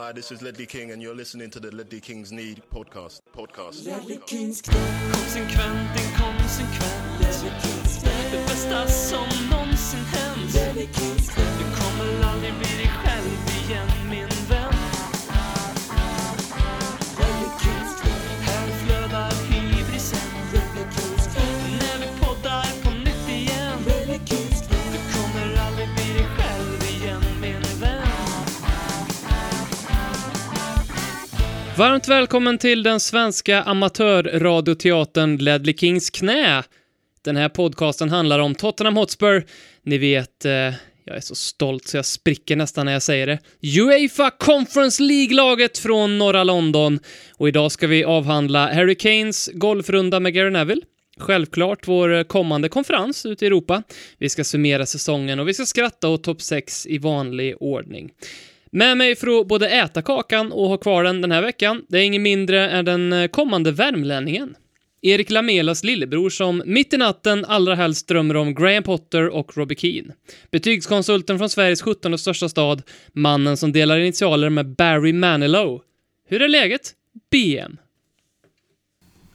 Hi, 0.00 0.12
this 0.12 0.32
is 0.32 0.40
Ledley 0.40 0.64
King, 0.64 0.92
and 0.92 1.02
you're 1.02 1.14
listening 1.14 1.50
to 1.50 1.60
the 1.60 1.70
Ledley 1.76 2.00
Kings 2.00 2.32
Need 2.32 2.62
podcast. 2.72 3.20
Podcast. 3.36 3.84
Konsekvent, 5.12 6.00
inkonsekvent 6.00 7.20
Det 8.30 8.46
bästa 8.46 8.86
som 8.86 9.26
någonsin 9.50 10.00
hänt. 10.00 10.52
Du 11.58 11.64
kommer 11.76 12.24
aldrig 12.32 12.52
bli 12.52 12.76
dig 12.76 12.90
själv 13.04 13.28
igen 13.64 13.88
min 14.10 14.39
Varmt 31.80 32.08
välkommen 32.08 32.58
till 32.58 32.82
den 32.82 33.00
svenska 33.00 33.62
amatörradioteatern 33.62 35.36
Ledley 35.36 35.74
Kings 35.76 36.10
knä. 36.10 36.62
Den 37.24 37.36
här 37.36 37.48
podcasten 37.48 38.10
handlar 38.10 38.38
om 38.38 38.54
Tottenham 38.54 38.96
Hotspur. 38.96 39.46
Ni 39.82 39.98
vet, 39.98 40.44
eh, 40.44 40.52
jag 41.04 41.16
är 41.16 41.20
så 41.20 41.34
stolt 41.34 41.86
så 41.86 41.96
jag 41.96 42.04
spricker 42.04 42.56
nästan 42.56 42.86
när 42.86 42.92
jag 42.92 43.02
säger 43.02 43.26
det. 43.26 43.38
Uefa 43.62 44.30
Conference 44.30 45.02
League-laget 45.02 45.78
från 45.78 46.18
norra 46.18 46.44
London. 46.44 46.98
Och 47.36 47.48
idag 47.48 47.72
ska 47.72 47.86
vi 47.86 48.04
avhandla 48.04 48.74
Harry 48.74 48.94
Kanes 48.94 49.50
golfrunda 49.54 50.20
med 50.20 50.34
Gary 50.34 50.50
Neville. 50.50 50.82
Självklart 51.18 51.88
vår 51.88 52.24
kommande 52.24 52.68
konferens 52.68 53.26
ute 53.26 53.44
i 53.44 53.46
Europa. 53.46 53.82
Vi 54.18 54.28
ska 54.28 54.44
summera 54.44 54.86
säsongen 54.86 55.40
och 55.40 55.48
vi 55.48 55.54
ska 55.54 55.66
skratta 55.66 56.08
åt 56.08 56.24
topp 56.24 56.42
6 56.42 56.86
i 56.86 56.98
vanlig 56.98 57.54
ordning. 57.60 58.10
Med 58.70 58.96
mig 58.96 59.16
för 59.16 59.40
att 59.40 59.48
både 59.48 59.68
äta 59.68 60.02
kakan 60.02 60.52
och 60.52 60.68
ha 60.68 60.76
kvar 60.76 61.04
den 61.04 61.20
den 61.20 61.32
här 61.32 61.42
veckan, 61.42 61.82
det 61.88 61.98
är 61.98 62.02
ingen 62.02 62.22
mindre 62.22 62.70
än 62.70 62.84
den 62.84 63.12
eh, 63.12 63.28
kommande 63.28 63.72
värmlänningen. 63.72 64.56
Erik 65.02 65.30
Lamelas 65.30 65.84
lillebror 65.84 66.30
som 66.30 66.62
mitt 66.66 66.92
i 66.92 66.96
natten 66.96 67.44
allra 67.44 67.74
helst 67.74 68.08
drömmer 68.08 68.36
om 68.36 68.54
Graham 68.54 68.82
Potter 68.82 69.28
och 69.28 69.56
Robbie 69.56 69.76
Keane. 69.76 70.14
Betygskonsulten 70.50 71.38
från 71.38 71.50
Sveriges 71.50 71.82
17 71.82 72.18
största 72.18 72.48
stad, 72.48 72.82
mannen 73.12 73.56
som 73.56 73.72
delar 73.72 73.98
initialer 73.98 74.50
med 74.50 74.66
Barry 74.66 75.12
Manilow. 75.12 75.82
Hur 76.28 76.42
är 76.42 76.48
läget? 76.48 76.94
BM. 77.30 77.76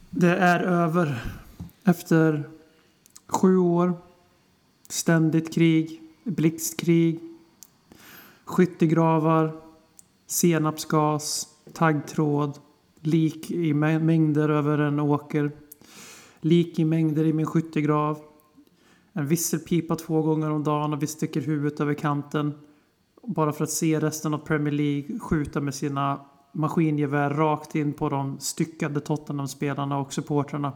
Det 0.10 0.36
är 0.36 0.60
över. 0.60 1.16
Efter 1.86 2.44
sju 3.28 3.58
år. 3.58 3.94
Ständigt 4.90 5.54
krig. 5.54 6.02
Blixtkrig. 6.24 7.20
Skyttegravar. 8.46 9.62
Senapsgas. 10.28 11.48
Taggtråd. 11.74 12.60
Lik 13.02 13.52
i 13.52 13.74
mängder 13.74 14.50
över 14.50 14.78
en 14.78 15.00
åker. 15.00 15.52
Lik 16.42 16.80
i 16.80 16.86
mängder 16.86 17.26
i 17.26 17.34
min 17.34 17.46
skyttegrav. 17.46 18.20
En 19.14 19.28
visselpipa 19.28 19.96
två 19.96 20.22
gånger 20.22 20.52
om 20.52 20.64
dagen 20.64 20.94
och 20.94 21.04
vi 21.04 21.08
sticker 21.08 21.42
huvudet 21.42 21.80
över 21.80 21.94
kanten. 21.94 22.54
Bara 23.24 23.54
för 23.54 23.64
att 23.64 23.72
se 23.72 24.00
resten 24.00 24.34
av 24.34 24.38
Premier 24.38 24.74
League 24.74 25.20
skjuta 25.20 25.62
med 25.62 25.76
sina 25.76 26.26
maskingevär 26.52 27.30
rakt 27.30 27.76
in 27.76 27.94
på 27.94 28.10
de 28.10 28.40
styckade 28.40 29.00
Tottenham-spelarna 29.00 29.98
och 29.98 30.14
supportrarna. 30.14 30.74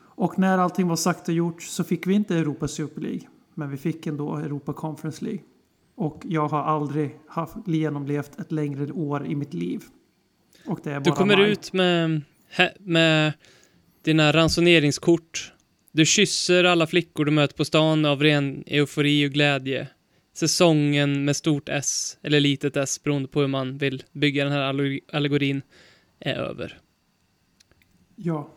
Och 0.00 0.38
när 0.38 0.58
allting 0.58 0.88
var 0.88 0.96
sagt 0.96 1.28
och 1.28 1.34
gjort 1.34 1.62
så 1.62 1.84
fick 1.84 2.06
vi 2.06 2.14
inte 2.14 2.36
Europa 2.36 2.68
Super 2.68 3.00
League. 3.00 3.28
Men 3.54 3.70
vi 3.70 3.76
fick 3.76 4.06
ändå 4.06 4.36
Europa 4.36 4.72
Conference 4.72 5.24
League. 5.24 5.42
Och 6.00 6.22
jag 6.24 6.48
har 6.48 6.62
aldrig 6.62 7.16
haft, 7.28 7.56
genomlevt 7.66 8.40
ett 8.40 8.52
längre 8.52 8.92
år 8.92 9.26
i 9.26 9.34
mitt 9.34 9.54
liv. 9.54 9.82
Och 10.66 10.80
det 10.84 10.90
är 10.90 10.94
bara 10.94 11.04
Du 11.04 11.12
kommer 11.12 11.36
maj. 11.36 11.50
ut 11.50 11.72
med, 11.72 12.22
med 12.78 13.32
dina 14.02 14.32
ransoneringskort. 14.32 15.52
Du 15.92 16.06
kysser 16.06 16.64
alla 16.64 16.86
flickor 16.86 17.24
du 17.24 17.30
möter 17.30 17.56
på 17.56 17.64
stan 17.64 18.04
av 18.04 18.22
ren 18.22 18.64
eufori 18.66 19.26
och 19.26 19.30
glädje. 19.32 19.88
Säsongen 20.34 21.24
med 21.24 21.36
stort 21.36 21.68
S, 21.68 22.18
eller 22.22 22.40
litet 22.40 22.76
s, 22.76 23.02
beroende 23.02 23.28
på 23.28 23.40
hur 23.40 23.48
man 23.48 23.78
vill 23.78 24.02
bygga 24.12 24.44
den 24.44 24.52
här 24.52 24.60
allegor- 24.72 25.00
allegorin, 25.12 25.62
är 26.20 26.34
över. 26.34 26.78
Ja. 28.16 28.48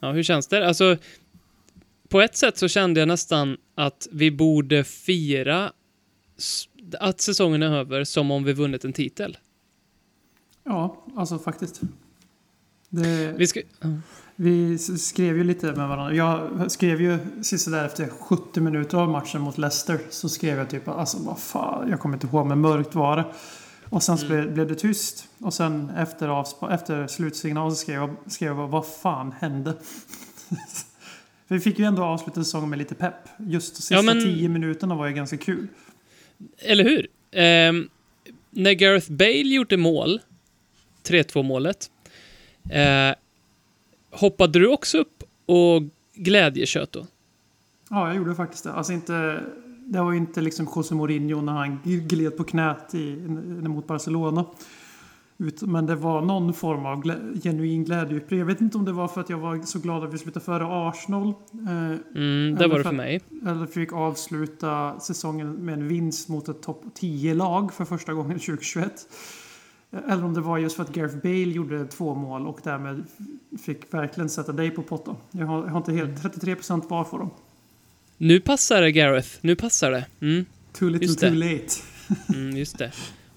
Ja, 0.00 0.12
hur 0.12 0.22
känns 0.22 0.46
det? 0.46 0.68
Alltså, 0.68 0.96
på 2.12 2.20
ett 2.20 2.36
sätt 2.36 2.58
så 2.58 2.68
kände 2.68 3.00
jag 3.00 3.08
nästan 3.08 3.56
att 3.74 4.08
vi 4.12 4.30
borde 4.30 4.84
fira 4.84 5.72
att 7.00 7.20
säsongen 7.20 7.62
är 7.62 7.78
över 7.78 8.04
som 8.04 8.30
om 8.30 8.44
vi 8.44 8.52
vunnit 8.52 8.84
en 8.84 8.92
titel. 8.92 9.38
Ja, 10.64 11.04
alltså 11.16 11.38
faktiskt. 11.38 11.80
Det, 12.88 13.34
Vi 13.38 13.46
ska... 13.46 13.60
Vi 14.36 14.78
skrev 14.78 15.36
ju 15.36 15.44
lite 15.44 15.66
med 15.66 15.88
varandra. 15.88 16.14
Jag 16.14 16.70
skrev 16.72 17.00
ju 17.00 17.18
sista 17.42 17.70
där 17.70 17.84
efter 17.84 18.08
70 18.08 18.60
minuter 18.60 18.98
av 18.98 19.08
matchen 19.08 19.40
mot 19.40 19.58
Leicester. 19.58 20.00
Så 20.10 20.28
skrev 20.28 20.58
jag 20.58 20.70
typ 20.70 20.88
alltså 20.88 21.18
vad 21.20 21.38
fan, 21.38 21.88
jag 21.90 22.00
kommer 22.00 22.16
inte 22.16 22.26
ihåg 22.26 22.46
men 22.46 22.60
mörkt 22.60 22.94
var 22.94 23.16
det. 23.16 23.24
Och 23.88 24.02
sen 24.02 24.18
så 24.18 24.26
blev, 24.26 24.68
det 24.68 24.74
tyst. 24.74 25.28
Och 25.38 25.54
sen 25.54 25.90
efter, 25.90 26.44
efter 26.72 27.06
slutsignal 27.06 27.70
så 27.70 27.76
skrev 27.76 27.96
jag, 27.96 28.16
skrev 28.26 28.56
jag 28.56 28.68
vad 28.68 28.86
fan 28.86 29.32
hände? 29.32 29.74
För 31.52 31.56
vi 31.56 31.62
fick 31.62 31.78
ju 31.78 31.84
ändå 31.84 32.02
avsluta 32.02 32.44
säsongen 32.44 32.70
med 32.70 32.78
lite 32.78 32.94
pepp. 32.94 33.14
Just 33.38 33.74
de 33.74 33.82
sista 33.82 33.94
Ja, 33.94 34.02
men- 34.02 34.20
10 34.20 34.48
minuterna 34.48 34.94
var 34.94 35.06
ju 35.06 35.12
ganska 35.14 35.36
kul. 35.36 35.68
Eller 36.58 36.84
hur? 36.84 37.06
Ehm, 37.30 37.88
när 38.50 38.72
Gareth 38.72 39.12
Bale 39.12 39.54
gjorde 39.54 39.76
mål, 39.76 40.20
3-2 41.02 41.42
målet, 41.42 41.90
eh, 42.70 43.14
hoppade 44.10 44.58
du 44.58 44.68
också 44.68 44.98
upp 44.98 45.22
och 45.46 45.82
glädjetjöt 46.14 46.92
då? 46.92 47.06
Ja, 47.90 48.06
jag 48.06 48.16
gjorde 48.16 48.34
faktiskt 48.34 48.64
det. 48.64 48.72
Alltså 48.72 48.92
inte... 48.92 49.40
Det 49.86 50.00
var 50.02 50.12
ju 50.12 50.18
inte 50.18 50.40
liksom 50.40 50.68
José 50.76 50.94
Mourinho 50.94 51.40
när 51.40 51.52
han 51.52 51.80
gled 51.84 52.36
på 52.36 52.44
knät 52.44 52.94
i, 52.94 53.16
mot 53.68 53.86
Barcelona. 53.86 54.44
Ut- 55.42 55.62
Men 55.62 55.86
det 55.86 55.94
var 55.94 56.22
någon 56.22 56.54
form 56.54 56.86
av 56.86 57.00
glä, 57.02 57.18
genuin 57.42 57.84
glädje. 57.84 58.20
Jag 58.28 58.44
vet 58.44 58.60
inte 58.60 58.78
om 58.78 58.84
det 58.84 58.92
var 58.92 59.08
för 59.08 59.20
att 59.20 59.30
jag 59.30 59.38
var 59.38 59.62
så 59.62 59.78
glad 59.78 60.04
att 60.04 60.14
vi 60.14 60.18
slutade 60.18 60.44
före 60.44 60.66
Arsenal. 60.88 61.28
Eh, 61.28 61.68
Mm, 61.70 61.98
det 62.14 62.16
Eller 62.16 62.68
var 62.68 62.68
det 62.68 62.68
för 62.68 62.82
för 62.82 62.88
att- 62.88 62.94
mig. 62.94 63.20
eller 63.46 63.66
fick 63.66 63.92
avsluta 63.92 65.00
säsongen 65.00 65.52
med 65.52 65.74
en 65.74 65.88
vinst 65.88 66.28
mot 66.28 66.48
ett 66.48 66.62
topp 66.62 66.84
10-lag 66.94 67.72
för 67.72 67.84
första 67.84 68.12
gången 68.12 68.38
2021. 68.38 69.08
Eller 70.08 70.24
om 70.24 70.34
det 70.34 70.40
var 70.40 70.58
just 70.58 70.76
för 70.76 70.82
att 70.82 70.92
Gareth 70.94 71.16
Bale 71.16 71.34
gjorde 71.52 71.86
två 71.86 72.14
mål 72.14 72.46
och 72.46 72.60
därmed 72.64 73.04
fick 73.64 73.94
verkligen 73.94 74.28
sätta 74.28 74.52
dig 74.52 74.70
på 74.70 74.82
potten. 74.82 75.14
Jag 75.30 75.46
har, 75.46 75.62
jag 75.64 75.70
har 75.70 75.78
inte 75.78 75.92
helt 75.92 76.22
33% 76.22 76.88
var 76.90 77.04
för 77.04 77.18
dem. 77.18 77.30
Nu 78.16 78.40
passar 78.40 78.80
det, 78.82 78.92
Gareth. 78.92 79.28
Nu 79.40 79.56
passar 79.56 79.90
det. 79.90 80.06
Mm, 80.20 80.44
Too 80.72 80.88
little 80.88 81.06
Just 81.06 81.20
det. 81.20 81.28
too 81.28 81.36
late. 81.38 81.66
mm, 82.34 82.56
just 82.56 82.78
det. 82.78 82.92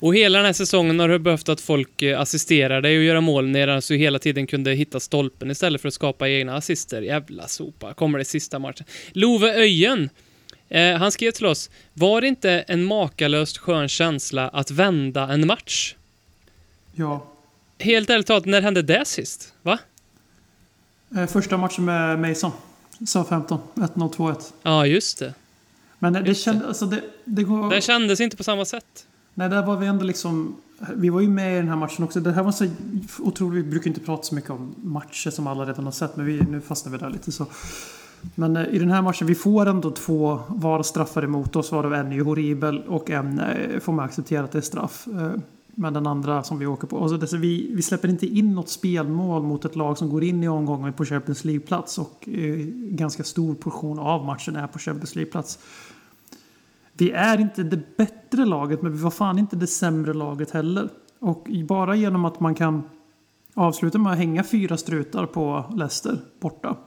Och 0.05 0.15
hela 0.15 0.37
den 0.37 0.45
här 0.45 0.53
säsongen 0.53 0.99
har 0.99 1.09
du 1.09 1.19
behövt 1.19 1.49
att 1.49 1.61
folk 1.61 2.01
eh, 2.01 2.21
assisterar 2.21 2.81
dig 2.81 2.97
och 2.97 3.03
göra 3.03 3.21
mål 3.21 3.47
när 3.47 3.89
du 3.89 3.95
hela 3.95 4.19
tiden 4.19 4.47
kunde 4.47 4.71
hitta 4.73 4.99
stolpen 4.99 5.51
istället 5.51 5.81
för 5.81 5.87
att 5.87 5.93
skapa 5.93 6.29
egna 6.29 6.55
assister. 6.55 7.01
Jävla 7.01 7.47
sopa. 7.47 7.93
Kommer 7.93 8.19
det 8.19 8.25
sista 8.25 8.59
matchen. 8.59 8.85
Love 9.11 9.53
Öjen, 9.53 10.09
eh, 10.69 10.95
han 10.95 11.11
skrev 11.11 11.31
till 11.31 11.45
oss, 11.45 11.69
var 11.93 12.21
det 12.21 12.27
inte 12.27 12.51
en 12.51 12.83
makalöst 12.83 13.57
skön 13.57 13.87
känsla 13.87 14.49
att 14.49 14.71
vända 14.71 15.33
en 15.33 15.47
match? 15.47 15.95
Ja. 16.93 17.27
Helt 17.79 18.09
ärligt 18.09 18.27
talat, 18.27 18.45
när 18.45 18.61
hände 18.61 18.81
det 18.81 19.05
sist? 19.07 19.53
Va? 19.61 19.79
Eh, 21.17 21.25
Första 21.25 21.57
matchen 21.57 21.85
med 21.85 22.19
Mason. 22.19 22.51
Sa 23.07 23.23
15. 23.23 23.59
1-0, 23.75 24.13
2-1. 24.13 24.53
Ja, 24.63 24.85
just 24.85 25.19
det. 25.19 25.33
Men 25.99 26.13
det 26.13 26.19
Just 26.19 26.45
det. 26.45 26.51
kändes... 26.51 26.67
Alltså 26.67 26.85
det, 26.85 27.01
det 27.25 27.43
går... 27.43 27.69
Det 27.69 27.81
kändes 27.81 28.19
inte 28.19 28.37
på 28.37 28.43
samma 28.43 28.65
sätt. 28.65 29.05
Nej, 29.37 29.49
där 29.49 29.65
var 29.65 29.77
vi 29.77 29.87
ändå 29.87 30.03
liksom... 30.03 30.55
Vi 30.95 31.09
var 31.09 31.21
ju 31.21 31.27
med 31.27 31.53
i 31.53 31.57
den 31.57 31.67
här 31.67 31.75
matchen 31.75 32.03
också. 32.03 32.19
Det 32.19 32.31
här 32.31 32.43
var 32.43 32.51
så 32.51 32.67
otroligt... 33.19 33.65
Vi 33.65 33.69
brukar 33.69 33.87
inte 33.87 33.99
prata 33.99 34.23
så 34.23 34.35
mycket 34.35 34.49
om 34.49 34.75
matcher 34.83 35.29
som 35.29 35.47
alla 35.47 35.65
redan 35.65 35.85
har 35.85 35.91
sett. 35.91 36.15
Men 36.15 36.25
vi, 36.25 36.41
nu 36.41 36.61
fastnar 36.61 36.91
vi 36.91 36.97
där 36.97 37.09
lite 37.09 37.31
så. 37.31 37.45
Men 38.35 38.57
eh, 38.57 38.67
i 38.67 38.79
den 38.79 38.91
här 38.91 39.01
matchen, 39.01 39.27
vi 39.27 39.35
får 39.35 39.65
ändå 39.65 39.91
två 39.91 40.39
VAR 40.47 40.83
straffar 40.83 41.23
emot 41.23 41.55
oss. 41.55 41.71
Varav 41.71 41.93
en 41.93 42.11
är 42.11 42.15
ju 42.15 42.23
horribel 42.23 42.81
och 42.87 43.09
en 43.09 43.39
eh, 43.39 43.79
får 43.79 43.93
man 43.93 44.05
acceptera 44.05 44.43
att 44.43 44.51
det 44.51 44.57
är 44.57 44.61
straff. 44.61 45.07
Eh, 45.07 45.31
men 45.75 45.93
den 45.93 46.07
andra 46.07 46.43
som 46.43 46.59
vi 46.59 46.65
åker 46.65 46.87
på. 46.87 47.03
Alltså, 47.03 47.17
det, 47.17 47.37
vi, 47.37 47.71
vi 47.75 47.81
släpper 47.81 48.07
inte 48.07 48.25
in 48.25 48.55
något 48.55 48.69
spelmål 48.69 49.43
mot 49.43 49.65
ett 49.65 49.75
lag 49.75 49.97
som 49.97 50.09
går 50.09 50.23
in 50.23 50.43
i 50.43 50.47
omgången 50.47 50.93
på 50.93 51.05
Champions 51.05 51.45
League-plats. 51.45 51.97
Och 51.97 52.29
eh, 52.29 52.55
ganska 52.75 53.23
stor 53.23 53.55
portion 53.55 53.99
av 53.99 54.25
matchen 54.25 54.55
är 54.55 54.67
på 54.67 54.79
Champions 54.79 55.15
League-plats. 55.15 55.59
Vi 56.97 57.11
är 57.11 57.39
inte 57.39 57.63
det 57.63 57.97
bättre 57.97 58.45
laget, 58.45 58.81
men 58.81 58.91
vi 58.91 58.97
var 58.97 59.11
fan 59.11 59.39
inte 59.39 59.55
det 59.55 59.67
sämre 59.67 60.13
laget 60.13 60.51
heller. 60.51 60.89
Och 61.19 61.47
bara 61.67 61.95
genom 61.95 62.25
att 62.25 62.39
man 62.39 62.55
kan 62.55 62.83
avsluta 63.53 63.97
med 63.97 64.11
att 64.11 64.17
hänga 64.17 64.43
fyra 64.43 64.77
strutar 64.77 65.25
på 65.25 65.65
Leicester 65.75 66.17
borta. 66.39 66.77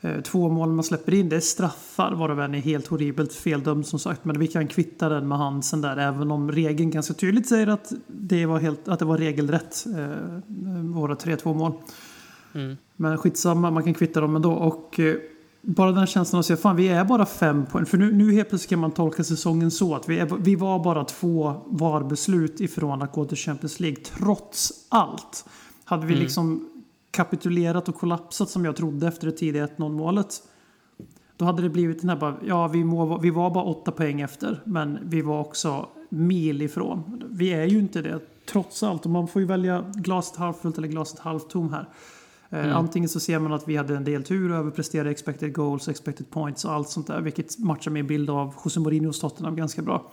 Eh, 0.00 0.20
Två 0.20 0.48
mål 0.48 0.72
man 0.72 0.84
släpper 0.84 1.14
in, 1.14 1.28
det 1.28 1.36
är 1.36 1.40
straffar 1.40 2.12
varav 2.12 2.40
en 2.40 2.54
är 2.54 2.58
helt 2.58 2.86
horribelt 2.86 3.32
feldömd 3.32 3.86
som 3.86 3.98
sagt. 3.98 4.24
Men 4.24 4.38
vi 4.38 4.46
kan 4.46 4.66
kvitta 4.66 5.08
den 5.08 5.28
med 5.28 5.38
Hansen 5.38 5.80
där 5.80 5.96
även 5.96 6.30
om 6.30 6.52
regeln 6.52 6.90
ganska 6.90 7.14
tydligt 7.14 7.48
säger 7.48 7.66
att 7.66 7.92
det 8.06 8.46
var, 8.46 8.58
helt, 8.58 8.88
att 8.88 8.98
det 8.98 9.04
var 9.04 9.18
regelrätt. 9.18 9.86
Eh, 9.86 10.42
våra 10.82 11.14
3-2 11.14 11.54
mål. 11.54 11.72
Men 12.96 13.18
skitsamma, 13.18 13.70
man 13.70 13.84
kan 13.84 13.94
kvitta 13.94 14.20
dem 14.20 14.36
ändå. 14.36 14.52
Och 14.52 15.00
eh, 15.00 15.16
bara 15.68 15.92
den 15.92 16.06
känslan 16.06 16.40
att 16.40 16.46
säga 16.46 16.56
fan 16.56 16.76
vi 16.76 16.88
är 16.88 17.04
bara 17.04 17.26
fem 17.26 17.66
poäng. 17.66 17.86
För 17.86 17.98
nu, 17.98 18.12
nu 18.12 18.32
helt 18.32 18.48
plötsligt 18.48 18.70
kan 18.70 18.78
man 18.78 18.90
tolka 18.90 19.24
säsongen 19.24 19.70
så 19.70 19.94
att 19.94 20.08
vi, 20.08 20.18
är, 20.18 20.26
vi 20.26 20.54
var 20.54 20.84
bara 20.84 21.04
två 21.04 21.54
VAR-beslut 21.66 22.60
ifrån 22.60 23.02
att 23.02 23.12
gå 23.12 23.24
till 23.24 23.36
Champions 23.36 23.80
League. 23.80 24.04
Trots 24.04 24.72
allt. 24.88 25.44
Hade 25.84 26.06
vi 26.06 26.14
liksom 26.14 26.68
kapitulerat 27.10 27.88
och 27.88 27.94
kollapsat 27.94 28.50
som 28.50 28.64
jag 28.64 28.76
trodde 28.76 29.08
efter 29.08 29.26
det 29.26 29.32
tidiga 29.32 29.66
1-0 29.66 29.88
målet. 29.88 30.42
Då 31.36 31.44
hade 31.44 31.62
det 31.62 31.70
blivit 31.70 32.00
den 32.00 32.10
här 32.10 32.16
bara, 32.16 32.36
ja 32.46 32.68
vi, 32.68 32.84
må, 32.84 33.18
vi 33.18 33.30
var 33.30 33.50
bara 33.50 33.64
åtta 33.64 33.92
poäng 33.92 34.20
efter. 34.20 34.62
Men 34.64 34.98
vi 35.02 35.22
var 35.22 35.40
också 35.40 35.88
mil 36.08 36.62
ifrån. 36.62 37.22
Vi 37.30 37.50
är 37.50 37.64
ju 37.64 37.78
inte 37.78 38.02
det 38.02 38.20
trots 38.50 38.82
allt. 38.82 39.04
Och 39.04 39.10
man 39.10 39.28
får 39.28 39.42
ju 39.42 39.48
välja 39.48 39.84
glaset 39.94 40.36
halvfullt 40.36 40.78
eller 40.78 40.88
glaset 40.88 41.18
halvtom 41.18 41.72
här. 41.72 41.88
Eh, 42.50 42.76
Antingen 42.76 43.08
så 43.08 43.20
ser 43.20 43.38
man 43.38 43.52
att 43.52 43.68
vi 43.68 43.76
hade 43.76 43.96
en 43.96 44.04
del 44.04 44.24
tur 44.24 44.50
och 44.50 44.56
överpresterade 44.56 45.10
expected 45.10 45.54
goals, 45.54 45.88
expected 45.88 46.30
points 46.30 46.64
och 46.64 46.72
allt 46.72 46.88
sånt 46.88 47.06
där. 47.06 47.20
Vilket 47.20 47.58
matchar 47.58 47.90
min 47.90 48.06
bild 48.06 48.30
av 48.30 48.54
José 48.64 48.80
Mourinhos 48.80 49.20
Tottenham 49.20 49.56
ganska 49.56 49.82
bra. 49.82 50.10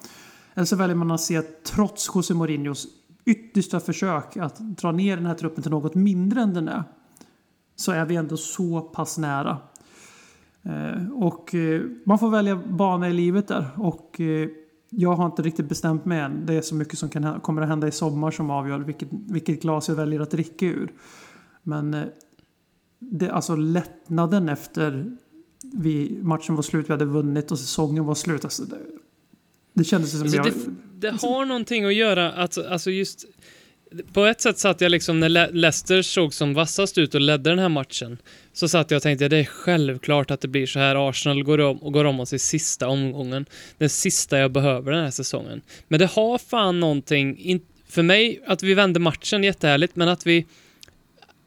Eller 0.53 0.65
så 0.65 0.75
väljer 0.75 0.95
man 0.95 1.11
att 1.11 1.21
se 1.21 1.37
att 1.37 1.63
trots 1.63 2.11
José 2.15 2.33
Mourinhos 2.33 2.87
yttersta 3.25 3.79
försök 3.79 4.37
att 4.37 4.57
dra 4.57 4.91
ner 4.91 5.17
den 5.17 5.25
här 5.25 5.33
truppen 5.35 5.61
till 5.61 5.71
något 5.71 5.95
mindre 5.95 6.41
än 6.41 6.53
den 6.53 6.67
är. 6.67 6.83
Så 7.75 7.91
är 7.91 8.05
vi 8.05 8.15
ändå 8.15 8.37
så 8.37 8.81
pass 8.81 9.17
nära. 9.17 9.57
Eh, 10.63 11.11
och 11.13 11.55
eh, 11.55 11.81
man 12.05 12.19
får 12.19 12.29
välja 12.29 12.55
bana 12.55 13.09
i 13.09 13.13
livet 13.13 13.47
där. 13.47 13.69
Och 13.77 14.21
jag 14.89 15.13
har 15.13 15.25
inte 15.25 15.41
riktigt 15.41 15.69
bestämt 15.69 16.05
mig 16.05 16.19
än. 16.19 16.45
Det 16.45 16.53
är 16.53 16.61
så 16.61 16.75
mycket 16.75 16.99
som 16.99 17.09
kan, 17.09 17.39
kommer 17.39 17.61
att 17.61 17.67
hända 17.67 17.87
i 17.87 17.91
sommar 17.91 18.31
som 18.31 18.49
avgör 18.49 18.79
vilket, 18.79 19.07
vilket 19.11 19.61
glas 19.61 19.89
jag 19.89 19.95
väljer 19.95 20.19
att 20.19 20.31
dricka 20.31 20.65
ur. 20.65 20.93
Men 21.63 22.05
det, 23.11 23.29
alltså 23.29 23.55
lättnaden 23.55 24.49
efter 24.49 25.05
vi, 25.73 26.19
matchen 26.21 26.55
var 26.55 26.63
slut, 26.63 26.89
vi 26.89 26.93
hade 26.93 27.05
vunnit 27.05 27.51
och 27.51 27.59
säsongen 27.59 28.05
var 28.05 28.15
slut. 28.15 28.43
Alltså 28.43 28.63
det, 28.63 28.77
det 29.73 29.83
kändes 29.83 30.11
som 30.11 30.21
Alltså, 30.21 30.37
jag... 30.37 30.45
det, 30.45 31.09
det 31.09 31.21
har 31.21 31.45
någonting 31.45 31.85
att 31.85 31.93
göra, 31.93 32.31
att, 32.31 32.57
alltså 32.57 32.91
just... 32.91 33.25
På 34.13 34.25
ett 34.25 34.41
sätt 34.41 34.57
satt 34.57 34.81
jag 34.81 34.89
liksom, 34.89 35.19
när 35.19 35.29
Le- 35.29 35.51
Leicester 35.51 36.01
såg 36.01 36.33
som 36.33 36.53
vassast 36.53 36.97
ut 36.97 37.15
och 37.15 37.21
ledde 37.21 37.49
den 37.49 37.59
här 37.59 37.69
matchen, 37.69 38.17
så 38.53 38.67
satt 38.67 38.91
jag 38.91 38.97
och 38.97 39.03
tänkte 39.03 39.27
det 39.27 39.37
är 39.37 39.45
självklart 39.45 40.31
att 40.31 40.41
det 40.41 40.47
blir 40.47 40.65
så 40.65 40.79
här. 40.79 41.09
Arsenal 41.09 41.43
går 41.43 41.59
om, 41.59 41.77
och 41.77 41.93
går 41.93 42.05
om 42.05 42.19
oss 42.19 42.33
i 42.33 42.39
sista 42.39 42.87
omgången. 42.87 43.45
Den 43.77 43.89
sista 43.89 44.37
jag 44.37 44.51
behöver 44.51 44.91
den 44.91 45.03
här 45.03 45.11
säsongen. 45.11 45.61
Men 45.87 45.99
det 45.99 46.05
har 46.05 46.37
fan 46.37 46.79
någonting, 46.79 47.37
in, 47.37 47.61
för 47.87 48.03
mig, 48.03 48.43
att 48.47 48.63
vi 48.63 48.73
vände 48.73 48.99
matchen 48.99 49.43
jättehärligt, 49.43 49.95
men 49.95 50.09
att 50.09 50.27
vi 50.27 50.45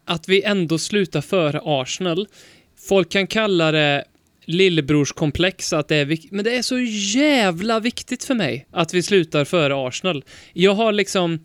att 0.09 0.29
vi 0.29 0.43
ändå 0.43 0.79
slutar 0.79 1.21
före 1.21 1.61
Arsenal. 1.65 2.29
Folk 2.89 3.09
kan 3.09 3.27
kalla 3.27 3.73
det 3.73 4.05
lillebrorskomplex, 4.45 5.73
att 5.73 5.89
det 5.89 5.97
är 5.97 6.05
vik- 6.05 6.29
men 6.31 6.45
det 6.45 6.57
är 6.57 6.63
så 6.63 6.79
jävla 7.19 7.81
viktigt 7.81 8.25
för 8.25 8.35
mig 8.35 8.67
att 8.71 8.95
vi 8.95 9.03
slutar 9.03 9.45
före 9.45 9.89
Arsenal. 9.89 10.25
Jag 10.53 10.75
har 10.75 10.93
liksom, 10.93 11.39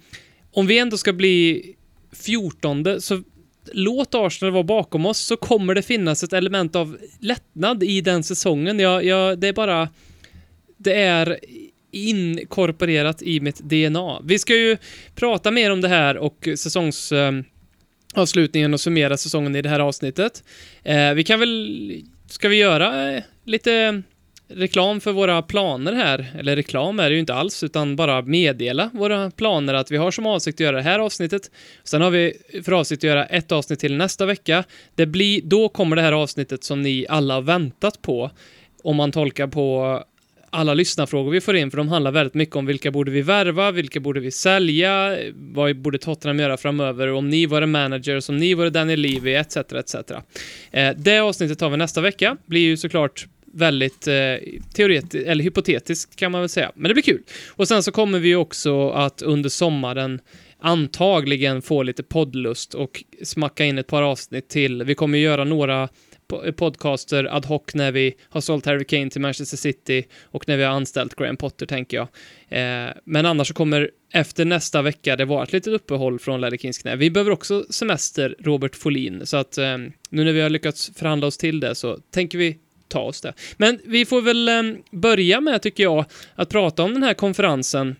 om 0.52 0.68
vi 0.68 0.80
ändå 0.80 0.98
ska 0.98 1.14
bli 1.14 1.64
14 2.12 3.02
så 3.02 3.24
låt 3.72 4.16
Arsenal 4.16 4.54
vara 4.54 4.64
bakom 4.64 5.06
oss 5.06 5.20
så 5.20 5.38
kommer 5.38 5.76
det 5.76 5.82
finnas 5.82 6.24
ett 6.24 6.34
element 6.34 6.76
av 6.76 6.98
lättnad 7.20 7.84
i 7.84 8.02
den 8.02 8.24
säsongen. 8.24 8.80
Jag, 8.80 9.06
jag, 9.06 9.40
det 9.40 9.48
är 9.48 9.54
bara, 9.54 9.90
det 10.78 10.94
är 10.94 11.40
inkorporerat 11.92 13.22
i 13.22 13.40
mitt 13.40 13.60
DNA. 13.60 14.22
Vi 14.24 14.40
ska 14.40 14.56
ju 14.56 14.78
prata 15.16 15.52
mer 15.52 15.72
om 15.72 15.82
det 15.82 15.88
här 15.88 16.18
och 16.18 16.48
säsongs... 16.56 17.12
Eh, 17.12 17.32
avslutningen 18.14 18.74
och 18.74 18.80
summera 18.80 19.18
säsongen 19.18 19.56
i 19.56 19.62
det 19.62 19.70
här 19.70 19.80
avsnittet. 19.80 20.44
Eh, 20.84 21.14
vi 21.14 21.24
kan 21.24 21.40
väl... 21.40 22.04
Ska 22.30 22.50
vi 22.50 22.56
göra 22.56 23.12
eh, 23.12 23.24
lite 23.46 24.04
reklam 24.48 25.02
för 25.02 25.12
våra 25.12 25.42
planer 25.42 25.94
här? 25.94 26.34
Eller 26.40 26.56
reklam 26.56 27.00
är 27.00 27.10
det 27.10 27.14
ju 27.14 27.20
inte 27.20 27.34
alls, 27.34 27.64
utan 27.64 27.96
bara 27.96 28.22
meddela 28.22 28.90
våra 28.94 29.32
planer 29.32 29.74
att 29.74 29.92
vi 29.92 29.98
har 29.98 30.12
som 30.12 30.26
avsikt 30.26 30.56
att 30.56 30.60
göra 30.60 30.76
det 30.76 30.84
här 30.84 31.00
avsnittet. 31.00 31.52
Sen 31.84 32.02
har 32.02 32.12
vi 32.12 32.34
för 32.66 32.72
avsikt 32.72 33.00
att 33.00 33.08
göra 33.08 33.26
ett 33.26 33.52
avsnitt 33.52 33.80
till 33.80 33.98
nästa 33.98 34.26
vecka. 34.26 34.64
Det 34.96 35.06
blir, 35.06 35.42
då 35.44 35.70
kommer 35.70 35.96
det 35.96 36.02
här 36.02 36.12
avsnittet 36.12 36.64
som 36.64 36.82
ni 36.82 37.06
alla 37.10 37.34
har 37.34 37.42
väntat 37.42 38.02
på. 38.02 38.32
Om 38.84 38.96
man 38.96 39.12
tolkar 39.12 39.48
på 39.48 40.00
alla 40.54 40.74
lyssnarfrågor 40.74 41.32
vi 41.32 41.42
får 41.42 41.56
in, 41.56 41.72
för 41.72 41.78
de 41.78 41.88
handlar 41.88 42.12
väldigt 42.12 42.34
mycket 42.34 42.56
om 42.56 42.66
vilka 42.66 42.92
borde 42.92 43.12
vi 43.12 43.22
värva, 43.22 43.72
vilka 43.72 44.00
borde 44.00 44.20
vi 44.20 44.32
sälja, 44.32 45.18
vad 45.34 45.82
borde 45.82 45.98
Tottenham 45.98 46.40
göra 46.40 46.58
framöver, 46.58 47.12
om 47.12 47.30
ni 47.30 47.46
var 47.46 47.62
en 47.62 47.72
manager, 47.72 48.30
om 48.30 48.38
ni 48.38 48.54
var 48.54 48.70
Daniel 48.70 49.00
Levy, 49.00 49.34
etc. 49.34 49.58
etc. 49.58 49.96
Eh, 50.72 50.92
det 50.98 51.20
avsnittet 51.20 51.60
tar 51.60 51.70
vi 51.70 51.78
nästa 51.78 52.02
vecka, 52.02 52.38
blir 52.46 52.62
ju 52.62 52.78
såklart 52.78 53.28
väldigt 53.54 54.08
eh, 54.08 54.14
teoretiskt, 54.74 55.28
eller 55.28 55.44
hypotetiskt 55.44 56.16
kan 56.16 56.32
man 56.32 56.42
väl 56.42 56.50
säga, 56.50 56.72
men 56.76 56.90
det 56.90 56.94
blir 56.94 57.04
kul. 57.04 57.22
Och 57.50 57.68
sen 57.68 57.84
så 57.84 57.92
kommer 57.92 58.20
vi 58.20 58.36
också 58.36 58.90
att 58.90 59.22
under 59.22 59.50
sommaren 59.50 60.20
antagligen 60.60 61.62
få 61.62 61.84
lite 61.84 62.04
poddlust 62.04 62.74
och 62.74 63.04
smacka 63.24 63.66
in 63.66 63.78
ett 63.78 63.88
par 63.88 64.02
avsnitt 64.02 64.50
till. 64.50 64.84
Vi 64.84 64.96
kommer 64.96 65.18
göra 65.18 65.44
några 65.44 65.90
podcaster 66.52 67.36
ad 67.36 67.46
hoc 67.46 67.62
när 67.74 67.92
vi 67.92 68.14
har 68.30 68.42
sålt 68.42 68.66
Harry 68.66 68.86
Kane 68.86 69.10
till 69.10 69.22
Manchester 69.22 69.58
City 69.58 70.06
och 70.24 70.48
när 70.48 70.58
vi 70.58 70.64
har 70.64 70.72
anställt 70.72 71.16
Graham 71.16 71.38
Potter, 71.38 71.66
tänker 71.66 71.98
jag. 71.98 72.08
Eh, 72.50 72.92
men 73.04 73.26
annars 73.26 73.48
så 73.48 73.54
kommer 73.54 73.92
efter 74.14 74.46
nästa 74.46 74.82
vecka 74.82 75.16
det 75.16 75.26
vara 75.26 75.44
ett 75.44 75.54
litet 75.54 75.74
uppehåll 75.74 76.20
från 76.20 76.42
Ledder 76.42 76.58
Kings 76.58 76.78
knä. 76.78 76.96
Vi 76.96 77.10
behöver 77.10 77.32
också 77.32 77.66
semester, 77.70 78.36
Robert 78.40 78.76
Folin, 78.76 79.26
så 79.26 79.38
att 79.38 79.58
eh, 79.58 79.78
nu 80.10 80.24
när 80.24 80.32
vi 80.32 80.42
har 80.42 80.50
lyckats 80.50 80.92
förhandla 80.96 81.28
oss 81.28 81.38
till 81.38 81.60
det 81.60 81.76
så 81.76 81.98
tänker 82.12 82.38
vi 82.38 82.58
ta 82.88 83.00
oss 83.00 83.22
det. 83.22 83.34
Men 83.58 83.80
vi 83.86 84.06
får 84.06 84.22
väl 84.22 84.50
eh, 84.50 84.64
börja 84.92 85.42
med, 85.42 85.62
tycker 85.62 85.84
jag, 85.84 86.06
att 86.36 86.50
prata 86.50 86.84
om 86.84 86.94
den 86.94 87.04
här 87.04 87.14
konferensen. 87.14 87.96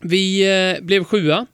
Vi 0.00 0.42
eh, 0.76 0.84
blev 0.84 1.04
sjua 1.04 1.46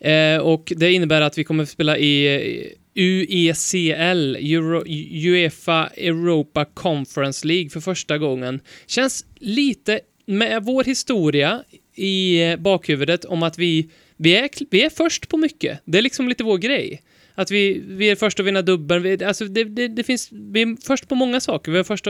eh, 0.00 0.36
och 0.36 0.72
det 0.76 0.92
innebär 0.92 1.20
att 1.20 1.38
vi 1.38 1.44
kommer 1.44 1.62
att 1.62 1.68
spela 1.68 1.98
i 1.98 2.76
UECL, 3.00 4.36
Euro, 4.36 4.84
Uefa 4.86 5.90
Europa 5.96 6.64
Conference 6.64 7.46
League 7.46 7.70
för 7.70 7.80
första 7.80 8.18
gången. 8.18 8.60
Känns 8.86 9.26
lite, 9.38 10.00
med 10.26 10.64
vår 10.64 10.84
historia 10.84 11.64
i 11.94 12.42
eh, 12.42 12.56
bakhuvudet 12.56 13.24
om 13.24 13.42
att 13.42 13.58
vi, 13.58 13.90
vi, 14.16 14.36
är, 14.36 14.50
vi 14.70 14.84
är 14.84 14.90
först 14.90 15.28
på 15.28 15.36
mycket. 15.36 15.80
Det 15.84 15.98
är 15.98 16.02
liksom 16.02 16.28
lite 16.28 16.44
vår 16.44 16.58
grej. 16.58 17.02
Att 17.34 17.50
vi, 17.50 17.82
vi 17.86 18.10
är 18.10 18.16
först 18.16 18.40
att 18.40 18.46
vinna 18.46 18.62
dubbeln. 18.62 19.02
Vi, 19.02 19.24
alltså 19.24 19.44
det, 19.44 19.64
det, 19.64 19.88
det 19.88 20.02
finns, 20.02 20.28
vi 20.32 20.62
är 20.62 20.86
först 20.86 21.08
på 21.08 21.14
många 21.14 21.40
saker. 21.40 21.72
Vi 21.72 21.78
är 21.78 21.82
först 21.82 22.04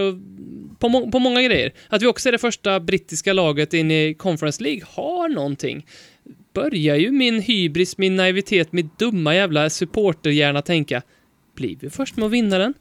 på, 0.78 0.88
må, 0.88 1.10
på 1.10 1.18
många 1.18 1.42
grejer. 1.42 1.72
Att 1.88 2.02
vi 2.02 2.06
också 2.06 2.28
är 2.28 2.32
det 2.32 2.38
första 2.38 2.80
brittiska 2.80 3.32
laget 3.32 3.74
in 3.74 3.90
i 3.90 4.14
Conference 4.14 4.62
League 4.62 4.82
har 4.86 5.28
någonting. 5.28 5.86
Börjar 6.54 6.96
ju 6.96 7.10
min 7.10 7.40
hybris, 7.40 7.98
min 7.98 8.16
naivitet, 8.16 8.72
mitt 8.72 8.98
dumma 8.98 9.34
jävla 9.34 9.70
supporterhjärna 9.70 10.62
tänka. 10.62 11.02
Blir 11.54 11.76
vi 11.80 11.90
först 11.90 12.16
med 12.16 12.26
att 12.26 12.32
vinna 12.32 12.58
den? 12.58 12.74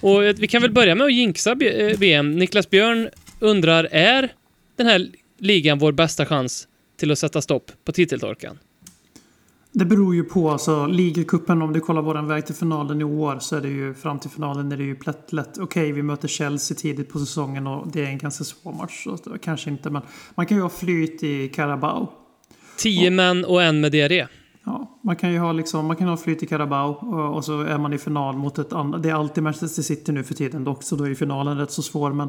Och 0.00 0.22
vi 0.22 0.48
kan 0.48 0.62
väl 0.62 0.72
börja 0.72 0.94
med 0.94 1.04
att 1.04 1.12
jinxa 1.12 1.52
eh, 1.52 1.98
VM. 1.98 2.36
Niklas 2.36 2.70
Björn 2.70 3.08
undrar, 3.40 3.88
är 3.90 4.32
den 4.76 4.86
här 4.86 5.08
ligan 5.38 5.78
vår 5.78 5.92
bästa 5.92 6.26
chans 6.26 6.68
till 6.96 7.10
att 7.10 7.18
sätta 7.18 7.42
stopp 7.42 7.70
på 7.84 7.92
titeltorkan? 7.92 8.58
Det 9.74 9.84
beror 9.84 10.14
ju 10.14 10.24
på, 10.24 10.50
alltså 10.50 10.86
ligacupen 10.86 11.62
om 11.62 11.72
du 11.72 11.80
kollar 11.80 12.02
våran 12.02 12.28
väg 12.28 12.46
till 12.46 12.54
finalen 12.54 13.00
i 13.00 13.04
år 13.04 13.38
så 13.38 13.56
är 13.56 13.60
det 13.60 13.68
ju 13.68 13.94
fram 13.94 14.18
till 14.18 14.30
finalen 14.30 14.72
är 14.72 14.76
det 14.76 14.84
ju 14.84 14.94
plätt 14.94 15.32
lätt. 15.32 15.58
Okej, 15.58 15.92
vi 15.92 16.02
möter 16.02 16.28
Chelsea 16.28 16.76
tidigt 16.76 17.08
på 17.08 17.18
säsongen 17.18 17.66
och 17.66 17.88
det 17.92 18.00
är 18.00 18.06
en 18.06 18.18
ganska 18.18 18.44
svår 18.44 18.72
match. 18.72 19.04
Så 19.04 19.38
kanske 19.38 19.70
inte, 19.70 19.90
men 19.90 20.02
man 20.34 20.46
kan 20.46 20.56
ju 20.56 20.62
ha 20.62 20.70
flyt 20.70 21.22
i 21.22 21.48
Carabao. 21.48 22.21
Tio 22.82 23.10
män 23.10 23.44
och 23.44 23.62
en 23.62 23.80
med 23.80 23.92
diarré. 23.92 24.26
Ja, 24.64 24.98
man 25.02 25.16
kan 25.16 25.32
ju 25.32 25.38
ha, 25.38 25.52
liksom, 25.52 25.86
man 25.86 25.96
kan 25.96 26.08
ha 26.08 26.16
flyt 26.16 26.42
i 26.42 26.46
Carabao 26.46 26.90
och, 26.90 27.36
och 27.36 27.44
så 27.44 27.60
är 27.60 27.78
man 27.78 27.92
i 27.92 27.98
final 27.98 28.36
mot 28.36 28.58
ett 28.58 28.72
annat. 28.72 29.02
Det 29.02 29.10
är 29.10 29.14
alltid 29.14 29.42
Manchester 29.42 29.82
City 29.82 30.12
nu 30.12 30.24
för 30.24 30.34
tiden 30.34 30.64
dock, 30.64 30.82
så 30.82 30.96
då 30.96 31.04
är 31.04 31.08
ju 31.08 31.14
finalen 31.14 31.58
rätt 31.58 31.70
så 31.70 31.82
svår. 31.82 32.12
Men, 32.12 32.28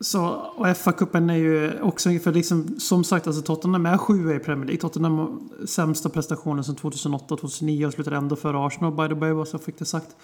så, 0.00 0.26
och 0.56 0.66
FA-cupen 0.66 1.30
är 1.30 1.36
ju 1.36 1.80
också, 1.80 2.18
för 2.18 2.32
liksom, 2.32 2.80
som 2.80 3.04
sagt, 3.04 3.26
alltså 3.26 3.42
Tottenham 3.42 3.86
är 3.86 3.98
sjua 3.98 4.34
i 4.34 4.38
Premier 4.38 4.66
League. 4.66 4.80
Tottenham 4.80 5.18
har 5.18 5.66
sämsta 5.66 6.08
prestationen 6.08 6.64
sedan 6.64 6.76
2008-2009 6.76 7.86
och 7.86 7.92
slutar 7.92 8.12
ändå 8.12 8.36
före 8.36 8.66
Arsenal, 8.66 8.92
by 8.92 9.14
the 9.14 9.20
way, 9.20 9.32
vad 9.32 9.48
så 9.48 9.58
fick 9.58 9.78
det 9.78 9.84
sagt. 9.84 10.16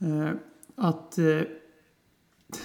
Eh, 0.00 0.30
att 0.76 1.18
eh, 1.18 1.24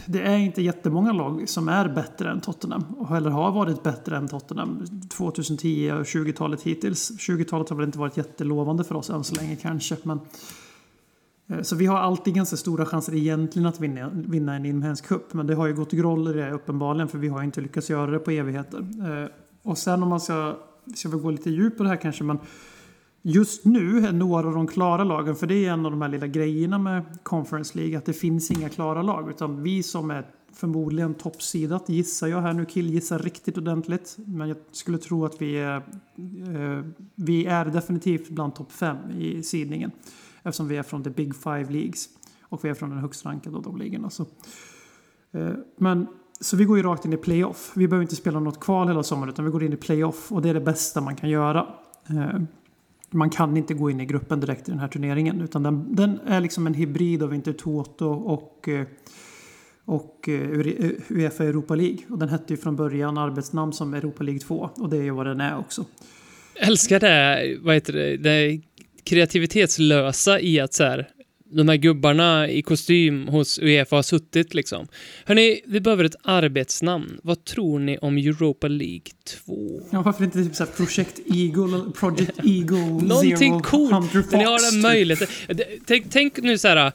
det 0.05 0.21
är 0.21 0.37
inte 0.37 0.61
jättemånga 0.61 1.11
lag 1.11 1.49
som 1.49 1.69
är 1.69 1.89
bättre 1.89 2.31
än 2.31 2.41
Tottenham. 2.41 2.83
Och 2.97 3.17
eller 3.17 3.29
har 3.29 3.51
varit 3.51 3.83
bättre 3.83 4.17
än 4.17 4.27
Tottenham 4.27 4.85
2010 5.17 5.91
och 5.91 6.03
20-talet 6.03 6.61
hittills. 6.61 7.11
20-talet 7.11 7.69
har 7.69 7.75
väl 7.75 7.85
inte 7.85 7.99
varit 7.99 8.17
jättelovande 8.17 8.83
för 8.83 8.95
oss 8.95 9.09
än 9.09 9.23
så 9.23 9.35
länge 9.35 9.55
kanske. 9.55 9.97
Men 10.03 10.19
eh, 11.47 11.61
Så 11.61 11.75
vi 11.75 11.85
har 11.85 11.97
alltid 11.97 12.33
ganska 12.33 12.57
stora 12.57 12.85
chanser 12.85 13.15
egentligen 13.15 13.67
att 13.67 13.79
vinna, 13.79 14.09
vinna 14.13 14.55
en 14.55 14.65
inhemsk 14.65 15.05
cup. 15.05 15.33
Men 15.33 15.47
det 15.47 15.55
har 15.55 15.67
ju 15.67 15.73
gått 15.73 15.91
groll 15.91 16.27
i 16.27 16.33
det 16.33 16.51
uppenbarligen 16.51 17.07
för 17.07 17.17
vi 17.17 17.27
har 17.27 17.43
inte 17.43 17.61
lyckats 17.61 17.89
göra 17.89 18.11
det 18.11 18.19
på 18.19 18.31
evigheter. 18.31 18.79
Eh, 18.79 19.29
och 19.63 19.77
sen 19.77 20.03
om 20.03 20.09
man 20.09 20.19
ska, 20.19 20.57
ska 20.95 21.09
vi 21.09 21.17
gå 21.17 21.31
lite 21.31 21.49
djupare 21.49 21.77
på 21.77 21.83
det 21.83 21.89
här 21.89 21.97
kanske. 21.97 22.23
Men 22.23 22.39
just 23.27 23.65
nu 23.65 24.05
är 24.07 24.11
några 24.11 24.47
av 24.47 24.53
de 24.53 24.67
klara 24.67 25.03
lagen, 25.03 25.35
för 25.35 25.47
det 25.47 25.65
är 25.65 25.71
en 25.71 25.85
av 25.85 25.91
de 25.91 26.01
här 26.01 26.09
lilla 26.09 26.27
grejerna 26.27 26.77
med 26.79 27.03
Conference 27.23 27.77
League, 27.77 27.97
att 27.97 28.05
det 28.05 28.13
finns 28.13 28.51
inga 28.51 28.69
klara 28.69 29.01
lag. 29.01 29.29
Utan 29.29 29.63
vi 29.63 29.83
som 29.83 30.11
är 30.11 30.25
förmodligen 30.53 31.13
toppsidat 31.13 31.89
gissar 31.89 32.27
jag 32.27 32.41
här 32.41 32.53
nu, 32.53 32.65
killgissar 32.65 33.19
riktigt 33.19 33.57
ordentligt. 33.57 34.17
Men 34.25 34.47
jag 34.47 34.57
skulle 34.71 34.97
tro 34.97 35.25
att 35.25 35.41
vi 35.41 35.57
är, 35.57 35.75
eh, 35.75 36.85
vi 37.15 37.45
är 37.45 37.65
definitivt 37.65 38.29
bland 38.29 38.55
topp 38.55 38.71
fem 38.71 38.97
i 39.11 39.43
sidningen. 39.43 39.91
Eftersom 40.43 40.67
vi 40.67 40.77
är 40.77 40.83
från 40.83 41.03
the 41.03 41.09
big 41.09 41.35
five 41.35 41.65
leagues. 41.69 42.09
Och 42.41 42.65
vi 42.65 42.69
är 42.69 42.73
från 42.73 42.89
den 42.89 42.99
högst 42.99 43.25
rankade 43.25 43.57
av 43.57 43.63
de 43.63 43.77
ligorna. 43.77 44.09
Så, 44.09 44.25
eh, 45.31 45.51
men, 45.77 46.07
så 46.39 46.57
vi 46.57 46.65
går 46.65 46.77
ju 46.77 46.83
rakt 46.83 47.05
in 47.05 47.13
i 47.13 47.17
playoff. 47.17 47.71
Vi 47.75 47.87
behöver 47.87 48.03
inte 48.03 48.15
spela 48.15 48.39
något 48.39 48.59
kval 48.59 48.87
hela 48.87 49.03
sommaren 49.03 49.29
utan 49.29 49.45
vi 49.45 49.51
går 49.51 49.63
in 49.63 49.73
i 49.73 49.77
playoff. 49.77 50.31
Och 50.31 50.41
det 50.41 50.49
är 50.49 50.53
det 50.53 50.61
bästa 50.61 51.01
man 51.01 51.15
kan 51.15 51.29
göra. 51.29 51.67
Eh, 52.09 52.39
man 53.15 53.29
kan 53.29 53.57
inte 53.57 53.73
gå 53.73 53.91
in 53.91 54.01
i 54.01 54.05
gruppen 54.05 54.39
direkt 54.39 54.69
i 54.69 54.71
den 54.71 54.79
här 54.79 54.87
turneringen. 54.87 55.41
Utan 55.41 55.63
den, 55.63 55.95
den 55.95 56.19
är 56.27 56.41
liksom 56.41 56.67
en 56.67 56.73
hybrid 56.73 57.23
av 57.23 57.33
Intertoto 57.33 58.05
och, 58.05 58.69
eh, 58.69 58.85
och 59.85 60.29
eh, 60.29 60.59
eh, 60.59 60.91
Uefa 61.09 61.43
Europa 61.43 61.75
League. 61.75 61.97
Och 62.09 62.17
den 62.19 62.29
hette 62.29 62.53
ju 62.53 62.57
från 62.57 62.75
början 62.75 63.17
arbetsnamn 63.17 63.73
som 63.73 63.93
Europa 63.93 64.23
League 64.23 64.39
2. 64.39 64.69
Och 64.75 64.89
det 64.89 64.97
är 64.97 65.03
ju 65.03 65.11
vad 65.11 65.25
den 65.25 65.41
är 65.41 65.57
också. 65.57 65.85
älskar 66.55 66.99
det, 66.99 67.57
vad 67.61 67.73
heter 67.73 67.93
det, 67.93 68.17
det 68.17 68.61
kreativitetslösa 69.03 70.39
i 70.39 70.59
att 70.59 70.73
så 70.73 70.83
här, 70.83 71.07
de 71.51 71.69
här 71.69 71.75
gubbarna 71.75 72.49
i 72.49 72.61
kostym 72.61 73.27
hos 73.27 73.59
Uefa 73.59 73.95
har 73.95 74.03
suttit 74.03 74.53
liksom. 74.53 74.87
Hörni, 75.25 75.61
vi 75.65 75.79
behöver 75.81 76.03
ett 76.03 76.15
arbetsnamn. 76.23 77.19
Vad 77.23 77.45
tror 77.45 77.79
ni 77.79 77.97
om 77.97 78.17
Europa 78.17 78.67
League 78.67 79.01
2? 79.45 79.81
Ja, 79.91 80.01
varför 80.01 80.23
inte 80.23 80.43
typ 80.43 80.55
såhär 80.55 80.71
Project 80.71 81.19
Eagle, 81.33 81.91
Project 81.91 82.31
Eagle 82.43 83.07
Någonting 83.07 83.37
Zero 83.37 83.59
coolt, 83.59 83.93
Hunter 83.93 84.21
Fox? 84.21 84.31
när 84.31 84.39
ni 84.39 84.45
har 84.45 84.59
den 84.61 84.71
typ. 84.71 84.81
möjligheten. 84.81 85.27
Tänk, 85.85 86.05
tänk 86.09 86.37
nu 86.37 86.57
så 86.57 86.67
här. 86.67 86.91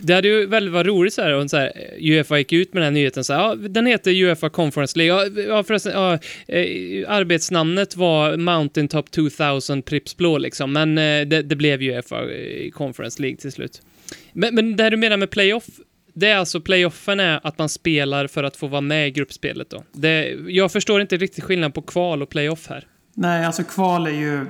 Det 0.00 0.14
hade 0.14 0.28
ju 0.28 0.46
väldigt 0.46 0.72
varit 0.72 0.86
roligt 0.86 1.14
så 1.14 1.22
här, 1.22 1.32
om 1.32 1.48
så 1.48 1.56
här, 1.56 1.72
eh, 1.74 2.10
Uefa 2.10 2.38
gick 2.38 2.52
ut 2.52 2.74
med 2.74 2.82
den 2.82 2.84
här 2.84 3.00
nyheten 3.00 3.24
så 3.24 3.32
här, 3.32 3.40
ja, 3.40 3.54
den 3.54 3.86
heter 3.86 4.10
Uefa 4.10 4.50
Conference 4.50 4.98
League. 4.98 5.42
Ja, 5.42 5.64
förresten, 5.64 5.92
ja, 5.92 6.12
eh, 6.46 7.10
arbetsnamnet 7.10 7.96
var 7.96 8.36
Mountain 8.36 8.88
Top 8.88 9.10
2000 9.10 9.82
Prips 9.82 10.16
Blå 10.16 10.38
liksom, 10.38 10.72
men 10.72 10.98
eh, 10.98 11.26
det, 11.26 11.42
det 11.42 11.56
blev 11.56 11.82
Uefa 11.82 12.30
eh, 12.30 12.70
Conference 12.70 13.22
League 13.22 13.36
till 13.36 13.52
slut. 13.52 13.82
Men, 14.32 14.54
men 14.54 14.76
det 14.76 14.82
här 14.82 14.90
du 14.90 14.96
menar 14.96 15.16
med 15.16 15.30
playoff, 15.30 15.64
det 16.14 16.28
är 16.28 16.36
alltså 16.36 16.60
playoffen 16.60 17.20
är 17.20 17.40
att 17.42 17.58
man 17.58 17.68
spelar 17.68 18.26
för 18.26 18.44
att 18.44 18.56
få 18.56 18.66
vara 18.66 18.80
med 18.80 19.08
i 19.08 19.10
gruppspelet 19.10 19.70
då. 19.70 19.84
Det, 19.92 20.36
jag 20.48 20.72
förstår 20.72 21.00
inte 21.00 21.16
riktigt 21.16 21.44
skillnaden 21.44 21.72
på 21.72 21.82
kval 21.82 22.22
och 22.22 22.28
playoff 22.28 22.66
här. 22.68 22.86
Nej, 23.14 23.44
alltså 23.44 23.62
kval 23.64 24.06
är 24.06 24.10
ju... 24.10 24.46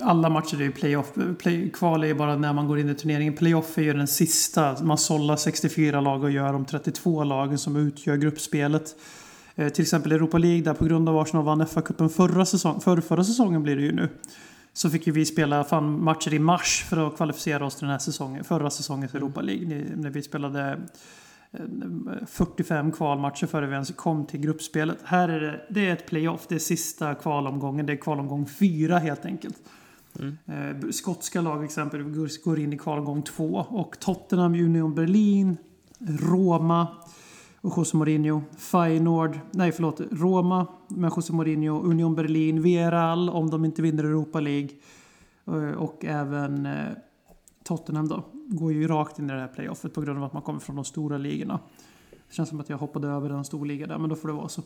Alla 0.00 0.28
matcher 0.28 0.60
är 0.60 0.64
ju 0.64 0.72
playoff. 0.72 1.12
Play, 1.38 1.70
kval 1.70 2.02
är 2.02 2.06
ju 2.06 2.14
bara 2.14 2.36
när 2.36 2.52
man 2.52 2.68
går 2.68 2.78
in 2.78 2.88
i 2.88 2.94
turneringen. 2.94 3.34
Playoff 3.36 3.78
är 3.78 3.82
ju 3.82 3.92
den 3.92 4.08
sista. 4.08 4.76
Man 4.82 4.98
sållar 4.98 5.36
64 5.36 6.00
lag 6.00 6.22
och 6.22 6.30
gör 6.30 6.52
de 6.52 6.64
32 6.64 7.24
lagen 7.24 7.58
som 7.58 7.76
utgör 7.76 8.16
gruppspelet. 8.16 8.96
Eh, 9.54 9.68
till 9.68 9.82
exempel 9.82 10.12
Europa 10.12 10.38
League 10.38 10.62
där 10.62 10.74
på 10.74 10.84
grund 10.84 11.08
av 11.08 11.18
Arsenal 11.18 11.44
vann 11.44 11.66
FA-cupen 11.66 12.08
förra, 12.08 12.46
säsong, 12.46 12.80
för, 12.80 13.00
förra 13.00 13.24
säsongen 13.24 13.62
blir 13.62 13.76
det 13.76 13.82
ju 13.82 13.92
nu. 13.92 14.08
Så 14.72 14.90
fick 14.90 15.06
ju 15.06 15.12
vi 15.12 15.26
spela 15.26 15.64
fan 15.64 16.04
matcher 16.04 16.34
i 16.34 16.38
mars 16.38 16.86
för 16.88 17.06
att 17.06 17.16
kvalificera 17.16 17.66
oss 17.66 17.76
till 17.76 17.84
den 17.84 17.92
här 17.92 17.98
säsongen. 17.98 18.44
Förra 18.44 18.70
säsongens 18.70 19.14
Europa 19.14 19.40
League. 19.40 19.84
När 19.96 20.10
vi 20.10 20.22
spelade 20.22 20.80
45 22.26 22.92
kvalmatcher 22.92 23.46
före 23.46 23.66
vi 23.66 23.72
ens 23.72 23.90
kom 23.96 24.26
till 24.26 24.40
gruppspelet. 24.40 24.98
Här 25.04 25.28
är 25.28 25.40
det, 25.40 25.60
det 25.70 25.88
är 25.88 25.92
ett 25.92 26.06
playoff. 26.06 26.46
Det 26.48 26.54
är 26.54 26.58
sista 26.58 27.14
kvalomgången. 27.14 27.86
Det 27.86 27.92
är 27.92 27.96
kvalomgång 27.96 28.46
fyra 28.46 28.98
helt 28.98 29.24
enkelt. 29.24 29.56
Eh, 30.46 30.88
skotska 30.90 31.40
lag 31.40 31.64
exempelvis 31.64 32.16
går- 32.16 32.44
går 32.50 32.58
in 32.58 32.72
i 32.72 32.78
kvalomgång 32.78 33.22
två. 33.22 33.66
Och 33.68 33.98
Tottenham, 34.00 34.54
Union 34.54 34.94
Berlin, 34.94 35.56
Roma 35.98 36.86
och 37.60 37.72
José 37.78 37.96
Mourinho. 37.96 38.42
Feyenoord, 38.58 39.38
nej 39.50 39.72
förlåt, 39.72 40.00
Roma 40.10 40.66
med 40.88 41.12
José 41.16 41.32
Mourinho, 41.32 41.82
Union 41.82 42.14
Berlin, 42.14 42.62
Villarreal 42.62 43.30
om 43.30 43.50
de 43.50 43.64
inte 43.64 43.82
vinner 43.82 44.04
Europa 44.04 44.40
League. 44.40 44.68
Eh, 45.46 45.72
Och 45.76 46.04
även 46.04 46.66
eh, 46.66 46.86
Tottenham 47.70 48.08
då. 48.08 48.24
Går 48.48 48.72
ju 48.72 48.86
rakt 48.86 49.18
in 49.18 49.30
i 49.30 49.32
det 49.32 49.40
här 49.40 49.48
playoffet 49.48 49.94
på 49.94 50.00
grund 50.00 50.18
av 50.18 50.24
att 50.24 50.32
man 50.32 50.42
kommer 50.42 50.60
från 50.60 50.76
de 50.76 50.84
stora 50.84 51.18
ligorna. 51.18 51.60
Det 52.10 52.34
känns 52.34 52.48
som 52.48 52.60
att 52.60 52.68
jag 52.68 52.78
hoppade 52.78 53.08
över 53.08 53.30
en 53.30 53.44
stor 53.44 53.66
liga 53.66 53.86
där, 53.86 53.98
men 53.98 54.10
då 54.10 54.16
får 54.16 54.28
det 54.28 54.34
vara 54.34 54.48
så. 54.48 54.62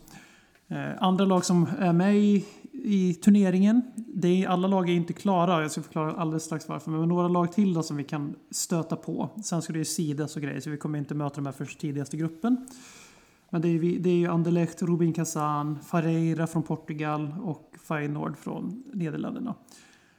Eh, 0.68 1.02
andra 1.02 1.24
lag 1.24 1.44
som 1.44 1.68
är 1.78 1.92
med 1.92 2.16
i, 2.16 2.44
i 2.72 3.14
turneringen. 3.14 3.82
Det 3.96 4.44
är, 4.44 4.48
alla 4.48 4.68
lag 4.68 4.88
är 4.88 4.94
inte 4.94 5.12
klara. 5.12 5.62
Jag 5.62 5.70
ska 5.70 5.82
förklara 5.82 6.12
alldeles 6.12 6.44
strax 6.44 6.68
varför. 6.68 6.90
Men 6.90 7.08
några 7.08 7.28
lag 7.28 7.52
till 7.52 7.74
då 7.74 7.82
som 7.82 7.96
vi 7.96 8.04
kan 8.04 8.34
stöta 8.50 8.96
på. 8.96 9.28
Sen 9.44 9.62
ska 9.62 9.72
det 9.72 9.78
ju 9.78 9.84
sidas 9.84 10.36
och 10.36 10.42
grejer, 10.42 10.60
så 10.60 10.70
vi 10.70 10.76
kommer 10.76 10.98
inte 10.98 11.14
möta 11.14 11.34
de 11.34 11.46
här 11.46 11.52
först 11.52 11.80
tidigaste 11.80 12.16
gruppen. 12.16 12.66
Men 13.50 13.60
det 13.62 13.68
är, 13.68 13.98
det 13.98 14.10
är 14.10 14.16
ju 14.16 14.26
Anderlecht, 14.26 14.82
Rubin 14.82 15.12
Kazan, 15.12 15.78
Fareira 15.86 16.46
från 16.46 16.62
Portugal 16.62 17.34
och 17.42 17.74
Feyenoord 17.88 18.36
från 18.36 18.82
Nederländerna. 18.92 19.54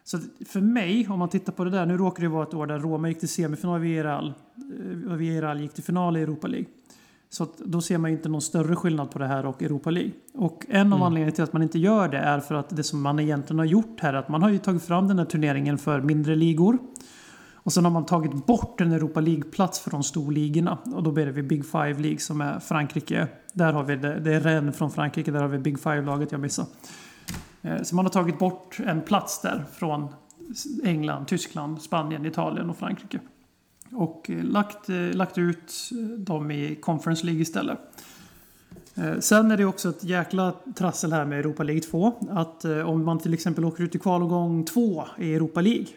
Så 0.07 0.19
för 0.45 0.61
mig, 0.61 1.07
om 1.09 1.19
man 1.19 1.29
tittar 1.29 1.53
på 1.53 1.63
det 1.63 1.69
där, 1.69 1.85
nu 1.85 1.97
råkar 1.97 2.23
det 2.23 2.29
vara 2.29 2.43
ett 2.43 2.53
år 2.53 2.67
där 2.67 2.79
Roma 2.79 3.09
gick 3.09 3.19
till 3.19 3.29
semifinal 3.29 3.79
Villarreal 3.79 4.33
eh, 5.05 5.11
och 5.11 5.21
Villarreal 5.21 5.61
gick 5.61 5.73
till 5.73 5.83
final 5.83 6.17
i 6.17 6.21
Europa 6.21 6.47
League. 6.47 6.67
Så 7.29 7.47
då 7.65 7.81
ser 7.81 7.97
man 7.97 8.11
ju 8.11 8.17
inte 8.17 8.29
någon 8.29 8.41
större 8.41 8.75
skillnad 8.75 9.11
på 9.11 9.19
det 9.19 9.27
här 9.27 9.45
och 9.45 9.63
Europa 9.63 9.89
League. 9.89 10.11
Och 10.33 10.65
en 10.69 10.93
av 10.93 11.03
anledningarna 11.03 11.35
till 11.35 11.43
att 11.43 11.53
man 11.53 11.63
inte 11.63 11.79
gör 11.79 12.07
det 12.07 12.17
är 12.17 12.39
för 12.39 12.55
att 12.55 12.75
det 12.75 12.83
som 12.83 13.01
man 13.01 13.19
egentligen 13.19 13.59
har 13.59 13.65
gjort 13.65 13.99
här, 13.99 14.13
att 14.13 14.29
man 14.29 14.41
har 14.41 14.49
ju 14.49 14.57
tagit 14.57 14.83
fram 14.83 15.07
den 15.07 15.19
här 15.19 15.25
turneringen 15.25 15.77
för 15.77 16.01
mindre 16.01 16.35
ligor. 16.35 16.77
Och 17.53 17.73
sen 17.73 17.85
har 17.85 17.91
man 17.91 18.05
tagit 18.05 18.45
bort 18.45 18.81
en 18.81 18.91
Europa 18.91 19.19
League-plats 19.19 19.79
för 19.79 19.91
de 19.91 20.03
storligorna. 20.03 20.77
Och 20.93 21.03
då 21.03 21.11
blir 21.11 21.25
det 21.25 21.31
vid 21.31 21.47
Big 21.47 21.65
Five 21.65 21.93
League 21.93 22.19
som 22.19 22.41
är 22.41 22.59
Frankrike. 22.59 23.27
Där 23.53 23.73
har 23.73 23.83
vi 23.83 23.95
det, 23.95 24.19
det 24.19 24.33
är 24.33 24.39
Rennes 24.39 24.77
från 24.77 24.91
Frankrike, 24.91 25.31
där 25.31 25.41
har 25.41 25.47
vi 25.47 25.57
Big 25.57 25.79
Five-laget 25.79 26.31
jag 26.31 26.41
missade. 26.41 26.67
Eh, 27.65 27.81
så 27.83 27.95
man 27.95 28.05
har 28.05 28.11
tagit 28.11 28.39
bort 28.39 28.79
en 28.85 29.01
plats 29.01 29.41
där 29.41 29.65
från 29.73 30.07
England, 30.83 31.27
Tyskland, 31.27 31.81
Spanien, 31.81 32.25
Italien 32.25 32.69
och 32.69 32.77
Frankrike. 32.77 33.19
Och 33.91 34.29
eh, 34.29 34.43
lagt, 34.43 34.89
eh, 34.89 34.95
lagt 34.95 35.37
ut 35.37 35.89
dem 36.17 36.51
i 36.51 36.75
Conference 36.75 37.25
League 37.25 37.41
istället. 37.41 37.79
Sen 39.19 39.51
är 39.51 39.57
det 39.57 39.65
också 39.65 39.89
ett 39.89 40.03
jäkla 40.03 40.53
trassel 40.75 41.13
här 41.13 41.25
med 41.25 41.39
Europa 41.39 41.63
League 41.63 41.81
2. 41.81 42.13
Att 42.29 42.65
om 42.65 43.05
man 43.05 43.19
till 43.19 43.33
exempel 43.33 43.65
åker 43.65 43.83
ut 43.83 43.95
i 43.95 43.99
kvalomgång 43.99 44.65
2 44.65 45.05
i 45.17 45.33
Europa 45.33 45.61
League. 45.61 45.87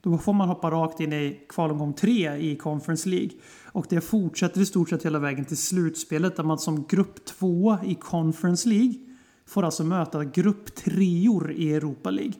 Då 0.00 0.18
får 0.18 0.32
man 0.32 0.48
hoppa 0.48 0.70
rakt 0.70 1.00
in 1.00 1.12
i 1.12 1.40
kvalomgång 1.48 1.92
3 1.92 2.36
i 2.36 2.56
Conference 2.56 3.08
League. 3.08 3.30
Och 3.72 3.86
det 3.88 4.00
fortsätter 4.00 4.60
i 4.60 4.66
stort 4.66 4.88
sett 4.88 5.04
hela 5.04 5.18
vägen 5.18 5.44
till 5.44 5.56
slutspelet 5.56 6.36
där 6.36 6.44
man 6.44 6.58
som 6.58 6.84
grupp 6.88 7.24
2 7.24 7.78
i 7.84 7.94
Conference 7.94 8.68
League 8.68 8.94
får 9.46 9.62
alltså 9.62 9.84
möta 9.84 10.24
grupptreor 10.24 11.52
i 11.52 11.74
Europa 11.74 12.10
League. 12.10 12.32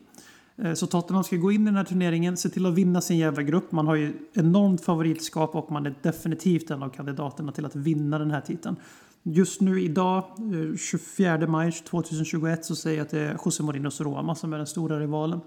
Eh, 0.57 0.73
Så 0.73 0.87
Tottenham 0.87 1.23
ska 1.23 1.35
gå 1.35 1.51
in 1.51 1.61
i 1.61 1.65
den 1.65 1.75
här 1.75 1.83
turneringen, 1.83 2.37
se 2.37 2.49
till 2.49 2.65
att 2.65 2.73
vinna 2.73 3.01
sin 3.01 3.17
jävla 3.17 3.43
grupp. 3.43 3.71
Man 3.71 3.87
har 3.87 3.95
ju 3.95 4.13
enormt 4.33 4.81
favoritskap 4.85 5.55
och 5.55 5.71
man 5.71 5.85
är 5.85 5.95
definitivt 6.01 6.71
en 6.71 6.83
av 6.83 6.89
kandidaterna 6.89 7.51
till 7.51 7.65
att 7.65 7.75
vinna 7.75 8.19
den 8.19 8.31
här 8.31 8.41
titeln. 8.41 8.75
Just 9.23 9.61
nu 9.61 9.81
idag, 9.81 10.17
eh, 10.17 10.77
24 10.77 11.47
maj 11.47 11.71
2021, 11.71 12.65
så 12.65 12.75
säger 12.75 12.97
jag 12.97 13.05
att 13.05 13.11
det 13.11 13.19
är 13.19 13.37
José 13.45 13.63
Mourinhos 13.63 14.01
Roma 14.01 14.35
som 14.35 14.53
är 14.53 14.57
den 14.57 14.67
stora 14.67 14.99
rivalen. 14.99 15.39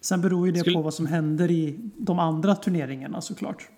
Sen 0.00 0.20
beror 0.20 0.46
ju 0.46 0.52
det 0.52 0.58
Skulle- 0.58 0.76
på 0.76 0.82
vad 0.82 0.94
som 0.94 1.06
händer 1.06 1.50
i 1.50 1.78
de 1.96 2.18
andra 2.18 2.54
turneringarna 2.54 3.20
såklart. 3.20 3.68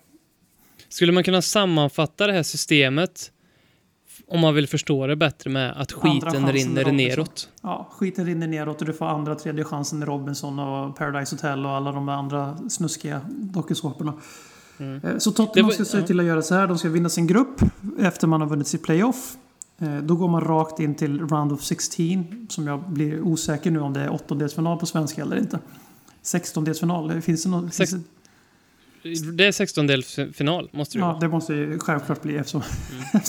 Skulle 0.89 1.11
man 1.11 1.23
kunna 1.23 1.41
sammanfatta 1.41 2.27
det 2.27 2.33
här 2.33 2.43
systemet 2.43 3.31
om 4.29 4.39
man 4.39 4.53
vill 4.55 4.67
förstå 4.67 5.07
det 5.07 5.15
bättre 5.15 5.49
med 5.49 5.81
att 5.81 5.91
skiten 5.91 6.51
rinner 6.51 6.83
Robinson. 6.83 6.97
neråt? 6.97 7.49
Ja, 7.61 7.89
skiten 7.91 8.25
rinner 8.25 8.47
neråt 8.47 8.81
och 8.81 8.87
du 8.87 8.93
får 8.93 9.05
andra, 9.05 9.35
tredje 9.35 9.63
chansen 9.63 10.01
i 10.03 10.05
Robinson 10.05 10.59
och 10.59 10.95
Paradise 10.97 11.35
Hotel 11.35 11.65
och 11.65 11.71
alla 11.71 11.91
de 11.91 12.09
andra 12.09 12.57
snuskiga 12.69 13.21
dokusåporna. 13.29 14.13
Eh, 15.03 15.17
Så 15.17 15.31
Tottenham 15.31 15.67
var- 15.67 15.73
ska 15.73 15.85
se 15.85 15.97
ja. 15.99 16.05
till 16.07 16.19
att 16.19 16.25
göra 16.25 16.41
så 16.41 16.55
här. 16.55 16.67
De 16.67 16.77
ska 16.77 16.89
vinna 16.89 17.09
sin 17.09 17.27
grupp 17.27 17.61
efter 17.99 18.27
man 18.27 18.41
har 18.41 18.47
vunnit 18.47 18.67
sitt 18.67 18.83
playoff. 18.83 19.33
Eh, 19.81 19.97
Då 19.97 20.15
går 20.15 20.27
man 20.27 20.41
rakt 20.41 20.79
in 20.79 20.95
till 20.95 21.19
Round 21.19 21.51
of 21.51 21.61
16. 21.63 22.47
Som 22.49 22.67
jag 22.67 22.89
blir 22.89 23.21
osäker 23.21 23.71
nu 23.71 23.79
om 23.79 23.93
det 23.93 23.99
är 24.01 24.09
åttondelsfinal 24.13 24.77
på 24.79 24.85
svenska 24.85 25.21
eller 25.21 25.37
inte. 25.37 25.59
Sextondelsfinal, 26.21 27.21
finns 27.21 27.43
det 27.43 27.49
något? 27.49 27.73
Sex- 27.73 27.91
det, 29.03 29.45
är 29.45 29.51
16-delsfinal, 29.51 30.69
måste 30.71 30.97
det 30.97 30.99
ja, 31.01 31.07
vara. 31.07 31.19
det 31.19 31.27
måste 31.27 31.53
ju 31.53 31.79
självklart 31.79 32.21
bli 32.21 32.35
eftersom... 32.37 32.61
Eh, 33.13 33.19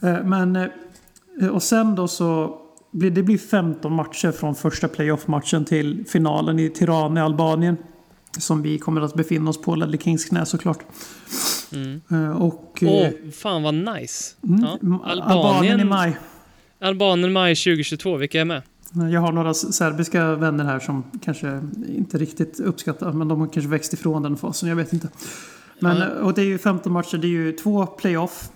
Men... 0.00 0.56
eh, 0.56 1.48
Och 1.52 1.62
sen 1.62 1.94
då 1.94 2.08
så... 2.08 2.58
Blir, 2.90 3.10
det 3.10 3.22
blir 3.22 3.38
15 3.38 3.92
matcher 3.92 4.32
från 4.32 4.54
första 4.54 4.88
playoff-matchen 4.88 5.64
till 5.64 6.04
finalen 6.08 6.58
i 6.58 6.70
Tirana 6.70 7.20
i 7.20 7.22
Albanien. 7.22 7.76
Som 8.38 8.62
vi 8.62 8.78
kommer 8.78 9.00
att 9.00 9.14
befinna 9.14 9.50
oss 9.50 9.60
på 9.62 9.74
Ledley 9.74 10.00
Kings 10.00 10.24
knä 10.24 10.46
såklart. 10.46 10.78
Mm. 11.72 12.00
Eh, 12.10 12.42
och... 12.42 12.78
Åh, 12.82 12.88
eh, 13.06 13.10
fan 13.32 13.62
vad 13.62 13.74
nice. 13.74 14.34
mm, 14.42 14.60
Ja. 14.62 14.68
Albanien, 15.04 15.20
Albanien 15.22 15.80
i 15.80 15.84
maj. 15.84 16.16
Albanien 16.80 17.32
maj 17.32 17.54
2022, 17.56 18.16
vilka 18.16 18.40
är 18.40 18.44
med? 18.44 18.62
Jag 19.12 19.20
har 19.20 19.32
några 19.32 19.54
serbiska 19.54 20.34
vänner 20.34 20.64
här 20.64 20.78
som 20.78 21.04
kanske 21.24 21.60
inte 21.88 22.18
riktigt 22.18 22.60
uppskattar, 22.60 23.12
men 23.12 23.28
de 23.28 23.40
har 23.40 23.46
kanske 23.46 23.70
växt 23.70 23.92
ifrån 23.92 24.22
den 24.22 24.36
fasen, 24.36 24.68
jag 24.68 24.76
vet 24.76 24.92
inte. 24.92 25.08
Men, 25.80 25.96
Ja. 25.98 26.06
och 26.22 26.34
det 26.34 26.40
är 26.42 26.46
ju 26.46 26.58
15 26.58 26.92
matcher, 26.92 27.16
det 27.18 27.26
är 27.26 27.30
ju 27.30 27.52
två 27.52 27.86
playoff 27.86 28.48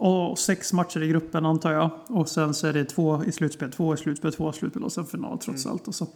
och 0.00 0.38
sex 0.38 0.72
matcher 0.72 1.02
i 1.02 1.08
gruppen 1.08 1.46
antar 1.46 1.72
jag. 1.72 1.90
Och 2.08 2.28
sen 2.28 2.54
så 2.54 2.66
är 2.66 2.72
det 2.72 2.84
två 2.84 3.24
i 3.24 3.32
slutspel, 3.32 3.72
två 3.72 3.94
i 3.94 3.96
slutspel, 3.96 4.32
två 4.32 4.50
i 4.50 4.52
slutspel 4.52 4.84
och 4.84 4.92
sen 4.92 5.06
final 5.06 5.38
trots 5.38 5.66
allt. 5.66 5.88
Och 5.88 5.94
så. 5.94 6.06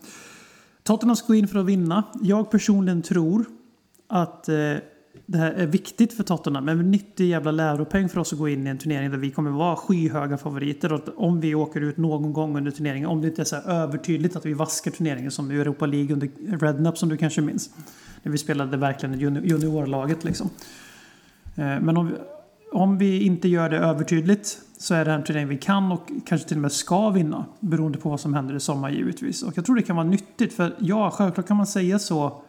Tottenham 0.83 1.17
ska 1.17 1.27
gå 1.27 1.35
in 1.35 1.49
för 1.49 1.59
att 1.59 1.67
vinna. 1.67 2.03
Jag 2.23 2.51
personligen 2.51 3.03
tror 3.03 3.45
att 4.09 4.49
eh, 4.49 4.55
det 5.27 5.39
här 5.39 5.53
är 5.53 5.67
viktigt 5.67 6.13
för 6.13 6.23
Tottenham. 6.23 6.65
Men 6.65 6.81
en 6.81 6.91
nyttig 6.91 7.29
jävla 7.29 7.51
läropeng 7.51 8.09
för 8.09 8.21
oss 8.21 8.33
att 8.33 8.39
gå 8.39 8.49
in 8.49 8.67
i 8.67 8.71
en 8.71 8.79
turnering 8.79 9.11
där 9.11 9.19
vi 9.19 9.31
kommer 9.31 9.51
vara 9.51 9.77
skyhöga 9.77 10.37
favoriter. 10.37 10.93
Och 10.93 11.01
om 11.17 11.41
vi 11.41 11.55
åker 11.55 11.81
ut 11.81 11.97
någon 11.97 12.33
gång 12.33 12.57
under 12.57 12.71
turneringen, 12.71 13.09
om 13.09 13.21
det 13.21 13.29
inte 13.29 13.43
är 13.43 13.45
så 13.45 13.57
här 13.57 13.71
övertydligt 13.71 14.37
att 14.37 14.47
vi 14.47 14.55
vaskar 14.55 14.91
turneringen 14.91 15.31
som 15.31 15.51
i 15.53 15.55
Europa 15.55 15.87
League 15.87 16.13
under 16.13 16.29
Rednap 16.59 16.99
som 16.99 17.09
du 17.09 17.17
kanske 17.17 17.41
minns. 17.41 17.71
När 18.23 18.33
vi 18.33 18.39
spelade 18.39 18.77
verkligen 18.77 19.15
juni- 19.15 19.47
juniorlaget 19.47 20.25
liksom. 20.25 20.51
Eh, 21.57 21.81
Men 21.81 21.97
om 21.97 22.07
vi, 22.07 22.13
om 22.75 22.99
vi 22.99 23.25
inte 23.25 23.49
gör 23.49 23.71
det 23.71 23.79
övertydligt 23.79 24.61
så 24.79 24.95
är 24.95 25.05
det 25.05 25.13
en 25.13 25.25
turnering 25.25 25.49
vi 25.49 25.57
kan 25.57 25.93
och 25.93 26.11
kanske 26.27 26.49
till 26.49 26.57
och 26.57 26.63
med 26.63 26.73
ska 26.73 27.11
vinna. 27.11 27.45
Beroende 27.61 27.99
på 27.99 28.11
vad 28.11 28.21
som 28.21 28.35
händer 28.35 28.55
i 28.55 28.61
sommar 28.61 28.91
givetvis. 28.91 29.43
Och 29.43 29.53
jag 29.57 29.65
tror 29.65 29.77
det 29.77 29.83
kan 29.83 29.97
vara 29.97 30.07
nyttigt 30.07 30.53
för 30.53 30.75
ja, 30.79 31.11
självklart 31.11 31.47
kan 31.47 31.57
man 31.57 31.67
säga 31.67 31.99
så 31.99 32.43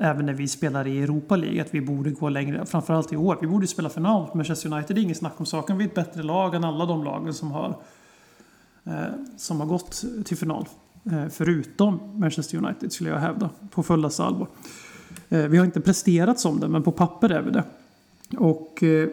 även 0.00 0.26
när 0.26 0.32
vi 0.32 0.48
spelar 0.48 0.86
i 0.86 1.02
Europa 1.02 1.36
League 1.36 1.62
att 1.62 1.74
vi 1.74 1.80
borde 1.80 2.10
gå 2.10 2.28
längre. 2.28 2.66
Framförallt 2.66 3.12
i 3.12 3.16
år. 3.16 3.38
Vi 3.40 3.46
borde 3.46 3.66
spela 3.66 3.88
final 3.88 4.20
mot 4.20 4.34
Manchester 4.34 4.72
United. 4.72 4.96
Det 4.96 5.00
är 5.00 5.02
inget 5.02 5.16
snack 5.16 5.34
om 5.36 5.46
saken. 5.46 5.78
Vi 5.78 5.84
är 5.84 5.88
ett 5.88 5.94
bättre 5.94 6.22
lag 6.22 6.54
än 6.54 6.64
alla 6.64 6.86
de 6.86 7.04
lagen 7.04 7.34
som 7.34 7.50
har, 7.52 7.76
eh, 8.84 8.92
som 9.36 9.60
har 9.60 9.66
gått 9.66 10.04
till 10.24 10.36
final. 10.36 10.68
Eh, 11.04 11.26
förutom 11.30 12.20
Manchester 12.20 12.58
United 12.58 12.92
skulle 12.92 13.10
jag 13.10 13.18
hävda. 13.18 13.50
På 13.70 13.82
fullaste 13.82 14.24
allvar. 14.24 14.48
Eh, 15.28 15.38
vi 15.38 15.58
har 15.58 15.64
inte 15.64 15.80
presterat 15.80 16.40
som 16.40 16.60
det 16.60 16.68
men 16.68 16.82
på 16.82 16.92
papper 16.92 17.28
är 17.28 17.42
vi 17.42 17.50
det. 17.50 17.64
Och, 18.38 18.82
eh, 18.82 19.08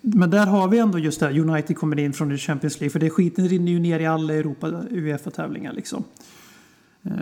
men 0.00 0.30
där 0.30 0.46
har 0.46 0.68
vi 0.68 0.78
ändå 0.78 0.98
just 0.98 1.20
det 1.20 1.26
här. 1.26 1.38
United 1.38 1.76
kommer 1.76 1.98
in 1.98 2.12
från 2.12 2.38
Champions 2.38 2.80
League. 2.80 2.90
För 2.90 2.98
det 2.98 3.10
skiten 3.10 3.48
rinner 3.48 3.72
ju 3.72 3.78
ner 3.78 4.00
i 4.00 4.06
alla 4.06 4.34
Europa 4.34 4.82
Uefa-tävlingar 4.90 5.72
liksom. 5.72 6.04
Eh, 7.02 7.12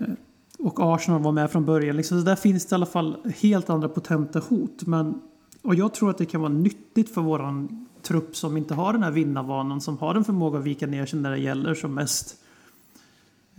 och 0.58 0.94
Arsenal 0.94 1.22
var 1.22 1.32
med 1.32 1.50
från 1.50 1.64
början. 1.64 1.96
Liksom, 1.96 2.20
så 2.20 2.24
där 2.26 2.36
finns 2.36 2.66
det 2.66 2.74
i 2.74 2.74
alla 2.74 2.86
fall 2.86 3.16
helt 3.40 3.70
andra 3.70 3.88
potenta 3.88 4.38
hot. 4.38 4.86
Men, 4.86 5.20
och 5.62 5.74
jag 5.74 5.94
tror 5.94 6.10
att 6.10 6.18
det 6.18 6.26
kan 6.26 6.40
vara 6.40 6.52
nyttigt 6.52 7.14
för 7.14 7.20
våran 7.20 7.86
trupp 8.02 8.36
som 8.36 8.56
inte 8.56 8.74
har 8.74 8.92
den 8.92 9.02
här 9.02 9.10
vinnarvanan. 9.10 9.80
Som 9.80 9.98
har 9.98 10.14
en 10.14 10.24
förmåga 10.24 10.58
att 10.58 10.64
vika 10.64 10.86
ner 10.86 11.06
sig 11.06 11.18
när 11.20 11.30
det 11.30 11.38
gäller 11.38 11.74
som 11.74 11.94
mest. 11.94 12.36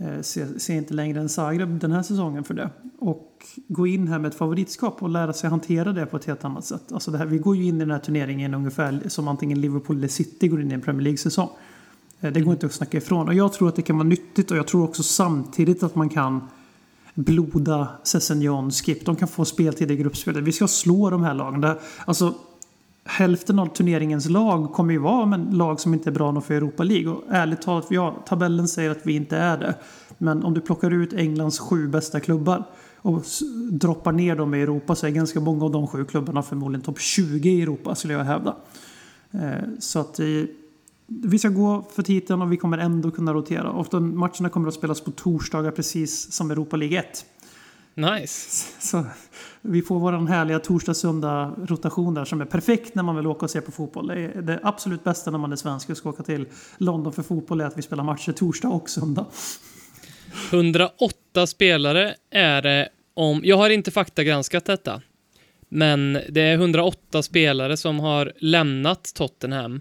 Eh, 0.00 0.20
se 0.20 0.22
ser, 0.22 0.58
ser 0.58 0.74
inte 0.74 0.94
längre 0.94 1.20
än 1.20 1.28
Zagreb 1.28 1.80
den 1.80 1.92
här 1.92 2.02
säsongen 2.02 2.44
för 2.44 2.54
det. 2.54 2.70
Och 2.98 3.46
gå 3.68 3.86
in 3.86 4.08
här 4.08 4.18
med 4.18 4.28
ett 4.28 4.34
favoritskap 4.34 5.02
och 5.02 5.08
lära 5.08 5.32
sig 5.32 5.50
hantera 5.50 5.92
det 5.92 6.06
på 6.06 6.16
ett 6.16 6.24
helt 6.24 6.44
annat 6.44 6.64
sätt. 6.64 6.92
Alltså 6.92 7.10
det 7.10 7.18
här, 7.18 7.26
vi 7.26 7.38
går 7.38 7.56
ju 7.56 7.64
in 7.64 7.76
i 7.76 7.78
den 7.78 7.90
här 7.90 7.98
turneringen 7.98 8.54
ungefär 8.54 9.02
som 9.06 9.28
antingen 9.28 9.60
Liverpool 9.60 9.96
eller 9.96 10.08
City 10.08 10.48
går 10.48 10.62
in 10.62 10.70
i 10.70 10.74
en 10.74 10.80
Premier 10.80 11.02
League-säsong. 11.02 11.48
Eh, 12.20 12.32
det 12.32 12.40
går 12.40 12.52
inte 12.52 12.66
att 12.66 12.72
snacka 12.72 12.96
ifrån. 12.96 13.28
Och 13.28 13.34
jag 13.34 13.52
tror 13.52 13.68
att 13.68 13.76
det 13.76 13.82
kan 13.82 13.96
vara 13.96 14.08
nyttigt 14.08 14.50
och 14.50 14.56
jag 14.56 14.66
tror 14.66 14.84
också 14.84 15.02
samtidigt 15.02 15.82
att 15.82 15.94
man 15.94 16.08
kan 16.08 16.48
bloda 17.14 17.88
Sessignon, 18.04 18.70
Skip. 18.70 19.06
De 19.06 19.16
kan 19.16 19.28
få 19.28 19.44
speltid 19.44 19.90
i 19.90 19.96
gruppspelet. 19.96 20.44
Vi 20.44 20.52
ska 20.52 20.68
slå 20.68 21.10
de 21.10 21.22
här 21.22 21.34
lagen. 21.34 21.76
Alltså, 22.04 22.34
hälften 23.08 23.58
av 23.58 23.66
turneringens 23.66 24.28
lag 24.28 24.72
kommer 24.72 24.92
ju 24.92 24.98
vara 24.98 25.26
men 25.26 25.50
lag 25.50 25.80
som 25.80 25.94
inte 25.94 26.10
är 26.10 26.12
bra 26.12 26.32
nog 26.32 26.44
för 26.44 26.54
Europa 26.54 26.82
League. 26.82 27.12
Och 27.12 27.22
ärligt 27.28 27.62
talat, 27.62 27.86
ja, 27.90 28.24
tabellen 28.26 28.68
säger 28.68 28.90
att 28.90 29.06
vi 29.06 29.12
inte 29.12 29.36
är 29.36 29.58
det. 29.58 29.74
Men 30.18 30.44
om 30.44 30.54
du 30.54 30.60
plockar 30.60 30.90
ut 30.90 31.12
Englands 31.12 31.58
sju 31.58 31.88
bästa 31.88 32.20
klubbar 32.20 32.64
och 32.96 33.24
droppar 33.70 34.12
ner 34.12 34.36
dem 34.36 34.54
i 34.54 34.62
Europa 34.62 34.94
så 34.94 35.06
är 35.06 35.10
ganska 35.10 35.40
många 35.40 35.64
av 35.64 35.70
de 35.70 35.86
sju 35.86 36.04
klubbarna 36.04 36.42
förmodligen 36.42 36.84
topp 36.84 37.00
20 37.00 37.50
i 37.50 37.62
Europa 37.62 37.94
skulle 37.94 38.14
jag 38.14 38.24
hävda. 38.24 38.56
Eh, 39.30 39.68
Så 39.78 39.98
att 39.98 40.20
eh, 40.20 40.26
vi 41.06 41.38
ska 41.38 41.48
gå 41.48 41.84
för 41.94 42.02
titeln 42.02 42.42
och 42.42 42.52
vi 42.52 42.56
kommer 42.56 42.78
ändå 42.78 43.10
kunna 43.10 43.34
rotera. 43.34 43.72
Ofta 43.72 44.00
matcherna 44.00 44.48
kommer 44.48 44.68
att 44.68 44.74
spelas 44.74 45.00
på 45.00 45.10
torsdagar 45.10 45.70
precis 45.70 46.32
som 46.32 46.50
Europa 46.50 46.76
League 46.76 46.98
1. 46.98 47.24
Nice. 47.98 48.66
Så 48.80 49.04
vi 49.62 49.82
får 49.82 49.98
vår 49.98 50.28
härliga 50.28 50.58
torsdag-söndag 50.58 51.54
rotation 51.58 52.14
där 52.14 52.24
som 52.24 52.40
är 52.40 52.44
perfekt 52.44 52.94
när 52.94 53.02
man 53.02 53.16
vill 53.16 53.26
åka 53.26 53.44
och 53.44 53.50
se 53.50 53.60
på 53.60 53.72
fotboll. 53.72 54.06
Det, 54.06 54.14
är 54.14 54.42
det 54.42 54.60
absolut 54.62 55.04
bästa 55.04 55.30
när 55.30 55.38
man 55.38 55.52
är 55.52 55.56
svensk 55.56 55.90
och 55.90 55.96
ska 55.96 56.08
åka 56.08 56.22
till 56.22 56.46
London 56.78 57.12
för 57.12 57.22
fotboll 57.22 57.60
är 57.60 57.64
att 57.64 57.78
vi 57.78 57.82
spelar 57.82 58.04
matcher 58.04 58.32
torsdag 58.32 58.68
och 58.68 58.90
söndag. 58.90 59.26
108 60.52 61.46
spelare 61.46 62.14
är 62.30 62.62
det 62.62 62.88
om... 63.14 63.40
Jag 63.44 63.56
har 63.56 63.70
inte 63.70 63.90
faktagranskat 63.90 64.64
detta. 64.64 65.02
Men 65.68 66.18
det 66.28 66.40
är 66.40 66.54
108 66.54 67.22
spelare 67.22 67.76
som 67.76 68.00
har 68.00 68.32
lämnat 68.38 69.12
Tottenham 69.14 69.80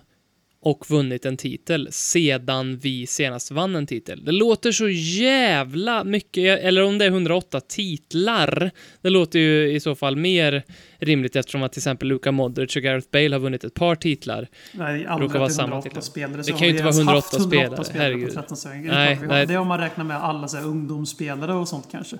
och 0.68 0.90
vunnit 0.90 1.26
en 1.26 1.38
titel 1.38 1.88
sedan 1.92 2.78
vi 2.78 3.08
senast 3.08 3.52
vann 3.52 3.76
en 3.76 3.88
titel. 3.88 4.26
Det 4.26 4.32
låter 4.32 4.72
så 4.72 4.90
jävla 4.90 6.04
mycket, 6.04 6.60
eller 6.60 6.84
om 6.84 6.98
det 6.98 7.06
är 7.06 7.10
108 7.10 7.60
titlar. 7.60 8.72
Det 9.02 9.10
låter 9.10 9.40
ju 9.40 9.72
i 9.74 9.80
så 9.80 9.96
fall 9.96 10.16
mer 10.16 10.64
rimligt 10.98 11.36
eftersom 11.36 11.64
att 11.64 11.74
till 11.74 11.80
exempel 11.80 12.08
Luka 12.08 12.32
Modric 12.32 12.76
och 12.76 12.82
Gareth 12.82 13.08
Bale 13.12 13.36
har 13.36 13.40
vunnit 13.40 13.64
ett 13.64 13.74
par 13.74 13.96
titlar. 13.96 14.48
Nej, 14.72 15.00
Råkar 15.00 15.12
aldrig 15.12 15.32
vara 15.32 15.44
det 15.44 15.52
är 15.52 15.54
samma 15.54 15.68
108 15.68 15.90
titlar. 15.90 16.02
spelare. 16.02 16.42
Det 16.42 16.52
kan 16.52 16.62
ju 16.62 16.70
inte 16.70 16.84
vara 16.84 16.96
ens 16.96 17.10
haft 17.10 17.34
108 17.34 17.50
spelare, 17.50 17.84
spelare 17.84 18.04
herregud. 18.04 18.28
på 18.28 18.34
13 18.34 18.58
säsonger. 18.58 18.92
Det, 18.92 18.98
är 18.98 19.06
Nej, 19.06 19.20
nej. 19.28 19.46
det 19.46 19.54
är 19.54 19.58
om 19.58 19.68
man 19.68 19.80
räknar 19.80 20.06
med 20.06 20.18
alla 20.24 20.48
så 20.48 20.58
ungdomsspelare 20.58 21.54
och 21.54 21.68
sånt 21.68 21.88
kanske. 21.92 22.18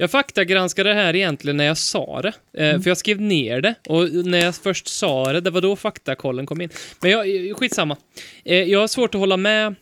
Jag 0.00 0.10
faktagranskade 0.10 0.90
det 0.90 0.94
här 0.94 1.16
egentligen 1.16 1.56
när 1.56 1.64
jag 1.64 1.78
sa 1.78 2.22
det, 2.22 2.32
eh, 2.54 2.68
Mm. 2.68 2.82
för 2.82 2.90
jag 2.90 2.98
skrev 2.98 3.20
ner 3.20 3.60
det 3.60 3.74
och 3.88 4.08
när 4.26 4.44
jag 4.44 4.54
först 4.54 4.88
sa 4.88 5.32
det, 5.32 5.40
det 5.40 5.50
var 5.50 5.60
då 5.60 5.76
faktakollen 5.76 6.46
kom 6.46 6.60
in. 6.60 6.70
Men 7.00 7.10
jag, 7.10 7.56
skitsamma. 7.56 7.96
Eh, 8.44 8.62
jag 8.62 8.80
har 8.80 8.88
svårt 8.88 9.14
att 9.14 9.18
hålla 9.18 9.36
med 9.36 9.74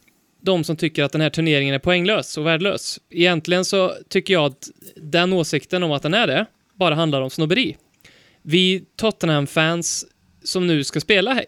de 0.43 0.65
som 0.65 0.77
tycker 0.77 1.05
att 1.05 1.13
den 1.13 1.21
här 1.21 1.31
turneringen 1.31 1.75
är 1.75 1.79
poänglös 1.79 2.39
och 2.39 2.47
värdelös. 2.47 3.01
Egentligen 3.11 3.65
så 3.65 3.95
tycker 4.09 4.35
jag 4.35 4.45
att 4.45 4.69
den 4.97 5.33
åsikten 5.33 5.83
om 5.83 5.93
att 5.93 6.03
den 6.03 6.15
är 6.15 6.27
det 6.27 6.47
bara 6.75 6.95
handlar 6.95 7.23
om 7.23 7.31
snobberi. 7.31 7.77
Vi 8.43 8.85
Tottenham-fans 8.97 10.07
som 10.45 10.67
nu 10.67 10.85
ska 10.85 11.01
spela 11.01 11.35
här, 11.35 11.45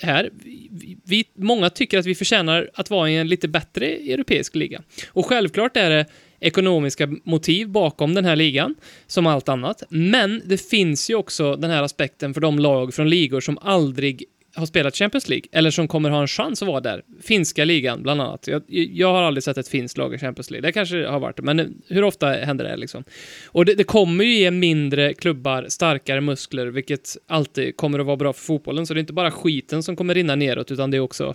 här 0.00 0.30
vi, 0.70 0.96
vi, 1.04 1.24
många 1.34 1.70
tycker 1.70 1.98
att 1.98 2.06
vi 2.06 2.14
förtjänar 2.14 2.70
att 2.74 2.90
vara 2.90 3.10
i 3.10 3.16
en 3.16 3.28
lite 3.28 3.48
bättre 3.48 3.86
europeisk 3.86 4.54
liga. 4.54 4.82
Och 5.08 5.26
självklart 5.26 5.76
är 5.76 5.90
det 5.90 6.06
ekonomiska 6.44 7.08
motiv 7.24 7.68
bakom 7.68 8.14
den 8.14 8.24
här 8.24 8.36
ligan, 8.36 8.74
som 9.06 9.26
allt 9.26 9.48
annat. 9.48 9.82
Men 9.88 10.42
det 10.44 10.58
finns 10.58 11.10
ju 11.10 11.14
också 11.14 11.56
den 11.56 11.70
här 11.70 11.82
aspekten 11.82 12.34
för 12.34 12.40
de 12.40 12.58
lag 12.58 12.94
från 12.94 13.10
ligor 13.10 13.40
som 13.40 13.58
aldrig 13.58 14.24
har 14.56 14.66
spelat 14.66 14.96
Champions 14.96 15.28
League, 15.28 15.44
eller 15.52 15.70
som 15.70 15.88
kommer 15.88 16.10
ha 16.10 16.20
en 16.20 16.28
chans 16.28 16.62
att 16.62 16.68
vara 16.68 16.80
där. 16.80 17.02
Finska 17.22 17.64
ligan, 17.64 18.02
bland 18.02 18.20
annat. 18.20 18.46
Jag, 18.46 18.62
jag 18.68 19.12
har 19.12 19.22
aldrig 19.22 19.44
sett 19.44 19.58
ett 19.58 19.68
finskt 19.68 19.98
lag 19.98 20.14
i 20.14 20.18
Champions 20.18 20.50
League. 20.50 20.68
Det 20.68 20.72
kanske 20.72 21.06
har 21.06 21.20
varit 21.20 21.36
det, 21.36 21.42
men 21.42 21.82
hur 21.88 22.04
ofta 22.04 22.28
händer 22.28 22.64
det 22.64 22.76
liksom? 22.76 23.04
Och 23.46 23.64
det, 23.64 23.74
det 23.74 23.84
kommer 23.84 24.24
ju 24.24 24.34
ge 24.34 24.50
mindre 24.50 25.14
klubbar 25.14 25.66
starkare 25.68 26.20
muskler, 26.20 26.66
vilket 26.66 27.16
alltid 27.28 27.76
kommer 27.76 27.98
att 27.98 28.06
vara 28.06 28.16
bra 28.16 28.32
för 28.32 28.40
fotbollen. 28.40 28.86
Så 28.86 28.94
det 28.94 28.98
är 28.98 29.00
inte 29.00 29.12
bara 29.12 29.30
skiten 29.30 29.82
som 29.82 29.96
kommer 29.96 30.14
rinna 30.14 30.34
neråt, 30.34 30.70
utan 30.70 30.90
det 30.90 30.96
är 30.96 31.00
också 31.00 31.34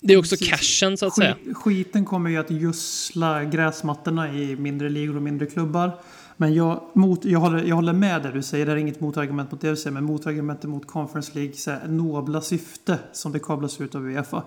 det 0.00 0.14
är 0.14 0.18
också 0.18 0.36
Precis. 0.36 0.50
cashen, 0.50 0.96
så 0.96 1.06
att 1.06 1.14
säga. 1.14 1.34
Skit, 1.34 1.56
skiten 1.56 2.04
kommer 2.04 2.30
ju 2.30 2.36
att 2.36 2.50
gödsla 2.50 3.44
gräsmattorna 3.44 4.32
i 4.32 4.56
mindre 4.56 4.88
ligor 4.88 5.16
och 5.16 5.22
mindre 5.22 5.46
klubbar. 5.46 5.92
Men 6.36 6.54
jag, 6.54 6.82
mot, 6.94 7.24
jag, 7.24 7.40
håller, 7.40 7.64
jag 7.64 7.76
håller 7.76 7.92
med 7.92 8.22
där 8.22 8.32
du 8.32 8.42
säger, 8.42 8.66
det 8.66 8.72
är 8.72 8.76
inget 8.76 9.00
motargument 9.00 9.52
mot 9.52 9.60
det 9.60 9.70
du 9.70 9.76
säger, 9.76 9.94
men 9.94 10.04
motargumentet 10.04 10.70
mot 10.70 10.86
Conference 10.86 11.30
League, 11.34 11.52
så 11.52 11.70
här, 11.70 11.88
nobla 11.88 12.40
syfte 12.40 12.98
som 13.12 13.32
det 13.32 13.38
kablas 13.38 13.80
ut 13.80 13.94
av 13.94 14.06
Uefa. 14.06 14.42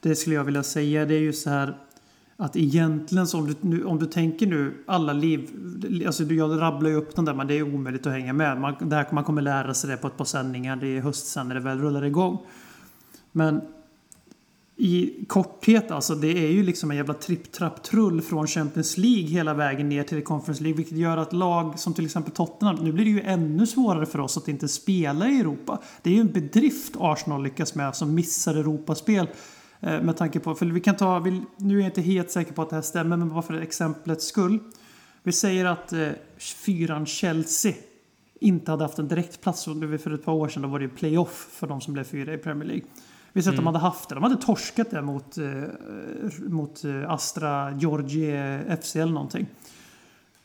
Det 0.00 0.16
skulle 0.16 0.36
jag 0.36 0.44
vilja 0.44 0.62
säga, 0.62 1.06
det 1.06 1.14
är 1.14 1.20
ju 1.20 1.32
så 1.32 1.50
här 1.50 1.76
att 2.36 2.56
egentligen 2.56 3.26
så 3.26 3.38
om 3.38 3.46
du, 3.46 3.54
nu, 3.60 3.84
om 3.84 3.98
du 3.98 4.06
tänker 4.06 4.46
nu 4.46 4.74
alla 4.86 5.12
liv, 5.12 5.50
alltså 6.06 6.24
jag 6.24 6.60
rabblar 6.60 6.90
ju 6.90 6.96
upp 6.96 7.16
den 7.16 7.24
där 7.24 7.34
men 7.34 7.46
det 7.46 7.54
är 7.54 7.62
omöjligt 7.62 8.06
att 8.06 8.12
hänga 8.12 8.32
med. 8.32 8.60
Man, 8.60 8.74
det 8.80 8.96
här, 8.96 9.06
man 9.12 9.24
kommer 9.24 9.42
lära 9.42 9.74
sig 9.74 9.90
det 9.90 9.96
på 9.96 10.06
ett 10.06 10.16
par 10.16 10.24
sändningar, 10.24 10.76
det 10.76 10.86
är 10.86 11.00
höst 11.00 11.26
sen 11.26 11.48
när 11.48 11.54
det 11.54 11.60
väl 11.60 11.78
rullar 11.78 12.04
igång. 12.04 12.38
Men 13.32 13.60
i 14.76 15.24
korthet 15.28 15.90
alltså, 15.90 16.14
det 16.14 16.46
är 16.46 16.50
ju 16.50 16.62
liksom 16.62 16.90
en 16.90 16.96
jävla 16.96 17.14
tripp-trapp-trull 17.14 18.22
från 18.22 18.46
Champions 18.46 18.98
League 18.98 19.28
hela 19.28 19.54
vägen 19.54 19.88
ner 19.88 20.02
till 20.02 20.24
Conference 20.24 20.62
League. 20.62 20.76
Vilket 20.76 20.98
gör 20.98 21.16
att 21.16 21.32
lag 21.32 21.78
som 21.78 21.94
till 21.94 22.04
exempel 22.04 22.32
Tottenham, 22.32 22.76
nu 22.76 22.92
blir 22.92 23.04
det 23.04 23.10
ju 23.10 23.20
ännu 23.20 23.66
svårare 23.66 24.06
för 24.06 24.20
oss 24.20 24.36
att 24.36 24.48
inte 24.48 24.68
spela 24.68 25.28
i 25.28 25.40
Europa. 25.40 25.78
Det 26.02 26.10
är 26.10 26.14
ju 26.14 26.20
en 26.20 26.32
bedrift 26.32 26.94
Arsenal 26.98 27.42
lyckas 27.42 27.74
med 27.74 27.96
som 27.96 28.14
missar 28.14 28.54
Europaspel. 28.54 29.26
Eh, 29.80 30.02
med 30.02 30.16
tanke 30.16 30.40
på, 30.40 30.54
för 30.54 30.66
vi 30.66 30.80
kan 30.80 30.96
ta, 30.96 31.18
vi, 31.18 31.42
nu 31.56 31.74
är 31.74 31.80
jag 31.80 31.88
inte 31.88 32.02
helt 32.02 32.30
säker 32.30 32.52
på 32.52 32.62
att 32.62 32.70
det 32.70 32.76
här 32.76 32.82
stämmer, 32.82 33.16
men 33.16 33.28
bara 33.28 33.42
för 33.42 33.54
exemplets 33.54 34.26
skull. 34.26 34.58
Vi 35.22 35.32
säger 35.32 35.64
att 35.64 35.92
eh, 35.92 36.08
fyran 36.38 37.06
Chelsea 37.06 37.74
inte 38.40 38.70
hade 38.70 38.84
haft 38.84 38.98
en 38.98 39.08
direktplats. 39.08 39.64
För 39.64 40.14
ett 40.14 40.24
par 40.24 40.32
år 40.32 40.48
sedan 40.48 40.62
då 40.62 40.68
var 40.68 40.78
det 40.78 40.84
ju 40.84 40.90
playoff 40.90 41.48
för 41.50 41.66
de 41.66 41.80
som 41.80 41.92
blev 41.92 42.04
fyra 42.04 42.34
i 42.34 42.38
Premier 42.38 42.68
League. 42.68 42.84
Vi 43.36 43.42
säger 43.42 43.52
att 43.52 43.56
de 43.56 43.66
hade 43.66 43.78
haft 43.78 44.08
det. 44.08 44.14
De 44.14 44.22
hade 44.22 44.36
torskat 44.36 44.90
det 44.90 45.02
mot, 45.02 45.38
eh, 45.38 45.44
mot 46.48 46.84
eh, 46.84 47.10
Astra 47.10 47.78
Georgie 47.78 48.76
FC 48.82 48.96
eller 48.96 49.12
någonting. 49.12 49.46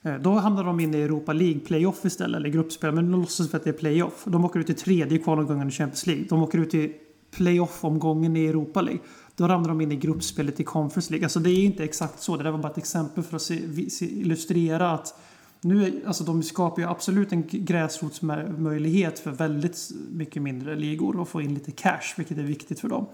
Eh, 0.02 0.16
Då 0.16 0.34
hamnar 0.34 0.64
de 0.64 0.80
in 0.80 0.94
i 0.96 0.98
Europa 0.98 1.34
League 1.34 1.60
playoff 1.60 2.06
istället, 2.06 2.38
eller 2.40 2.50
gruppspel. 2.50 2.92
Men 2.92 3.12
de 3.12 3.22
låtsas 3.22 3.50
för 3.50 3.58
att 3.58 3.64
det 3.64 3.70
är 3.70 3.74
playoff. 3.74 4.24
De 4.26 4.46
åker 4.46 4.60
ut 4.60 4.70
i 4.70 4.74
tredje 4.74 5.18
kvalomgången 5.18 5.68
i 5.68 5.72
Champions 5.72 6.08
League. 6.08 6.26
De 6.30 6.44
åker 6.44 6.58
ut 6.58 6.74
i 6.74 6.94
playoff-omgången 7.32 8.38
i 8.38 8.46
Europa 8.46 8.82
League. 8.82 9.02
Då 9.36 9.48
ramlar 9.48 9.70
de 9.70 9.82
in 9.82 9.92
i 9.92 9.96
gruppspelet 9.96 10.60
i 10.60 10.64
Conference 10.64 11.12
League. 11.12 11.26
Alltså 11.26 11.40
det 11.40 11.50
är 11.50 11.64
inte 11.66 11.84
exakt 11.84 12.22
så. 12.22 12.38
Det 12.38 12.44
där 12.44 12.52
var 12.52 12.60
bara 12.60 12.72
ett 12.72 12.78
exempel 12.78 13.24
för 13.24 13.36
att 13.36 13.42
se, 13.42 13.60
illustrera 14.02 14.92
att 14.92 15.20
nu 15.62 15.86
är, 15.86 16.08
alltså 16.08 16.24
de 16.24 16.44
skapar 16.44 16.82
ju 16.82 16.90
absolut 16.90 17.32
en 17.32 17.44
gräsrotsmöjlighet 17.48 19.20
för 19.20 19.32
väldigt 19.32 19.90
mycket 20.12 20.42
mindre 20.42 20.76
ligor 20.76 21.20
och 21.20 21.30
få 21.30 21.42
in 21.42 21.54
lite 21.54 21.72
cash, 21.72 22.14
vilket 22.18 22.38
är 22.38 22.44
viktigt 22.44 22.80
för 22.80 22.90
dem. 22.90 23.06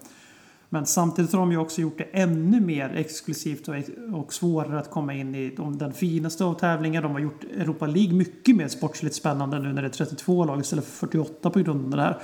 Men 0.68 0.86
samtidigt 0.86 1.32
har 1.32 1.40
de 1.40 1.52
ju 1.52 1.58
också 1.58 1.80
gjort 1.80 1.98
det 1.98 2.04
ännu 2.04 2.60
mer 2.60 2.88
exklusivt 2.96 3.68
och, 3.68 3.74
och 4.14 4.34
svårare 4.34 4.78
att 4.78 4.90
komma 4.90 5.14
in 5.14 5.34
i 5.34 5.54
de, 5.56 5.78
den 5.78 5.92
finaste 5.92 6.44
av 6.44 6.54
tävlingar. 6.54 7.02
De 7.02 7.12
har 7.12 7.20
gjort 7.20 7.44
Europa 7.44 7.86
League 7.86 8.14
mycket 8.14 8.56
mer 8.56 8.68
sportsligt 8.68 9.14
spännande 9.14 9.58
nu 9.58 9.72
när 9.72 9.82
det 9.82 9.88
är 9.88 9.92
32 9.92 10.44
lag 10.44 10.60
istället 10.60 10.84
för 10.84 11.06
48 11.06 11.50
på 11.50 11.60
grund 11.60 11.84
av 11.84 11.90
det 11.90 12.02
här. 12.02 12.18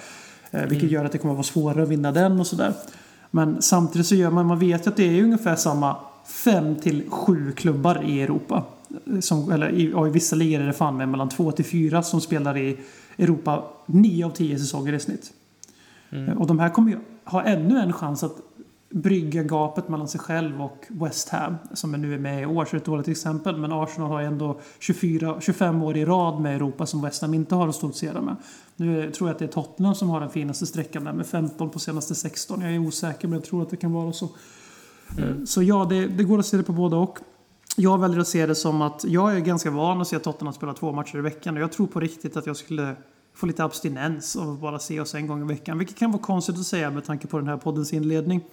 Eh, 0.50 0.68
vilket 0.68 0.90
gör 0.90 1.04
att 1.04 1.12
det 1.12 1.18
kommer 1.18 1.35
att 1.35 1.37
vara 1.37 1.44
svårare 1.44 1.82
att 1.82 1.88
vinna 1.88 2.12
den 2.12 2.40
och 2.40 2.46
sådär. 2.46 2.74
Men 3.30 3.62
samtidigt 3.62 4.06
så 4.06 4.14
gör 4.14 4.30
man, 4.30 4.46
man 4.46 4.58
vet 4.58 4.87
ju 4.87 4.90
att 4.90 4.96
det 4.96 5.18
är 5.18 5.22
ungefär 5.22 5.56
samma 5.56 5.96
5 6.26 6.76
till 6.76 7.11
7 7.11 7.52
klubbar 7.52 8.04
i 8.04 8.22
Europa. 8.22 8.64
Som, 9.20 9.52
eller 9.52 9.70
i, 9.70 9.92
och 9.94 10.07
i 10.07 10.11
vissa 10.11 10.37
ligor 10.37 10.61
är 10.61 10.66
det 10.66 10.72
fan 10.72 10.96
med 10.96 11.09
mellan 11.09 11.28
2 11.28 11.52
till 11.52 11.64
4 11.64 12.02
som 12.02 12.20
spelar 12.20 12.57
i 12.57 12.78
Europa 13.18 13.64
9 13.87 14.26
av 14.26 14.31
10 14.31 14.59
säsonger 14.59 14.92
i 14.92 15.00
snitt. 15.00 15.33
Eh, 16.11 16.38
Och 16.38 16.46
de 16.46 16.59
här 16.59 16.68
kommer 16.70 16.90
ju 16.90 16.98
ha 17.24 17.42
ännu 17.42 17.78
en 17.78 17.92
chans 17.92 18.22
att 18.22 18.37
brygga 18.90 19.42
gapet 19.42 19.88
mellan 19.88 20.09
sig 20.09 20.20
själv 20.20 20.62
och 20.62 20.85
West 20.88 21.28
Ham 21.28 21.55
som 21.74 21.94
är 21.94 21.98
nu 21.98 22.14
är 22.14 22.18
med 22.18 22.42
i 22.42 22.46
år, 22.46 22.64
så 22.64 22.76
är 22.76 22.81
ett 22.81 22.85
dåligt 22.85 23.09
exempel. 23.09 23.57
Men 23.57 23.72
Arsenal 23.72 24.11
har 24.11 24.22
ändå 24.22 24.61
24, 24.81 25.40
25 25.40 25.83
år 25.83 25.96
i 25.96 26.05
rad 26.05 26.40
med 26.40 26.57
Europa 26.57 26.87
som 26.87 27.02
West 27.02 27.22
Ham 27.22 27.35
inte 27.35 27.55
har 27.55 27.68
att 27.68 27.74
stoltsera 27.74 28.20
med. 28.20 28.37
Nu 28.76 29.11
tror 29.11 29.28
jag 29.28 29.35
att 29.35 29.38
det 29.38 29.44
är 29.44 29.48
Tottenham 29.48 29.94
som 29.94 30.09
har 30.11 30.20
den 30.20 30.31
finaste 30.31 30.66
sträckan 30.66 31.05
där 31.05 31.12
med 31.12 31.26
15 31.26 31.70
på 31.70 31.78
senaste 31.78 32.14
16. 32.14 32.61
Jag 32.61 32.74
är 32.74 32.78
osäker 32.78 33.28
men 33.28 33.38
jag 33.38 33.44
tror 33.44 33.62
att 33.62 33.70
det 33.70 33.76
kan 33.76 33.92
vara 33.92 34.12
så. 34.12 34.24
Eh, 35.18 35.44
Så 35.46 35.62
ja, 35.62 35.87
det, 35.90 36.07
det 36.07 36.24
går 36.24 36.38
att 36.38 36.46
se 36.46 36.57
det 36.57 36.62
på 36.62 36.72
båda 36.72 36.96
och. 36.96 37.18
Jag 37.76 37.98
väljer 37.98 38.20
att 38.20 38.28
se 38.28 38.46
det 38.46 38.54
som 38.54 38.82
att 38.82 39.04
jag 39.04 39.37
är 39.37 39.40
ganska 39.40 39.70
van 39.70 40.00
att 40.00 40.08
se 40.08 40.18
Tottenham 40.18 40.54
spela 40.54 40.74
två 40.74 40.92
matcher 40.92 41.18
i 41.18 41.20
veckan 41.20 41.56
och 41.56 41.62
jag 41.62 41.72
tror 41.72 41.87
på 41.87 42.00
riktigt 42.00 42.37
att 42.37 42.46
jag 42.46 42.56
skulle 42.56 42.96
få 43.35 43.46
lite 43.46 43.64
abstinens 43.64 44.37
av 44.37 44.50
att 44.50 44.61
bara 44.61 44.78
se 44.78 45.00
oss 45.00 45.14
en 45.14 45.26
gång 45.26 45.42
i 45.42 45.44
veckan. 45.44 45.78
Vilket 45.78 45.96
kan 45.96 46.11
vara 46.11 46.22
konstigt 46.22 46.58
att 46.58 46.66
säga 46.66 46.90
med 46.90 47.04
tanke 47.04 47.26
på 47.26 47.38
den 47.38 47.48
här 47.48 47.56
poddens 47.56 47.92
inledning. 47.92 48.44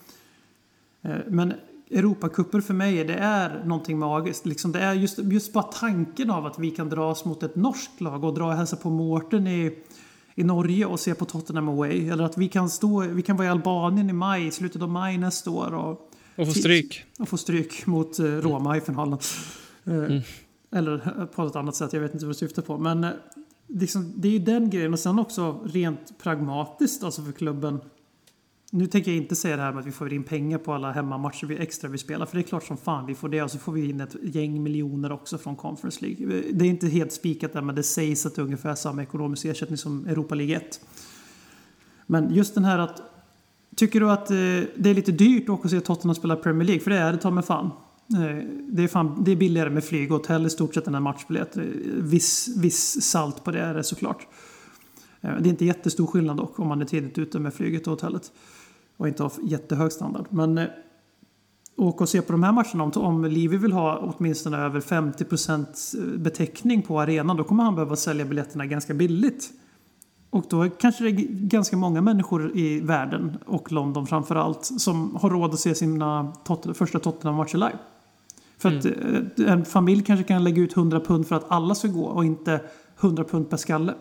Eh, 1.02 1.18
men 1.28 1.54
Europacuper 1.92 2.62
för 2.62 2.74
mig, 2.74 3.04
det 3.04 3.14
är 3.14 3.64
någonting 3.66 4.00
magiskt. 4.00 4.46
Liksom 4.46 4.72
det 4.72 4.80
är 4.80 4.94
just, 4.94 5.20
just 5.20 5.54
bara 5.54 5.64
tanken 5.64 6.32
av 6.32 6.46
att 6.46 6.60
vi 6.60 6.72
kan 6.72 6.90
dras 6.90 7.26
mot 7.26 7.44
ett 7.44 7.56
norskt 7.56 8.02
lag 8.02 8.24
och 8.24 8.34
dra 8.34 8.46
och 8.46 8.54
hälsa 8.54 8.76
på 8.76 8.90
Mårten 8.90 9.48
i, 9.48 9.78
i 10.36 10.44
Norge 10.44 10.86
och 10.86 11.00
se 11.00 11.16
på 11.16 11.26
Tottenham 11.26 11.70
Away. 11.70 12.10
Eller 12.10 12.24
att 12.24 12.38
vi 12.38 12.48
kan, 12.48 12.70
stå, 12.70 13.00
vi 13.00 13.22
kan 13.22 13.38
vara 13.38 13.48
i 13.48 13.50
Albanien 13.50 14.10
i 14.10 14.14
maj, 14.14 14.52
slutet 14.52 14.82
av 14.82 14.90
maj 14.90 15.18
nästa 15.18 15.52
år. 15.52 15.74
Och, 15.74 16.09
och 16.40 16.48
få 16.48 16.54
stryk. 16.54 17.06
och 17.20 17.30
få 17.30 17.38
stryk 17.38 17.86
mot 17.86 18.20
eh, 18.20 18.26
Roma 18.26 18.78
i 18.78 18.82
finalen. 18.82 19.20
Eh, 19.86 20.22
Eller 20.72 21.26
på 21.26 21.46
ett 21.46 21.56
annat 21.56 21.76
sätt, 21.76 21.94
jag 21.94 22.02
vet 22.02 22.14
inte 22.14 22.26
vad 22.26 22.36
du 22.36 22.38
syftar 22.38 22.62
på. 22.62 22.78
Men 22.78 23.04
eh, 23.04 23.12
liksom, 23.68 24.14
det 24.16 24.28
är 24.28 24.32
ju 24.32 24.40
den 24.40 24.70
grejen. 24.70 24.94
Och 24.94 25.00
sen 25.00 25.20
också 25.20 25.60
rent 25.66 26.18
pragmatiskt 26.24 27.04
alltså 27.04 27.22
för 27.24 27.32
klubben. 27.32 27.80
Nu 28.72 28.88
tänker 28.88 29.12
jag 29.12 29.18
inte 29.18 29.36
säga 29.36 29.56
det 29.56 29.62
här 29.62 29.72
med 29.72 29.80
att 29.80 29.88
vi 29.88 29.92
får 29.92 30.14
in 30.14 30.24
pengar 30.24 30.58
på 30.58 30.74
alla 30.74 30.92
hemmamatcher 30.92 31.46
vi 31.48 31.58
extra 31.58 31.90
vi 31.90 31.98
spelar. 31.98 32.26
För 32.26 32.36
det 32.36 32.42
är 32.42 32.48
klart 32.48 32.64
som 32.64 32.78
fan 32.78 33.06
vi 33.06 33.16
får 33.16 33.30
det. 33.30 33.42
Och 33.42 33.52
så 33.52 33.58
får 33.58 33.72
vi 33.72 33.90
in 33.90 34.02
ett 34.02 34.16
gäng 34.24 34.64
miljoner 34.64 35.12
också 35.12 35.38
från 35.38 35.56
Conference 35.56 36.06
League. 36.06 36.44
Det 36.52 36.66
är 36.66 36.70
inte 36.70 36.88
helt 36.88 37.12
spikat 37.12 37.54
där 37.54 37.62
men 37.62 37.76
det 37.76 37.84
sägs 37.84 38.26
att 38.26 38.36
det 38.36 38.42
är 38.42 38.44
ungefär 38.44 38.76
samma 38.76 39.04
ekonomisk 39.04 39.46
ersättning 39.46 39.78
som 39.78 40.06
Europa 40.08 40.36
League 40.36 40.56
1. 40.56 40.82
Men 42.06 42.34
just 42.34 42.56
den 42.56 42.66
här 42.66 42.80
att 42.80 43.02
Tycker 43.76 44.00
du 44.00 44.12
att 44.12 44.32
eh, 44.32 44.36
det 44.76 44.90
är 44.90 44.94
lite 44.94 45.12
dyrt 45.12 45.44
att 45.44 45.50
åka 45.50 45.64
och 45.64 45.70
se 45.70 45.80
Tottenham 45.80 46.16
spela 46.16 46.36
Premier 46.36 46.68
League? 46.68 46.84
För 46.84 46.92
det 46.92 46.98
är 46.98 47.12
det 47.12 47.18
ta 47.18 47.32
mig 47.32 47.44
fan. 47.44 47.66
Eh, 48.14 48.46
det, 48.68 48.84
är 48.84 48.88
fan. 48.88 49.24
Det 49.24 49.32
är 49.32 49.36
billigare 49.36 49.70
med 49.70 49.84
flyg 49.84 50.12
och 50.12 50.18
hotell 50.18 50.46
i 50.46 50.50
stort 50.50 50.74
sett 50.74 50.88
än 50.88 50.96
en 50.96 51.04
matchbiljett. 51.04 51.58
Eh, 51.58 51.64
viss, 51.98 52.58
viss 52.58 53.02
salt 53.02 53.44
på 53.44 53.52
det 53.52 53.60
är 53.60 53.74
det 53.74 53.84
såklart. 53.84 54.28
Eh, 55.22 55.36
det 55.40 55.48
är 55.48 55.52
inte 55.52 55.66
jättestor 55.66 56.08
skillnad 56.08 56.38
dock 56.38 56.60
om 56.60 56.68
man 56.68 56.82
är 56.82 56.86
tidigt 56.86 57.18
ute 57.18 57.40
med 57.40 57.54
flyget 57.54 57.88
och 57.88 57.92
hotellet. 57.92 58.32
Och 58.98 59.08
inte 59.08 59.24
har 59.24 59.32
jättehög 59.44 59.92
standard. 59.92 60.26
Men 60.30 60.58
eh, 60.58 60.68
åka 61.76 62.04
och 62.04 62.10
se 62.10 62.22
på 62.22 62.32
de 62.32 62.44
här 62.44 62.52
matcherna. 62.52 62.84
Om, 62.84 62.92
om 62.96 63.26
Livi 63.26 63.58
vill 63.58 63.72
ha 63.72 63.98
åtminstone 63.98 64.58
över 64.58 64.80
50% 64.80 65.98
eh, 65.98 66.20
betäckning 66.20 66.82
på 66.82 67.02
arenan 67.02 67.38
då 67.38 67.44
kommer 67.44 67.64
han 67.64 67.76
behöva 67.76 67.96
sälja 67.96 68.26
biljetterna 68.26 68.66
ganska 68.66 68.94
billigt. 68.94 69.52
Och 70.30 70.46
då 70.50 70.70
kanske 70.70 71.04
det 71.04 71.10
är 71.10 71.28
ganska 71.30 71.78
många 71.78 72.02
människor 72.02 72.58
i 72.58 72.80
världen 72.80 73.38
och 73.46 73.72
London 73.72 74.08
framför 74.08 74.36
allt 74.36 74.66
som 74.66 75.16
har 75.16 75.30
råd 75.30 75.54
att 75.54 75.60
se 75.60 75.76
sina 75.76 76.34
tot 76.46 76.78
första 76.78 77.00
Tottenham-matcher 77.00 77.58
live. 77.58 77.78
För 78.58 78.78
att 78.78 78.86
eh, 78.86 79.52
en 79.54 79.66
familj 79.66 80.04
kanske 80.04 80.24
kan 80.24 80.44
lägga 80.44 80.62
ut 80.62 80.78
100 80.78 81.00
pund 81.00 81.28
för 81.28 81.36
att 81.36 81.52
alla 81.52 81.76
ska 81.76 81.88
gå 81.88 82.04
och 82.04 82.26
inte 82.26 82.62
100 83.00 83.24
pund 83.24 83.50
per 83.50 83.58
skalle. 83.58 83.94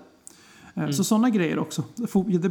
Eh, 0.75 0.91
Så 0.91 1.05
sådana 1.05 1.31
grejer 1.31 1.59
också. 1.59 1.85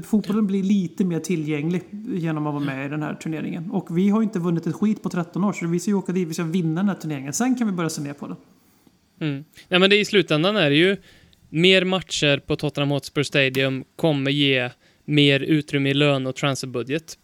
Fotbollen 0.03 0.47
blir 0.47 0.63
lite 0.63 1.05
mer 1.05 1.19
tillgänglig 1.19 1.83
genom 2.13 2.47
att 2.47 2.53
vara 2.53 2.63
med 2.63 2.85
i 2.85 2.89
den 2.89 3.03
här 3.03 3.13
turneringen. 3.13 3.71
Och 3.71 3.97
vi 3.97 4.09
har 4.09 4.19
ju 4.19 4.23
inte 4.23 4.39
vunnit 4.39 4.67
ett 4.67 4.75
skit 4.75 5.03
på 5.03 5.09
13 5.09 5.43
år 5.43 5.53
så 5.53 5.67
vi 5.67 5.79
ska 5.79 5.91
ju 5.91 5.97
åka 5.97 6.11
dit, 6.11 6.27
vi 6.27 6.33
ska 6.33 6.43
vinna 6.43 6.81
den 6.81 6.89
här 6.89 6.95
turneringen. 6.95 7.33
Sen 7.33 7.55
kan 7.55 7.67
vi 7.67 7.73
börja 7.73 7.89
se 7.89 8.01
ner 8.01 8.13
på 8.13 8.27
det. 8.27 8.35
Mm. 9.25 9.43
Ja, 9.67 9.79
men 9.79 9.89
det, 9.89 9.99
i 9.99 10.05
slutändan 10.05 10.57
är 10.57 10.69
det 10.69 10.75
ju 10.75 10.97
mer 11.49 11.83
matcher 11.83 12.37
på 12.39 12.55
Tottenham 12.55 12.89
Hotspur 12.89 13.23
Stadium 13.23 13.83
kommer 13.95 14.31
ge 14.31 14.69
mer 15.05 15.39
utrymme 15.39 15.89
i 15.89 15.93
lön 15.93 16.27
och 16.27 16.35
transferbudget. 16.35 17.17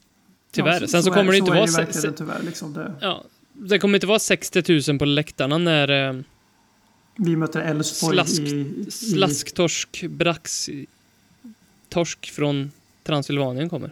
Tyvärr. 0.51 0.81
Ja, 0.81 0.88
Sen 0.88 1.03
så, 1.03 1.09
är- 1.09 1.13
kommer 1.13 1.31
det 1.31 1.38
inte 1.38 1.51
är 1.51 1.55
vara... 1.55 1.86
ju 1.86 1.93
se- 1.93 2.12
tyvärr, 2.12 2.41
liksom 2.43 2.73
det. 2.73 2.93
Ja, 3.01 3.23
det 3.53 3.79
kommer 3.79 3.95
inte 3.97 4.07
vara 4.07 4.19
60 4.19 4.91
000 4.91 4.99
på 4.99 5.05
läktarna 5.05 5.57
när 5.57 6.09
eh, 6.09 6.21
Vi 7.15 7.36
möter 7.36 7.59
Elfsborg 7.62 8.17
Slask- 8.17 8.39
i, 8.41 8.86
i... 8.88 8.91
slasktorsk, 8.91 10.03
brax, 10.09 10.69
torsk 11.89 12.31
från 12.31 12.71
Transylvanien 13.03 13.69
kommer. 13.69 13.91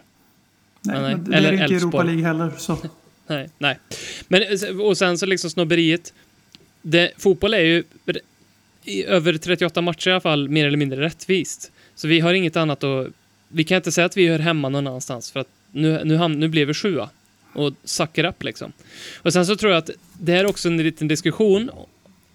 Nej, 0.80 1.00
Nej, 1.02 1.16
men 1.16 1.24
det 1.30 1.36
eller 1.36 1.48
är 1.48 1.52
inte 1.52 1.64
Elfsborg. 1.64 1.80
Europa 1.80 2.02
League 2.02 2.22
heller. 2.24 2.50
Så. 2.58 2.78
Nej, 3.26 3.48
nej. 3.58 3.78
Men, 4.28 4.42
och 4.80 4.98
sen 4.98 5.18
så 5.18 5.26
liksom 5.26 5.50
snobberiet. 5.50 6.12
Det, 6.82 7.12
fotboll 7.18 7.54
är 7.54 7.60
ju 7.60 7.84
i 8.84 9.04
över 9.04 9.38
38 9.38 9.80
matcher 9.80 10.08
i 10.08 10.12
alla 10.12 10.20
fall 10.20 10.48
mer 10.48 10.66
eller 10.66 10.76
mindre 10.76 11.00
rättvist. 11.00 11.72
Så 11.94 12.08
vi 12.08 12.20
har 12.20 12.34
inget 12.34 12.56
annat 12.56 12.84
att... 12.84 13.06
Vi 13.48 13.64
kan 13.64 13.76
inte 13.76 13.92
säga 13.92 14.04
att 14.04 14.16
vi 14.16 14.28
hör 14.28 14.38
hemma 14.38 14.68
någon 14.68 14.86
annanstans 14.86 15.30
för 15.30 15.40
att 15.40 15.48
nu, 15.70 16.04
nu, 16.04 16.16
ham, 16.16 16.32
nu 16.32 16.48
blev 16.48 16.66
vi 16.66 16.74
sjua. 16.74 17.10
Och 17.54 17.72
sucker 17.84 18.24
up 18.24 18.42
liksom. 18.42 18.72
Och 19.16 19.32
sen 19.32 19.46
så 19.46 19.56
tror 19.56 19.72
jag 19.72 19.78
att 19.78 19.90
det 20.12 20.32
här 20.32 20.40
är 20.40 20.46
också 20.46 20.68
en 20.68 20.76
liten 20.76 21.08
diskussion 21.08 21.70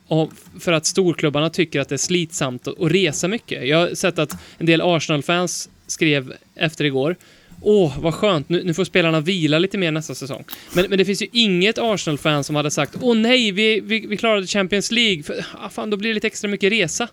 om, 0.07 0.31
för 0.59 0.71
att 0.71 0.85
storklubbarna 0.85 1.49
tycker 1.49 1.79
att 1.79 1.89
det 1.89 1.95
är 1.95 1.97
slitsamt 1.97 2.67
att, 2.67 2.81
att 2.81 2.91
resa 2.91 3.27
mycket. 3.27 3.67
Jag 3.67 3.77
har 3.77 3.95
sett 3.95 4.19
att 4.19 4.37
en 4.57 4.65
del 4.65 4.81
Arsenal-fans 4.81 5.69
skrev 5.87 6.33
efter 6.55 6.85
igår 6.85 7.15
Åh, 7.61 7.99
vad 7.99 8.13
skönt, 8.13 8.49
nu, 8.49 8.63
nu 8.63 8.73
får 8.73 8.85
spelarna 8.85 9.19
vila 9.19 9.59
lite 9.59 9.77
mer 9.77 9.91
nästa 9.91 10.15
säsong. 10.15 10.43
Men, 10.73 10.85
men 10.89 10.97
det 10.97 11.05
finns 11.05 11.21
ju 11.21 11.27
inget 11.31 11.77
Arsenal-fan 11.77 12.43
som 12.43 12.55
hade 12.55 12.71
sagt 12.71 12.97
Åh 13.01 13.17
nej, 13.17 13.51
vi, 13.51 13.79
vi, 13.79 13.99
vi 13.99 14.17
klarade 14.17 14.47
Champions 14.47 14.91
League, 14.91 15.23
för, 15.23 15.45
ah, 15.61 15.69
fan, 15.69 15.89
då 15.89 15.97
blir 15.97 16.09
det 16.09 16.13
lite 16.13 16.27
extra 16.27 16.47
mycket 16.47 16.71
resa. 16.71 17.07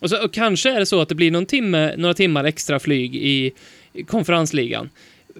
Och, 0.00 0.10
så, 0.10 0.24
och 0.24 0.32
kanske 0.32 0.70
är 0.70 0.78
det 0.78 0.86
så 0.86 1.00
att 1.00 1.08
det 1.08 1.14
blir 1.14 1.30
någon 1.30 1.46
timme, 1.46 1.94
några 1.96 2.14
timmar 2.14 2.44
extra 2.44 2.78
flyg 2.78 3.16
i, 3.16 3.52
i 3.92 4.02
konferensligan. 4.02 4.90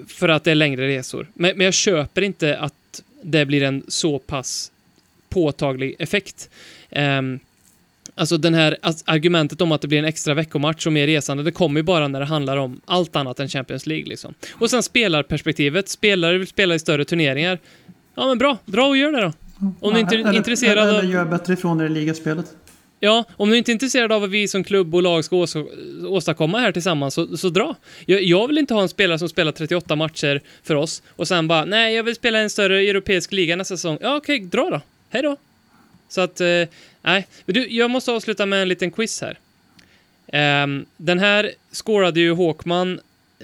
För 0.06 0.28
att 0.28 0.44
det 0.44 0.50
är 0.50 0.54
längre 0.54 0.88
resor. 0.88 1.26
Men, 1.34 1.56
men 1.56 1.64
jag 1.64 1.74
köper 1.74 2.22
inte 2.22 2.58
att 2.58 3.02
det 3.22 3.46
blir 3.46 3.62
en 3.62 3.82
så 3.88 4.18
pass 4.18 4.72
påtaglig 5.28 5.96
effekt. 5.98 6.50
Um, 6.90 7.40
Alltså 8.14 8.36
den 8.36 8.54
här 8.54 8.76
as- 8.82 9.02
argumentet 9.06 9.60
om 9.60 9.72
att 9.72 9.80
det 9.80 9.88
blir 9.88 9.98
en 9.98 10.04
extra 10.04 10.34
veckomatch 10.34 10.86
och 10.86 10.92
mer 10.92 11.06
resande, 11.06 11.42
det 11.42 11.50
kommer 11.52 11.80
ju 11.80 11.84
bara 11.84 12.08
när 12.08 12.20
det 12.20 12.26
handlar 12.26 12.56
om 12.56 12.80
allt 12.84 13.16
annat 13.16 13.40
än 13.40 13.48
Champions 13.48 13.86
League 13.86 14.06
liksom. 14.06 14.34
Och 14.52 14.70
sen 14.70 14.82
spelarperspektivet, 14.82 15.88
spelare 15.88 16.38
vill 16.38 16.46
spela 16.48 16.74
i 16.74 16.78
större 16.78 17.04
turneringar. 17.04 17.58
Ja 18.14 18.26
men 18.26 18.38
bra, 18.38 18.58
dra 18.64 18.86
och 18.86 18.96
gör 18.96 19.12
det 19.12 19.20
då. 19.20 19.32
Om 19.80 19.94
du 19.94 20.00
inte 20.00 20.14
är 20.16 20.36
intresserad 20.36 20.88
eller, 20.88 21.02
gör 21.02 21.24
bättre 21.24 21.52
ifrån 21.52 21.80
er 21.80 21.84
i 21.84 21.88
ligaspelet. 21.88 22.46
Ja, 23.00 23.24
om 23.36 23.50
du 23.50 23.56
inte 23.56 23.70
är 23.70 23.72
intresserad 23.72 24.12
av 24.12 24.20
vad 24.20 24.30
vi 24.30 24.48
som 24.48 24.64
klubb 24.64 24.94
och 24.94 25.02
lag 25.02 25.24
ska 25.24 25.36
ås 25.36 25.56
åstadkomma 26.06 26.58
här 26.58 26.72
tillsammans, 26.72 27.14
så, 27.14 27.36
så 27.36 27.48
dra. 27.48 27.76
Jag, 28.06 28.22
jag 28.22 28.48
vill 28.48 28.58
inte 28.58 28.74
ha 28.74 28.82
en 28.82 28.88
spelare 28.88 29.18
som 29.18 29.28
spelar 29.28 29.52
38 29.52 29.96
matcher 29.96 30.40
för 30.62 30.74
oss 30.74 31.02
och 31.08 31.28
sen 31.28 31.48
bara, 31.48 31.64
nej, 31.64 31.94
jag 31.94 32.02
vill 32.04 32.14
spela 32.14 32.38
en 32.38 32.50
större 32.50 32.80
europeisk 32.80 33.32
liga 33.32 33.56
nästa 33.56 33.76
säsong. 33.76 33.98
Ja, 34.00 34.16
okej, 34.16 34.40
dra 34.40 34.70
då. 34.70 34.80
Hej 35.10 35.22
då. 35.22 35.36
Så 36.12 36.20
att, 36.20 36.40
eh, 36.40 36.68
nej. 37.02 37.26
Men 37.46 37.54
du, 37.54 37.66
jag 37.68 37.90
måste 37.90 38.12
avsluta 38.12 38.46
med 38.46 38.62
en 38.62 38.68
liten 38.68 38.90
quiz 38.90 39.20
här. 39.20 39.38
Ehm, 40.32 40.86
den 40.96 41.18
här 41.18 41.52
scorade 41.72 42.20
ju 42.20 42.32
Håkman 42.32 43.00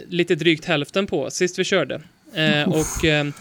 lite 0.08 0.34
drygt 0.34 0.64
hälften 0.64 1.06
på 1.06 1.30
sist 1.30 1.58
vi 1.58 1.64
körde. 1.64 2.00
Eh, 2.34 2.68
och 2.68 3.04
ehm, 3.04 3.32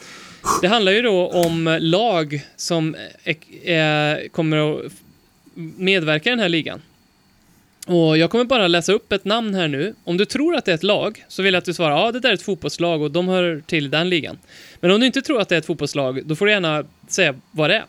det 0.61 0.67
handlar 0.67 0.91
ju 0.91 1.01
då 1.01 1.27
om 1.27 1.77
lag 1.81 2.41
som 2.55 2.95
eh, 3.23 3.73
eh, 3.73 4.27
kommer 4.27 4.85
att 4.85 4.91
medverka 5.77 6.29
i 6.29 6.31
den 6.31 6.39
här 6.39 6.49
ligan. 6.49 6.81
Och 7.87 8.17
jag 8.17 8.29
kommer 8.29 8.43
bara 8.43 8.67
läsa 8.67 8.93
upp 8.93 9.11
ett 9.11 9.25
namn 9.25 9.53
här 9.53 9.67
nu. 9.67 9.95
Om 10.03 10.17
du 10.17 10.25
tror 10.25 10.55
att 10.55 10.65
det 10.65 10.71
är 10.71 10.75
ett 10.75 10.83
lag 10.83 11.25
så 11.27 11.43
vill 11.43 11.53
jag 11.53 11.59
att 11.59 11.65
du 11.65 11.73
svarar 11.73 11.97
ja, 11.97 12.11
det 12.11 12.19
där 12.19 12.29
är 12.29 12.33
ett 12.33 12.41
fotbollslag 12.41 13.01
och 13.01 13.11
de 13.11 13.27
hör 13.27 13.61
till 13.65 13.89
den 13.89 14.09
ligan. 14.09 14.37
Men 14.79 14.91
om 14.91 14.99
du 14.99 15.05
inte 15.05 15.21
tror 15.21 15.41
att 15.41 15.49
det 15.49 15.55
är 15.55 15.59
ett 15.59 15.65
fotbollslag, 15.65 16.25
då 16.25 16.35
får 16.35 16.45
du 16.45 16.51
gärna 16.51 16.83
säga 17.07 17.35
vad 17.51 17.69
det 17.69 17.75
är. 17.75 17.85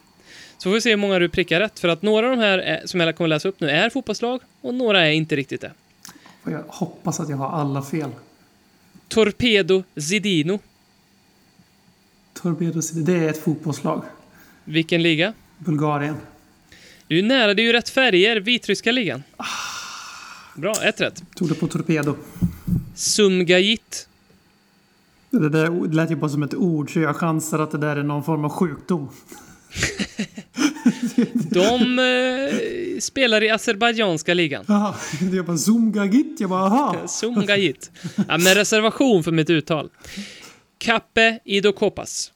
Så 0.58 0.62
får 0.62 0.74
vi 0.74 0.80
se 0.80 0.90
hur 0.90 0.96
många 0.96 1.18
du 1.18 1.28
prickar 1.28 1.60
rätt, 1.60 1.78
för 1.78 1.88
att 1.88 2.02
några 2.02 2.30
av 2.30 2.36
de 2.36 2.42
här 2.42 2.58
är, 2.58 2.86
som 2.86 3.00
jag 3.00 3.16
kommer 3.16 3.28
läsa 3.28 3.48
upp 3.48 3.60
nu 3.60 3.70
är 3.70 3.90
fotbollslag 3.90 4.40
och 4.60 4.74
några 4.74 5.06
är 5.06 5.10
inte 5.10 5.36
riktigt 5.36 5.60
det. 5.60 5.72
Och 6.42 6.52
jag 6.52 6.64
hoppas 6.68 7.20
att 7.20 7.28
jag 7.28 7.36
har 7.36 7.48
alla 7.48 7.82
fel. 7.82 8.10
Torpedo 9.08 9.82
Zidino. 9.96 10.58
Torpedo 12.32 12.82
City, 12.82 13.00
det 13.00 13.14
är 13.14 13.28
ett 13.28 13.42
fotbollslag. 13.42 14.02
Vilken 14.64 15.02
liga? 15.02 15.32
Bulgarien. 15.58 16.16
Du 17.06 17.18
är 17.18 17.22
nära, 17.22 17.54
det 17.54 17.62
är 17.62 17.64
ju 17.64 17.72
rätt 17.72 17.88
färger. 17.88 18.36
Vitryska 18.36 18.92
ligan. 18.92 19.22
Bra, 20.56 20.74
ett 20.84 21.00
rätt. 21.00 21.22
Tog 21.34 21.48
det 21.48 21.54
på 21.54 21.66
Torpedo. 21.66 22.16
Sumgajit. 22.94 24.08
Det 25.30 25.48
där 25.48 25.92
lät 25.92 26.10
ju 26.10 26.16
bara 26.16 26.30
som 26.30 26.42
ett 26.42 26.54
ord, 26.54 26.92
så 26.92 27.00
jag 27.00 27.16
chansar 27.16 27.58
att 27.58 27.70
det 27.70 27.78
där 27.78 27.96
är 27.96 28.02
någon 28.02 28.24
form 28.24 28.44
av 28.44 28.50
sjukdom. 28.50 29.08
De 31.50 31.98
eh, 31.98 32.98
spelar 33.00 33.42
i 33.42 33.50
azerbajdzjanska 33.50 34.34
ligan. 34.34 34.64
Jaha, 34.68 34.94
jag 35.32 35.46
bara 35.46 35.56
Zoomgagit. 35.56 36.40
Jag 36.40 36.50
bara 36.50 36.62
aha. 36.62 37.06
Sumgajit. 37.08 37.90
Ja, 38.28 38.38
med 38.38 38.54
reservation 38.54 39.24
för 39.24 39.32
mitt 39.32 39.50
uttal. 39.50 39.90
Kappe 40.78 41.38
Idokopas. 41.44 42.32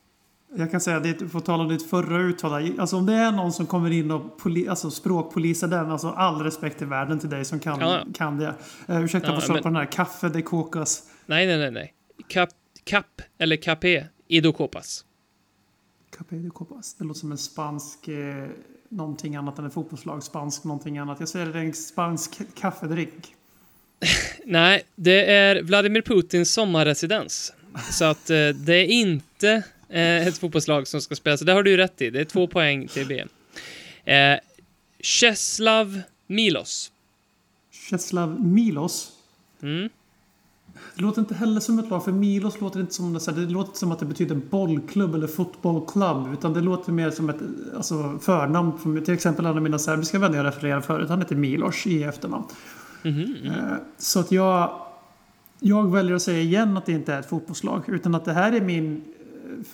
Jag 0.57 0.71
kan 0.71 0.81
säga, 0.81 0.99
det, 0.99 1.13
på 1.13 1.39
tal 1.39 1.59
om 1.61 1.67
ditt 1.69 1.89
förra 1.89 2.21
uttal. 2.21 2.79
Alltså 2.79 2.97
om 2.97 3.05
det 3.05 3.13
är 3.13 3.31
någon 3.31 3.53
som 3.53 3.65
kommer 3.65 3.91
in 3.91 4.11
och 4.11 4.37
poli, 4.37 4.67
alltså 4.67 4.91
språkpolisar 4.91 5.67
den, 5.67 5.91
alltså 5.91 6.07
all 6.09 6.41
respekt 6.41 6.81
i 6.81 6.85
världen 6.85 7.19
till 7.19 7.29
dig 7.29 7.45
som 7.45 7.59
kan, 7.59 7.79
Ja. 7.79 8.03
kan 8.17 8.37
det. 8.37 8.53
Uh, 8.89 9.03
ursäkta 9.03 9.29
Ja, 9.29 9.35
på 9.35 9.41
sak 9.41 9.49
men- 9.53 9.63
på 9.63 9.69
den 9.69 9.75
här. 9.75 9.85
Kaffe 9.85 10.29
de 10.29 10.41
kokas. 10.41 11.03
Nej, 11.25 11.47
nej, 11.47 11.57
nej, 11.57 11.71
nej. 11.71 11.93
Kap, 12.27 12.49
kap 12.83 13.21
eller 13.39 13.55
Kappe 13.55 14.05
Idokopas. 14.27 15.05
Café 16.17 16.35
de 16.35 16.49
copas. 16.49 16.93
Det 16.93 17.03
låter 17.03 17.19
som 17.19 17.31
en 17.31 17.37
spansk, 17.37 18.07
eh, 18.07 18.47
någonting 18.89 19.35
annat 19.35 19.59
än 19.59 19.65
ett 19.65 19.73
fotbollslag. 19.73 20.23
Spansk 20.23 20.63
någonting 20.63 20.97
annat. 20.97 21.19
Jag 21.19 21.29
säger 21.29 21.45
det 21.45 21.59
är 21.59 21.63
en 21.63 21.73
spansk 21.73 22.41
kaffedrink. 22.55 23.35
Nej, 24.45 24.83
det 24.95 25.31
är 25.31 25.61
Vladimir 25.61 26.01
Putins 26.01 26.53
sommarresidens. 26.53 27.53
Så 27.91 28.05
att 28.05 28.29
eh, 28.29 28.49
det 28.49 28.75
är 28.75 28.85
inte 28.85 29.63
eh, 29.89 30.27
ett 30.27 30.37
fotbollslag 30.37 30.87
som 30.87 31.01
ska 31.01 31.15
spela, 31.15 31.37
så 31.37 31.45
det 31.45 31.53
har 31.53 31.63
du 31.63 31.71
ju 31.71 31.77
rätt 31.77 32.01
i. 32.01 32.09
Det 32.09 32.19
är 32.19 32.25
två 32.25 32.47
poäng 32.47 32.87
till 32.87 33.07
B. 33.07 33.25
Eh, 34.13 34.39
Czeslaw 34.99 36.01
Milos. 36.27 36.91
Czeslaw 37.89 38.43
Milos. 38.43 39.11
Mm. 39.61 39.89
Det 40.95 41.01
låter 41.01 41.21
inte 41.21 41.35
heller 41.35 41.59
som 41.59 41.79
ett 41.79 41.89
lag, 41.89 42.03
för 42.05 42.11
Milos 42.11 42.61
låter 42.61 42.79
inte 42.79 42.93
som, 42.93 43.13
här, 43.13 43.31
det 43.45 43.51
låter 43.53 43.77
som 43.77 43.91
att 43.91 43.99
det 43.99 44.05
betyder 44.05 44.35
bollklubb 44.35 45.15
eller 45.15 45.27
fotbollklubb. 45.27 46.33
Utan 46.33 46.53
det 46.53 46.61
låter 46.61 46.91
mer 46.91 47.11
som 47.11 47.29
ett 47.29 47.41
alltså, 47.75 48.19
förnamn. 48.21 48.77
Från, 48.79 49.03
till 49.03 49.13
exempel 49.13 49.45
en 49.45 49.55
av 49.55 49.61
mina 49.61 49.79
serbiska 49.79 50.19
vänner 50.19 50.37
jag 50.37 50.45
refererade 50.45 50.81
förut. 50.81 51.09
Han 51.09 51.19
heter 51.19 51.35
Milos 51.35 51.87
i 51.87 52.03
efternamn. 52.03 52.43
Mhm, 53.03 53.35
Eh, 53.45 53.77
Så 53.97 54.19
att 54.19 54.31
jag, 54.31 54.81
jag 55.59 55.91
väljer 55.91 56.15
att 56.15 56.21
säga 56.21 56.39
igen 56.41 56.77
att 56.77 56.85
det 56.85 56.91
inte 56.91 57.13
är 57.13 57.19
ett 57.19 57.29
fotbollslag. 57.29 57.83
Utan 57.87 58.15
att 58.15 58.25
det 58.25 58.33
här 58.33 58.51
är 58.51 58.61
min 58.61 59.03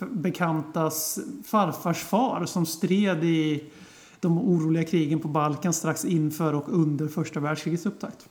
eh, 0.00 0.06
bekantas 0.08 1.18
farfars 1.44 1.98
far 1.98 2.44
som 2.46 2.66
stred 2.66 3.24
i 3.24 3.64
de 4.20 4.38
oroliga 4.38 4.84
krigen 4.84 5.20
på 5.20 5.28
Balkan 5.28 5.72
strax 5.72 6.04
inför 6.04 6.54
och 6.54 6.68
under 6.68 7.08
första 7.08 7.40
världskrigets 7.40 7.86
upptakt. 7.86 8.28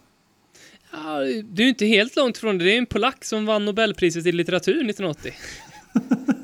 Ja, 0.91 1.19
du 1.43 1.63
är 1.63 1.67
inte 1.67 1.85
helt 1.85 2.15
långt 2.15 2.37
ifrån 2.37 2.57
det. 2.57 2.63
Det 2.63 2.73
är 2.73 2.77
en 2.77 2.85
polack 2.85 3.25
som 3.25 3.45
vann 3.45 3.65
Nobelpriset 3.65 4.25
i 4.25 4.31
litteratur 4.31 4.89
1980. 4.89 5.33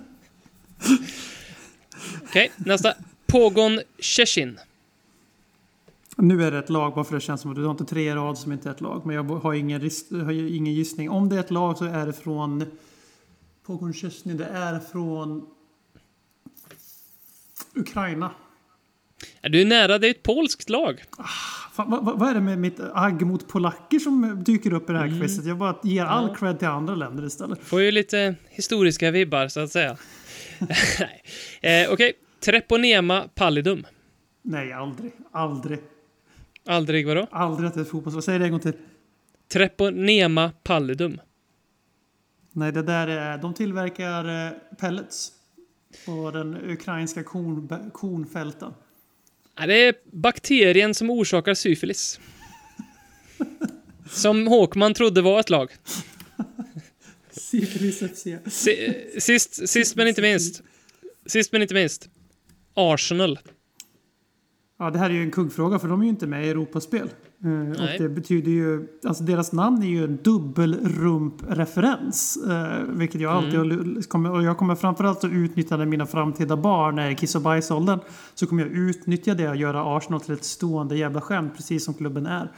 Okej, 2.24 2.52
nästa. 2.58 2.94
Pogon 3.28 3.80
Szczecin. 4.00 4.60
Nu 6.18 6.44
är 6.44 6.52
det 6.52 6.60
ett 6.60 6.70
lag, 6.70 6.94
bara 6.94 7.06
för 7.06 7.16
det 7.16 7.22
känns 7.22 7.42
som 7.42 7.52
att 7.52 7.58
du 7.58 7.64
har 7.64 7.72
inte 7.72 7.86
tre 7.86 8.16
rad 8.16 8.38
som 8.38 8.52
inte 8.52 8.70
är 8.70 8.74
ett 8.74 8.82
lag. 8.82 9.06
Men 9.06 9.16
jag 9.16 9.24
har 9.24 9.54
ingen, 9.54 9.82
har 10.12 10.32
ingen 10.32 10.74
gissning. 10.74 11.10
Om 11.10 11.30
det 11.30 11.36
är 11.36 11.40
ett 11.40 11.52
lag 11.52 11.78
så 11.78 11.86
är 11.86 12.06
det 12.06 12.14
från... 12.14 12.66
Pogon 13.66 13.94
Szczesny, 13.94 14.34
det 14.34 14.46
är 14.46 14.80
från... 14.80 15.48
Ukraina. 17.74 18.32
Ja, 19.41 19.49
du 19.49 19.62
är 19.62 19.65
nära, 19.65 19.97
det 19.97 20.08
är 20.08 20.12
ett 20.12 20.23
polskt 20.23 20.69
lag. 20.69 21.04
Fan, 21.73 21.89
vad, 21.89 22.19
vad 22.19 22.30
är 22.30 22.34
det 22.34 22.41
med 22.41 22.58
mitt 22.60 22.80
agg 22.93 23.21
mot 23.21 23.47
polacker 23.47 23.99
som 23.99 24.43
dyker 24.43 24.73
upp 24.73 24.89
i 24.89 24.93
det 24.93 24.99
här 24.99 25.19
quizet? 25.21 25.45
Jag 25.45 25.58
bara 25.58 25.75
ger 25.84 26.06
all 26.06 26.36
cred 26.36 26.60
till 26.60 26.67
andra 26.67 26.95
länder 26.95 27.25
istället. 27.25 27.60
Får 27.63 27.82
ju 27.82 27.91
lite 27.91 28.36
historiska 28.49 29.12
vibbar, 29.12 29.47
så 29.47 29.60
att 29.60 29.71
säga. 29.71 29.97
Nej. 31.62 31.84
eh, 31.84 31.91
Okej, 31.93 32.13
Treponema 32.39 33.28
Pallidum. 33.36 33.86
Nej, 34.41 34.73
aldrig. 34.73 35.12
Aldrig. 35.32 35.80
Aldrig 36.67 37.08
vadå? 37.08 37.28
Aldrig 37.32 37.67
att 37.67 37.73
det 37.73 37.80
är 37.82 37.86
fotbollslag. 37.86 38.23
Säg 38.23 38.39
det 38.39 38.45
en 38.45 38.51
gång 38.51 38.60
till. 38.60 38.73
Treponema 39.54 40.51
Pallidum. 40.63 41.21
Nej, 42.51 42.71
det 42.71 42.84
där 42.84 43.08
är... 43.08 43.38
De 43.38 43.54
tillverkar 43.54 44.45
eh, 44.45 44.51
pellets. 44.80 45.32
På 46.06 46.32
den 46.32 46.58
ukrainska 46.71 47.23
korn, 47.23 47.91
kornfälten. 47.93 48.73
Det 49.56 49.74
är 49.88 49.96
bakterien 50.12 50.94
som 50.94 51.10
orsakar 51.10 51.54
syfilis. 51.54 52.20
Som 54.10 54.48
Håkman 54.48 54.94
trodde 54.94 55.22
var 55.22 55.39
ett 55.39 55.50
lag. 55.50 55.72
Syfilis 57.32 58.00
FC. 58.00 58.28
Si- 58.54 59.04
Sist, 59.20 59.70
sist 59.70 59.96
men 59.96 60.08
inte 60.08 60.22
minst. 60.22 60.62
Sist 61.26 61.52
men 61.52 61.62
inte 61.62 61.74
minst. 61.74 62.10
Arsenal. 62.74 63.39
Ja, 64.80 64.89
det 64.91 65.00
här 65.00 65.10
är 65.10 65.13
ju 65.13 65.22
en 65.22 65.32
kuggfråga 65.32 65.80
för 65.80 65.88
de 65.88 66.00
är 66.02 66.04
ju 66.06 66.10
inte 66.10 66.28
med 66.28 66.46
i 66.46 66.50
Europaspel. 66.50 67.10
Eh, 67.46 67.70
och 67.84 67.90
det 67.98 68.10
betyder 68.10 68.52
ju, 68.52 68.88
alltså 69.08 69.24
deras 69.24 69.52
namn 69.54 69.84
är 69.84 69.88
ju 69.88 70.04
en 70.04 70.18
dubbelrumpreferens. 70.24 72.38
Eh, 72.50 72.84
vilket 72.88 73.22
jag 73.22 73.32
alltid 73.34 73.56
Mm. 73.60 74.02
kommer, 74.08 74.32
och 74.32 74.44
jag 74.44 74.58
kommer 74.58 74.76
framförallt 74.76 75.24
att 75.24 75.32
utnyttja 75.32 75.78
när 75.78 75.86
mina 75.86 76.06
framtida 76.06 76.58
barn 76.58 77.00
är 77.00 77.10
i 77.10 77.16
kiss 77.16 77.36
och 77.36 77.42
bajsåldern. 77.42 78.00
Så 78.36 78.48
kommer 78.48 78.64
jag 78.64 78.72
utnyttja 78.72 79.34
det 79.34 79.50
och 79.50 79.56
göra 79.56 79.98
Arsenal 79.98 80.22
till 80.22 80.34
ett 80.34 80.44
stående 80.44 80.98
jävla 80.98 81.22
skämt, 81.22 81.54
precis 81.56 81.86
som 81.86 81.94
klubben 81.94 82.26
är. 82.26 82.52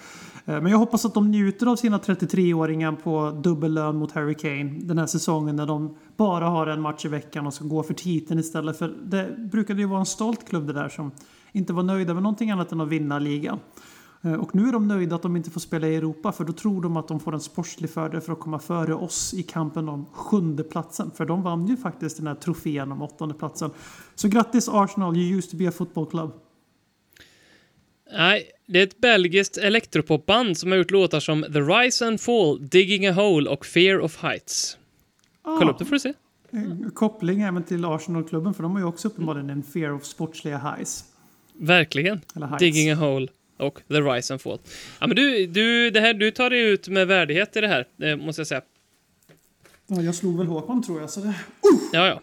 Eh, 0.45 0.61
Men 0.61 0.71
jag 0.71 0.77
hoppas 0.77 1.05
att 1.05 1.13
de 1.13 1.31
njuter 1.31 1.67
av 1.67 1.75
sina 1.75 1.97
33-åringar 1.99 2.91
på 2.91 3.31
dubbellön 3.43 3.95
mot 3.95 4.11
Harry 4.11 4.35
Kane 4.35 4.63
den 4.79 4.97
här 4.97 5.05
säsongen 5.07 5.55
när 5.55 5.65
de 5.65 5.95
bara 6.17 6.45
har 6.49 6.67
en 6.67 6.81
match 6.81 7.05
i 7.05 7.07
veckan 7.07 7.47
och 7.47 7.53
ska 7.53 7.65
gå 7.65 7.83
för 7.83 7.93
titeln 7.93 8.39
istället. 8.39 8.77
För 8.77 8.95
det 9.05 9.35
brukade 9.51 9.81
ju 9.81 9.87
vara 9.87 9.99
en 9.99 10.05
stolt 10.05 10.47
klubb 10.49 10.67
det 10.67 10.73
där 10.73 10.89
som 10.89 11.11
inte 11.51 11.73
var 11.73 11.83
nöjda 11.83 12.13
med 12.13 12.23
någonting 12.23 12.51
annat 12.51 12.71
än 12.71 12.81
att 12.81 12.87
vinna 12.89 13.19
ligan. 13.19 13.59
Eh, 14.21 14.33
Och 14.33 14.55
nu 14.55 14.67
är 14.67 14.71
de 14.71 14.87
nöjda 14.87 15.15
att 15.15 15.21
de 15.21 15.35
inte 15.35 15.49
får 15.49 15.59
spela 15.59 15.87
i 15.87 15.95
Europa 15.95 16.31
för 16.31 16.43
då 16.43 16.53
tror 16.53 16.81
de 16.81 16.97
att 16.97 17.07
de 17.07 17.19
får 17.19 17.33
en 17.33 17.41
sportslig 17.41 17.89
fördel 17.89 18.21
för 18.21 18.33
att 18.33 18.39
komma 18.39 18.59
före 18.59 18.93
oss 18.93 19.33
i 19.33 19.43
kampen 19.43 19.89
om 19.89 20.05
sjunde 20.05 20.63
platsen. 20.63 21.11
För 21.11 21.25
de 21.25 21.43
vann 21.43 21.67
ju 21.67 21.77
faktiskt 21.77 22.17
den 22.17 22.27
här 22.27 22.35
trofén 22.35 22.91
om 22.91 23.01
åttonde 23.01 23.35
platsen. 23.35 23.71
Så 24.15 24.27
grattis 24.27 24.69
Arsenal, 24.69 25.17
you 25.17 25.37
used 25.37 25.51
to 25.51 25.57
be 25.57 25.69
a 25.69 25.71
football 25.71 26.05
club. 26.05 26.31
Nej, 28.13 28.51
det 28.65 28.79
är 28.79 28.83
ett 28.83 28.97
belgiskt 29.01 29.57
elektropopband 29.57 30.57
som 30.57 30.71
har 30.71 30.77
gjort 30.77 30.91
låtar 30.91 31.19
som 31.19 31.43
The 31.43 31.59
Rise 31.59 32.07
and 32.07 32.21
Fall, 32.21 32.67
Digging 32.67 33.07
a 33.07 33.11
Hole 33.13 33.49
och 33.49 33.65
Fear 33.65 33.99
of 33.99 34.17
Heights. 34.17 34.77
Kolla 35.43 35.71
upp 35.71 35.77
det 35.79 35.85
får 35.85 35.95
du 35.95 35.99
se. 35.99 36.13
Eh, 36.51 36.89
Koppling 36.93 37.41
även 37.41 37.63
till 37.63 37.85
Arsenal-klubben 37.85 38.53
för 38.53 38.63
de 38.63 38.71
har 38.71 38.79
ju 38.79 38.85
också 38.85 39.07
uppenbarligen 39.07 39.49
en 39.49 39.63
fear 39.63 39.91
of 39.93 40.05
sportsliga 40.05 40.57
highs. 40.57 41.05
Verkligen. 41.53 42.21
Digging 42.59 42.91
a 42.91 42.95
Hole 42.95 43.27
och 43.57 43.79
The 43.87 44.01
Rise 44.01 44.33
and 44.33 44.41
Fall. 44.41 44.59
Ja, 44.99 45.07
men 45.07 45.15
du, 45.15 45.47
du, 45.47 45.89
det 45.89 46.01
här, 46.01 46.13
du 46.13 46.31
tar 46.31 46.49
dig 46.49 46.59
ut 46.59 46.87
med 46.87 47.07
värdighet 47.07 47.55
i 47.55 47.61
det 47.61 47.67
här, 47.67 47.87
eh, 48.01 48.15
måste 48.15 48.39
jag 48.39 48.47
säga. 48.47 48.61
Ja, 49.87 50.01
jag 50.01 50.15
slog 50.15 50.37
väl 50.37 50.47
Håkman 50.47 50.83
tror 50.83 50.99
jag. 51.01 51.09
Så 51.09 51.19
det... 51.19 51.33
Ja, 51.93 52.07
ja. 52.07 52.21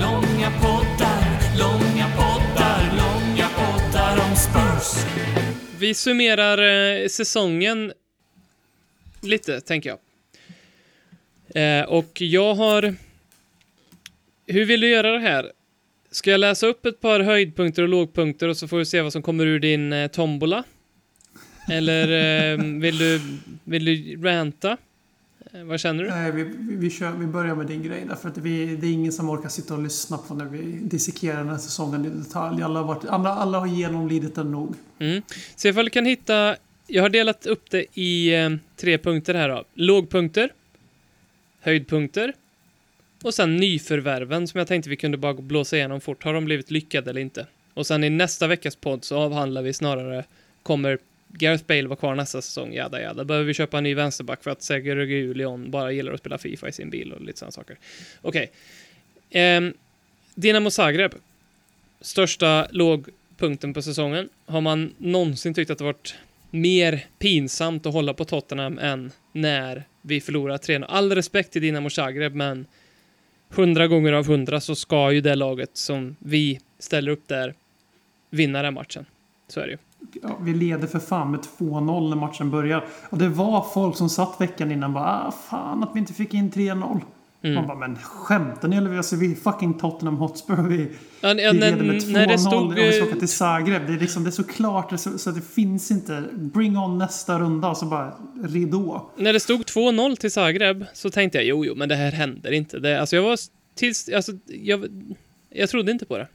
Långa 0.00 0.50
poddar, 0.50 1.58
långa 1.58 2.06
poddar, 2.16 2.80
långa 2.96 3.48
poddar 3.48 4.30
om 4.30 4.36
Spurs. 4.36 5.04
Vi 5.78 5.94
summerar 5.94 6.58
eh, 7.02 7.08
säsongen 7.08 7.92
lite, 9.20 9.60
tänker 9.60 9.88
jag. 9.90 9.98
Eh, 11.54 11.84
och 11.84 12.20
jag 12.20 12.54
har... 12.54 12.94
Hur 14.46 14.64
vill 14.64 14.80
du 14.80 14.88
göra 14.88 15.12
det 15.12 15.18
här? 15.18 15.52
Ska 16.16 16.30
jag 16.30 16.40
läsa 16.40 16.66
upp 16.66 16.86
ett 16.86 17.00
par 17.00 17.20
höjdpunkter 17.20 17.82
och 17.82 17.88
lågpunkter 17.88 18.48
och 18.48 18.56
så 18.56 18.68
får 18.68 18.78
vi 18.78 18.84
se 18.84 19.02
vad 19.02 19.12
som 19.12 19.22
kommer 19.22 19.46
ur 19.46 19.60
din 19.60 19.92
eh, 19.92 20.08
tombola? 20.08 20.64
Eller 21.70 22.02
eh, 22.52 22.64
vill, 22.80 22.98
du, 22.98 23.20
vill 23.64 23.84
du 23.84 24.22
ranta? 24.22 24.76
Eh, 25.52 25.64
vad 25.64 25.80
känner 25.80 26.04
du? 26.04 26.10
Nej, 26.10 26.32
vi, 26.32 26.42
vi, 26.42 26.76
vi, 26.76 26.90
kör, 26.90 27.12
vi 27.12 27.26
börjar 27.26 27.54
med 27.54 27.66
din 27.66 27.82
grej 27.82 28.04
därför 28.08 28.28
att 28.28 28.38
vi, 28.38 28.76
det 28.76 28.86
är 28.86 28.92
ingen 28.92 29.12
som 29.12 29.30
orkar 29.30 29.48
sitta 29.48 29.74
och 29.74 29.82
lyssna 29.82 30.18
på 30.18 30.34
när 30.34 30.44
vi 30.44 30.58
dissekerar 30.82 31.36
den 31.36 31.48
här 31.48 31.58
säsongen 31.58 32.04
i 32.04 32.08
detalj. 32.08 32.62
Alla 32.62 32.80
har, 32.80 32.86
varit, 32.86 33.04
alla, 33.04 33.30
alla 33.30 33.58
har 33.58 33.66
genomlidit 33.66 34.34
den 34.34 34.50
nog. 34.50 34.74
Mm. 34.98 35.22
Se 35.56 35.68
ifall 35.68 35.84
du 35.84 35.90
kan 35.90 36.04
hitta... 36.04 36.56
Jag 36.86 37.02
har 37.02 37.08
delat 37.08 37.46
upp 37.46 37.70
det 37.70 37.86
i 37.94 38.34
eh, 38.34 38.50
tre 38.76 38.98
punkter 38.98 39.34
här 39.34 39.48
då. 39.48 39.64
Lågpunkter, 39.74 40.52
höjdpunkter 41.60 42.32
och 43.22 43.34
sen 43.34 43.56
nyförvärven 43.56 44.48
som 44.48 44.58
jag 44.58 44.68
tänkte 44.68 44.90
vi 44.90 44.96
kunde 44.96 45.18
bara 45.18 45.34
blåsa 45.34 45.76
igenom 45.76 46.00
fort. 46.00 46.24
Har 46.24 46.34
de 46.34 46.44
blivit 46.44 46.70
lyckade 46.70 47.10
eller 47.10 47.20
inte? 47.20 47.46
Och 47.74 47.86
sen 47.86 48.04
i 48.04 48.10
nästa 48.10 48.46
veckas 48.46 48.76
podd 48.76 49.04
så 49.04 49.16
avhandlar 49.16 49.62
vi 49.62 49.72
snarare 49.72 50.24
kommer 50.62 50.98
Gareth 51.28 51.64
Bale 51.66 51.88
vara 51.88 51.96
kvar 51.96 52.14
nästa 52.14 52.42
säsong? 52.42 52.72
Jada 52.72 53.00
jada. 53.00 53.24
Behöver 53.24 53.46
vi 53.46 53.54
köpa 53.54 53.78
en 53.78 53.84
ny 53.84 53.94
vänsterback 53.94 54.42
för 54.42 54.50
att 54.50 54.62
Sergio 54.62 55.34
Leon, 55.34 55.70
bara 55.70 55.92
gillar 55.92 56.12
att 56.12 56.20
spela 56.20 56.38
Fifa 56.38 56.68
i 56.68 56.72
sin 56.72 56.90
bil 56.90 57.12
och 57.12 57.20
lite 57.20 57.38
sådana 57.38 57.52
saker. 57.52 57.78
Okej. 58.22 58.50
Okay. 59.30 59.42
Ehm, 59.42 59.74
Dinamo 60.34 60.70
Zagreb. 60.70 61.14
Största 62.00 62.66
lågpunkten 62.70 63.74
på 63.74 63.82
säsongen. 63.82 64.28
Har 64.46 64.60
man 64.60 64.94
någonsin 64.98 65.54
tyckt 65.54 65.70
att 65.70 65.78
det 65.78 65.84
varit 65.84 66.14
mer 66.50 67.06
pinsamt 67.18 67.86
att 67.86 67.92
hålla 67.92 68.14
på 68.14 68.24
Tottenham 68.24 68.78
än 68.78 69.12
när 69.32 69.84
vi 70.02 70.20
förlorar 70.20 70.58
3 70.58 70.84
All 70.88 71.14
respekt 71.14 71.52
till 71.52 71.62
Dinamo 71.62 71.90
Zagreb, 71.90 72.34
men 72.34 72.66
hundra 73.50 73.86
gånger 73.86 74.12
av 74.12 74.26
hundra 74.26 74.60
så 74.60 74.74
ska 74.74 75.12
ju 75.12 75.20
det 75.20 75.34
laget 75.34 75.70
som 75.76 76.16
vi 76.18 76.60
ställer 76.78 77.12
upp 77.12 77.28
där 77.28 77.54
vinna 78.30 78.62
den 78.62 78.74
matchen. 78.74 79.06
Så 79.48 79.60
är 79.60 79.64
det 79.64 79.70
ju. 79.70 79.78
Ja, 80.22 80.38
vi 80.40 80.54
leder 80.54 80.86
för 80.86 80.98
fan 80.98 81.30
med 81.30 81.40
2-0 81.58 82.08
när 82.08 82.16
matchen 82.16 82.50
börjar. 82.50 82.84
Och 83.10 83.18
det 83.18 83.28
var 83.28 83.66
folk 83.74 83.96
som 83.96 84.08
satt 84.08 84.40
veckan 84.40 84.72
innan 84.72 84.92
bara 84.92 85.04
ah, 85.04 85.32
fan 85.50 85.82
att 85.82 85.90
vi 85.94 85.98
inte 85.98 86.12
fick 86.12 86.34
in 86.34 86.50
3-0. 86.50 87.00
Mm. 87.46 87.54
Man 87.54 87.66
bara, 87.66 87.88
men 87.88 87.98
skämtar 87.98 88.68
ni 88.68 88.76
eller? 88.76 88.96
Alltså, 88.96 89.16
vi 89.16 89.32
är 89.32 89.34
fucking 89.34 89.74
Tottenham 89.78 90.16
Hotspur. 90.16 90.68
Vi, 90.68 90.88
ja, 91.20 91.34
vi 91.34 91.58
leder 91.58 91.84
med 91.84 91.96
2-0 91.96 92.36
stod, 92.36 92.72
och 92.72 92.78
vi 92.78 92.92
ska 92.92 93.04
åka 93.04 93.16
till 93.16 93.28
Zagreb. 93.28 93.86
Det 93.86 93.92
är, 93.92 93.98
liksom, 93.98 94.24
det 94.24 94.30
är 94.30 94.32
så 94.32 94.44
klart 94.44 95.00
så, 95.00 95.18
så 95.18 95.30
det 95.30 95.40
finns 95.54 95.90
inte. 95.90 96.24
Bring 96.32 96.78
on 96.78 96.98
nästa 96.98 97.38
runda 97.38 97.68
och 97.68 97.76
så 97.76 97.86
bara 97.86 98.12
ridå. 98.44 99.10
När 99.16 99.32
det 99.32 99.40
stod 99.40 99.60
2-0 99.60 100.16
till 100.16 100.30
Zagreb 100.30 100.84
så 100.92 101.10
tänkte 101.10 101.38
jag 101.38 101.46
jo, 101.46 101.64
jo, 101.64 101.74
men 101.74 101.88
det 101.88 101.94
här 101.94 102.12
händer 102.12 102.52
inte. 102.52 102.78
Det, 102.78 103.00
alltså 103.00 103.16
jag 103.16 103.22
var 103.22 103.38
tills, 103.74 104.08
alltså 104.08 104.32
jag, 104.46 104.86
jag 105.50 105.68
trodde 105.68 105.92
inte 105.92 106.06
på 106.06 106.18
det. 106.18 106.28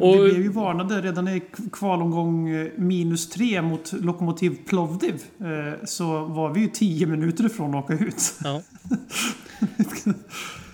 Och, 0.00 0.14
vi 0.14 0.30
blev 0.30 0.42
ju 0.42 0.48
varnade 0.48 1.00
redan 1.00 1.28
i 1.28 1.42
kvalomgång 1.72 2.48
eh, 2.48 2.66
minus 2.76 3.30
tre 3.30 3.62
mot 3.62 3.92
Lokomotiv 3.92 4.58
Plovdiv. 4.66 5.22
Eh, 5.40 5.84
så 5.84 6.24
var 6.24 6.54
vi 6.54 6.60
ju 6.60 6.68
tio 6.68 7.06
minuter 7.06 7.46
ifrån 7.46 7.74
att 7.74 7.84
åka 7.84 8.04
ut. 8.04 8.34
Ja. 8.44 8.62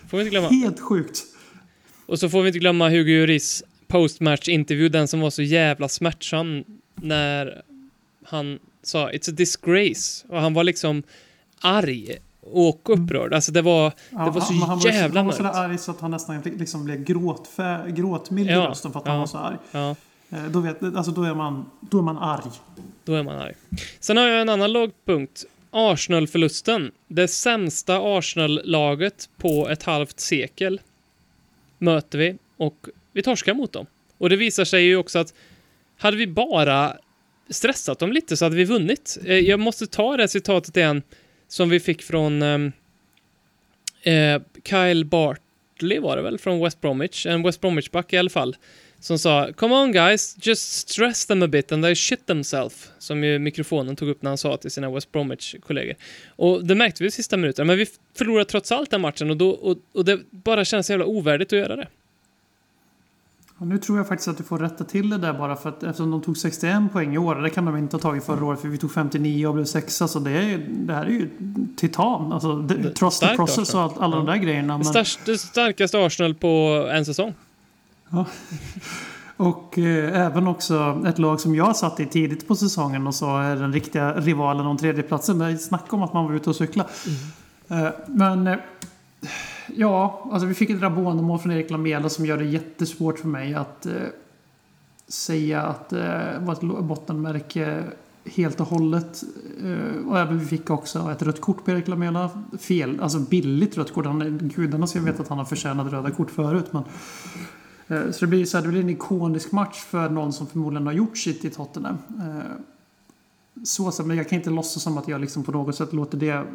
får 0.08 0.16
vi 0.16 0.22
inte 0.22 0.30
glömma. 0.30 0.48
Helt 0.48 0.80
sjukt. 0.80 1.22
Och 2.06 2.18
så 2.18 2.28
får 2.28 2.42
vi 2.42 2.48
inte 2.48 2.58
glömma 2.58 2.88
Hugo 2.88 3.10
Juris 3.10 3.64
postmatch-intervju, 3.88 4.88
den 4.88 5.08
som 5.08 5.20
var 5.20 5.30
så 5.30 5.42
jävla 5.42 5.88
smärtsam 5.88 6.64
när 6.94 7.62
han 8.24 8.58
sa 8.82 9.10
“It's 9.10 9.30
a 9.30 9.34
disgrace” 9.36 10.26
och 10.28 10.40
han 10.40 10.54
var 10.54 10.64
liksom 10.64 11.02
arg 11.60 12.18
och 12.52 12.90
upprörd. 12.90 13.34
Alltså 13.34 13.52
det 13.52 13.62
var, 13.62 13.92
ja, 14.10 14.24
det 14.24 14.30
var 14.30 14.40
så 14.40 14.52
han, 14.52 14.78
jävla 14.78 15.24
mörkt. 15.24 15.38
Han 15.38 15.46
var 15.46 15.52
så 15.52 15.58
arg 15.58 15.78
så 15.78 15.90
att 15.90 16.00
han 16.00 16.10
nästan 16.10 16.40
liksom 16.40 16.84
blev 16.84 17.04
gråtfä, 17.04 17.84
gråtmild 17.88 18.50
i 18.50 18.52
ja, 18.52 18.68
rösten 18.68 18.92
för 18.92 19.00
att 19.00 19.06
ja, 19.06 19.12
han 19.12 19.20
var 19.20 19.26
så 19.26 19.38
arg. 19.38 19.56
Ja. 19.72 19.96
Eh, 20.30 20.44
då, 20.44 20.60
vet, 20.60 20.82
alltså 20.82 21.12
då, 21.12 21.22
är 21.22 21.34
man, 21.34 21.70
då 21.80 21.98
är 21.98 22.02
man 22.02 22.18
arg. 22.18 22.50
Då 23.04 23.14
är 23.14 23.22
man 23.22 23.38
arg. 23.38 23.54
Sen 24.00 24.16
har 24.16 24.26
jag 24.26 24.40
en 24.40 24.48
annan 24.48 24.72
lågpunkt. 24.72 25.44
Arsenal-förlusten. 25.70 26.92
Det 27.08 27.28
sämsta 27.28 28.18
Arsenal-laget 28.18 29.28
på 29.36 29.68
ett 29.68 29.82
halvt 29.82 30.20
sekel 30.20 30.80
möter 31.78 32.18
vi 32.18 32.38
och 32.56 32.88
vi 33.12 33.22
torskar 33.22 33.54
mot 33.54 33.72
dem. 33.72 33.86
Och 34.18 34.28
det 34.28 34.36
visar 34.36 34.64
sig 34.64 34.82
ju 34.82 34.96
också 34.96 35.18
att 35.18 35.34
hade 35.98 36.16
vi 36.16 36.26
bara 36.26 36.96
stressat 37.50 37.98
dem 37.98 38.12
lite 38.12 38.36
så 38.36 38.44
hade 38.44 38.56
vi 38.56 38.64
vunnit. 38.64 39.18
Eh, 39.24 39.38
jag 39.38 39.60
måste 39.60 39.86
ta 39.86 40.16
det 40.16 40.28
citatet 40.28 40.76
igen 40.76 41.02
som 41.50 41.68
vi 41.68 41.80
fick 41.80 42.02
från 42.02 42.42
ehm, 42.42 42.72
eh, 44.02 44.42
Kyle 44.64 45.04
Bartley 45.04 45.98
var 45.98 46.16
det 46.16 46.22
väl, 46.22 46.38
från 46.38 46.60
West 46.60 46.80
Bromwich, 46.80 47.26
en 47.26 47.42
West 47.42 47.60
Bromwich-back 47.60 48.12
i 48.12 48.18
alla 48.18 48.30
fall, 48.30 48.56
som 49.00 49.18
sa 49.18 49.52
“Come 49.52 49.74
on 49.74 49.92
guys, 49.92 50.36
just 50.42 50.72
stress 50.72 51.26
them 51.26 51.42
a 51.42 51.46
bit 51.46 51.72
and 51.72 51.84
they 51.84 51.94
shit 51.94 52.26
themselves”, 52.26 52.92
som 52.98 53.24
ju 53.24 53.38
mikrofonen 53.38 53.96
tog 53.96 54.08
upp 54.08 54.22
när 54.22 54.30
han 54.30 54.38
sa 54.38 54.56
till 54.56 54.70
sina 54.70 54.90
West 54.90 55.12
Bromwich-kollegor. 55.12 55.94
Och 56.28 56.64
det 56.64 56.74
märkte 56.74 57.02
vi 57.02 57.08
i 57.08 57.10
sista 57.10 57.36
minuten, 57.36 57.66
men 57.66 57.78
vi 57.78 57.86
förlorade 58.18 58.50
trots 58.50 58.72
allt 58.72 58.90
den 58.90 59.00
matchen 59.00 59.30
och, 59.30 59.36
då, 59.36 59.50
och, 59.50 59.76
och 59.92 60.04
det 60.04 60.20
bara 60.30 60.64
känns 60.64 60.86
så 60.86 60.92
jävla 60.92 61.06
ovärdigt 61.06 61.52
att 61.52 61.58
göra 61.58 61.76
det. 61.76 61.88
Och 63.60 63.66
nu 63.66 63.78
tror 63.78 63.98
jag 63.98 64.08
faktiskt 64.08 64.28
att 64.28 64.38
du 64.38 64.44
får 64.44 64.58
rätta 64.58 64.84
till 64.84 65.10
det 65.10 65.18
där 65.18 65.32
bara 65.32 65.56
för 65.56 65.68
att 65.68 65.82
eftersom 65.82 66.10
de 66.10 66.22
tog 66.22 66.36
61 66.36 66.92
poäng 66.92 67.14
i 67.14 67.18
år. 67.18 67.34
Det 67.34 67.50
kan 67.50 67.64
de 67.64 67.76
inte 67.76 67.96
ha 67.96 68.00
tagit 68.00 68.24
förra 68.24 68.44
året 68.44 68.60
för 68.60 68.68
vi 68.68 68.78
tog 68.78 68.92
59 68.92 69.46
och 69.46 69.54
blev 69.54 69.64
sexa. 69.64 70.08
Så 70.08 70.18
det, 70.18 70.30
är, 70.30 70.58
det 70.68 70.94
här 70.94 71.04
är 71.04 71.10
ju 71.10 71.30
titan. 71.76 72.32
Alltså, 72.32 72.56
det, 72.56 72.90
trots 72.90 73.20
the 73.20 73.36
process 73.36 73.58
Arsenal. 73.58 73.86
och 73.86 73.96
all, 73.96 74.04
alla 74.04 74.16
ja. 74.16 74.22
de 74.22 74.26
där 74.26 74.36
grejerna. 74.36 74.78
Men... 74.78 74.92
Det, 74.92 75.04
det 75.24 75.38
starkaste 75.38 76.06
Arsenal 76.06 76.34
på 76.34 76.88
en 76.92 77.04
säsong. 77.04 77.34
Ja. 78.08 78.24
Och 79.36 79.78
eh, 79.78 80.26
även 80.26 80.46
också 80.46 81.02
ett 81.06 81.18
lag 81.18 81.40
som 81.40 81.54
jag 81.54 81.76
satt 81.76 82.00
i 82.00 82.06
tidigt 82.06 82.48
på 82.48 82.56
säsongen 82.56 83.06
och 83.06 83.14
så 83.14 83.38
är 83.38 83.56
den 83.56 83.72
riktiga 83.72 84.14
rivalen 84.14 84.66
om 84.66 84.76
tredjeplatsen. 84.76 85.38
Det 85.38 85.46
är 85.46 85.56
snack 85.56 85.92
om 85.92 86.02
att 86.02 86.12
man 86.12 86.24
var 86.24 86.34
ute 86.34 86.50
och 86.50 86.56
cykla. 86.56 86.86
Mm. 87.68 87.86
Eh, 87.86 87.92
men 88.06 88.46
eh, 88.46 88.56
ja, 89.76 90.28
alltså 90.32 90.46
vi 90.46 90.54
fick 90.54 90.70
ett 90.70 90.80
Rabonomål 90.80 91.38
från 91.38 91.52
Erik 91.52 91.70
Lamela 91.70 92.08
som 92.08 92.26
gör 92.26 92.38
det 92.38 92.44
jättesvårt 92.44 93.18
för 93.18 93.28
mig 93.28 93.54
att 93.54 93.86
eh, 93.86 93.92
säga 95.08 95.62
att 95.62 95.88
det 95.88 96.34
eh, 96.36 96.44
var 96.44 96.52
ett 96.52 96.84
bottenmärke 96.84 97.84
helt 98.24 98.60
och 98.60 98.66
hållet. 98.66 99.24
Eh, 99.64 100.08
och 100.08 100.18
även 100.18 100.38
vi 100.38 100.46
fick 100.46 100.70
också 100.70 101.10
ett 101.10 101.22
rött 101.22 101.40
kort 101.40 101.64
på 101.64 101.70
Erik 101.70 101.88
Lamela. 101.88 102.30
Fel, 102.58 103.00
alltså 103.00 103.18
billigt 103.18 103.78
rött 103.78 103.94
kort. 103.94 104.06
Han, 104.06 104.50
gudarna 104.56 104.86
ska 104.86 105.00
veta 105.00 105.22
att 105.22 105.28
han 105.28 105.38
har 105.38 105.44
förtjänat 105.44 105.92
röda 105.92 106.10
kort 106.10 106.30
förut. 106.30 106.72
Men, 106.72 106.82
eh, 107.88 108.10
så 108.10 108.20
det 108.20 108.26
blir, 108.26 108.44
så 108.44 108.56
här, 108.56 108.64
det 108.64 108.70
blir 108.70 108.80
en 108.80 108.90
ikonisk 108.90 109.52
match 109.52 109.78
för 109.78 110.10
någon 110.10 110.32
som 110.32 110.46
förmodligen 110.46 110.86
har 110.86 110.94
gjort 110.94 111.18
sitt 111.18 111.44
i 111.44 111.50
Tottenham. 111.50 111.98
Eh, 112.18 112.52
så, 113.64 113.92
så, 113.92 114.04
men 114.04 114.16
jag 114.16 114.28
kan 114.28 114.38
inte 114.38 114.50
låtsas 114.50 114.82
som 114.82 114.98
att 114.98 115.08
jag 115.08 115.20
liksom 115.20 115.44
på 115.44 115.52
något 115.52 115.76
sätt 115.76 115.92
låter 115.92 116.18
det 116.18 116.46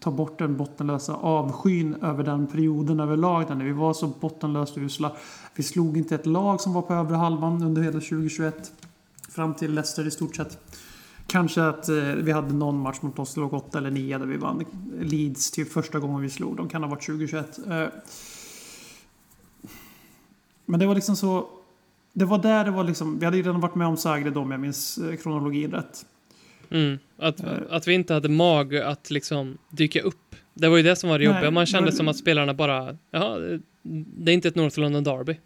ta 0.00 0.10
bort 0.10 0.38
den 0.38 0.56
bottenlösa 0.56 1.14
avskyn 1.14 1.94
över 1.94 2.24
den 2.24 2.46
perioden 2.46 3.00
överlag. 3.00 3.48
Där 3.48 3.54
vi 3.54 3.72
var 3.72 3.94
så 3.94 4.06
bottenlöst 4.06 4.78
usla. 4.78 5.12
Vi 5.54 5.62
slog 5.62 5.96
inte 5.96 6.14
ett 6.14 6.26
lag 6.26 6.60
som 6.60 6.72
var 6.72 6.82
på 6.82 6.94
övre 6.94 7.16
halvan 7.16 7.62
under 7.62 7.82
hela 7.82 8.00
2021. 8.00 8.72
Fram 9.28 9.54
till 9.54 9.74
Leicester 9.74 10.06
i 10.06 10.10
stort 10.10 10.36
sett. 10.36 10.58
Kanske 11.26 11.62
att 11.62 11.88
eh, 11.88 11.96
vi 11.96 12.32
hade 12.32 12.54
någon 12.54 12.78
match 12.78 12.98
mot 13.02 13.18
oss, 13.18 13.36
låg 13.36 13.54
8 13.54 13.78
eller 13.78 13.90
9 13.90 14.18
där 14.18 14.26
vi 14.26 14.36
vann. 14.36 14.64
Leeds 15.00 15.50
typ 15.50 15.72
första 15.72 15.98
gången 15.98 16.20
vi 16.20 16.30
slog. 16.30 16.56
De 16.56 16.68
kan 16.68 16.82
ha 16.82 16.90
varit 16.90 17.06
2021. 17.06 17.58
Eh, 17.68 17.86
men 20.66 20.80
det 20.80 20.86
var 20.86 20.94
liksom 20.94 21.16
så... 21.16 21.48
Det 22.12 22.24
var 22.24 22.38
där 22.38 22.64
det 22.64 22.70
var 22.70 22.84
liksom... 22.84 23.18
Vi 23.18 23.24
hade 23.24 23.36
ju 23.36 23.42
redan 23.42 23.60
varit 23.60 23.74
med 23.74 23.86
om 23.86 23.96
Zagreb 23.96 24.38
om 24.38 24.50
jag 24.50 24.60
minns 24.60 24.98
eh, 24.98 25.16
kronologin 25.16 25.70
rätt. 25.70 26.06
Mm, 26.72 26.98
att, 27.18 27.40
uh, 27.40 27.50
att 27.70 27.88
vi 27.88 27.94
inte 27.94 28.14
hade 28.14 28.28
mag 28.28 28.76
att 28.76 29.10
liksom 29.10 29.58
dyka 29.70 30.00
upp. 30.02 30.36
Det 30.54 30.68
var 30.68 30.76
ju 30.76 30.82
det 30.82 30.96
som 30.96 31.10
var 31.10 31.18
det 31.18 31.24
jobbiga. 31.24 31.50
Man 31.50 31.66
kände 31.66 31.90
men, 31.90 31.96
som 31.96 32.08
att 32.08 32.16
spelarna 32.16 32.54
bara, 32.54 32.96
jaha, 33.10 33.58
det 34.16 34.32
är 34.32 34.34
inte 34.34 34.48
ett 34.48 34.54
North 34.54 34.80
London 34.80 35.04
Derby. 35.04 35.36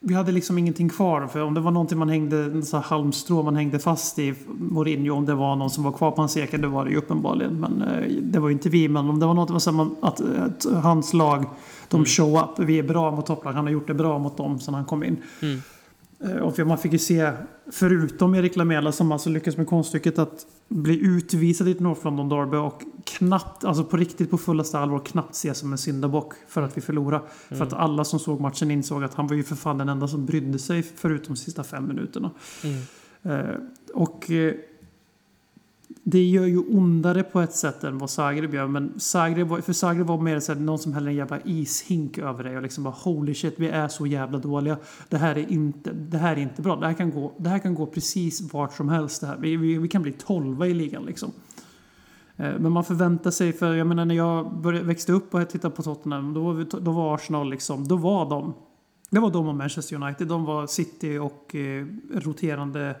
Vi 0.00 0.14
hade 0.14 0.32
liksom 0.32 0.58
ingenting 0.58 0.88
kvar. 0.88 1.26
För 1.26 1.42
om 1.42 1.54
det 1.54 1.60
var 1.60 1.70
någonting 1.70 1.98
man 1.98 2.08
hängde, 2.08 2.62
så 2.62 2.76
halmstrå 2.76 3.42
man 3.42 3.56
hängde 3.56 3.78
fast 3.78 4.18
i 4.18 4.34
Mourinho, 4.46 5.14
om 5.14 5.26
det 5.26 5.34
var 5.34 5.56
någon 5.56 5.70
som 5.70 5.84
var 5.84 5.92
kvar 5.92 6.10
på 6.10 6.22
hans 6.22 6.36
eka, 6.36 6.58
det 6.58 6.68
var 6.68 6.84
det 6.84 6.90
ju 6.90 6.96
uppenbarligen. 6.96 7.60
Men 7.60 7.82
eh, 7.82 8.08
det 8.22 8.38
var 8.38 8.48
ju 8.48 8.52
inte 8.52 8.68
vi. 8.68 8.88
Men 8.88 9.10
om 9.10 9.20
det 9.20 9.26
var 9.26 9.34
något 9.34 9.62
som 9.62 9.80
att, 9.80 9.92
att, 10.02 10.20
att 10.20 10.82
hans 10.82 11.12
lag, 11.12 11.44
de 11.88 11.96
mm. 11.96 12.06
show 12.06 12.38
up. 12.38 12.66
Vi 12.68 12.78
är 12.78 12.82
bra 12.82 13.10
mot 13.10 13.26
topplag. 13.26 13.52
Han 13.52 13.64
har 13.64 13.72
gjort 13.72 13.86
det 13.86 13.94
bra 13.94 14.18
mot 14.18 14.36
dem 14.36 14.60
sen 14.60 14.74
han 14.74 14.84
kom 14.84 15.04
in. 15.04 15.22
Mm. 15.42 15.60
Eh, 16.20 16.36
och 16.36 16.66
man 16.66 16.78
fick 16.78 16.92
ju 16.92 16.98
se, 16.98 17.32
förutom 17.72 18.34
Erik 18.34 18.56
Lamela 18.56 18.92
som 18.92 19.12
alltså 19.12 19.30
lyckades 19.30 19.56
med 19.56 19.66
konststycket 19.66 20.18
att 20.18 20.46
bli 20.68 21.04
utvisad 21.04 21.68
i 21.68 21.70
ett 21.70 21.80
North 21.80 22.04
London 22.04 22.28
Derby 22.28 22.56
och 22.56 22.82
knappt, 23.04 23.64
alltså 23.64 23.84
på 23.84 23.96
riktigt 23.96 24.30
på 24.30 24.38
fullaste 24.38 24.78
allvar, 24.78 24.98
knappt 24.98 25.34
se 25.34 25.54
som 25.54 25.72
en 25.72 25.78
syndabock 25.78 26.34
för 26.48 26.62
att 26.62 26.76
vi 26.76 26.80
förlorade. 26.80 27.24
Mm. 27.48 27.58
För 27.58 27.66
att 27.66 27.72
alla 27.72 28.04
som 28.04 28.18
såg 28.18 28.40
matchen 28.40 28.70
insåg 28.70 29.04
att 29.04 29.14
han 29.14 29.26
var 29.26 29.36
ju 29.36 29.42
för 29.42 29.56
fan 29.56 29.78
den 29.78 29.88
enda 29.88 30.08
som 30.08 30.26
brydde 30.26 30.58
sig 30.58 30.82
förutom 30.82 31.34
de 31.34 31.40
sista 31.40 31.64
fem 31.64 31.88
minuterna. 31.88 32.30
Mm. 32.64 32.82
Eh, 33.22 33.56
och 33.94 34.30
eh, 34.30 34.54
det 36.08 36.24
gör 36.24 36.46
ju 36.46 36.58
ondare 36.58 37.22
på 37.22 37.40
ett 37.40 37.54
sätt 37.54 37.84
än 37.84 37.98
vad 37.98 38.10
Zagreb 38.10 38.54
gör. 38.54 38.66
Men 38.66 39.00
Zagreb 39.00 39.48
var, 39.48 39.60
för 39.60 39.72
Zagreb 39.72 40.06
var 40.06 40.20
mer 40.20 40.40
så 40.40 40.52
här, 40.52 40.60
någon 40.60 40.78
som 40.78 40.92
häller 40.92 41.10
en 41.10 41.16
jävla 41.16 41.40
ishink 41.44 42.18
över 42.18 42.44
dig 42.44 42.56
och 42.56 42.62
liksom 42.62 42.84
bara 42.84 42.94
holy 42.94 43.34
shit, 43.34 43.54
vi 43.56 43.68
är 43.68 43.88
så 43.88 44.06
jävla 44.06 44.38
dåliga. 44.38 44.76
Det 45.08 45.16
här 45.16 45.38
är 45.38 45.52
inte, 45.52 45.92
det 45.92 46.18
här 46.18 46.36
är 46.36 46.40
inte 46.40 46.62
bra. 46.62 46.76
Det 46.76 46.86
här 46.86 46.94
kan 46.94 47.10
gå, 47.10 47.32
det 47.38 47.48
här 47.48 47.58
kan 47.58 47.74
gå 47.74 47.86
precis 47.86 48.52
vart 48.52 48.72
som 48.72 48.88
helst. 48.88 49.20
Det 49.20 49.26
här. 49.26 49.36
Vi, 49.36 49.56
vi, 49.56 49.78
vi 49.78 49.88
kan 49.88 50.02
bli 50.02 50.12
tolva 50.12 50.66
i 50.66 50.74
ligan 50.74 51.04
liksom. 51.04 51.32
Eh, 52.36 52.58
men 52.58 52.72
man 52.72 52.84
förväntar 52.84 53.30
sig, 53.30 53.52
för 53.52 53.74
jag 53.74 53.86
menar 53.86 54.04
när 54.04 54.14
jag 54.14 54.60
började, 54.60 54.86
växte 54.86 55.12
upp 55.12 55.34
och 55.34 55.48
tittade 55.48 55.74
på 55.74 55.82
Tottenham, 55.82 56.34
då 56.34 56.44
var, 56.44 56.52
vi, 56.52 56.64
då 56.64 56.92
var 56.92 57.14
Arsenal 57.14 57.50
liksom, 57.50 57.88
då 57.88 57.96
var 57.96 58.30
de, 58.30 58.54
det 59.10 59.20
var 59.20 59.30
de 59.30 59.48
och 59.48 59.54
Manchester 59.54 59.96
United, 60.02 60.28
de 60.28 60.44
var 60.44 60.66
City 60.66 61.18
och 61.18 61.54
eh, 61.54 61.86
roterande 62.14 62.96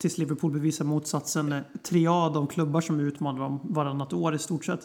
tills 0.00 0.18
Liverpool 0.18 0.52
bevisar 0.52 0.84
motsatsen. 0.84 1.54
Tre 1.82 2.06
av 2.06 2.46
klubbar 2.46 2.80
som 2.80 3.00
utmanar 3.00 3.40
dem 3.40 3.60
varannat 3.64 4.12
år 4.12 4.34
i 4.34 4.38
stort 4.38 4.64
sett. 4.64 4.80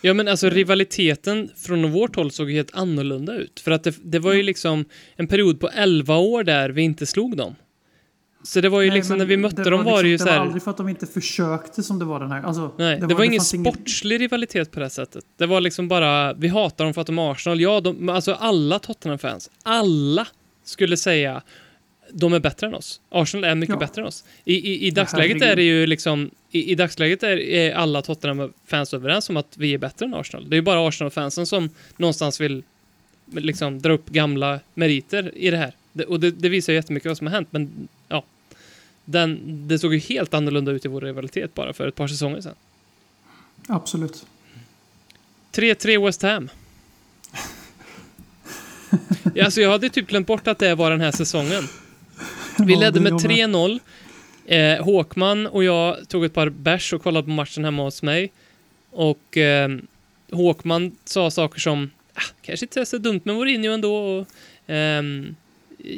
Ja, 0.00 0.14
men 0.14 0.28
alltså 0.28 0.48
rivaliteten 0.50 1.50
från 1.56 1.92
vårt 1.92 2.16
håll 2.16 2.30
såg 2.30 2.50
ju 2.50 2.56
helt 2.56 2.74
annorlunda 2.74 3.34
ut. 3.34 3.60
För 3.60 3.70
att 3.70 3.84
det, 3.84 3.94
det 4.02 4.18
var 4.18 4.32
ju 4.32 4.42
liksom 4.42 4.84
en 5.16 5.26
period 5.26 5.60
på 5.60 5.68
11 5.68 6.16
år 6.16 6.44
där 6.44 6.70
vi 6.70 6.82
inte 6.82 7.06
slog 7.06 7.36
dem. 7.36 7.54
Så 8.42 8.60
det 8.60 8.68
var 8.68 8.80
ju 8.80 8.88
Nej, 8.88 8.98
liksom 8.98 9.18
när 9.18 9.24
vi 9.24 9.36
mötte 9.36 9.62
det 9.64 9.70
dem 9.70 9.84
var 9.84 10.02
det 10.02 10.08
ju 10.08 10.14
liksom, 10.14 10.26
så 10.26 10.30
Det 10.30 10.30
var 10.30 10.38
här... 10.38 10.46
aldrig 10.46 10.62
för 10.62 10.70
att 10.70 10.76
de 10.76 10.88
inte 10.88 11.06
försökte 11.06 11.82
som 11.82 11.98
det 11.98 12.04
var 12.04 12.20
den 12.20 12.30
här. 12.30 12.42
Alltså, 12.42 12.72
Nej, 12.78 13.00
det, 13.08 13.14
var, 13.14 13.24
ingen 13.24 13.40
fanns 13.40 13.54
ingen- 13.54 13.72
sportslig 13.72 14.20
rivalitet 14.20 14.70
på 14.70 14.78
det 14.80 14.84
här 14.84 14.90
sättet. 14.90 15.24
Det 15.38 15.46
var 15.46 15.60
liksom 15.60 15.88
bara, 15.88 16.32
vi 16.34 16.48
hatar 16.48 16.84
dem 16.84 16.94
för 16.94 17.00
att 17.00 17.06
de 17.06 17.18
är 17.18 17.32
Arsenal. 17.32 17.60
Ja, 17.60 17.80
de, 17.80 18.08
alltså 18.08 18.32
alla 18.32 18.78
Tottenham-fans, 18.78 19.50
alla 19.62 20.26
skulle 20.64 20.96
säga 20.96 21.42
de 22.12 22.32
är 22.32 22.38
bättre 22.40 22.66
än 22.66 22.74
oss. 22.74 23.00
Arsenal 23.10 23.44
är 23.44 23.54
mycket 23.54 23.74
Ja. 23.74 23.78
bättre 23.78 24.02
än 24.02 24.08
oss. 24.08 24.24
I, 24.44 24.54
i, 24.54 24.86
i 24.86 24.90
dagsläget 24.90 25.42
är 25.42 25.56
det 25.56 25.62
ju 25.62 25.86
liksom, 25.86 26.30
i, 26.50 26.72
i 26.72 26.74
dagsläget 26.74 27.22
är, 27.22 27.36
är 27.40 27.74
alla 27.74 28.02
Tottenham-fans 28.02 28.94
överens 28.94 29.30
om 29.30 29.36
att 29.36 29.54
vi 29.56 29.74
är 29.74 29.78
bättre 29.78 30.06
än 30.06 30.14
Arsenal. 30.14 30.50
Det 30.50 30.54
är 30.54 30.58
ju 30.58 30.62
bara 30.62 30.88
Arsenal-fansen 30.88 31.46
som 31.46 31.70
någonstans 31.96 32.40
vill 32.40 32.62
liksom 33.32 33.82
dra 33.82 33.92
upp 33.92 34.08
gamla 34.08 34.60
meriter 34.74 35.32
i 35.36 35.50
det 35.50 35.56
här. 35.56 35.72
Det, 35.92 36.04
och 36.04 36.20
det, 36.20 36.30
det 36.30 36.48
visar 36.48 36.72
ju 36.72 36.76
jättemycket 36.78 37.08
vad 37.08 37.18
som 37.18 37.26
har 37.26 37.34
hänt, 37.34 37.48
men 37.50 37.88
ja. 38.08 38.24
Den, 39.04 39.40
det 39.68 39.78
såg 39.78 39.94
ju 39.94 40.00
helt 40.00 40.34
annorlunda 40.34 40.72
ut 40.72 40.84
i 40.84 40.88
vår 40.88 41.00
rivalitet 41.00 41.54
bara 41.54 41.72
för 41.72 41.88
ett 41.88 41.94
par 41.94 42.08
säsonger 42.08 42.40
sedan. 42.40 42.54
Absolut. 43.68 44.26
3-3 45.52 46.04
West 46.06 46.22
Ham. 46.22 46.50
Alltså 49.44 49.60
jag 49.60 49.70
hade 49.70 49.88
typ 49.90 50.06
glömt 50.06 50.26
bort 50.26 50.46
att 50.48 50.58
det 50.58 50.74
var 50.74 50.90
den 50.90 51.00
här 51.00 51.10
säsongen. 51.12 51.64
Vi 52.66 52.76
ledde 52.76 53.00
med 53.00 53.12
jag 53.12 53.22
med. 53.22 53.50
3-0. 53.50 53.80
Eh, 54.46 54.84
Håkman 54.84 55.46
och 55.46 55.64
jag 55.64 56.08
tog 56.08 56.24
ett 56.24 56.34
par 56.34 56.48
bärs 56.48 56.92
och 56.92 57.02
kollade 57.02 57.24
på 57.24 57.30
matchen 57.30 57.64
hemma 57.64 57.82
hos 57.82 58.02
mig. 58.02 58.32
Och 58.90 59.36
eh, 59.36 59.70
Håkman 60.30 60.96
sa 61.04 61.30
saker 61.30 61.60
som 61.60 61.90
ah, 62.14 62.34
kanske 62.42 62.66
inte 62.66 62.80
är 62.80 62.84
så 62.84 62.98
dumt 62.98 63.20
med 63.24 63.34
Mourinho 63.36 63.72
ändå. 63.72 63.96
Och, 63.96 64.26
ehm, 64.66 65.36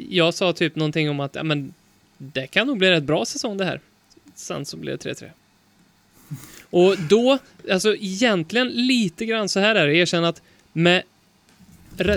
jag 0.09 0.33
sa 0.33 0.53
typ 0.53 0.75
någonting 0.75 1.09
om 1.09 1.19
att 1.19 1.35
ja, 1.35 1.43
men, 1.43 1.73
det 2.17 2.47
kan 2.47 2.67
nog 2.67 2.77
bli 2.77 2.91
rätt 2.91 3.03
bra 3.03 3.25
säsong 3.25 3.57
det 3.57 3.65
här. 3.65 3.79
Sen 4.35 4.65
så 4.65 4.77
blev 4.77 4.97
det 4.97 5.13
3-3. 5.13 5.29
Och 6.69 6.97
då, 7.09 7.37
alltså 7.71 7.95
egentligen 7.95 8.67
lite 8.67 9.25
grann 9.25 9.49
så 9.49 9.59
här 9.59 9.75
är 9.75 9.87
det, 9.87 9.95
erkänna 9.95 10.27
att 10.27 10.41
med, 10.73 11.03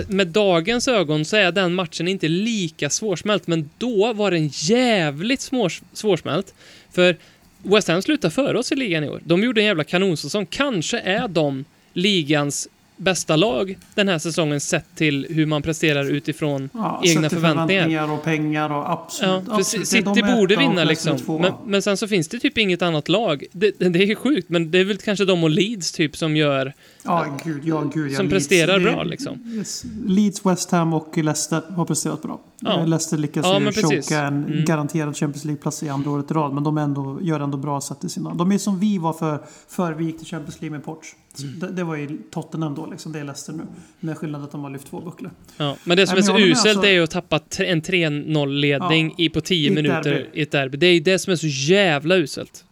med 0.07 0.27
dagens 0.27 0.87
ögon 0.87 1.25
så 1.25 1.35
är 1.37 1.51
den 1.51 1.73
matchen 1.73 2.07
inte 2.07 2.27
lika 2.27 2.89
svårsmält, 2.89 3.47
men 3.47 3.69
då 3.77 4.13
var 4.13 4.31
den 4.31 4.47
jävligt 4.53 5.41
svår, 5.41 5.73
svårsmält. 5.93 6.53
För 6.91 7.15
West 7.63 7.87
Ham 7.87 8.01
slutade 8.01 8.33
före 8.33 8.59
oss 8.59 8.71
i 8.71 8.75
ligan 8.75 9.03
i 9.03 9.09
år. 9.09 9.21
De 9.23 9.43
gjorde 9.43 9.61
en 9.61 9.65
jävla 9.65 9.83
kanonsäsong. 9.83 10.45
Kanske 10.45 10.99
är 10.99 11.27
de 11.27 11.65
ligans 11.93 12.67
bästa 12.97 13.35
lag 13.35 13.77
den 13.95 14.07
här 14.07 14.19
säsongen 14.19 14.59
sett 14.59 14.85
till 14.95 15.27
hur 15.29 15.45
man 15.45 15.61
presterar 15.61 16.11
utifrån 16.11 16.69
Ja, 16.73 17.01
egna 17.05 17.29
till 17.29 17.37
förväntningar. 17.37 18.11
och 18.11 18.23
pengar 18.23 18.71
och 18.71 18.91
absolut. 18.91 19.43
Ja, 19.47 19.55
absolut. 19.55 19.87
City 19.87 20.11
de 20.15 20.35
borde 20.35 20.55
vinna 20.55 20.83
liksom. 20.83 21.39
Men, 21.41 21.53
men 21.65 21.81
sen 21.81 21.97
så 21.97 22.07
finns 22.07 22.27
det 22.27 22.39
typ 22.39 22.57
inget 22.57 22.81
annat 22.81 23.09
lag. 23.09 23.43
Det, 23.51 23.71
det 23.79 24.03
är 24.03 24.15
sjukt, 24.15 24.49
men 24.49 24.71
det 24.71 24.77
är 24.79 24.83
väl 24.83 24.97
kanske 24.97 25.25
de 25.25 25.43
och 25.43 25.49
Leeds 25.49 25.91
typ 25.91 26.17
som 26.17 26.35
gör... 26.35 26.73
Ja, 27.07 27.37
gud, 27.45 27.61
ja, 27.65 27.91
gud. 27.93 28.11
Ja, 28.11 28.15
Som 28.17 28.25
Leeds. 28.27 28.47
presterar 28.47 28.79
bra, 28.79 29.03
liksom. 29.03 29.53
Yes. 29.55 29.83
Leeds, 30.05 30.45
West 30.45 30.71
Ham 30.71 30.93
och 30.93 31.17
Leicester 31.17 31.61
har 31.69 31.85
presterat 31.85 32.21
bra. 32.21 32.39
Ja. 32.59 32.85
Leicester 32.85 33.17
lyckas 33.17 33.45
Ja, 33.45 33.59
ju 33.59 33.71
choka 33.71 34.19
en 34.21 34.45
Mm. 34.45 34.65
garanterad 34.65 35.17
Champions 35.17 35.45
League-plats 35.45 35.83
i 35.83 35.89
andra 35.89 36.11
året 36.11 36.31
i 36.31 36.33
rad. 36.33 36.53
Men 36.53 36.63
de 36.63 36.77
ändå, 36.77 37.19
gör 37.21 37.39
ändå 37.39 37.57
bra 37.57 37.81
sätt 37.81 38.03
i 38.03 38.09
sina... 38.09 38.33
De 38.33 38.51
är 38.51 38.57
som 38.57 38.79
vi 38.79 38.97
var 38.97 39.13
för, 39.13 39.39
för 39.69 39.93
vi 39.93 40.05
gick 40.05 40.17
till 40.17 40.27
Champions 40.27 40.61
League 40.61 40.77
med 40.77 40.85
Ports. 40.85 41.07
Mm. 41.43 41.59
Det, 41.59 41.67
det 41.71 41.83
var 41.83 41.95
ju 41.95 42.17
Tottenham 42.31 42.75
då, 42.75 42.85
liksom. 42.85 43.11
Det 43.11 43.19
är 43.19 43.23
Leicester 43.23 43.53
nu. 43.53 43.63
Med 43.99 44.17
skillnad 44.17 44.43
att 44.43 44.51
de 44.51 44.63
har 44.63 44.69
lyft 44.69 44.87
två 44.89 45.01
bucklor. 45.01 45.31
Ja, 45.57 45.75
men 45.83 45.97
det 45.97 46.07
som 46.07 46.13
Nej, 46.15 46.23
är 46.23 46.27
så 46.27 46.37
uselt 46.39 46.67
alltså- 46.67 46.85
är 46.85 46.91
ju 46.91 47.03
att 47.03 47.11
tappa 47.11 47.39
en 47.59 47.81
3-0-ledning 47.81 49.07
Ja, 49.17 49.23
i 49.25 49.29
på 49.29 49.41
10 49.41 49.63
i 49.63 49.67
ett 49.67 49.73
minuter 49.75 50.01
derby. 50.03 50.25
i 50.33 50.41
ett 50.41 50.51
derby. 50.51 50.77
Det 50.77 50.87
är 50.87 50.93
ju 50.93 50.99
det 50.99 51.19
som 51.19 51.31
är 51.33 51.37
så 51.37 51.47
jävla 51.47 52.15
uselt. 52.15 52.63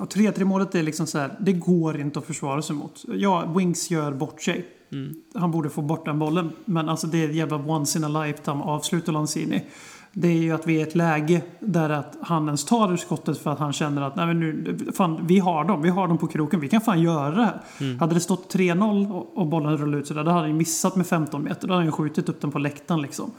Och 0.00 0.08
3-3 0.08 0.44
målet 0.44 0.74
är 0.74 0.82
liksom 0.82 1.06
så 1.06 1.18
här, 1.18 1.36
det 1.40 1.52
går 1.52 2.00
inte 2.00 2.18
att 2.18 2.24
försvara 2.24 2.62
sig 2.62 2.76
mot. 2.76 3.04
Ja, 3.14 3.52
Wings 3.56 3.90
gör 3.90 4.12
bort 4.12 4.42
sig. 4.42 4.66
Mm. 4.92 5.14
Han 5.34 5.50
borde 5.50 5.70
få 5.70 5.82
bort 5.82 6.04
den 6.04 6.18
bollen. 6.18 6.52
Men 6.64 6.88
alltså 6.88 7.06
det 7.06 7.24
är 7.24 7.28
ett 7.28 7.34
jävla 7.34 7.56
once 7.56 7.98
in 7.98 8.04
a 8.04 8.24
lifetime 8.24 8.62
avslut 8.62 9.08
av 9.08 9.14
Lanzini. 9.14 9.64
Det 10.12 10.28
är 10.28 10.38
ju 10.42 10.52
att 10.52 10.66
vi 10.66 10.74
är 10.74 10.78
i 10.78 10.82
ett 10.82 10.94
läge 10.94 11.42
där 11.60 11.90
att 11.90 12.16
han 12.22 12.46
ens 12.46 12.64
tar 12.64 12.92
ur 12.92 12.96
skottet 12.96 13.38
för 13.38 13.50
att 13.50 13.58
han 13.58 13.72
känner 13.72 14.02
att 14.02 14.16
nej 14.16 14.26
men 14.26 14.40
nu, 14.40 14.78
fan, 14.94 15.26
vi 15.26 15.38
har 15.38 15.64
dem, 15.64 15.82
vi 15.82 15.88
har 15.88 16.08
dem 16.08 16.18
på 16.18 16.26
kroken, 16.26 16.60
vi 16.60 16.68
kan 16.68 16.80
fan 16.80 17.02
göra 17.02 17.30
det 17.30 17.44
här. 17.44 17.60
Mm. 17.80 17.98
Hade 17.98 18.14
det 18.14 18.20
stått 18.20 18.54
3-0 18.54 19.12
och, 19.12 19.38
och 19.38 19.46
bollen 19.46 19.76
rullade 19.76 19.98
ut 19.98 20.06
så 20.06 20.14
där, 20.14 20.24
då 20.24 20.30
hade 20.30 20.40
han 20.40 20.50
ju 20.50 20.56
missat 20.56 20.96
med 20.96 21.06
15 21.06 21.44
meter. 21.44 21.68
Då 21.68 21.74
hade 21.74 21.78
han 21.78 21.86
ju 21.86 21.92
skjutit 21.92 22.28
upp 22.28 22.40
den 22.40 22.50
på 22.50 22.58
läktaren 22.58 23.02
liksom. 23.02 23.30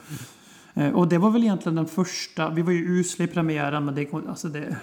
Eh, 0.74 0.90
Och 0.90 1.08
det 1.08 1.18
var 1.18 1.30
väl 1.30 1.44
egentligen 1.44 1.76
den 1.76 1.88
första, 1.88 2.50
vi 2.50 2.62
var 2.62 2.72
ju 2.72 3.00
usla 3.00 3.26
i 3.26 3.28
premiären 3.28 3.86
men 3.86 3.96
det, 3.96 4.14
alltså 4.14 4.48
det 4.48 4.76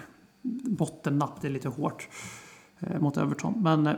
bottennapp, 0.64 1.40
det 1.40 1.48
är 1.48 1.52
lite 1.52 1.68
hårt 1.68 2.08
eh, 2.80 3.00
mot 3.00 3.16
Everton. 3.16 3.54
Men 3.62 3.86
eh, 3.86 3.94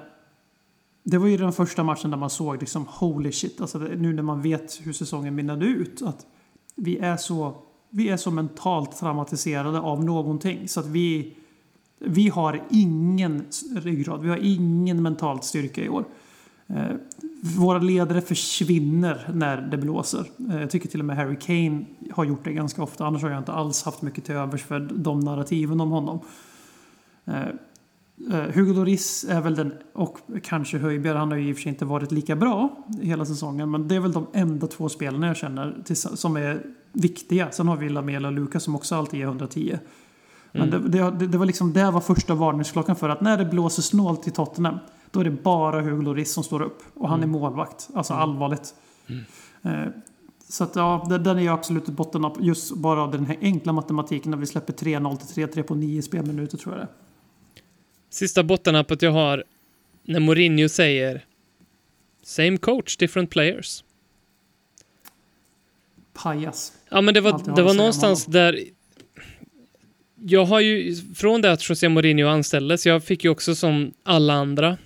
det 1.03 1.19
var 1.19 1.27
ju 1.27 1.37
den 1.37 1.53
första 1.53 1.85
matchen 1.85 2.11
där 2.11 2.19
man 2.19 2.31
såg 2.31 2.61
liksom 2.61 2.87
holy 2.89 3.33
shit, 3.33 3.61
alltså 3.61 3.79
nu 3.79 4.13
när 4.13 4.23
man 4.23 4.43
vet 4.43 4.81
hur 4.83 4.93
säsongen 4.93 5.35
mynnade 5.35 5.67
ut. 5.67 6.03
Att 6.03 6.27
vi 6.75 6.99
är 6.99 7.17
så, 7.17 7.57
vi 7.91 8.09
är 8.09 8.17
så 8.17 8.31
mentalt 8.31 8.99
traumatiserade 8.99 9.81
av 9.81 10.05
någonting 10.05 10.69
så 10.69 10.81
att 10.81 10.87
vi, 10.87 11.37
vi 11.99 12.29
har 12.29 12.63
ingen 12.71 13.45
ryggrad, 13.77 14.23
vi 14.23 14.29
har 14.29 14.39
ingen 14.43 15.03
mental 15.03 15.43
styrka 15.43 15.85
i 15.85 15.89
år. 15.89 16.05
Eh, 16.67 16.91
våra 17.43 17.79
ledare 17.79 18.21
försvinner 18.21 19.31
när 19.35 19.61
det 19.61 19.77
blåser. 19.77 20.27
Eh, 20.51 20.61
jag 20.61 20.71
tycker 20.71 20.89
till 20.89 21.01
och 21.01 21.07
med 21.07 21.17
Harry 21.17 21.37
Kane 21.37 21.85
har 22.13 22.25
gjort 22.25 22.45
det 22.45 22.53
ganska 22.53 22.83
ofta. 22.83 23.07
Annars 23.07 23.23
har 23.23 23.31
jag 23.31 23.39
inte 23.39 23.53
alls 23.53 23.83
haft 23.83 24.03
mycket 24.03 24.25
till 24.25 24.35
övers 24.35 24.63
för 24.63 24.81
de 24.81 25.21
narrativen 25.21 25.81
om 25.81 25.91
honom. 25.91 26.21
Eh, 27.25 27.41
eh, 28.33 28.55
Hugo 28.55 28.73
Lloris 28.73 29.27
är 29.29 29.41
väl 29.41 29.55
den, 29.55 29.73
och 29.93 30.19
kanske 30.43 30.79
Höjbjerg, 30.79 31.19
han 31.19 31.31
har 31.31 31.39
ju 31.39 31.49
i 31.49 31.53
och 31.53 31.57
för 31.57 31.63
sig 31.63 31.73
inte 31.73 31.85
varit 31.85 32.13
lika 32.13 32.37
bra 32.37 32.87
hela 33.01 33.25
säsongen. 33.25 33.71
Men 33.71 33.89
det 33.89 33.95
är 33.95 34.01
väl 34.01 34.13
de 34.13 34.27
enda 34.33 34.67
två 34.67 34.89
spelarna 34.89 35.27
jag 35.27 35.37
känner 35.37 35.95
som 36.17 36.37
är 36.37 36.63
viktiga. 36.93 37.51
Sen 37.51 37.69
har 37.69 37.77
vi 37.77 37.89
Lamela 37.89 38.29
och 38.29 38.35
Lukas 38.35 38.65
som 38.65 38.75
också 38.75 38.95
alltid 38.95 39.21
är 39.21 39.25
110. 39.25 39.79
Men 40.53 40.71
det, 40.71 40.79
det, 40.79 41.27
det 41.27 41.39
var 41.39 41.47
liksom, 41.47 41.73
det 41.73 41.91
var 41.91 42.01
första 42.01 42.35
varningsklockan 42.35 42.97
för 42.97 43.09
att 43.09 43.21
när 43.21 43.39
det 43.39 43.45
blåser 43.45 43.83
snålt 43.83 44.29
i 44.29 44.31
Tottenham 44.31 44.79
då 45.11 45.21
är 45.21 45.25
det 45.25 45.31
bara 45.31 45.81
Hugo 45.81 46.03
Lloris 46.03 46.33
som 46.33 46.45
står 46.45 46.63
upp. 46.63 46.83
Och 46.95 47.09
han 47.09 47.23
är 47.23 47.27
målvakt. 47.27 47.89
Alltså 47.95 48.15
allvarligt. 48.15 48.75
Eh, 49.63 49.85
så 50.49 50.65
att 50.65 50.77
ja, 50.77 51.07
den 51.25 51.39
är 51.39 51.43
ju 51.43 51.49
absolut 51.49 51.89
i 51.89 51.93
botten 51.93 52.25
av 52.25 52.37
just 52.41 52.77
bara 52.77 53.07
den 53.07 53.27
här 53.27 53.37
enkla 53.41 53.73
matematiken 53.73 54.31
när 54.31 54.39
vi 54.39 54.47
släpper 54.47 54.73
3-0 54.73 55.17
till 55.17 55.47
3-3 55.47 55.63
på 55.63 55.75
9 55.75 56.03
spelminuter 56.03 56.59
tror 56.59 56.75
jag 56.75 56.87
det. 56.87 56.89
Sista 58.11 58.43
bottennappet 58.43 59.03
jag 59.03 59.13
har 59.13 59.45
när 60.05 60.21
Mourinho 60.21 60.69
säger 60.69 61.25
Same 62.23 62.57
coach, 62.57 62.97
different 62.97 63.31
players. 63.31 63.85
Pajas. 66.13 66.73
Ja, 66.89 67.01
men 67.01 67.15
det 67.15 67.21
var, 67.21 67.57
det 67.57 67.63
var 67.63 67.75
någonstans 67.75 68.27
där... 68.27 68.65
Jag 70.23 70.45
har 70.45 70.61
ju, 70.61 70.97
från 71.15 71.41
det 71.41 71.53
att 71.53 71.69
José 71.69 71.89
Mourinho 71.89 72.29
anställdes, 72.29 72.87
jag 72.87 73.05
fick 73.05 73.25
ju 73.25 73.31
också 73.31 73.55
som 73.55 73.93
alla 74.03 74.35
andra 74.35 74.79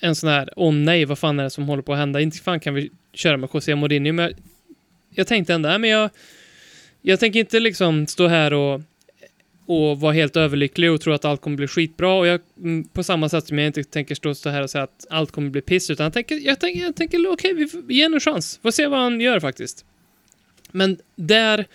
en 0.00 0.14
sån 0.14 0.30
här, 0.30 0.50
åh 0.56 0.74
nej, 0.74 1.04
vad 1.04 1.18
fan 1.18 1.40
är 1.40 1.44
det 1.44 1.50
som 1.50 1.68
håller 1.68 1.82
på 1.82 1.92
att 1.92 1.98
hända? 1.98 2.20
Inte 2.20 2.38
fan 2.38 2.60
kan 2.60 2.74
vi 2.74 2.90
köra 3.12 3.36
med 3.36 3.48
José 3.52 3.74
Mourinho, 3.74 4.12
men 4.12 4.24
jag, 4.24 4.34
jag 5.10 5.26
tänkte 5.26 5.54
ändå, 5.54 5.68
nej, 5.68 5.78
men 5.78 5.90
jag, 5.90 6.10
jag 7.02 7.20
tänker 7.20 7.40
inte 7.40 7.60
liksom 7.60 8.06
stå 8.06 8.26
här 8.26 8.52
och, 8.52 8.80
och 9.66 10.00
vara 10.00 10.12
helt 10.12 10.36
överlycklig 10.36 10.92
och 10.92 11.00
tro 11.00 11.12
att 11.12 11.24
allt 11.24 11.40
kommer 11.40 11.56
bli 11.56 11.68
skitbra 11.68 12.12
och 12.12 12.26
jag, 12.26 12.40
mm, 12.58 12.84
på 12.84 13.02
samma 13.02 13.28
sätt 13.28 13.46
som 13.46 13.58
jag 13.58 13.66
inte 13.66 13.84
tänker 13.84 14.14
stå, 14.14 14.50
här 14.50 14.62
och 14.62 14.70
säga 14.70 14.84
att 14.84 15.06
allt 15.10 15.30
kommer 15.30 15.50
bli 15.50 15.60
piss, 15.60 15.90
utan 15.90 16.04
jag 16.04 16.12
tänker, 16.12 16.36
jag 16.36 16.60
tänker, 16.60 16.82
jag 16.82 16.96
tänker 16.96 17.32
okej, 17.32 17.54
vi 17.54 17.70
vi 17.86 17.94
ger 17.94 18.14
en 18.14 18.20
chans, 18.20 18.58
får 18.62 18.70
se 18.70 18.86
vad 18.86 19.00
han 19.00 19.20
gör 19.20 19.40
faktiskt. 19.40 19.84
Men 20.70 20.98
där 21.16 21.66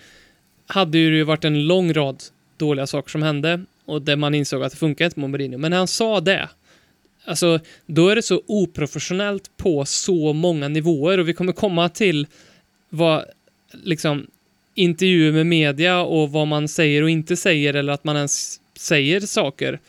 hade 0.66 0.98
ju 0.98 1.10
det 1.10 1.16
ju 1.16 1.22
varit 1.22 1.44
en 1.44 1.66
lång 1.66 1.92
rad 1.92 2.22
dåliga 2.56 2.86
saker 2.86 3.10
som 3.10 3.22
hände. 3.22 3.64
och 3.84 4.02
där 4.02 4.16
man 4.16 4.34
insåg 4.34 4.62
att 4.62 4.72
det 4.72 4.78
funkar 4.78 5.04
inte 5.04 5.20
med 5.20 5.30
Mourinho. 5.30 5.58
Men 5.58 5.70
när 5.70 5.78
han 5.78 5.88
sa 5.88 6.20
det, 6.20 6.48
alltså, 7.26 7.60
då 7.86 8.08
är 8.08 8.16
det 8.16 8.22
så 8.22 8.42
oprofessionellt 8.46 9.56
på 9.56 9.84
så 9.84 10.32
många 10.32 10.68
nivåer 10.68 11.18
och 11.18 11.28
vi 11.28 11.34
kommer 11.34 11.52
komma 11.52 11.88
till 11.88 12.26
vad, 12.88 13.24
liksom, 13.72 14.26
intervjuer 14.74 15.32
med 15.32 15.46
media 15.46 16.00
och 16.00 16.30
vad 16.30 16.46
man 16.46 16.68
säger 16.68 17.02
och 17.02 17.10
inte 17.10 17.36
säger 17.36 17.74
eller 17.74 17.92
att 17.92 18.04
man 18.04 18.16
ens 18.16 18.60
säger 18.78 19.20
saker 19.20 19.80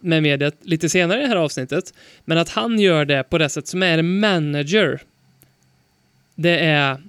med 0.00 0.22
media 0.22 0.52
lite 0.62 0.88
senare 0.88 1.18
i 1.18 1.22
det 1.22 1.28
här 1.28 1.36
avsnittet. 1.36 1.94
Men 2.24 2.38
att 2.38 2.48
han 2.48 2.80
gör 2.80 3.04
det 3.04 3.22
på 3.22 3.38
det 3.38 3.48
sätt 3.48 3.66
som 3.66 3.82
är 3.82 3.98
en 3.98 4.20
manager, 4.20 5.02
det 6.34 6.58
är 6.58 7.02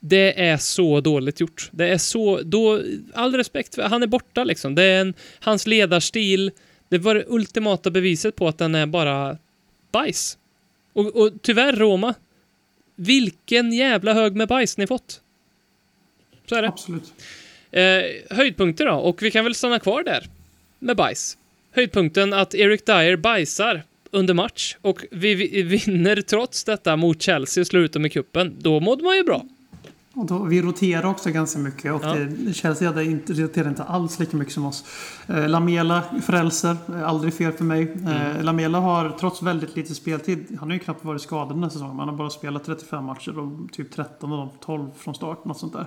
det 0.00 0.40
är 0.40 0.56
så 0.56 1.00
dåligt 1.00 1.40
gjort. 1.40 1.68
Det 1.72 1.88
är 1.88 1.98
så, 1.98 2.40
då, 2.42 2.82
all 3.14 3.36
respekt 3.36 3.74
för, 3.74 3.82
han 3.82 4.02
är 4.02 4.06
borta 4.06 4.44
liksom. 4.44 4.74
Det 4.74 4.82
är 4.82 5.00
en, 5.00 5.14
hans 5.40 5.66
ledarstil, 5.66 6.50
det 6.88 6.98
var 6.98 7.14
det 7.14 7.24
ultimata 7.28 7.90
beviset 7.90 8.36
på 8.36 8.48
att 8.48 8.58
den 8.58 8.74
är 8.74 8.86
bara 8.86 9.38
bajs. 9.92 10.38
Och, 10.92 11.16
och 11.16 11.32
tyvärr 11.42 11.72
Roma, 11.72 12.14
vilken 12.96 13.72
jävla 13.72 14.14
hög 14.14 14.36
med 14.36 14.48
bajs 14.48 14.78
ni 14.78 14.86
fått. 14.86 15.20
Så 16.46 16.54
är 16.54 16.62
det. 16.62 16.68
Absolut. 16.68 17.12
Eh, 17.70 18.36
höjdpunkter 18.36 18.86
då, 18.86 18.94
och 18.94 19.22
vi 19.22 19.30
kan 19.30 19.44
väl 19.44 19.54
stanna 19.54 19.78
kvar 19.78 20.02
där 20.02 20.26
med 20.78 20.96
bajs. 20.96 21.38
Höjdpunkten 21.70 22.32
att 22.32 22.54
Eric 22.54 22.84
Dyer 22.84 23.16
bajsar 23.16 23.82
under 24.10 24.34
match 24.34 24.76
och 24.80 25.04
vi, 25.10 25.34
vi 25.34 25.62
vinner 25.62 26.20
trots 26.20 26.64
detta 26.64 26.96
mot 26.96 27.22
Chelsea 27.22 27.60
och 27.60 27.66
slår 27.66 27.82
ut 27.82 27.92
dem 27.92 28.06
i 28.06 28.10
kuppen. 28.10 28.56
Då 28.58 28.80
mådde 28.80 29.04
man 29.04 29.16
ju 29.16 29.24
bra. 29.24 29.44
Och 30.18 30.26
då, 30.26 30.38
vi 30.38 30.62
roterar 30.62 31.04
också 31.06 31.30
ganska 31.30 31.58
mycket 31.58 31.92
och 31.92 32.02
Ja. 32.04 32.14
det, 32.14 32.52
Chelsea 32.54 32.88
hade 32.88 33.04
inte, 33.04 33.32
roterar 33.32 33.68
inte 33.68 33.82
alls 33.82 34.18
lika 34.18 34.36
mycket 34.36 34.54
som 34.54 34.66
oss. 34.66 34.84
Eh, 35.26 35.48
Lamela 35.48 36.02
frälser, 36.22 36.76
eh, 36.88 37.08
aldrig 37.08 37.34
fel 37.34 37.52
för 37.52 37.64
mig. 37.64 37.96
Eh, 38.36 38.42
Lamela 38.44 38.80
har 38.80 39.10
trots 39.10 39.42
väldigt 39.42 39.76
lite 39.76 39.94
speltid, 39.94 40.56
han 40.58 40.68
har 40.68 40.74
ju 40.74 40.78
knappt 40.78 41.04
varit 41.04 41.22
skadad 41.22 41.56
den 41.56 41.62
här 41.62 41.70
säsongen. 41.70 41.98
Han 41.98 42.08
har 42.08 42.16
bara 42.16 42.30
spelat 42.30 42.64
35 42.64 43.04
matcher 43.04 43.38
och 43.38 43.72
typ 43.72 43.92
13 43.92 44.32
och 44.32 44.52
12 44.60 44.90
från 44.96 45.14
start, 45.14 45.44
något 45.44 45.58
sånt 45.58 45.72
där. 45.72 45.86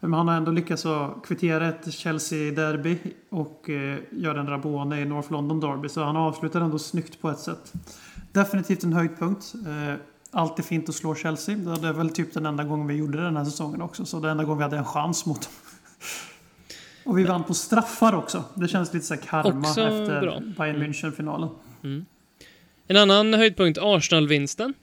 Men 0.00 0.12
han 0.12 0.28
har 0.28 0.34
ändå 0.34 0.50
lyckats 0.50 0.86
kvittera 1.26 1.68
ett 1.68 1.92
Chelsea-derby 1.92 2.98
och 3.30 3.70
eh, 3.70 3.98
göra 4.10 4.40
en 4.40 4.46
Rabone 4.46 5.00
i 5.00 5.04
North 5.04 5.32
London 5.32 5.60
Derby. 5.60 5.88
Så 5.88 6.04
han 6.04 6.16
avslutar 6.16 6.60
ändå 6.60 6.78
snyggt 6.78 7.20
på 7.20 7.30
ett 7.30 7.38
sätt. 7.38 7.72
Definitivt 8.32 8.84
en 8.84 8.92
höjdpunkt. 8.92 9.54
Eh, 9.66 9.94
alltid 10.30 10.64
fint 10.64 10.88
att 10.88 10.94
slå 10.94 11.14
Chelsea. 11.14 11.56
Det 11.56 11.88
är 11.88 11.92
väl 11.92 12.10
typ 12.10 12.34
den 12.34 12.46
enda 12.46 12.64
gången 12.64 12.86
vi 12.86 12.94
gjorde 12.94 13.18
det 13.18 13.24
den 13.24 13.36
här 13.36 13.44
säsongen 13.44 13.82
också. 13.82 14.04
Så 14.04 14.20
det 14.20 14.30
enda 14.30 14.44
gången 14.44 14.58
vi 14.58 14.64
hade 14.64 14.76
en 14.76 14.84
chans 14.84 15.26
mot 15.26 15.42
dem. 15.42 15.52
Och 17.04 17.18
vi 17.18 17.24
vann 17.24 17.44
på 17.44 17.54
straffar 17.54 18.14
också. 18.14 18.44
Det 18.54 18.68
känns 18.68 18.94
lite 18.94 19.06
så 19.06 19.14
här 19.14 19.20
karma 19.20 19.68
Också 19.68 19.80
efter 19.80 20.20
bra. 20.20 20.40
Bayern 20.58 20.82
München-finalen. 20.82 21.48
En 22.86 22.96
annan 22.96 23.34
höjdpunkt, 23.34 23.78
Arsenal-vinsten. 23.82 24.74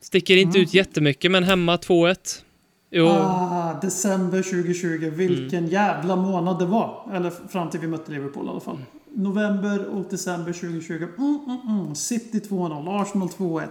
Sticker 0.00 0.36
inte 0.36 0.58
ut 0.58 0.74
jättemycket, 0.74 1.30
men 1.30 1.44
hemma 1.44 1.76
2-1. 1.76 2.42
Jo, 2.90 3.08
Ah, 3.08 3.78
december 3.82 4.42
2020. 4.42 5.10
Vilken 5.10 5.66
jävla 5.66 6.16
månad 6.16 6.58
det 6.58 6.66
var. 6.66 7.10
Eller 7.12 7.30
fram 7.30 7.70
till 7.70 7.80
vi 7.80 7.86
mötte 7.86 8.12
Liverpool 8.12 8.46
i 8.46 8.48
alla 8.48 8.60
fall. 8.60 8.78
November 9.14 9.86
och 9.86 10.06
december 10.10 10.52
2020. 10.52 10.92
Mm, 10.92 11.40
mm, 11.46 11.80
mm. 11.80 11.94
City 11.94 12.38
2-0, 12.48 13.02
Arsenal 13.02 13.28
2-1. 13.28 13.68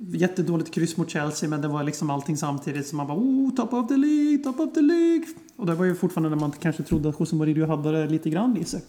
Jättedåligt 0.00 0.74
kryss 0.74 0.96
mot 0.96 1.10
Chelsea, 1.10 1.48
men 1.48 1.62
det 1.62 1.68
var 1.68 1.82
liksom 1.82 2.10
allting 2.10 2.36
samtidigt. 2.36 2.86
Så 2.86 2.96
man 2.96 3.06
bara 3.06 3.18
oh, 3.18 3.54
top 3.54 3.72
of 3.72 3.88
the 3.88 3.96
League, 3.96 4.38
top 4.38 4.60
of 4.60 4.74
the 4.74 4.80
League. 4.80 5.24
Och 5.56 5.66
det 5.66 5.74
var 5.74 5.84
ju 5.84 5.94
fortfarande 5.94 6.28
när 6.28 6.36
man 6.36 6.52
kanske 6.52 6.82
trodde 6.82 7.08
att 7.08 7.20
José 7.20 7.36
Mourinho 7.36 7.66
hade 7.66 7.92
det 7.92 8.06
lite 8.06 8.30
grann 8.30 8.56
i 8.56 8.64
sig. 8.64 8.82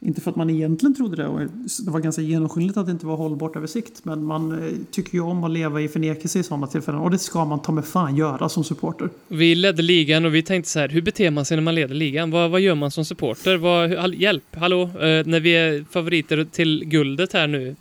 Inte 0.00 0.20
för 0.20 0.30
att 0.30 0.36
man 0.36 0.50
egentligen 0.50 0.94
trodde 0.94 1.16
det. 1.16 1.26
Och 1.26 1.40
det 1.84 1.90
var 1.90 2.00
ganska 2.00 2.22
genomskinligt 2.22 2.76
att 2.76 2.86
det 2.86 2.92
inte 2.92 3.06
var 3.06 3.16
hållbart 3.16 3.56
över 3.56 3.66
sikt. 3.66 4.04
Men 4.04 4.24
man 4.24 4.52
eh, 4.52 4.72
tycker 4.90 5.14
ju 5.14 5.20
om 5.20 5.44
att 5.44 5.50
leva 5.50 5.80
i 5.80 5.88
förnekelse 5.88 6.38
i 6.38 6.42
sådana 6.42 6.66
tillfällen. 6.66 7.00
Och 7.00 7.10
det 7.10 7.18
ska 7.18 7.44
man 7.44 7.62
ta 7.62 7.72
med 7.72 7.84
fan 7.84 8.16
göra 8.16 8.48
som 8.48 8.64
supporter. 8.64 9.10
vi 9.28 9.54
ledde 9.54 9.82
ligan 9.82 10.24
och 10.24 10.34
vi 10.34 10.42
tänkte 10.42 10.70
så 10.70 10.78
här, 10.78 10.88
hur 10.88 11.02
beter 11.02 11.30
man 11.30 11.44
sig 11.44 11.56
när 11.56 11.62
man 11.62 11.74
leder 11.74 11.94
ligan? 11.94 12.30
Vad, 12.30 12.50
vad 12.50 12.60
gör 12.60 12.74
man 12.74 12.90
som 12.90 13.04
supporter? 13.04 13.56
Vad, 13.56 14.14
hjälp, 14.14 14.56
hallå? 14.56 14.82
Eh, 14.82 15.26
när 15.26 15.40
vi 15.40 15.50
är 15.50 15.84
favoriter 15.90 16.46
till 16.52 16.84
guldet 16.84 17.32
här 17.32 17.46
nu, 17.46 17.76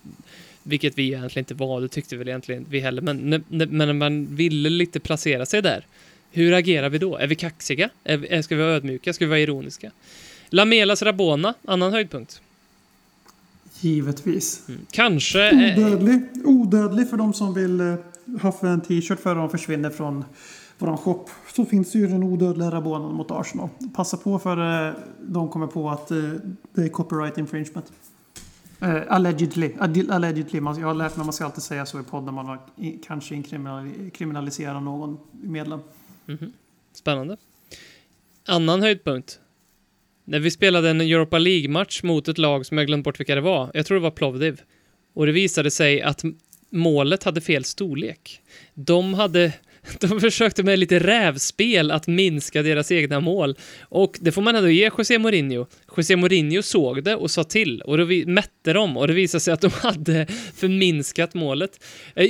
vilket 0.63 0.97
vi 0.97 1.07
egentligen 1.07 1.41
inte 1.43 1.53
var, 1.53 1.81
det 1.81 1.87
tyckte 1.87 2.17
väl 2.17 2.27
egentligen 2.27 2.65
vi 2.69 2.79
heller, 2.79 3.01
men 3.01 3.17
när, 3.17 3.41
när, 3.47 3.65
men 3.65 3.87
när 3.87 3.93
man 3.93 4.35
ville 4.35 4.69
lite 4.69 4.99
placera 4.99 5.45
sig 5.45 5.61
där, 5.61 5.85
hur 6.31 6.53
agerar 6.53 6.89
vi 6.89 6.97
då? 6.97 7.17
Är 7.17 7.27
vi 7.27 7.35
kaxiga? 7.35 7.89
Är, 8.03 8.41
ska 8.41 8.55
vi 8.55 8.61
vara 8.61 8.73
ödmjuka? 8.73 9.13
Ska 9.13 9.25
vi 9.25 9.29
vara 9.29 9.39
ironiska? 9.39 9.91
Lamelas 10.49 11.01
Rabona, 11.01 11.53
annan 11.65 11.91
höjdpunkt. 11.91 12.41
Givetvis. 13.79 14.67
Kanske... 14.91 15.49
eh, 15.49 15.77
Odödlig. 15.77 16.21
Odödlig 16.45 17.09
för 17.09 17.17
de 17.17 17.33
som 17.33 17.53
vill 17.53 17.79
eh, 17.79 17.95
haffa 18.41 18.69
en 18.69 18.81
t-shirt 18.81 19.19
för 19.19 19.35
de 19.35 19.49
försvinner 19.49 19.89
från 19.89 20.25
våran 20.77 20.97
shop. 20.97 21.25
Så 21.55 21.65
finns 21.65 21.95
ju 21.95 22.07
den 22.07 22.23
odödliga 22.23 22.71
Rabonen 22.71 23.15
mot 23.15 23.31
Arsenal. 23.31 23.69
Passa 23.95 24.17
på 24.17 24.39
för 24.39 24.87
eh, 24.87 24.93
de 25.21 25.49
kommer 25.49 25.67
på 25.67 25.89
att 25.89 26.07
det 26.75 26.81
är 26.81 26.89
copyright 26.89 27.37
infringement. 27.37 27.91
Uh, 28.83 29.01
allegedly. 29.07 29.71
Allegedly. 30.09 30.59
Man, 30.61 30.79
jag 30.79 30.87
har 30.87 30.93
lärt 30.93 31.15
mig 31.15 31.21
att 31.21 31.25
man 31.25 31.33
ska 31.33 31.45
alltid 31.45 31.63
säga 31.63 31.85
så 31.85 31.99
i 31.99 32.03
podden. 32.03 32.33
Man 32.33 32.45
har 32.45 32.59
kanske 33.05 33.43
kriminaliserar 34.13 34.79
någon 34.79 35.17
medlem. 35.31 35.79
Mhm. 36.25 36.53
Spännande. 36.93 37.37
Annan 38.47 38.81
höjdpunkt. 38.81 39.39
När 40.25 40.39
vi 40.39 40.51
spelade 40.51 40.89
en 40.89 41.01
Europa 41.01 41.37
League-match 41.37 42.03
mot 42.03 42.27
ett 42.27 42.37
lag 42.37 42.65
som 42.65 42.77
jag 42.77 42.87
glömt 42.87 43.03
bort 43.03 43.19
vilka 43.19 43.35
det 43.35 43.41
var. 43.41 43.71
Jag 43.73 43.85
tror 43.85 43.95
det 43.95 44.03
var 44.03 44.11
Plovdiv. 44.11 44.61
Och 45.13 45.25
det 45.25 45.31
visade 45.31 45.71
sig 45.71 46.01
att 46.01 46.23
målet 46.69 47.23
hade 47.23 47.41
fel 47.41 47.63
storlek. 47.63 48.41
De 48.73 49.13
hade... 49.13 49.53
De 49.99 50.21
försökte 50.21 50.63
med 50.63 50.79
lite 50.79 50.99
rävspel 50.99 51.91
att 51.91 52.07
minska 52.07 52.61
deras 52.61 52.91
egna 52.91 53.19
mål. 53.19 53.57
Och 53.81 54.17
det 54.21 54.31
får 54.31 54.41
man 54.41 54.55
ändå 54.55 54.69
ge 54.69 54.91
José 54.97 55.19
Mourinho. 55.19 55.65
José 55.97 56.15
Mourinho 56.15 56.61
såg 56.61 57.03
det 57.03 57.15
och 57.15 57.31
sa 57.31 57.43
till. 57.43 57.81
Och 57.81 57.97
då 57.97 58.05
mätte 58.25 58.73
de 58.73 58.97
och 58.97 59.07
det 59.07 59.13
visade 59.13 59.41
sig 59.41 59.53
att 59.53 59.61
de 59.61 59.71
hade 59.81 60.27
förminskat 60.55 61.33
målet. 61.33 61.83
Eh, 62.15 62.27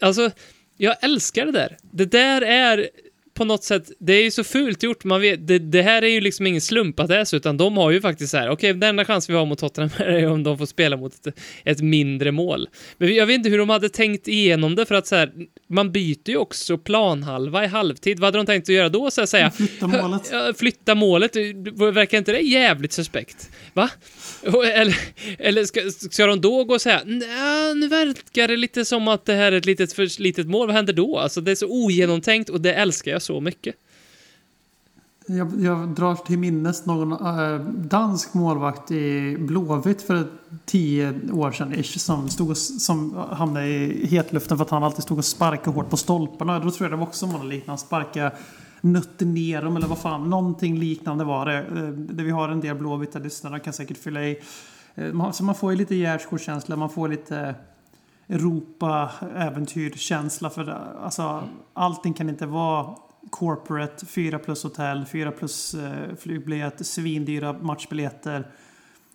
alltså, 0.00 0.30
jag 0.76 0.96
älskar 1.04 1.46
det 1.46 1.52
där. 1.52 1.76
Det 1.92 2.04
där 2.04 2.42
är 2.42 2.88
på 3.36 3.44
något 3.44 3.64
sätt, 3.64 3.90
det 3.98 4.12
är 4.12 4.22
ju 4.22 4.30
så 4.30 4.44
fult 4.44 4.82
gjort. 4.82 5.04
Man 5.04 5.20
vet, 5.20 5.46
det, 5.46 5.58
det 5.58 5.82
här 5.82 6.02
är 6.02 6.08
ju 6.08 6.20
liksom 6.20 6.46
ingen 6.46 6.60
slump 6.60 7.00
att 7.00 7.08
det 7.08 7.16
är 7.16 7.24
så, 7.24 7.36
utan 7.36 7.56
de 7.56 7.76
har 7.76 7.90
ju 7.90 8.00
faktiskt 8.00 8.30
så 8.30 8.36
här, 8.36 8.50
okej, 8.50 8.72
den 8.72 8.82
enda 8.82 9.04
chans 9.04 9.30
vi 9.30 9.34
har 9.34 9.46
mot 9.46 9.58
Tottenham 9.58 9.90
är 9.98 10.26
om 10.26 10.42
de 10.42 10.58
får 10.58 10.66
spela 10.66 10.96
mot 10.96 11.26
ett, 11.26 11.38
ett 11.64 11.80
mindre 11.80 12.32
mål. 12.32 12.68
Men 12.98 13.14
jag 13.14 13.26
vet 13.26 13.34
inte 13.34 13.48
hur 13.48 13.58
de 13.58 13.70
hade 13.70 13.88
tänkt 13.88 14.28
igenom 14.28 14.74
det, 14.74 14.86
för 14.86 14.94
att 14.94 15.06
så 15.06 15.16
här, 15.16 15.32
man 15.68 15.92
byter 15.92 16.28
ju 16.30 16.36
också 16.36 16.78
planhalva 16.78 17.64
i 17.64 17.66
halvtid. 17.66 18.20
Vad 18.20 18.26
hade 18.26 18.38
de 18.38 18.46
tänkt 18.46 18.64
att 18.64 18.74
göra 18.74 18.88
då? 18.88 19.10
Så 19.10 19.22
att 19.22 19.28
säga, 19.28 19.50
Flytta 19.50 19.86
målet. 19.86 20.32
Flytta 20.58 20.94
målet, 20.94 21.36
verkar 21.94 22.18
inte 22.18 22.32
det 22.32 22.40
jävligt 22.40 22.92
suspekt? 22.92 23.50
Va? 23.72 23.90
Eller, 24.42 24.96
eller 25.38 25.64
ska, 25.64 25.80
ska 26.10 26.26
de 26.26 26.40
då 26.40 26.64
gå 26.64 26.74
och 26.74 26.80
säga 26.80 27.00
"Nja, 27.04 27.74
nu 27.74 27.88
verkar 27.88 28.48
det 28.48 28.56
lite 28.56 28.84
som 28.84 29.08
att 29.08 29.24
det 29.24 29.34
här 29.34 29.52
är 29.52 29.56
ett 29.56 29.66
litet, 29.66 29.92
för 29.92 30.22
litet 30.22 30.46
mål, 30.46 30.66
vad 30.66 30.76
händer 30.76 30.92
då? 30.92 31.18
Alltså 31.18 31.40
det 31.40 31.50
är 31.50 31.54
så 31.54 31.66
ogenomtänkt 31.66 32.50
och 32.50 32.60
det 32.60 32.74
älskar 32.74 33.12
jag 33.12 33.22
så 33.22 33.40
mycket. 33.40 33.74
Jag, 35.28 35.52
jag 35.60 35.88
drar 35.88 36.14
till 36.14 36.38
minnes 36.38 36.86
någon 36.86 37.12
äh, 37.12 37.60
dansk 37.68 38.34
målvakt 38.34 38.90
i 38.90 39.36
Blåvitt 39.38 40.02
för 40.02 40.26
tio 40.64 41.14
år 41.32 41.52
sedan 41.52 41.74
ish, 41.74 41.98
som, 41.98 42.28
stod 42.28 42.50
och, 42.50 42.56
som 42.58 43.14
hamnade 43.30 43.66
i 43.66 44.06
hetluften 44.06 44.58
för 44.58 44.64
att 44.64 44.70
han 44.70 44.84
alltid 44.84 45.02
stod 45.02 45.18
och 45.18 45.24
sparkade 45.24 45.76
hårt 45.76 45.90
på 45.90 45.96
stolparna. 45.96 46.58
Då 46.58 46.70
tror 46.70 46.84
jag 46.84 46.92
det 46.92 46.96
var 46.96 47.06
också 47.06 47.26
något 47.26 47.46
liknande. 47.46 47.82
Sparka 47.82 48.32
nötte 48.92 49.24
ner 49.24 49.62
dem 49.62 49.76
eller 49.76 49.86
vad 49.86 49.98
fan. 49.98 50.30
Någonting 50.30 50.78
liknande 50.78 51.24
var 51.24 51.46
det. 51.46 51.58
Eh, 51.58 51.88
Där 51.88 52.24
vi 52.24 52.30
har 52.30 52.48
en 52.48 52.60
del 52.60 52.76
blåvita 52.76 53.18
lyssnare 53.18 53.60
kan 53.60 53.72
säkert 53.72 53.98
fylla 53.98 54.24
i. 54.24 54.38
Eh, 54.94 55.30
så 55.30 55.44
man 55.44 55.54
får 55.54 55.72
ju 55.72 55.78
lite 55.78 55.94
gärdsgårdskänsla. 55.94 56.76
Man 56.76 56.90
får 56.90 57.08
lite 57.08 57.54
Europa-äventyrkänsla. 58.28 60.50
För 60.50 60.64
det. 60.64 60.78
Alltså, 61.02 61.42
allting 61.72 62.14
kan 62.14 62.28
inte 62.28 62.46
vara 62.46 62.94
corporate, 63.30 64.06
4 64.06 64.38
plus 64.38 64.62
hotell, 64.62 65.06
4 65.06 65.30
plus 65.30 65.74
eh, 65.74 66.14
flygbiljett, 66.18 66.86
svindyra 66.86 67.52
matchbiljetter. 67.52 68.50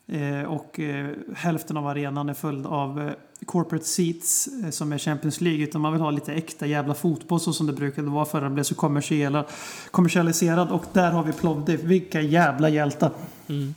Eh, 0.08 0.44
och 0.44 0.80
eh, 0.80 1.10
hälften 1.36 1.78
av 1.78 1.88
arenan 1.88 2.30
är 2.30 2.34
full 2.34 2.66
av 2.66 3.02
eh, 3.02 3.14
corporate 3.46 3.86
seats 3.86 4.50
som 4.72 4.94
är 4.94 4.98
Champions 4.98 5.42
League. 5.42 5.64
Utan 5.64 5.82
man 5.82 5.94
vill 5.94 6.02
ha 6.02 6.12
lite 6.12 6.34
äkta 6.34 6.66
jävla 6.66 6.94
fotboll 6.94 7.40
så 7.40 7.54
som 7.54 7.68
det 7.68 7.74
brukade 7.74 8.10
vara 8.10 8.26
förr 8.26 8.42
Den 8.42 8.54
blev 8.54 8.64
så 8.64 8.76
kommersiella, 8.76 9.46
kommersialiserad. 9.92 10.72
Och 10.72 10.86
där 10.94 11.12
har 11.12 11.24
vi 11.24 11.34
Plovdiv. 11.34 11.80
Vilka 11.84 12.22
jävla 12.22 12.70
hjältar. 12.70 13.12
Mm. 13.48 13.76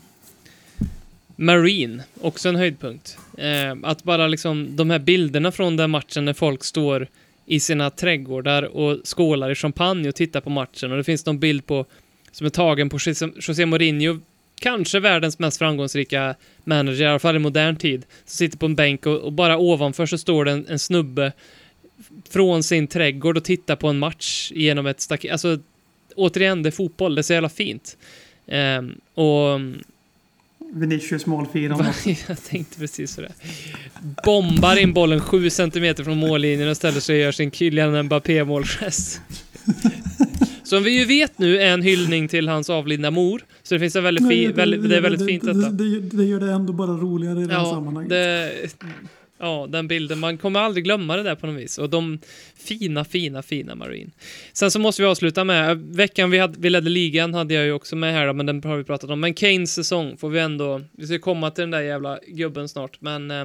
Marine, 1.36 2.02
också 2.20 2.48
en 2.48 2.56
höjdpunkt. 2.56 3.18
Eh, 3.38 3.76
att 3.82 4.04
bara 4.04 4.26
liksom 4.26 4.76
de 4.76 4.90
här 4.90 4.98
bilderna 4.98 5.52
från 5.52 5.76
den 5.76 5.90
matchen 5.90 6.24
när 6.24 6.32
folk 6.32 6.64
står 6.64 7.08
i 7.46 7.60
sina 7.60 7.90
trädgårdar 7.90 8.62
och 8.62 8.98
skålar 9.04 9.50
i 9.50 9.54
champagne 9.54 10.08
och 10.08 10.14
tittar 10.14 10.40
på 10.40 10.50
matchen 10.50 10.90
och 10.90 10.96
det 10.96 11.04
finns 11.04 11.26
någon 11.26 11.38
bild 11.38 11.66
på 11.66 11.86
som 12.32 12.46
är 12.46 12.50
tagen 12.50 12.88
på 12.88 12.98
José 13.36 13.66
Mourinho 13.66 14.20
kanske 14.64 15.00
världens 15.00 15.38
mest 15.38 15.58
framgångsrika 15.58 16.34
manager, 16.64 17.04
i 17.04 17.08
alla 17.08 17.18
fall 17.18 17.36
i 17.36 17.38
modern 17.38 17.76
tid, 17.76 18.06
som 18.24 18.36
sitter 18.36 18.58
på 18.58 18.66
en 18.66 18.74
bänk 18.74 19.06
och, 19.06 19.20
och 19.20 19.32
bara 19.32 19.58
ovanför 19.58 20.06
så 20.06 20.18
står 20.18 20.44
det 20.44 20.52
en, 20.52 20.66
en 20.66 20.78
snubbe 20.78 21.32
från 22.30 22.62
sin 22.62 22.86
trädgård 22.86 23.36
och 23.36 23.44
tittar 23.44 23.76
på 23.76 23.88
en 23.88 23.98
match 23.98 24.52
genom 24.54 24.86
ett 24.86 25.00
staket. 25.00 25.32
Alltså, 25.32 25.58
återigen, 26.16 26.62
det 26.62 26.68
är 26.68 26.70
fotboll, 26.70 27.14
det 27.14 27.20
är 27.20 27.22
så 27.22 27.32
jävla 27.32 27.48
fint. 27.48 27.96
Ehm, 28.46 29.00
och 29.14 29.60
Vinicius 30.72 31.26
målfirande. 31.26 31.94
jag 32.28 32.44
tänkte 32.44 32.78
precis 32.78 33.14
så 33.14 33.20
det. 33.20 33.32
Bombar 34.24 34.76
in 34.76 34.92
bollen 34.92 35.20
sju 35.20 35.50
centimeter 35.50 36.04
från 36.04 36.18
mållinjen 36.18 36.68
och 36.68 36.76
ställer 36.76 37.00
sig 37.00 37.16
och 37.16 37.22
gör 37.22 37.32
sin 37.32 37.50
Kylian 37.50 38.02
Mbappé-målgest. 38.02 39.20
Som 40.64 40.82
vi 40.82 40.98
ju 40.98 41.04
vet 41.04 41.38
nu 41.38 41.58
är 41.58 41.66
en 41.66 41.82
hyllning 41.82 42.28
till 42.28 42.48
hans 42.48 42.70
avlidna 42.70 43.10
mor. 43.10 43.42
Så 43.62 43.74
det 43.74 43.80
finns 43.80 43.96
en 43.96 44.04
väldigt 44.04 44.28
fin, 44.28 44.52
väldigt, 44.52 44.88
det 44.88 44.96
är 44.96 45.00
väldigt 45.00 45.26
fint 45.26 45.44
detta. 45.44 45.58
Det, 45.58 46.00
det, 46.00 46.16
det 46.16 46.24
gör 46.24 46.40
det 46.40 46.52
ändå 46.52 46.72
bara 46.72 46.90
roligare 46.90 47.40
i 47.40 47.44
det 47.44 47.54
här 47.54 47.64
sammanhanget. 47.64 48.10
det, 48.10 48.52
ja, 49.38 49.66
den 49.70 49.88
bilden. 49.88 50.18
Man 50.18 50.38
kommer 50.38 50.60
aldrig 50.60 50.84
glömma 50.84 51.16
det 51.16 51.22
där 51.22 51.34
på 51.34 51.46
något 51.46 51.56
vis. 51.56 51.78
Och 51.78 51.90
de 51.90 52.18
fina, 52.56 53.04
fina, 53.04 53.42
fina 53.42 53.74
Marine. 53.74 54.10
Sen 54.52 54.70
så 54.70 54.78
måste 54.78 55.02
vi 55.02 55.08
avsluta 55.08 55.44
med, 55.44 55.78
veckan 55.78 56.30
vi, 56.30 56.38
hade, 56.38 56.54
vi 56.58 56.70
ledde 56.70 56.90
ligan 56.90 57.34
hade 57.34 57.54
jag 57.54 57.64
ju 57.64 57.72
också 57.72 57.96
med 57.96 58.12
här 58.14 58.26
då, 58.26 58.32
men 58.32 58.46
den 58.46 58.62
har 58.64 58.76
vi 58.76 58.84
pratat 58.84 59.10
om. 59.10 59.20
Men 59.20 59.34
Kanes 59.34 59.74
säsong 59.74 60.16
får 60.16 60.28
vi 60.28 60.40
ändå, 60.40 60.80
vi 60.92 61.06
ska 61.06 61.18
komma 61.18 61.50
till 61.50 61.62
den 61.62 61.70
där 61.70 61.80
jävla 61.80 62.18
gubben 62.26 62.68
snart, 62.68 63.00
men 63.00 63.30
eh, 63.30 63.44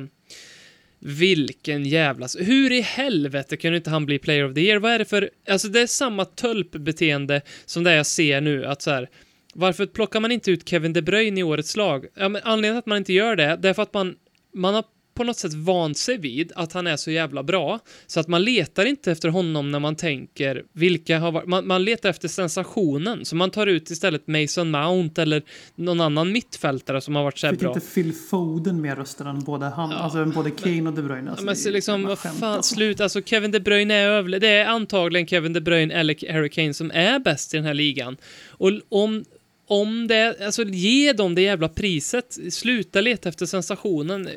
vilken 0.99 1.85
jävla... 1.85 2.27
Hur 2.39 2.71
i 2.71 2.81
helvete 2.81 3.57
kunde 3.57 3.77
inte 3.77 3.89
han 3.89 4.05
bli 4.05 4.19
player 4.19 4.45
of 4.45 4.53
the 4.53 4.61
year? 4.61 4.79
Vad 4.79 4.91
är 4.91 4.99
det 4.99 5.05
för... 5.05 5.29
Alltså 5.49 5.67
det 5.67 5.81
är 5.81 5.87
samma 5.87 6.25
tölpbeteende 6.25 7.41
som 7.65 7.83
det 7.83 7.93
jag 7.93 8.05
ser 8.05 8.41
nu, 8.41 8.65
att 8.65 8.81
så 8.81 8.91
här... 8.91 9.09
Varför 9.53 9.85
plockar 9.85 10.19
man 10.19 10.31
inte 10.31 10.51
ut 10.51 10.69
Kevin 10.69 10.93
De 10.93 11.01
Bruyne 11.01 11.39
i 11.39 11.43
årets 11.43 11.75
lag? 11.75 12.05
Ja, 12.15 12.29
men 12.29 12.41
anledningen 12.45 12.73
till 12.73 12.79
att 12.79 12.85
man 12.85 12.97
inte 12.97 13.13
gör 13.13 13.35
det, 13.35 13.59
det 13.61 13.69
är 13.69 13.73
för 13.73 13.83
att 13.83 13.93
man, 13.93 14.15
man 14.53 14.73
har 14.73 14.83
på 15.19 15.23
något 15.23 15.37
sätt 15.37 15.53
vant 15.53 15.97
sig 15.97 16.17
vid 16.17 16.51
att 16.55 16.73
han 16.73 16.87
är 16.87 16.97
så 16.97 17.11
jävla 17.11 17.43
bra, 17.43 17.79
så 18.07 18.19
att 18.19 18.27
man 18.27 18.43
letar 18.43 18.85
inte 18.85 19.11
efter 19.11 19.29
honom 19.29 19.71
när 19.71 19.79
man 19.79 19.95
tänker 19.95 20.63
vilka 20.73 21.19
har 21.19 21.31
varit... 21.31 21.47
Man, 21.47 21.67
man 21.67 21.83
letar 21.83 22.09
efter 22.09 22.27
sensationen, 22.27 23.25
så 23.25 23.35
man 23.35 23.51
tar 23.51 23.67
ut 23.67 23.89
istället 23.89 24.27
Mason 24.27 24.71
Mount 24.71 25.21
eller 25.21 25.43
någon 25.75 26.01
annan 26.01 26.31
mittfältare 26.31 27.01
som 27.01 27.15
har 27.15 27.23
varit 27.23 27.37
så 27.37 27.47
här 27.47 27.53
Fick 27.53 27.59
bra. 27.59 27.73
inte 27.73 27.87
Phil 27.93 28.13
Foden 28.13 28.81
mer 28.81 28.95
röster 28.95 29.25
än 29.25 29.39
både, 29.39 29.65
han, 29.65 29.91
Ja, 29.91 29.97
alltså, 29.97 30.25
både 30.25 30.51
Kane 30.51 30.89
och 30.89 30.93
De 30.93 31.01
Bruyne? 31.01 31.29
Alltså, 31.29 31.45
men 31.45 31.55
så 31.55 31.69
liksom, 31.69 32.03
vad 32.03 32.19
fan, 32.19 32.43
alltså. 32.43 32.75
slut. 32.75 33.01
Alltså 33.01 33.21
Kevin 33.21 33.51
De 33.51 33.59
Bruyne 33.59 33.93
är 33.93 34.07
över. 34.07 34.39
Det 34.39 34.47
är 34.47 34.65
antagligen 34.65 35.27
Kevin 35.27 35.53
De 35.53 35.61
Bruyne 35.61 35.93
eller 35.93 36.33
Harry 36.33 36.49
Kane 36.49 36.73
som 36.73 36.91
är 36.91 37.19
bäst 37.19 37.53
i 37.53 37.57
den 37.57 37.65
här 37.65 37.73
ligan. 37.73 38.17
Och 38.47 38.71
om, 38.89 39.25
om 39.67 40.07
det, 40.07 40.45
alltså 40.45 40.63
ge 40.63 41.13
dem 41.13 41.35
det 41.35 41.41
jävla 41.41 41.69
priset. 41.69 42.37
Sluta 42.51 43.01
leta 43.01 43.29
efter 43.29 43.45
sensationen. 43.45 44.29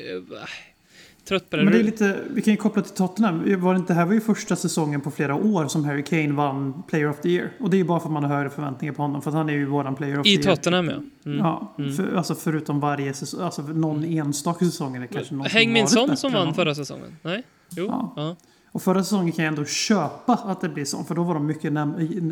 Trött 1.27 1.49
på 1.49 1.55
det. 1.57 1.63
Men 1.63 1.73
det 1.73 1.79
är 1.79 1.83
lite, 1.83 2.19
vi 2.29 2.41
kan 2.41 2.53
ju 2.53 2.57
koppla 2.57 2.81
till 2.81 2.95
Tottenham. 2.95 3.61
Var 3.61 3.73
det, 3.73 3.79
inte, 3.79 3.93
det 3.93 3.97
här 3.97 4.05
var 4.05 4.13
ju 4.13 4.21
första 4.21 4.55
säsongen 4.55 5.01
på 5.01 5.11
flera 5.11 5.35
år 5.35 5.67
som 5.67 5.85
Harry 5.85 6.03
Kane 6.03 6.33
vann 6.33 6.83
Player 6.87 7.09
of 7.09 7.21
the 7.21 7.29
Year. 7.29 7.51
Och 7.59 7.69
det 7.69 7.75
är 7.75 7.79
ju 7.79 7.83
bara 7.83 7.99
för 7.99 8.07
att 8.07 8.13
man 8.13 8.23
har 8.23 8.35
högre 8.35 8.49
förväntningar 8.49 8.93
på 8.93 9.01
honom. 9.01 9.21
För 9.21 9.29
att 9.29 9.35
han 9.35 9.49
är 9.49 9.53
ju 9.53 9.65
våran 9.65 9.95
Player 9.95 10.19
of 10.19 10.25
I 10.25 10.37
the 10.37 10.43
Year. 10.43 10.55
Tottenham, 10.55 10.89
ja. 10.89 11.01
Mm. 11.25 11.37
Ja, 11.37 11.75
för, 11.97 12.15
alltså 12.15 12.35
förutom 12.35 12.79
varje 12.79 13.13
säsong. 13.13 13.41
Alltså 13.41 13.61
någon 13.61 14.03
enstaka 14.03 14.65
säsong 14.65 14.99
det 15.01 15.07
kanske 15.07 15.35
någon 15.35 15.45
Häng 15.45 15.73
min 15.73 15.87
son 15.87 16.17
som 16.17 16.31
vann 16.31 16.53
förra 16.53 16.75
säsongen. 16.75 17.17
Nej? 17.21 17.43
Jo? 17.69 17.85
Ja. 17.85 18.13
Ja. 18.15 18.35
Och 18.71 18.81
förra 18.81 19.03
säsongen 19.03 19.31
kan 19.31 19.45
jag 19.45 19.51
ändå 19.51 19.65
köpa 19.65 20.33
att 20.33 20.61
det 20.61 20.69
blir 20.69 20.85
så. 20.85 21.03
För 21.03 21.15
då 21.15 21.23
var 21.23 21.33
de 21.33 21.45
mycket 21.45 21.73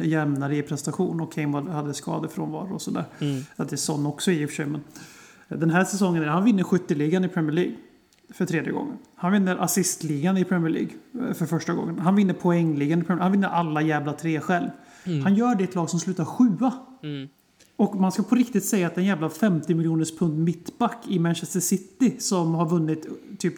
jämnare 0.04 0.58
i 0.58 0.62
prestation 0.62 1.22
och 1.22 1.34
Kane 1.34 1.72
hade 1.72 1.94
skadefrånvaro 1.94 2.74
och 2.74 2.82
sådär. 2.82 3.06
Mm. 3.20 3.42
Att 3.56 3.70
det 3.70 3.76
är 3.76 3.78
sån 3.78 4.06
också 4.06 4.32
i 4.32 4.46
och 4.46 4.50
för 4.50 4.56
sig. 4.56 4.66
Men 4.66 4.82
den 5.48 5.70
här 5.70 5.84
säsongen, 5.84 6.28
han 6.28 6.44
vinner 6.44 6.64
skytteligan 6.64 7.26
i 7.26 7.28
Premier 7.28 7.54
League. 7.56 7.76
För 8.34 8.46
tredje 8.46 8.72
gången. 8.72 8.98
Han 9.16 9.32
vinner 9.32 9.56
assistligan 9.58 10.38
i 10.38 10.44
Premier 10.46 10.70
League. 10.70 10.92
eh, 11.28 11.34
För 11.34 11.46
första 11.46 11.74
gången. 11.74 12.00
Han 12.00 12.16
vinner 12.16 12.34
poängligan 12.34 13.00
i 13.00 13.04
Premier 13.04 13.08
League. 13.20 13.24
Han 13.24 13.32
vinner 13.32 13.48
alla 13.48 13.82
jävla 13.82 14.14
tre 14.14 14.40
själv. 14.40 14.70
Han 15.24 15.36
gör 15.36 15.56
det 15.56 15.62
i 15.62 15.64
ett 15.64 15.76
lag 15.76 15.90
som 15.90 16.00
slutar 16.00 16.26
sjua. 16.26 16.74
Mm. 17.04 17.28
Och 17.76 17.96
man 17.96 18.12
ska 18.12 18.24
på 18.24 18.36
riktigt 18.36 18.66
säga 18.66 18.88
att 18.88 18.98
en 18.98 19.06
jävla 19.06 19.30
50 19.30 19.74
miljoners 19.76 20.18
pund 20.18 20.38
mittback 20.38 21.04
i 21.08 21.20
Manchester 21.20 21.60
City 21.60 22.16
som 22.20 22.54
har 22.56 22.70
vunnit 22.70 23.08
typ 23.40 23.54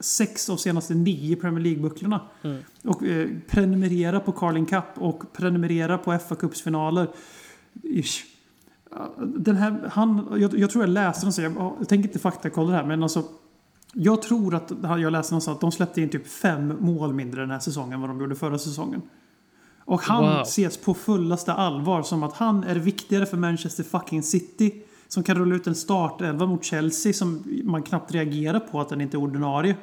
sex 0.00 0.50
av 0.50 0.56
senaste 0.56 0.94
nio 0.94 1.36
Premier 1.36 1.64
League-bucklorna. 1.64 2.20
Mm. 2.42 2.62
Och 2.84 3.02
eh, 3.02 3.28
prenumerera 3.48 4.20
på 4.20 4.32
Carling 4.32 4.66
Cup 4.66 4.84
och 4.94 5.32
prenumerera 5.32 5.98
på 5.98 6.18
fa. 6.18 6.36
Ja, 8.90 9.14
Den 9.26 9.56
här, 9.56 9.88
han, 9.92 10.26
jag, 10.40 10.58
jag 10.58 10.70
tror 10.70 10.84
jag 10.84 10.90
läste 10.90 11.26
den, 11.26 11.32
så 11.32 11.42
jag, 11.42 11.52
jag 11.78 11.88
tänker 11.88 12.08
inte 12.08 12.18
faktakolla 12.18 12.70
det 12.70 12.76
här, 12.76 12.86
men 12.86 13.02
alltså 13.02 13.24
jag 13.98 14.22
tror 14.22 14.54
att 14.54 14.72
jag 14.82 15.12
läste 15.12 15.32
någonstans 15.34 15.48
att 15.56 15.60
de 15.60 15.72
släppte 15.72 16.00
in 16.02 16.08
typ 16.08 16.26
fem 16.26 16.76
mål 16.80 17.12
mindre 17.14 17.40
den 17.40 17.50
här 17.50 17.58
säsongen 17.58 17.92
än 17.92 18.00
vad 18.00 18.10
de 18.10 18.20
gjorde 18.20 18.34
förra 18.34 18.58
säsongen. 18.58 19.02
Och 19.84 20.00
han 20.02 20.24
Wow. 20.24 20.42
ses 20.42 20.76
på 20.76 20.94
fullaste 20.94 21.52
allvar 21.52 22.02
som 22.02 22.22
att 22.22 22.32
han 22.32 22.64
är 22.64 22.74
viktigare 22.76 23.26
för 23.26 23.36
Manchester 23.36 23.84
fucking 23.84 24.22
City. 24.22 24.82
Som 25.08 25.22
kan 25.22 25.36
rulla 25.38 25.54
ut 25.54 25.66
en 25.66 25.74
startelva 25.74 26.46
mot 26.46 26.64
Chelsea 26.64 27.12
som 27.12 27.42
man 27.64 27.82
knappt 27.82 28.12
reagerar 28.12 28.60
på 28.60 28.80
att 28.80 28.88
den 28.88 29.00
inte 29.00 29.16
är 29.16 29.18
ordinarie. 29.22 29.76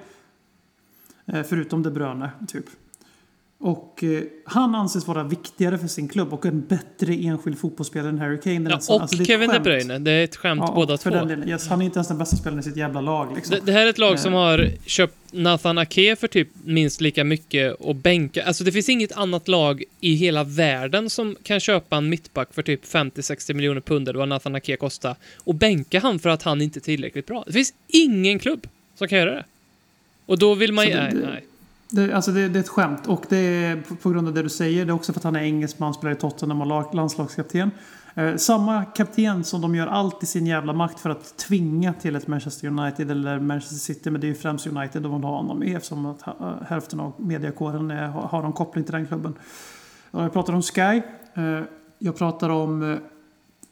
Eh, 1.25 1.43
Förutom 1.43 1.83
De 1.83 1.89
Bruyne, 1.91 2.29
typ. 2.47 2.65
Och 3.65 4.03
eh, 4.03 4.23
han 4.45 4.75
anses 4.75 5.07
vara 5.07 5.23
viktigare 5.23 5.77
för 5.77 5.87
sin 5.87 6.07
klubb 6.07 6.33
och 6.33 6.45
en 6.45 6.61
bättre 6.61 7.13
enskild 7.13 7.59
fotbollsspelare 7.59 8.09
än 8.09 8.19
Harry 8.19 8.39
Kane. 8.41 8.69
Ja, 8.69 8.79
och 8.89 9.01
Alltså, 9.01 9.15
det 9.15 9.21
är 9.21 9.21
ett 9.21 9.27
Kevin 9.27 9.47
De 9.47 9.53
skämt. 9.53 9.63
Bruyne. 9.63 9.99
Det 9.99 10.11
är 10.11 10.23
ett 10.23 10.35
skämt 10.35 10.63
Ja, 10.67 10.73
båda 10.75 10.97
två. 10.97 11.29
Yes, 11.47 11.67
han 11.67 11.81
är 11.81 11.85
inte 11.85 11.97
ens 11.97 12.07
den 12.07 12.17
bästa 12.17 12.35
spelaren 12.35 12.59
i 12.59 12.63
sitt 12.63 12.77
jävla 12.77 13.01
lag. 13.01 13.35
Liksom. 13.35 13.55
Det, 13.55 13.65
det 13.65 13.71
här 13.71 13.85
är 13.85 13.89
ett 13.89 13.97
lag 13.97 14.19
som 14.19 14.33
har 14.33 14.69
köpt 14.85 15.17
Nathan 15.31 15.77
Ake 15.77 16.15
för 16.15 16.27
typ 16.27 16.47
minst 16.63 17.01
lika 17.01 17.23
mycket 17.23 17.73
och 17.73 17.95
bänka. 17.95 18.43
Alltså 18.43 18.63
det 18.63 18.71
finns 18.71 18.89
inget 18.89 19.11
annat 19.11 19.47
lag 19.47 19.83
i 19.99 20.15
hela 20.15 20.43
världen 20.43 21.09
som 21.09 21.35
kan 21.43 21.59
köpa 21.59 21.97
en 21.97 22.09
mittback 22.09 22.53
för 22.53 22.61
typ 22.61 22.85
50-60 22.85 23.53
miljoner 23.53 23.81
pund 23.81 24.09
eller 24.09 24.19
vad 24.19 24.27
Nathan 24.27 24.55
Ake 24.55 24.75
kostar 24.75 25.15
och 25.37 25.55
bänka 25.55 25.99
han 25.99 26.19
för 26.19 26.29
att 26.29 26.43
han 26.43 26.61
inte 26.61 26.79
är 26.79 26.81
tillräckligt 26.81 27.25
bra. 27.25 27.43
Det 27.47 27.53
finns 27.53 27.73
ingen 27.87 28.39
klubb 28.39 28.67
som 28.95 29.07
kan 29.07 29.17
göra 29.19 29.31
det. 29.31 29.45
Och 30.25 30.39
då 30.39 30.53
vill 30.53 30.73
man 30.73 30.87
ju... 30.87 30.95
Nej, 30.95 31.13
nej. 31.13 31.43
Det, 31.95 32.13
alltså 32.13 32.31
det, 32.31 32.47
det 32.47 32.59
är 32.59 32.63
ett 32.63 32.69
skämt 32.69 33.07
och 33.07 33.25
det 33.29 33.37
är 33.37 33.95
på, 34.01 34.09
grund 34.09 34.27
av 34.27 34.33
det 34.33 34.43
du 34.43 34.49
säger. 34.49 34.85
Det 34.85 34.91
är 34.91 34.95
också 34.95 35.13
för 35.13 35.19
att 35.19 35.23
han 35.23 35.35
är 35.35 35.43
engelsman, 35.43 35.93
spelar 35.93 36.11
i 36.11 36.15
Tottenham 36.15 36.61
och 36.61 36.95
landslagskapten. 36.95 37.71
Eh, 38.15 38.35
samma 38.35 38.85
kapten 38.85 39.43
som 39.43 39.61
de 39.61 39.75
gör 39.75 39.87
allt 39.87 40.23
i 40.23 40.25
sin 40.25 40.47
jävla 40.47 40.73
makt 40.73 40.99
för 40.99 41.09
att 41.09 41.37
tvinga 41.37 41.93
till 41.93 42.15
ett 42.15 42.27
Manchester 42.27 42.67
United 42.67 43.11
eller 43.11 43.39
Manchester 43.39 43.75
City. 43.75 44.11
Men 44.11 44.21
det 44.21 44.27
är 44.27 44.29
ju 44.29 44.35
främst 44.35 44.67
United 44.67 45.01
de 45.01 45.13
vill 45.15 45.23
ha 45.23 45.37
honom 45.37 45.63
i 45.63 45.73
eftersom 45.73 46.05
att 46.05 46.21
ha, 46.21 46.59
hälften 46.67 46.99
av 46.99 47.13
mediakåren 47.17 47.91
är, 47.91 48.07
har, 48.07 48.21
har 48.21 48.43
en 48.43 48.53
koppling 48.53 48.83
till 48.83 48.93
den 48.93 49.07
klubben. 49.07 49.33
Jag 50.11 50.33
pratar 50.33 50.53
om 50.53 50.61
Sky. 50.61 50.81
Eh, 50.81 51.61
jag 51.99 52.17
pratar 52.17 52.49
om 52.49 52.91
eh, 52.91 52.97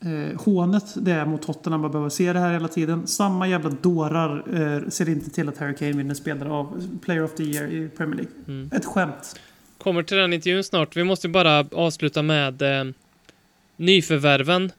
eh, 0.05 0.41
hånet 0.41 0.83
det 0.95 1.11
är 1.11 1.25
mot 1.25 1.41
Tottenham. 1.41 1.81
Man 1.81 1.91
behöver 1.91 2.09
se 2.09 2.33
det 2.33 2.39
här 2.39 2.53
hela 2.53 2.67
tiden. 2.67 3.07
Samma 3.07 3.47
jävla 3.47 3.69
dårar 3.69 4.43
eh, 4.53 4.89
ser 4.89 5.09
inte 5.09 5.29
till 5.29 5.49
att 5.49 5.57
Harry 5.57 5.75
Kane 5.75 5.91
vinner 5.91 6.13
spelare 6.13 6.51
av 6.51 6.87
Player 7.05 7.23
of 7.23 7.35
the 7.35 7.43
Year 7.43 7.67
i 7.67 7.89
Premier 7.89 8.15
League. 8.15 8.33
Mm. 8.47 8.69
Ett 8.73 8.85
skämt. 8.85 9.39
Kommer 9.77 10.03
till 10.03 10.17
den 10.17 10.33
intervjun 10.33 10.63
snart. 10.63 10.97
Vi 10.97 11.03
måste 11.03 11.29
bara 11.29 11.65
avsluta 11.71 12.21
med 12.21 12.61
eh, 12.61 12.83
nyförvärven. 13.77 14.71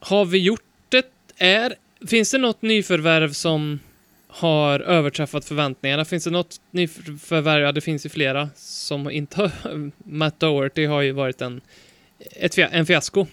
Har 0.00 0.24
vi 0.24 0.38
gjort 0.38 0.64
det? 0.88 1.06
Är, 1.36 1.74
finns 2.06 2.30
det 2.30 2.38
något 2.38 2.62
nyförvärv 2.62 3.32
som 3.32 3.78
har 4.26 4.80
överträffat 4.80 5.44
förväntningarna? 5.44 6.04
Finns 6.04 6.24
det 6.24 6.30
något 6.30 6.60
nyförvärv? 6.70 7.62
Ja, 7.62 7.72
det 7.72 7.80
finns 7.80 8.06
ju 8.06 8.10
flera 8.10 8.48
som 8.56 9.10
inte 9.10 9.36
har... 9.36 9.50
Matt 10.04 10.40
Doherty 10.40 10.86
har 10.86 11.00
ju 11.00 11.12
varit 11.12 11.40
en, 11.40 11.60
ett, 12.18 12.58
en 12.58 12.86
fiasko. 12.86 13.26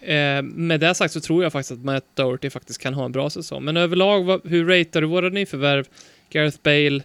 Eh, 0.00 0.42
med 0.42 0.80
det 0.80 0.94
sagt 0.94 1.12
så 1.12 1.20
tror 1.20 1.42
jag 1.42 1.52
faktiskt 1.52 1.72
att 1.72 1.84
Matt 1.84 2.04
Doherty 2.14 2.50
faktiskt 2.50 2.80
kan 2.80 2.94
ha 2.94 3.04
en 3.04 3.12
bra 3.12 3.30
säsong. 3.30 3.64
Men 3.64 3.76
överlag, 3.76 4.24
vad, 4.24 4.40
hur 4.46 4.66
ratear 4.66 5.00
du 5.00 5.06
våra 5.06 5.28
nyförvärv? 5.28 5.86
Gareth 6.30 6.58
Bale, 6.62 7.02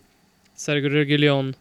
Sergio 0.55 0.89
Reguilon, 0.89 1.53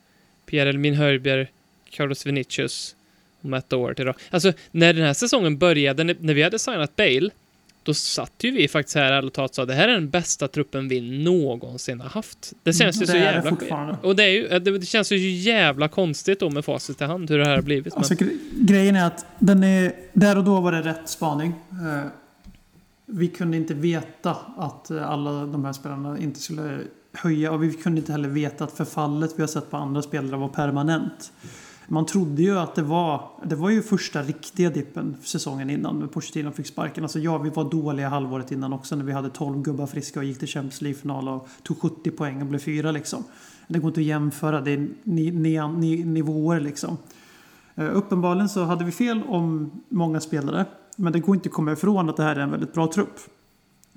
Pierre-Elmin 0.47 0.95
Höjbjerg, 0.95 1.47
Carlos 1.91 2.27
Vinicius 2.27 2.97
och 3.41 3.49
Matt 3.49 3.71
Doherty 3.71 4.05
då. 4.05 4.15
Alltså, 4.31 4.53
när 4.71 4.93
den 4.93 5.05
här 5.05 5.13
säsongen 5.13 5.59
började, 5.59 6.05
när, 6.05 6.17
när 6.21 6.35
vi 6.35 6.43
hade 6.43 6.59
signat 6.59 6.97
Bale, 6.97 7.31
då 7.85 7.95
satt 7.95 8.33
ju 8.41 8.51
vi 8.51 8.69
faktiskt 8.69 8.97
här 8.97 9.13
ärligt 9.13 9.35
talat 9.35 9.51
och 9.51 9.55
sa 9.55 9.65
det 9.67 9.75
här 9.75 9.89
är 9.89 9.93
den 9.93 10.11
bästa 10.11 10.49
truppen 10.49 10.89
vi 10.89 11.01
någonsin 11.25 12.01
har 12.01 12.09
haft. 12.09 12.53
Det 12.63 12.73
känns 12.73 12.97
ju 12.97 13.01
det 13.01 13.07
så 13.07 13.13
det 13.13 13.19
jävla 13.19 13.51
fortfarande. 13.51 13.97
Och 14.03 14.17
det, 14.17 14.23
är 14.25 14.29
ju, 14.29 14.49
det, 14.59 14.79
det 14.79 14.87
känns 14.87 15.13
ju 15.13 15.31
jävla 15.31 15.89
konstigt 15.89 16.41
då 16.41 16.51
med 16.51 16.65
facit 16.65 17.01
i 17.01 17.05
hand 17.05 17.31
hur 17.31 17.39
det 17.39 17.45
här 17.45 17.55
har 17.55 17.63
blivit. 17.63 17.95
Men, 17.95 17.99
Alltså, 17.99 18.15
gre- 18.15 18.39
grejen 18.53 18.97
är 18.97 19.07
att 19.07 19.27
den 19.39 19.65
är, 19.65 19.93
där 20.13 20.39
och 20.39 20.45
då 20.45 20.61
var 20.61 20.73
det 20.73 20.81
rätt 20.83 21.09
spaning. 21.09 21.53
Eh, 21.71 22.07
vi 23.07 23.29
kunde 23.29 23.57
inte 23.57 23.75
veta 23.75 24.37
att 24.57 24.91
eh, 24.91 25.11
alla 25.11 25.47
de 25.47 25.65
här 25.65 25.73
spelarna 25.73 26.19
inte 26.19 26.41
skulle 26.41 26.79
höja 27.13 27.53
och 27.53 27.63
vi 27.63 27.73
kunde 27.73 27.99
inte 28.01 28.13
heller 28.13 28.29
veta 28.29 28.65
att 28.65 28.73
förfallet 28.77 29.31
vi 29.37 29.43
har 29.43 29.49
sett 29.49 29.71
på 29.71 29.77
andra 29.77 30.03
spelare 30.03 30.37
var 30.41 30.49
permanent. 30.49 31.33
Man 31.89 32.07
trodde 32.07 32.43
ju 32.43 32.59
att 32.59 32.75
det 32.75 32.83
var, 32.83 33.31
det 33.45 33.57
var 33.57 33.71
ju 33.71 33.83
första 33.83 34.23
riktiga 34.23 34.71
dippen 34.71 35.17
säsongen 35.23 35.71
innan 35.71 35.99
med 35.99 36.13
Pochettino 36.13 36.51
fick 36.51 36.67
sparken. 36.67 37.05
Alltså 37.05 37.19
ja, 37.19 37.39
vi 37.39 37.51
var 37.51 37.71
dåliga 37.71 38.09
halvåret 38.09 38.53
innan 38.53 38.73
också 38.73 38.97
när 38.97 39.05
vi 39.05 39.13
hade 39.13 39.31
12 39.31 39.63
gubbar 39.63 39.87
friska 39.87 40.21
och 40.21 40.25
gick 40.25 40.39
till 40.39 40.49
Champions 40.49 40.83
League-final 40.83 41.29
och 41.29 41.49
tog 41.63 41.79
70 41.79 42.11
poäng 42.11 42.41
och 42.41 42.47
blev 42.47 42.59
fyra 42.59 42.91
liksom. 42.91 43.25
Det 43.69 43.79
går 43.79 43.89
inte 43.89 44.01
att 44.01 44.07
jämföra, 44.07 44.61
det 44.61 44.71
är 44.71 44.89
ni, 45.03 45.31
ni, 45.31 45.69
ni, 45.69 46.05
nivåer 46.05 46.61
liksom. 46.61 46.97
Uh, 47.79 47.97
uppenbarligen 47.97 48.49
så 48.49 48.65
hade 48.65 48.85
vi 48.85 48.93
fel 48.93 49.23
om 49.29 49.71
många 49.89 50.21
spelare. 50.21 50.65
Men 50.97 51.13
det 51.13 51.21
går 51.21 51.35
inte 51.35 51.49
att 51.49 51.53
komma 51.53 51.73
ifrån 51.73 52.09
att 52.09 52.17
det 52.17 52.23
här 52.23 52.37
är 52.37 52.41
en 52.41 52.51
väldigt 52.51 52.73
bra 52.73 52.93
trupp. 52.93 53.21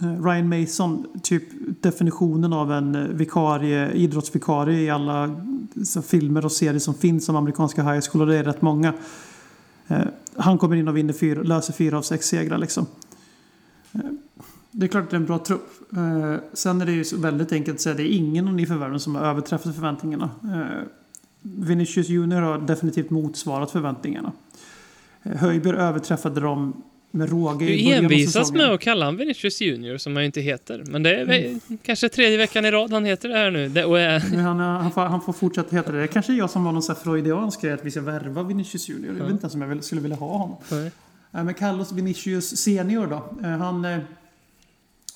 Eh, 0.02 0.24
Ryan 0.24 0.50
Mason, 0.50 1.08
typ 1.24 1.43
definitionen 1.82 2.54
av 2.54 2.72
en 2.72 2.95
eh, 2.95 3.02
vikarie, 3.04 3.91
idrottsvikarie 3.91 4.80
i 4.80 4.89
alla 4.89 5.41
filmer 6.08 6.45
och 6.45 6.52
serier 6.52 6.80
som 6.80 6.93
finns 6.93 7.30
om 7.30 7.36
amerikanska 7.36 7.84
high 7.84 8.06
school 8.10 8.22
och 8.22 8.28
det 8.28 8.38
är 8.38 8.43
rätt 8.43 8.62
många. 8.62 8.93
Eh, 9.88 10.02
han 10.36 10.58
kommer 10.58 10.76
in 10.76 10.88
och 10.88 10.98
vinner 10.98 11.14
fyra, 11.14 11.41
löser 11.41 11.74
fyra 11.74 11.98
av 11.98 12.02
sex 12.02 12.26
segrar 12.28 12.58
liksom. 12.58 12.86
Det 14.72 14.86
är 14.86 14.88
klart 14.88 15.04
att 15.04 15.10
det 15.10 15.16
är 15.16 15.20
en 15.20 15.26
bra 15.26 15.39
trupp. 15.39 15.70
sen 16.54 16.82
är 16.82 16.86
det 16.86 16.91
ju 16.91 17.04
väldigt 17.18 17.52
enkelt 17.52 17.76
att 17.76 17.82
säga 17.82 17.91
att 17.91 17.98
det 17.98 18.04
är 18.04 18.18
ingen 18.18 18.48
av 18.48 18.54
nyförvärven 18.54 18.80
förvärven 18.80 19.00
som 19.00 19.16
har 19.16 19.22
överträffat 19.22 19.76
förväntningarna. 19.76 20.30
Vinicius 21.41 22.10
Junior 22.10 22.41
har 22.41 22.58
definitivt 22.58 23.10
motsvarat 23.10 23.72
förväntningarna. 23.72 24.32
Höjberg 25.22 25.78
överträffade 25.78 26.41
dem 26.41 26.84
med 27.12 27.30
råge 27.30 27.66
Du 27.66 27.91
envisas 27.91 28.51
med 28.51 28.72
att 28.72 28.82
kalla 28.82 29.05
honom 29.05 29.18
Vinicius 29.18 29.62
Junior, 29.62 29.97
som 29.97 30.16
han 30.16 30.24
ju 30.24 30.26
inte 30.26 30.41
heter. 30.41 30.84
Men 30.88 31.03
det 31.03 31.16
är 31.16 31.24
mm. 31.24 31.60
kanske 31.84 32.10
tredje 32.10 32.38
veckan 32.38 32.66
i 32.66 32.72
rad 32.72 32.93
han 32.93 33.05
heter 33.05 33.30
det 33.30 33.38
här 33.38 33.51
nu. 33.51 33.70
Det, 33.70 33.86
och 33.86 33.99
är... 33.99 34.20
han, 34.43 34.60
han, 34.60 34.91
får, 34.91 35.01
han 35.01 35.22
får 35.22 35.34
fortsätta 35.34 35.76
heta 35.76 35.91
det. 35.91 35.97
Det 35.97 36.03
är 36.03 36.08
kanske 36.08 36.34
jag 36.34 36.49
som 36.49 36.64
var 36.64 36.72
någon 36.72 36.84
sån 36.84 36.95
freudiansk 36.95 37.62
grej 37.62 37.74
att 37.74 37.86
vi 37.86 37.91
ska 37.91 38.01
värva 38.01 38.43
Vinicius 38.43 38.89
Junior. 38.89 39.18
Jag 39.18 39.24
vet 39.24 39.32
inte 39.32 39.43
ens 39.43 39.55
om 39.55 39.62
jag 39.62 39.84
skulle 39.84 40.01
vilja 40.01 40.18
ha 40.18 40.38
honom. 40.38 40.58
Mm. 40.72 40.91
Men 41.32 41.53
Carlos 41.53 41.91
Vinicius 41.91 42.58
Senior 42.58 43.08
då. 43.08 43.47
Eh, 43.47 43.49
han 43.49 43.86
eh, 43.86 43.97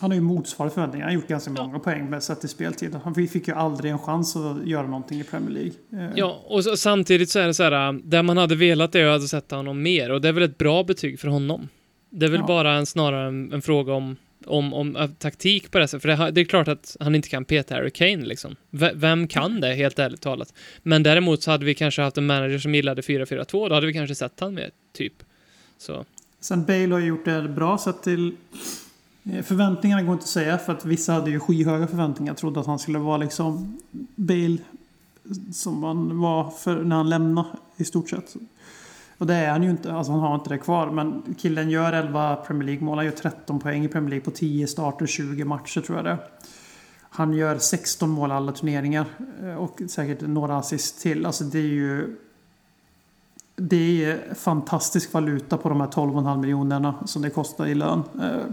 han 0.02 0.12
har 0.12 0.16
ju 0.16 0.22
motsvarat 0.22 0.74
förväntningarna. 0.74 1.10
Han 1.10 1.16
har 1.16 1.22
gjort 1.22 1.30
ganska 1.30 1.52
många 1.52 1.80
poäng 1.80 2.10
med 2.10 2.24
sett 2.24 2.44
i 2.44 2.48
speltid. 2.48 2.96
Han 3.04 3.16
fick 3.16 3.48
ju 3.48 3.54
aldrig 3.54 3.92
en 3.92 4.00
chans 4.00 4.36
att 4.36 4.68
göra 4.68 4.88
någonting 4.88 5.20
i 5.20 5.24
Premier 5.24 5.50
League. 5.50 6.12
Ja, 6.16 6.42
och 6.48 6.64
så, 6.64 6.78
samtidigt 6.78 7.30
så 7.30 7.40
är 7.40 7.48
det 7.48 7.54
så 7.54 7.64
här, 7.64 8.00
där 8.04 8.24
man 8.24 8.38
hade 8.38 8.56
velat 8.56 8.92
det 8.92 9.06
och 9.06 9.12
hade 9.12 9.28
sett 9.28 9.52
honom 9.52 9.82
mer. 9.82 10.12
Och 10.12 10.22
det 10.22 10.28
är 10.28 10.34
väl 10.34 10.44
ett 10.44 10.58
bra 10.58 10.84
betyg 10.84 11.20
för 11.20 11.28
honom. 11.28 11.68
Det 12.12 12.26
är 12.26 12.30
väl 12.30 12.40
ja. 12.40 12.48
bara 12.48 12.74
en, 12.74 12.86
snarare 12.86 13.28
en, 13.28 13.54
en, 13.54 13.62
fråga 13.62 13.94
om, 13.94 14.16
om, 14.46 14.74
om, 14.74 14.96
om 14.96 15.16
taktik 15.20 15.72
på 15.72 15.80
det 15.80 15.88
sättet. 15.88 16.02
För 16.02 16.26
det, 16.26 16.32
det, 16.32 16.42
är 16.42 16.46
klart 16.46 16.68
att 16.68 16.98
han 17.00 17.16
inte 17.16 17.30
kan 17.30 17.46
peta 17.46 17.76
Harry 17.76 17.90
Kane 17.90 18.26
liksom. 18.26 18.56
V 18.70 18.92
vem 18.96 19.28
kan 19.28 19.62
det, 19.62 19.74
helt 19.74 20.00
ärligt 20.00 20.22
talat? 20.22 20.54
Men 20.84 21.04
däremot 21.04 21.44
så 21.44 21.52
hade 21.52 21.66
vi 21.66 21.76
kanske 21.76 22.02
haft 22.02 22.18
en 22.18 22.26
manager 22.26 22.60
som 22.60 22.76
gillade 22.76 23.02
4-4-2. 23.02 23.70
Då 23.70 23.76
hade 23.76 23.88
vi 23.88 23.94
kanske 23.94 24.16
sett 24.16 24.40
han 24.40 24.54
med, 24.54 24.72
typ. 24.94 25.14
Så. 25.78 26.06
Sen 26.40 26.66
Bale 26.66 26.94
har 26.94 27.00
gjort 27.00 27.26
det 27.26 27.42
bra 27.42 27.78
sett 27.78 28.04
till 28.04 28.32
Eh, 29.24 29.44
förväntningarna 29.44 30.02
går 30.02 30.14
inte 30.14 30.24
att 30.24 30.30
säga 30.30 30.58
för 30.58 30.74
att 30.74 30.86
vissa 30.86 31.14
hade 31.14 31.32
ju 31.32 31.40
skyhöga 31.40 31.88
förväntningar. 31.88 32.34
Trodde 32.34 32.60
att 32.60 32.66
han 32.66 32.80
skulle 32.80 33.00
vara 33.00 33.18
liksom 33.18 33.78
Bale 34.16 34.58
som 35.54 35.84
han 35.84 36.20
var 36.20 36.50
för 36.50 36.84
när 36.84 36.96
han 36.96 37.10
lämnade 37.10 37.50
i 37.78 37.86
stort 37.86 38.10
sett. 38.10 38.36
Och 39.22 39.28
det 39.28 39.36
är 39.36 39.52
han 39.52 39.64
ju 39.64 39.70
inte. 39.70 39.94
Alltså 39.94 40.12
han 40.12 40.22
har 40.22 40.36
inte 40.36 40.50
det 40.50 40.58
kvar. 40.58 40.92
Men 40.92 41.36
killen 41.38 41.70
gör 41.70 41.94
11 41.94 42.36
Premier 42.36 42.66
League-mål. 42.66 42.98
Han 42.98 43.06
gör 43.06 43.12
13 43.12 43.60
poäng 43.60 43.86
i 43.86 43.88
Premier 43.88 44.10
League 44.10 44.26
på 44.26 44.32
10 44.32 44.68
starter, 44.68 45.06
20 45.06 45.46
matcher 45.46 45.82
tror 45.82 45.98
jag 45.98 46.06
det 46.06 46.18
Han 47.10 47.34
gör 47.34 47.58
16 47.58 48.10
mål 48.10 48.32
alla 48.32 48.52
turneringar. 48.52 49.06
Eh, 49.44 49.56
och 49.56 49.82
säkert 49.90 50.22
några 50.22 50.58
assist 50.58 51.02
till. 51.02 51.26
Alltså 51.26 51.44
det 51.44 51.60
är 51.60 51.64
ju... 51.64 52.18
Det 53.56 54.06
är 54.06 54.34
fantastisk 54.34 55.14
valuta 55.14 55.58
på 55.58 55.70
de 55.70 55.82
här 55.82 55.88
12,5 55.88 56.38
miljonerna 56.38 56.96
som 57.06 57.22
det 57.22 57.30
kostar 57.30 57.66
i 57.66 57.76
lön. 57.76 58.04
Eh, 58.22 58.46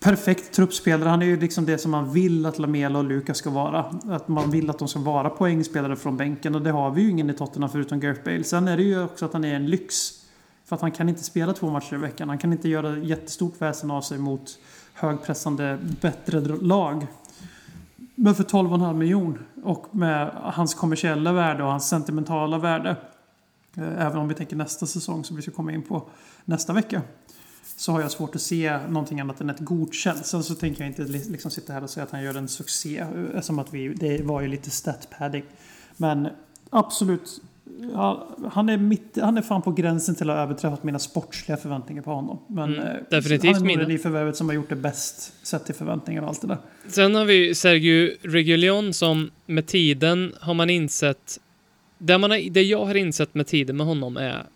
Perfekt 0.00 0.52
truppspelare. 0.52 1.08
Han 1.08 1.22
är 1.22 1.26
ju 1.26 1.40
liksom 1.40 1.66
det 1.66 1.78
som 1.78 1.90
man 1.90 2.12
vill 2.12 2.46
att 2.46 2.58
Lamela 2.58 2.98
och 2.98 3.04
Lukas 3.04 3.38
ska 3.38 3.50
vara. 3.50 3.84
Att 4.08 4.28
man 4.28 4.50
vill 4.50 4.70
att 4.70 4.78
de 4.78 4.88
ska 4.88 4.98
vara 4.98 5.30
poängspelare 5.30 5.96
från 5.96 6.16
bänken 6.16 6.54
och 6.54 6.62
det 6.62 6.70
har 6.70 6.90
vi 6.90 7.02
ju 7.02 7.10
ingen 7.10 7.30
i 7.30 7.34
Tottenham 7.34 7.70
förutom 7.70 8.00
Gareth 8.00 8.24
Bale. 8.24 8.44
Sen 8.44 8.68
är 8.68 8.76
det 8.76 8.82
ju 8.82 9.02
också 9.02 9.24
att 9.24 9.32
han 9.32 9.44
är 9.44 9.54
en 9.54 9.66
lyx. 9.66 10.12
För 10.64 10.76
att 10.76 10.82
han 10.82 10.92
kan 10.92 11.08
inte 11.08 11.24
spela 11.24 11.52
två 11.52 11.70
matcher 11.70 11.94
i 11.94 11.96
veckan. 11.96 12.28
Han 12.28 12.38
kan 12.38 12.52
inte 12.52 12.68
göra 12.68 12.98
jättestort 12.98 13.54
väsen 13.58 13.90
av 13.90 14.02
sig 14.02 14.18
mot 14.18 14.58
högpressande, 14.94 15.78
bättre 16.00 16.40
lag. 16.40 17.06
Men 18.14 18.34
för 18.34 18.44
12,5 18.44 18.94
miljon 18.94 19.38
och 19.62 19.86
med 19.90 20.30
hans 20.34 20.74
kommersiella 20.74 21.32
värde 21.32 21.62
och 21.62 21.70
hans 21.70 21.88
sentimentala 21.88 22.58
värde. 22.58 22.96
Eh, 23.76 24.06
även 24.06 24.18
om 24.18 24.28
vi 24.28 24.34
tänker 24.34 24.56
nästa 24.56 24.86
säsong 24.86 25.24
som 25.24 25.36
vi 25.36 25.42
ska 25.42 25.50
komma 25.50 25.72
in 25.72 25.82
på 25.82 26.02
nästa 26.44 26.72
vecka 26.72 27.02
så 27.76 27.92
har 27.92 28.00
jag 28.00 28.10
svårt 28.10 28.34
att 28.34 28.40
se 28.40 28.78
någonting 28.88 29.20
annat 29.20 29.40
än 29.40 29.50
ett 29.50 29.60
godkänt. 29.60 30.26
Sen 30.26 30.44
så 30.44 30.54
tänker 30.54 30.80
jag 30.80 30.90
inte 30.90 31.02
liksom 31.02 31.50
sitta 31.50 31.72
här 31.72 31.82
och 31.82 31.90
säga 31.90 32.04
att 32.04 32.10
han 32.10 32.22
gör 32.22 32.34
en 32.34 32.48
succé. 32.48 33.06
Som 33.42 33.58
att 33.58 33.74
vi, 33.74 33.88
det 33.88 34.22
var 34.22 34.40
ju 34.40 34.48
lite 34.48 34.70
stat 34.70 35.08
padding. 35.18 35.44
Men 35.96 36.28
absolut. 36.70 37.42
Ja, 37.94 38.36
han, 38.52 38.68
är 38.68 38.76
mitt, 38.76 39.18
han 39.20 39.38
är 39.38 39.42
fan 39.42 39.62
på 39.62 39.72
gränsen 39.72 40.14
till 40.14 40.30
att 40.30 40.36
ha 40.36 40.42
överträffat 40.42 40.84
mina 40.84 40.98
sportsliga 40.98 41.56
förväntningar 41.56 42.02
på 42.02 42.10
honom. 42.10 42.38
Men 42.46 42.74
mm, 42.74 42.86
eh, 42.86 42.94
definitivt 43.10 43.56
han 43.56 43.70
är 43.70 43.76
nog 43.76 43.88
det 43.88 43.98
förvärvet 43.98 44.36
som 44.36 44.48
har 44.48 44.54
gjort 44.54 44.68
det 44.68 44.76
bäst 44.76 45.46
sett 45.46 45.66
till 45.66 45.74
förväntningar 45.74 46.22
och 46.22 46.28
allt 46.28 46.40
det 46.40 46.46
där. 46.46 46.58
Sen 46.86 47.14
har 47.14 47.24
vi 47.24 47.54
Sergio 47.54 48.16
Regulion 48.22 48.94
som 48.94 49.30
med 49.46 49.66
tiden 49.66 50.34
har 50.40 50.54
man 50.54 50.70
insett 50.70 51.40
det, 51.98 52.18
man 52.18 52.30
har, 52.30 52.50
det 52.50 52.62
jag 52.62 52.86
har 52.86 52.94
insett 52.94 53.34
med 53.34 53.46
tiden 53.46 53.76
med 53.76 53.86
honom 53.86 54.16
är 54.16 54.46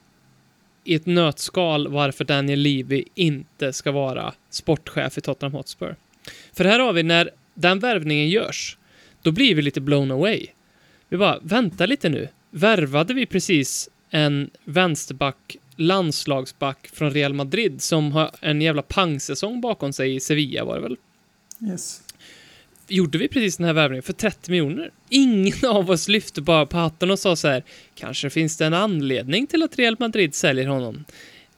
i 0.85 0.95
ett 0.95 1.07
nötskal 1.07 1.89
varför 1.89 2.25
Daniel 2.25 2.59
Levy 2.59 3.05
inte 3.15 3.73
ska 3.73 3.93
vara 3.93 4.35
sportchef 4.51 5.19
i 5.19 5.21
Tottenham 5.21 5.53
Hotspur. 5.53 5.97
För 6.53 6.65
här 6.65 6.79
har 6.79 6.93
vi 6.93 7.03
när 7.03 7.31
den 7.55 7.79
värvningen 7.79 8.29
görs, 8.29 8.79
då 9.23 9.33
blir 9.33 9.55
vi 9.55 9.63
lite 9.63 9.81
blown 9.81 10.11
away. 10.11 10.47
Vi 11.09 11.17
bara, 11.17 11.39
vänta 11.43 11.87
lite 11.87 12.09
nu. 12.09 12.29
Värvade 12.51 13.15
vi 13.15 13.27
precis 13.27 13.89
en 14.11 14.51
vänsterback, 14.65 15.57
landslagsback 15.77 16.89
från 16.93 17.11
Real 17.11 17.35
Madrid 17.35 17.83
som 17.83 18.13
har 18.13 18.31
en 18.41 18.63
jävla 18.63 18.83
pangsäsong 18.83 19.61
bakom 19.61 19.93
sig 19.93 20.15
i 20.15 20.21
Sevilla 20.21 20.65
var 20.65 20.75
det 20.75 20.81
väl? 20.81 20.97
Yes 21.69 22.04
gjorde 22.89 23.19
vi 23.19 23.29
precis 23.29 23.57
den 23.57 23.67
här 23.67 23.73
värvningen 23.73 24.03
för 24.03 24.13
30 24.13 24.51
miljoner. 24.51 24.91
Ingen 25.09 25.69
av 25.69 25.91
oss 25.91 26.09
lyfte 26.09 26.41
bara 26.41 26.67
på 26.67 26.77
hatten 26.77 27.11
och 27.11 27.19
sa 27.19 27.37
så 27.37 27.49
här, 27.49 27.65
kanske 27.95 28.31
finns 28.31 28.57
det 28.57 28.67
en 28.67 28.75
anledning 28.75 29.47
till 29.47 29.63
att 29.63 29.79
Real 29.79 29.97
Madrid 29.99 30.35
säljer 30.35 30.67
honom. 30.67 31.05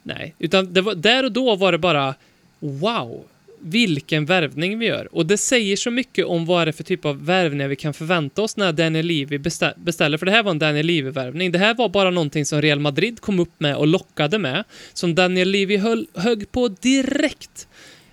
Nej, 0.03 0.35
utan 0.39 0.72
det 0.72 0.81
var, 0.81 0.95
där 0.95 1.24
och 1.24 1.33
då 1.33 1.57
var 1.57 1.72
det 1.72 1.79
bara 1.79 2.14
wow, 2.59 3.24
vilken 3.59 4.27
värvning 4.27 4.79
vi 4.79 4.87
gör. 4.87 5.14
Och 5.14 5.27
det 5.27 5.39
säger 5.39 5.77
så 5.77 5.91
mycket 5.91 6.27
om 6.27 6.47
vad 6.47 6.66
det 6.66 6.70
är 6.70 6.72
för 6.72 6.85
typ 6.85 7.05
av 7.05 7.24
värvningar 7.27 7.68
vi 7.68 7.77
kan 7.77 7.95
förvänta 7.95 8.43
oss 8.43 8.57
när 8.57 8.72
Daniel 8.72 9.07
Levy 9.07 9.39
beställer. 9.77 10.18
För 10.18 10.27
det 10.27 10.33
här 10.33 10.43
var 10.43 10.51
en 10.51 10.59
Daniel 10.59 10.87
Levy-värvning. 10.87 11.53
Det 11.53 11.59
här 11.59 11.74
var 11.74 11.89
bara 11.89 12.11
någonting 12.11 12.47
som 12.47 12.62
Real 12.62 12.81
Madrid 12.81 13.20
kom 13.20 13.41
upp 13.41 13.61
med 13.61 13.77
och 13.77 13.87
lockade 13.87 14.39
med. 14.39 14.64
Som 14.93 15.14
Daniel 15.14 15.51
Levy 15.51 15.77
höll, 15.77 16.07
högg 16.14 16.53
på 16.53 16.68
direkt. 16.68 17.68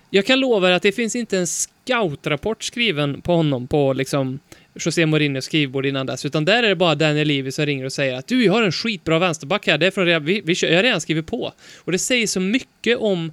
Jag 0.09 0.25
kan 0.25 0.39
lova 0.39 0.69
er 0.69 0.73
att 0.73 0.81
det 0.81 0.91
finns 0.91 1.15
inte 1.15 1.37
en 1.37 1.47
scoutrapport 1.83 2.63
skriven 2.63 3.21
på 3.21 3.35
honom 3.35 3.67
på 3.67 3.93
liksom 3.93 4.39
José 4.73 5.05
Mourinhos 5.05 5.45
skrivbord 5.45 5.85
innan 5.85 6.05
dess, 6.05 6.25
utan 6.25 6.45
där 6.45 6.63
är 6.63 6.69
det 6.69 6.75
bara 6.75 6.95
Daniel 6.95 7.27
Levy 7.27 7.51
som 7.51 7.65
ringer 7.65 7.85
och 7.85 7.93
säger 7.93 8.15
att 8.15 8.27
du, 8.27 8.45
jag 8.45 8.53
har 8.53 8.63
en 8.63 8.71
skitbra 8.71 9.19
vänsterback 9.19 9.67
här, 9.67 9.77
det 9.77 9.87
är 9.87 9.91
från 9.91 10.25
vi, 10.25 10.41
vi, 10.45 10.55
jag 10.61 10.75
har 10.75 10.83
redan 10.83 11.01
skrivit 11.01 11.27
på. 11.27 11.53
Och 11.77 11.91
det 11.91 11.99
säger 11.99 12.27
så 12.27 12.39
mycket 12.39 12.97
om 12.97 13.31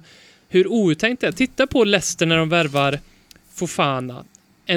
hur 0.49 0.67
outtänkt 0.67 1.21
det 1.21 1.27
är. 1.27 1.31
Titta 1.31 1.67
på 1.67 1.83
Leicester 1.83 2.25
när 2.25 2.37
de 2.37 2.49
värvar 2.49 2.99
Fofana, 3.53 4.25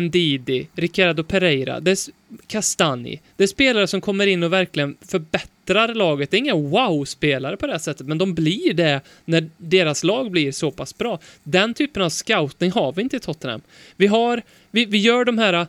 Ndidi, 0.00 0.68
Ricardo 0.74 1.24
Pereira, 1.24 1.80
det 1.80 1.90
är 1.90 1.98
Castani. 2.46 3.20
Det 3.36 3.42
är 3.42 3.48
spelare 3.48 3.86
som 3.86 4.00
kommer 4.00 4.26
in 4.26 4.42
och 4.42 4.52
verkligen 4.52 4.96
förbättrar 5.00 5.53
laget. 5.68 6.30
Det 6.30 6.36
är 6.36 6.38
inga 6.38 6.54
wow-spelare 6.54 7.56
på 7.56 7.66
det 7.66 7.72
här 7.72 7.78
sättet, 7.78 8.06
men 8.06 8.18
de 8.18 8.34
blir 8.34 8.74
det 8.74 9.00
när 9.24 9.50
deras 9.56 10.04
lag 10.04 10.30
blir 10.30 10.52
så 10.52 10.70
pass 10.70 10.98
bra. 10.98 11.18
Den 11.42 11.74
typen 11.74 12.02
av 12.02 12.08
scouting 12.08 12.70
har 12.70 12.92
vi 12.92 13.02
inte 13.02 13.16
i 13.16 13.20
Tottenham. 13.20 13.60
Vi 13.96 14.06
har, 14.06 14.42
vi, 14.70 14.84
vi 14.84 14.98
gör 14.98 15.24
de 15.24 15.38
här 15.38 15.52
äh, 15.52 15.66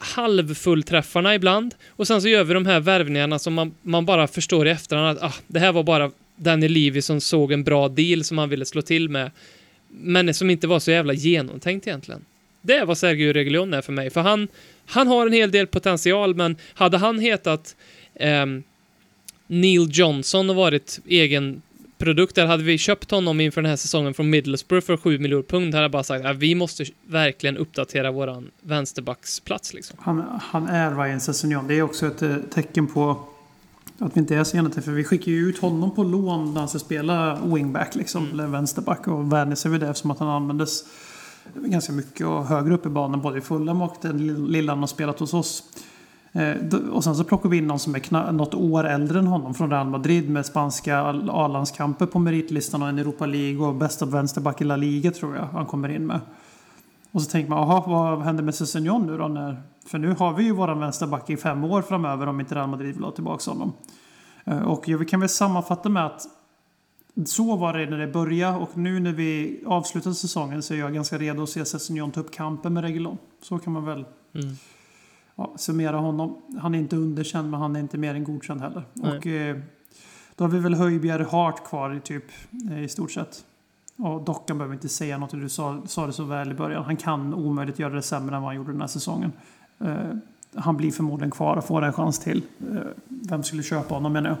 halvfullträffarna 0.00 1.34
ibland 1.34 1.74
och 1.88 2.06
sen 2.06 2.22
så 2.22 2.28
gör 2.28 2.44
vi 2.44 2.54
de 2.54 2.66
här 2.66 2.80
värvningarna 2.80 3.38
som 3.38 3.54
man, 3.54 3.74
man 3.82 4.06
bara 4.06 4.26
förstår 4.26 4.66
i 4.66 4.70
efterhand 4.70 5.18
att 5.18 5.22
ah, 5.22 5.34
det 5.46 5.58
här 5.58 5.72
var 5.72 5.82
bara 5.82 6.10
Danny 6.36 6.68
Levy 6.68 7.02
som 7.02 7.20
såg 7.20 7.52
en 7.52 7.64
bra 7.64 7.88
deal 7.88 8.24
som 8.24 8.38
han 8.38 8.48
ville 8.48 8.64
slå 8.64 8.82
till 8.82 9.08
med, 9.08 9.30
men 9.88 10.34
som 10.34 10.50
inte 10.50 10.66
var 10.66 10.80
så 10.80 10.90
jävla 10.90 11.12
genomtänkt 11.12 11.86
egentligen. 11.86 12.24
Det 12.62 12.74
är 12.74 12.84
vad 12.84 12.98
Sergio 12.98 13.32
Reguilon 13.32 13.74
är 13.74 13.82
för 13.82 13.92
mig, 13.92 14.10
för 14.10 14.20
han, 14.20 14.48
han 14.86 15.06
har 15.06 15.26
en 15.26 15.32
hel 15.32 15.50
del 15.50 15.66
potential, 15.66 16.34
men 16.34 16.56
hade 16.74 16.98
han 16.98 17.18
hetat 17.18 17.76
eh, 18.14 18.46
Neil 19.50 19.88
Johnson 19.90 20.50
och 20.50 20.56
varit 20.56 21.00
egen 21.06 21.62
produkt, 21.98 22.34
där 22.34 22.46
hade 22.46 22.62
vi 22.62 22.78
köpt 22.78 23.10
honom 23.10 23.40
inför 23.40 23.62
den 23.62 23.68
här 23.68 23.76
säsongen 23.76 24.14
från 24.14 24.30
Middlesbrough 24.30 24.86
för 24.86 24.96
7 24.96 25.18
miljoner 25.18 25.42
pund, 25.42 25.74
hade 25.74 25.84
jag 25.84 25.90
bara 25.90 26.02
sagt 26.02 26.24
att 26.24 26.36
vi 26.36 26.54
måste 26.54 26.84
verkligen 27.06 27.56
uppdatera 27.56 28.10
våran 28.10 28.50
vänsterbacksplats 28.60 29.74
liksom. 29.74 29.98
Han, 30.00 30.24
han 30.42 30.66
är 30.66 30.94
Ryan 30.94 31.20
Sessegnon. 31.20 31.66
Det 31.66 31.74
är 31.74 31.82
också 31.82 32.06
ett 32.06 32.22
eh, 32.22 32.36
tecken 32.36 32.86
på 32.86 33.24
Att 33.98 34.16
vi 34.16 34.20
inte 34.20 34.36
är 34.36 34.44
sena 34.44 34.70
till, 34.70 34.82
för 34.82 34.92
vi 34.92 35.04
skickar 35.04 35.32
ju 35.32 35.48
ut 35.48 35.58
honom 35.58 35.94
på 35.94 36.04
lån 36.04 36.52
när 36.52 36.60
han 36.60 36.68
ska 36.68 36.78
spela 36.78 37.38
wingback 37.44 37.94
liksom, 37.94 38.28
eller 38.32 38.46
vänsterback 38.46 39.08
och 39.08 39.32
vänjer 39.32 39.56
sig 39.56 39.70
vid 39.70 39.80
det 39.80 39.88
eftersom 39.88 40.10
att 40.10 40.18
han 40.18 40.28
användes 40.28 40.84
ganska 41.54 41.92
mycket 41.92 42.26
och 42.26 42.44
högre 42.44 42.74
upp 42.74 42.86
i 42.86 42.88
banan 42.88 43.20
både 43.20 43.38
i 43.38 43.40
Fulham 43.40 43.82
och 43.82 43.96
den 44.02 44.46
lilla 44.46 44.72
han 44.72 44.80
har 44.80 44.86
spelat 44.86 45.20
hos 45.20 45.34
oss. 45.34 45.62
Eh, 46.32 46.74
och 46.92 47.04
sen 47.04 47.14
så 47.14 47.24
plockar 47.24 47.48
vi 47.48 47.56
in 47.56 47.66
någon 47.66 47.78
som 47.78 47.94
är 47.94 48.32
något 48.32 48.54
år 48.54 48.84
äldre 48.84 49.18
än 49.18 49.26
honom 49.26 49.54
från 49.54 49.70
Real 49.70 49.86
Madrid 49.86 50.30
med 50.30 50.46
spanska 50.46 50.98
A-landskamper 51.30 52.06
på 52.06 52.18
meritlistan 52.18 52.82
och 52.82 52.88
en 52.88 52.98
Europa 52.98 53.26
League 53.26 53.66
och 53.66 53.74
bästa 53.74 54.06
vänsterback 54.06 54.60
i 54.60 54.64
La 54.64 54.76
Liga 54.76 55.10
tror 55.10 55.36
jag 55.36 55.44
han 55.44 55.66
kommer 55.66 55.88
in 55.88 56.06
med. 56.06 56.20
Och 57.12 57.22
så 57.22 57.30
tänker 57.30 57.50
man, 57.50 57.68
jaha, 57.68 57.82
vad 57.86 58.22
händer 58.22 58.42
med 58.42 58.54
Sessignon 58.54 59.06
nu 59.06 59.18
då? 59.18 59.28
När, 59.28 59.62
för 59.86 59.98
nu 59.98 60.14
har 60.18 60.32
vi 60.34 60.44
ju 60.44 60.52
våran 60.52 60.80
vänsterback 60.80 61.30
i 61.30 61.36
fem 61.36 61.64
år 61.64 61.82
framöver 61.82 62.26
om 62.26 62.40
inte 62.40 62.54
Real 62.54 62.68
Madrid 62.68 62.94
vill 62.94 63.04
ha 63.04 63.10
tillbaka 63.10 63.50
honom. 63.50 63.72
Eh, 64.44 64.62
och 64.62 64.84
vi 64.86 65.04
kan 65.04 65.20
väl 65.20 65.28
sammanfatta 65.28 65.88
med 65.88 66.06
att 66.06 66.22
så 67.26 67.56
var 67.56 67.72
det 67.72 67.90
när 67.90 67.98
det 67.98 68.06
började 68.06 68.58
och 68.58 68.76
nu 68.76 69.00
när 69.00 69.12
vi 69.12 69.60
avslutar 69.66 70.12
säsongen 70.12 70.62
så 70.62 70.74
är 70.74 70.78
jag 70.78 70.94
ganska 70.94 71.18
redo 71.18 71.42
att 71.42 71.48
se 71.48 71.64
Sessignon 71.64 72.10
ta 72.10 72.20
upp 72.20 72.32
kampen 72.32 72.74
med 72.74 72.84
Reguilon. 72.84 73.18
Så 73.42 73.58
kan 73.58 73.72
man 73.72 73.84
väl 73.84 74.04
Mm 74.34 74.56
ja, 75.40 75.52
summera 75.56 75.96
honom. 75.96 76.36
Han 76.60 76.74
är 76.74 76.78
inte 76.78 76.96
underkänd 76.96 77.50
men 77.50 77.60
han 77.60 77.76
är 77.76 77.80
inte 77.80 77.98
mer 77.98 78.14
än 78.14 78.24
godkänd 78.24 78.60
heller. 78.60 78.82
Nej. 78.92 79.18
Och 79.18 79.26
eh, 79.26 79.56
då 80.36 80.44
har 80.44 80.48
vi 80.48 80.58
väl 80.58 80.74
Höjbjerg 80.74 81.24
Hart 81.24 81.64
kvar 81.64 81.94
i 81.94 82.00
typ 82.00 82.24
eh, 82.70 82.82
i 82.82 82.88
stort 82.88 83.10
sett. 83.10 83.44
Och 83.96 84.22
Dockan 84.22 84.58
behöver 84.58 84.74
inte 84.74 84.88
säga 84.88 85.18
något, 85.18 85.30
du 85.30 85.48
sa, 85.48 85.82
sa 85.86 86.06
det 86.06 86.12
så 86.12 86.24
väl 86.24 86.50
i 86.50 86.54
början. 86.54 86.84
Han 86.84 86.96
kan 86.96 87.34
omöjligt 87.34 87.78
göra 87.78 87.94
det 87.94 88.02
sämre 88.02 88.36
än 88.36 88.42
vad 88.42 88.48
han 88.48 88.56
gjorde 88.56 88.72
den 88.72 88.80
här 88.80 88.88
säsongen. 88.88 89.32
Eh, 89.78 89.94
han 90.54 90.76
blir 90.76 90.90
förmodligen 90.90 91.30
kvar 91.30 91.56
och 91.56 91.64
får 91.64 91.82
en 91.82 91.92
chans 91.92 92.18
till. 92.18 92.42
Eh, 92.70 92.76
vem 93.08 93.42
skulle 93.42 93.62
köpa 93.62 93.94
honom 93.94 94.12
menar 94.12 94.30
jag. 94.30 94.38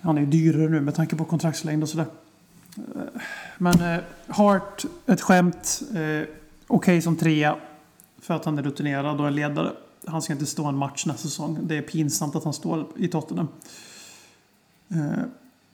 Han 0.00 0.16
är 0.16 0.20
ju 0.20 0.26
dyrare 0.26 0.68
nu 0.68 0.80
med 0.80 0.94
tanke 0.94 1.16
på 1.16 1.24
kontraktslängd 1.24 1.82
och 1.82 1.88
sådär. 1.88 2.06
Eh, 2.76 3.20
Men 3.58 3.94
eh, 3.94 4.00
Hart, 4.28 4.84
ett 5.06 5.20
skämt. 5.20 5.82
Okej 6.66 7.02
som 7.02 7.16
trea. 7.16 7.56
För 8.22 8.34
att 8.34 8.44
han 8.44 8.58
är 8.58 8.62
rutinerad 8.62 9.20
och 9.20 9.26
en 9.26 9.34
ledare. 9.34 9.72
Han 10.06 10.22
ska 10.22 10.32
inte 10.32 10.46
stå 10.46 10.66
en 10.66 10.76
match 10.76 11.06
nästa 11.06 11.22
säsong. 11.22 11.58
Det 11.62 11.76
är 11.76 11.82
pinsamt 11.82 12.36
att 12.36 12.44
han 12.44 12.52
står 12.52 12.86
i 12.96 13.08
Tottenham. 13.08 13.48
Eh, 14.88 15.24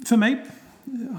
för 0.07 0.17
mig. 0.17 0.45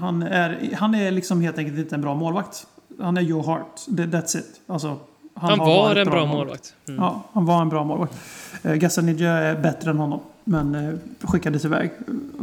Han 0.00 0.22
är, 0.22 0.74
han 0.74 0.94
är 0.94 1.10
liksom 1.10 1.40
helt 1.40 1.58
enkelt 1.58 1.78
inte 1.78 1.94
en 1.94 2.00
bra 2.00 2.14
målvakt. 2.14 2.66
Han 3.00 3.16
är 3.16 3.20
Joe 3.20 3.42
Hart. 3.42 3.80
That's 3.88 4.38
it. 4.38 4.60
Alltså, 4.66 4.98
Han 5.34 5.58
har 5.58 5.66
var 5.66 5.96
en 5.96 6.06
bra 6.06 6.26
målvakt. 6.26 6.74
Mm. 6.88 7.00
Ja, 7.00 7.22
han 7.32 7.46
var 7.46 7.62
en 7.62 7.68
bra 7.68 7.84
målvakt. 7.84 8.14
Eh, 8.62 8.74
Gassanidja 8.74 9.30
är 9.30 9.62
bättre 9.62 9.90
än 9.90 9.98
honom. 9.98 10.20
Men 10.44 10.74
eh, 10.74 10.94
skickades 11.20 11.64
iväg 11.64 11.90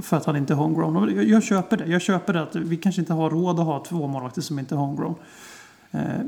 för 0.01 0.17
att 0.17 0.25
han 0.25 0.36
inte 0.36 0.53
är 0.53 0.57
homegrown. 0.57 1.15
Jag, 1.15 1.25
jag 1.25 1.43
köper 1.43 1.77
det. 1.77 1.86
Jag 1.86 2.01
köper 2.01 2.33
det 2.33 2.41
att 2.41 2.55
vi 2.55 2.77
kanske 2.77 3.01
inte 3.01 3.13
har 3.13 3.29
råd 3.29 3.59
att 3.59 3.65
ha 3.65 3.83
två 3.83 4.07
målvakter 4.07 4.41
som 4.41 4.59
inte 4.59 4.75
är 4.75 4.79
homegrown. 4.79 5.15
Eh, 5.95 6.21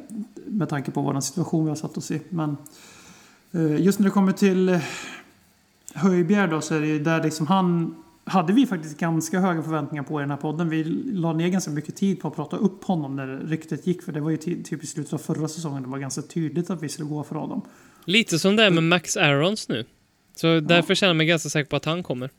med 0.45 0.70
tanke 0.70 0.91
på 0.91 1.01
vår 1.01 1.20
situation 1.20 1.63
vi 1.63 1.70
har 1.70 1.76
satt 1.76 1.97
oss 1.97 2.11
i. 2.11 2.22
Men 2.30 2.57
eh, 3.51 3.82
just 3.82 3.99
när 3.99 4.05
det 4.05 4.11
kommer 4.11 4.32
till 4.32 4.70
eh, 4.70 4.80
Höjbjerg 5.93 6.49
då 6.49 6.61
så 6.61 6.76
är 6.76 6.82
det 6.82 6.88
ju 6.88 6.99
där 6.99 7.24
liksom 7.24 7.47
han 7.47 7.95
hade 8.26 8.53
vi 8.53 8.65
faktiskt 8.65 8.97
ganska 8.97 9.39
höga 9.39 9.63
förväntningar 9.63 10.03
på 10.03 10.20
i 10.20 10.24
den 10.24 10.30
här 10.30 10.38
podden. 10.38 10.70
Vi 10.70 10.84
la 11.13 11.34
ner 11.34 11.47
ganska 11.47 11.72
mycket 11.72 11.95
tid 11.95 12.22
på 12.22 12.28
att 12.28 12.36
prata 12.36 12.57
upp 12.57 12.84
honom 12.84 13.15
när 13.15 13.28
ryktet 13.28 13.88
gick. 13.88 14.01
För 14.01 14.11
det 14.11 14.20
var 14.20 14.30
ju 14.30 14.38
typ 14.38 14.84
i 14.84 14.88
slutet 14.88 15.13
av 15.13 15.18
förra 15.18 15.47
säsongen. 15.47 15.84
Det 15.84 15.89
var 15.89 15.97
ganska 15.97 16.22
tydligt 16.22 16.70
att 16.70 16.84
vi 16.84 16.89
skulle 16.89 17.09
gå 17.09 17.24
för 17.24 17.36
honom. 17.36 17.61
Lite 18.05 18.39
som 18.39 18.55
det 18.55 18.63
är 18.63 18.72
med 18.72 18.84
Max 18.84 19.18
Aarons 19.18 19.70
nu. 19.70 19.86
Så 20.36 20.59
därför 20.59 20.95
känner 20.95 21.09
jag 21.09 21.18
mig 21.18 21.28
ganska 21.28 21.49
säker 21.49 21.70
på 21.70 21.76
att 21.76 21.86
han 21.86 22.03
kommer. 22.03 22.30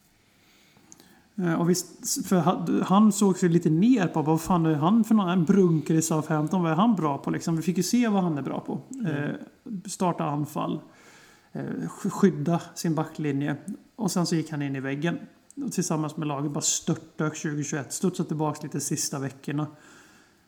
Eh, 1.39 1.61
Och 1.61 1.71
visst, 1.71 2.27
för 2.27 2.37
han- 2.85 3.13
såg 3.13 3.39
sig 3.39 3.49
lite 3.49 3.71
ner 3.71 4.07
på 4.07 4.23
vad 4.23 4.41
fan 4.41 4.67
är 4.67 4.75
han 4.75 5.05
för 5.05 5.15
någon 5.15 5.29
en 5.29 5.45
brunker 5.45 5.95
i 5.95 6.03
Southampton? 6.03 6.63
Vad 6.63 6.73
är 6.73 6.77
han 6.77 6.95
bra 6.97 7.19
på 7.19 7.31
liksom? 7.31 7.57
Vi 7.57 7.63
fick 7.63 7.77
ju 7.77 7.83
se 7.83 8.09
vad 8.09 8.23
han 8.23 8.39
är 8.39 8.43
bra 8.43 8.61
på. 8.61 8.81
Eh, 9.09 9.35
starta 9.87 10.25
anfall. 10.25 10.81
Eh, 11.53 11.61
sk- 11.63 12.11
skydda 12.11 12.61
sin 12.75 12.95
backlinje. 12.95 13.57
Och 13.97 14.11
sen 14.11 14.27
så 14.27 14.35
gick 14.35 14.51
han 14.51 14.63
in 14.63 14.77
i 14.77 14.81
väggen. 14.81 15.19
Och 15.65 15.73
tillsammans 15.73 16.17
med 16.17 16.29
laget 16.29 16.53
bara 16.53 16.61
störtdök 16.61 17.37
2021. 17.43 17.93
Studsade 17.93 18.27
tillbaka 18.29 18.61
lite 18.63 18.81
sista 18.81 19.19
veckorna. 19.19 19.67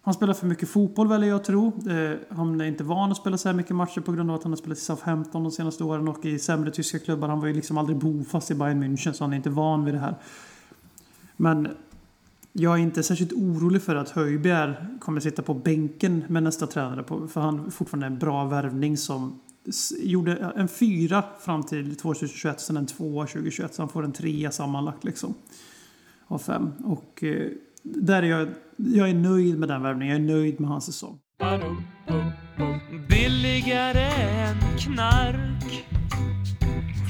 Han 0.03 0.15
spelar 0.15 0.35
för 0.35 0.47
mycket 0.47 0.69
fotboll 0.69 1.09
väljer 1.09 1.29
jag 1.29 1.45
tro. 1.45 1.67
Eh, 1.91 2.19
han 2.37 2.61
är 2.61 2.65
inte 2.65 2.85
van 2.85 3.11
att 3.11 3.17
spela 3.17 3.39
så 3.39 3.49
här 3.49 3.57
mycket 3.57 3.77
matcher 3.77 4.01
på 4.01 4.13
grund 4.13 4.31
av 4.31 4.37
att 4.37 4.43
han 4.43 4.53
har 4.53 4.57
spelat 4.57 4.79
i 4.79 4.81
Southampton 4.81 5.43
de 5.43 5.53
senaste 5.53 5.85
åren 5.85 6.09
och 6.09 6.25
i 6.25 6.39
sämre 6.39 6.71
tyska 6.71 6.99
klubbar. 6.99 7.29
Han 7.29 7.41
var 7.41 7.47
ju 7.47 7.55
liksom 7.55 7.79
aldrig 7.79 7.99
bofast 7.99 8.51
i 8.51 8.55
Bayern 8.55 8.83
München 8.85 9.13
så 9.13 9.25
han 9.25 9.33
är 9.33 9.37
inte 9.37 9.51
van 9.51 9.85
vid 9.85 9.95
det 9.95 9.99
här. 10.01 10.15
Men 11.41 11.69
jag 12.53 12.75
är 12.75 12.83
inte 12.83 13.03
särskilt 13.03 13.33
orolig 13.33 13.83
för 13.83 13.97
att 13.97 14.11
Höjbjerg 14.11 14.75
kommer 15.01 15.21
sitta 15.21 15.43
på 15.43 15.55
bänken 15.55 16.25
med 16.29 16.43
nästa 16.43 16.67
tränare. 16.67 17.03
På, 17.03 17.29
för 17.29 17.41
han 17.41 17.67
är 17.67 17.71
fortfarande 17.71 18.07
en 18.07 18.19
bra 18.19 18.45
värvning 18.45 18.97
som 18.97 19.41
gjorde 20.03 20.53
en 20.57 20.69
fyra 20.69 21.25
fram 21.41 21.63
till 21.63 21.97
2021, 21.97 22.61
sen 22.61 22.77
en 22.77 22.87
tvåa 22.87 23.27
2021. 23.27 23.75
Så 23.75 23.83
han 23.83 23.89
får 23.89 24.05
en 24.05 24.13
trea 24.13 24.51
sammanlagt 24.51 25.05
liksom. 25.05 25.35
Av 26.27 26.39
fem. 26.39 26.73
Och 26.85 27.25
eh, 27.25 27.51
där 27.83 28.23
är 28.23 28.27
jag, 28.27 28.49
jag 28.77 29.11
är 29.11 29.15
nöjd 29.15 29.59
med 29.59 29.69
den 29.69 29.83
värvningen. 29.83 30.29
Jag 30.29 30.33
är 30.33 30.37
nöjd 30.37 30.61
med 30.61 30.71
hans 30.71 30.85
säsong. 30.85 31.19
Billigare 33.09 34.11
än 34.31 34.57
knark 34.79 35.87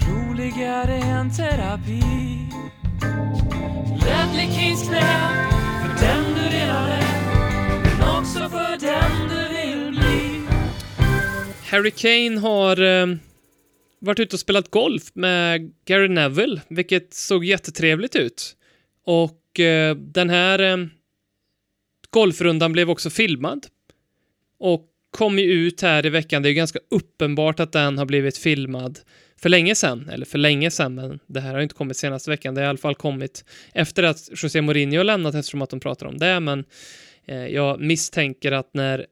Roligare 0.08 0.96
än 0.96 1.30
terapi 1.30 2.50
Ledley 4.04 4.46
knä 4.56 4.74
För 5.80 6.06
den 6.06 6.24
du 6.34 6.56
redan 6.56 6.90
är 6.90 7.98
Men 7.98 8.18
också 8.18 8.38
för 8.38 8.80
den 8.80 9.28
du 9.28 9.54
vill 9.54 9.90
bli 9.90 10.40
Harry 11.70 11.90
Kane 11.90 12.40
har 12.40 12.82
eh, 12.82 13.06
varit 14.00 14.20
ute 14.20 14.36
och 14.36 14.40
spelat 14.40 14.70
golf 14.70 15.10
med 15.14 15.72
Gary 15.84 16.08
Neville, 16.08 16.60
vilket 16.68 17.14
såg 17.14 17.44
jättetrevligt 17.44 18.16
ut. 18.16 18.56
Och 19.06 19.60
eh, 19.60 19.96
den 19.96 20.30
här 20.30 20.58
eh, 20.58 20.86
golfrundan 22.10 22.72
blev 22.72 22.90
också 22.90 23.10
filmad. 23.10 23.66
Och 24.58 24.86
kom 25.10 25.38
ju 25.38 25.44
ut 25.44 25.80
här 25.80 26.06
i 26.06 26.08
veckan. 26.08 26.42
Det 26.42 26.48
är 26.48 26.50
ju 26.50 26.56
ganska 26.56 26.78
uppenbart 26.90 27.60
att 27.60 27.72
den 27.72 27.98
har 27.98 28.06
blivit 28.06 28.38
filmad 28.38 28.98
för 29.42 29.48
länge 29.48 29.74
sedan. 29.74 30.08
Eller 30.12 30.26
för 30.26 30.38
länge 30.38 30.70
sedan, 30.70 30.94
men 30.94 31.18
det 31.26 31.40
här 31.40 31.54
har 31.54 31.60
inte 31.60 31.74
kommit 31.74 31.96
senaste 31.96 32.30
veckan. 32.30 32.54
Det 32.54 32.60
har 32.60 32.66
i 32.66 32.68
alla 32.68 32.78
fall 32.78 32.94
kommit 32.94 33.44
efter 33.74 34.02
att 34.02 34.30
José 34.42 34.60
Mourinho 34.60 34.96
har 34.96 35.04
lämnat 35.04 35.34
eftersom 35.34 35.62
att 35.62 35.70
de 35.70 35.80
pratar 35.80 36.06
om 36.06 36.18
det. 36.18 36.40
Men 36.40 36.64
eh, 37.26 37.46
jag 37.46 37.80
misstänker 37.80 38.52
att 38.52 38.74
när 38.74 39.06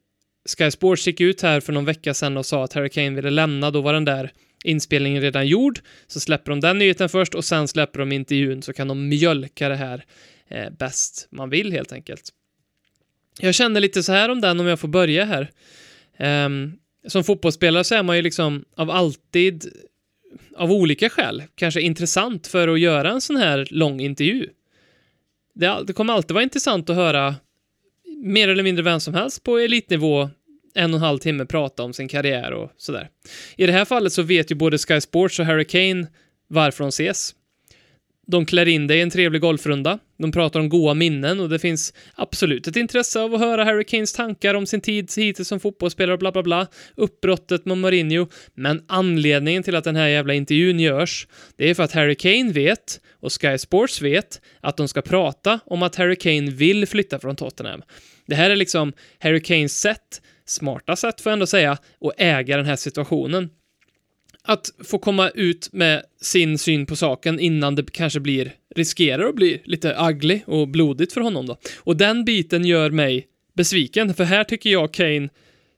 Sky 0.58 0.70
Sports 0.70 1.06
gick 1.06 1.20
ut 1.20 1.42
här 1.42 1.60
för 1.60 1.72
någon 1.72 1.84
vecka 1.84 2.14
sedan 2.14 2.36
och 2.36 2.46
sa 2.46 2.64
att 2.64 2.72
Harry 2.72 2.88
Kane 2.88 3.10
ville 3.10 3.30
lämna, 3.30 3.70
då 3.70 3.80
var 3.80 3.92
den 3.92 4.04
där 4.04 4.32
inspelningen 4.64 5.22
redan 5.22 5.46
gjord. 5.46 5.80
Så 6.06 6.20
släpper 6.20 6.50
de 6.50 6.60
den 6.60 6.78
nyheten 6.78 7.08
först 7.08 7.34
och 7.34 7.44
sen 7.44 7.68
släpper 7.68 7.98
de 7.98 8.12
intervjun 8.12 8.62
så 8.62 8.72
kan 8.72 8.88
de 8.88 9.08
mjölka 9.08 9.68
det 9.68 9.76
här 9.76 10.04
eh, 10.48 10.70
bäst 10.70 11.28
man 11.30 11.50
vill 11.50 11.72
helt 11.72 11.92
enkelt. 11.92 12.32
Jag 13.40 13.54
känner 13.54 13.80
lite 13.80 14.02
så 14.02 14.12
här 14.12 14.28
om 14.28 14.40
den 14.40 14.60
om 14.60 14.66
jag 14.66 14.80
får 14.80 14.88
börja 14.88 15.24
här. 15.24 15.50
Um, 16.46 16.78
som 17.06 17.24
fotbollsspelare 17.24 17.84
så 17.84 17.94
är 17.94 18.02
man 18.02 18.16
ju 18.16 18.22
liksom 18.22 18.64
av 18.76 18.90
alltid, 18.90 19.72
av 20.56 20.72
olika 20.72 21.10
skäl, 21.10 21.42
kanske 21.54 21.80
intressant 21.80 22.46
för 22.46 22.68
att 22.68 22.80
göra 22.80 23.10
en 23.10 23.20
sån 23.20 23.36
här 23.36 23.68
lång 23.70 24.00
intervju. 24.00 24.48
Det, 25.54 25.84
det 25.86 25.92
kommer 25.92 26.12
alltid 26.12 26.34
vara 26.34 26.42
intressant 26.42 26.90
att 26.90 26.96
höra 26.96 27.34
mer 28.22 28.48
eller 28.48 28.62
mindre 28.62 28.84
vem 28.84 29.00
som 29.00 29.14
helst 29.14 29.44
på 29.44 29.58
elitnivå 29.58 30.30
en 30.74 30.90
och 30.94 30.98
en 30.98 31.04
halv 31.04 31.18
timme 31.18 31.46
prata 31.46 31.82
om 31.82 31.92
sin 31.92 32.08
karriär 32.08 32.52
och 32.52 32.72
sådär. 32.76 33.08
I 33.56 33.66
det 33.66 33.72
här 33.72 33.84
fallet 33.84 34.12
så 34.12 34.22
vet 34.22 34.50
ju 34.50 34.54
både 34.54 34.78
Sky 34.78 35.00
Sports 35.00 35.38
och 35.38 35.46
Harry 35.46 35.64
Kane 35.64 36.06
varför 36.48 36.84
de 36.84 36.88
ses. 36.88 37.34
De 38.30 38.46
klär 38.46 38.68
in 38.68 38.86
dig 38.86 38.98
i 38.98 39.00
en 39.00 39.10
trevlig 39.10 39.40
golfrunda. 39.40 39.98
De 40.18 40.32
pratar 40.32 40.60
om 40.60 40.68
goa 40.68 40.94
minnen 40.94 41.40
och 41.40 41.48
det 41.48 41.58
finns 41.58 41.94
absolut 42.14 42.66
ett 42.66 42.76
intresse 42.76 43.20
av 43.20 43.34
att 43.34 43.40
höra 43.40 43.64
Harry 43.64 43.84
Kanes 43.84 44.12
tankar 44.12 44.54
om 44.54 44.66
sin 44.66 44.80
tid 44.80 45.10
hittills 45.16 45.48
som 45.48 45.60
fotbollsspelare 45.60 46.12
och 46.12 46.18
bla 46.18 46.32
bla 46.32 46.42
bla. 46.42 46.66
Uppbrottet 46.96 47.66
med 47.66 47.78
Mourinho. 47.78 48.26
Men 48.54 48.84
anledningen 48.88 49.62
till 49.62 49.76
att 49.76 49.84
den 49.84 49.96
här 49.96 50.08
jävla 50.08 50.34
intervjun 50.34 50.80
görs, 50.80 51.28
det 51.56 51.70
är 51.70 51.74
för 51.74 51.82
att 51.82 51.92
Harry 51.92 52.14
Kane 52.14 52.52
vet 52.52 53.00
och 53.20 53.42
Sky 53.42 53.58
Sports 53.58 54.02
vet 54.02 54.40
att 54.60 54.76
de 54.76 54.88
ska 54.88 55.02
prata 55.02 55.60
om 55.64 55.82
att 55.82 55.96
Harry 55.96 56.16
Kane 56.16 56.50
vill 56.50 56.86
flytta 56.86 57.18
från 57.18 57.36
Tottenham. 57.36 57.82
Det 58.26 58.34
här 58.34 58.50
är 58.50 58.56
liksom 58.56 58.92
Harry 59.18 59.40
Kanes 59.40 59.80
sätt, 59.80 60.22
smarta 60.46 60.96
sätt 60.96 61.20
får 61.20 61.30
jag 61.30 61.34
ändå 61.34 61.46
säga, 61.46 61.72
att 61.72 62.12
äga 62.18 62.56
den 62.56 62.66
här 62.66 62.76
situationen 62.76 63.50
att 64.48 64.70
få 64.84 64.98
komma 64.98 65.30
ut 65.30 65.68
med 65.72 66.02
sin 66.20 66.58
syn 66.58 66.86
på 66.86 66.96
saken 66.96 67.40
innan 67.40 67.74
det 67.74 67.92
kanske 67.92 68.20
blir, 68.20 68.52
riskerar 68.74 69.28
att 69.28 69.34
bli 69.34 69.62
lite 69.64 69.96
ugly 70.10 70.40
och 70.46 70.68
blodigt 70.68 71.12
för 71.12 71.20
honom 71.20 71.46
då. 71.46 71.58
Och 71.76 71.96
den 71.96 72.24
biten 72.24 72.64
gör 72.64 72.90
mig 72.90 73.26
besviken, 73.56 74.14
för 74.14 74.24
här 74.24 74.44
tycker 74.44 74.70
jag 74.70 74.92
Kane 74.92 75.28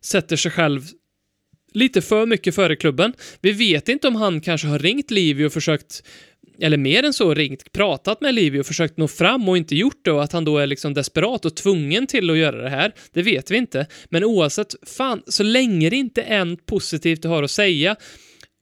sätter 0.05 0.37
sig 0.37 0.51
själv 0.51 0.83
lite 1.73 2.03
för 2.03 2.27
mycket 2.27 2.55
före 2.55 2.77
klubben. 2.77 3.13
Vi 3.41 3.53
vet 3.53 3.89
inte 3.89 4.09
om 4.09 4.17
han 4.17 4.41
kanske 4.41 4.69
har 4.69 4.79
ringt 4.79 5.11
Livio 5.11 5.47
och 5.47 5.53
försökt 5.53 6.03
eller 6.61 6.77
mer 6.77 7.03
än 7.03 7.13
så, 7.13 7.35
ringt, 7.35 7.73
pratat 7.73 8.21
med 8.21 8.35
Livio 8.35 8.61
och 8.61 8.67
försökt 8.67 8.97
nå 8.97 9.09
fram 9.09 9.49
och 9.49 9.57
inte 9.57 9.77
gjort 9.77 10.05
det 10.05 10.13
och 10.13 10.23
att 10.23 10.33
han 10.33 10.45
då 10.45 10.59
är 10.59 10.67
liksom 10.67 10.95
desperat 10.95 11.45
och 11.45 11.57
tvungen 11.57 12.07
till 12.07 12.31
att 12.31 12.37
göra 12.37 12.63
det 12.63 12.71
här, 12.71 12.95
det 13.13 13.23
vet 13.23 13.51
vi 13.51 13.57
inte. 13.57 13.87
Men 14.09 14.25
oavsett, 14.25 14.75
fan, 14.87 15.23
så 15.27 15.43
länge 15.43 15.91
det 15.91 15.97
inte 15.97 16.23
är 16.23 16.45
något 16.45 16.67
positivt 16.67 17.23
du 17.23 17.29
har 17.29 17.43
att 17.43 17.51
säga 17.51 17.97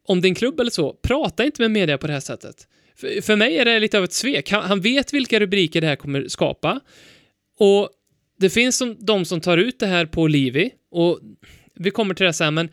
om 0.08 0.20
din 0.20 0.34
klubb 0.34 0.60
eller 0.60 0.70
så, 0.70 0.92
prata 0.92 1.44
inte 1.44 1.62
med 1.62 1.70
media 1.70 1.98
på 1.98 2.06
det 2.06 2.12
här 2.12 2.20
sättet. 2.20 2.68
För, 2.96 3.20
för 3.22 3.36
mig 3.36 3.58
är 3.58 3.64
det 3.64 3.80
lite 3.80 3.98
av 3.98 4.04
ett 4.04 4.12
svek. 4.12 4.50
Han, 4.50 4.62
han 4.62 4.80
vet 4.80 5.12
vilka 5.12 5.40
rubriker 5.40 5.80
det 5.80 5.86
här 5.86 5.96
kommer 5.96 6.28
skapa 6.28 6.80
och 7.58 7.90
det 8.38 8.50
finns 8.50 8.76
som, 8.76 8.96
de 8.98 9.24
som 9.24 9.40
tar 9.40 9.58
ut 9.58 9.78
det 9.78 9.86
här 9.86 10.06
på 10.06 10.26
Livi 10.26 10.70
och 10.90 11.20
vi 11.74 11.90
kommer 11.90 12.14
till 12.14 12.26
det 12.26 12.32
sen, 12.32 12.54
men 12.54 12.68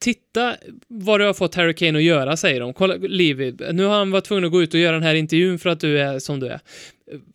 titta 0.00 0.56
vad 0.88 1.20
du 1.20 1.24
har 1.24 1.34
fått 1.34 1.54
Harry 1.54 1.74
Kane 1.74 1.98
att 1.98 2.04
göra, 2.04 2.36
säger 2.36 2.60
de. 2.60 2.74
Kolla, 2.74 2.94
Livi, 2.94 3.54
nu 3.72 3.84
har 3.84 3.98
han 3.98 4.10
varit 4.10 4.24
tvungen 4.24 4.44
att 4.44 4.50
gå 4.50 4.62
ut 4.62 4.74
och 4.74 4.80
göra 4.80 4.92
den 4.92 5.02
här 5.02 5.14
intervjun 5.14 5.58
för 5.58 5.70
att 5.70 5.80
du 5.80 6.00
är 6.00 6.18
som 6.18 6.40
du 6.40 6.46
är. 6.46 6.60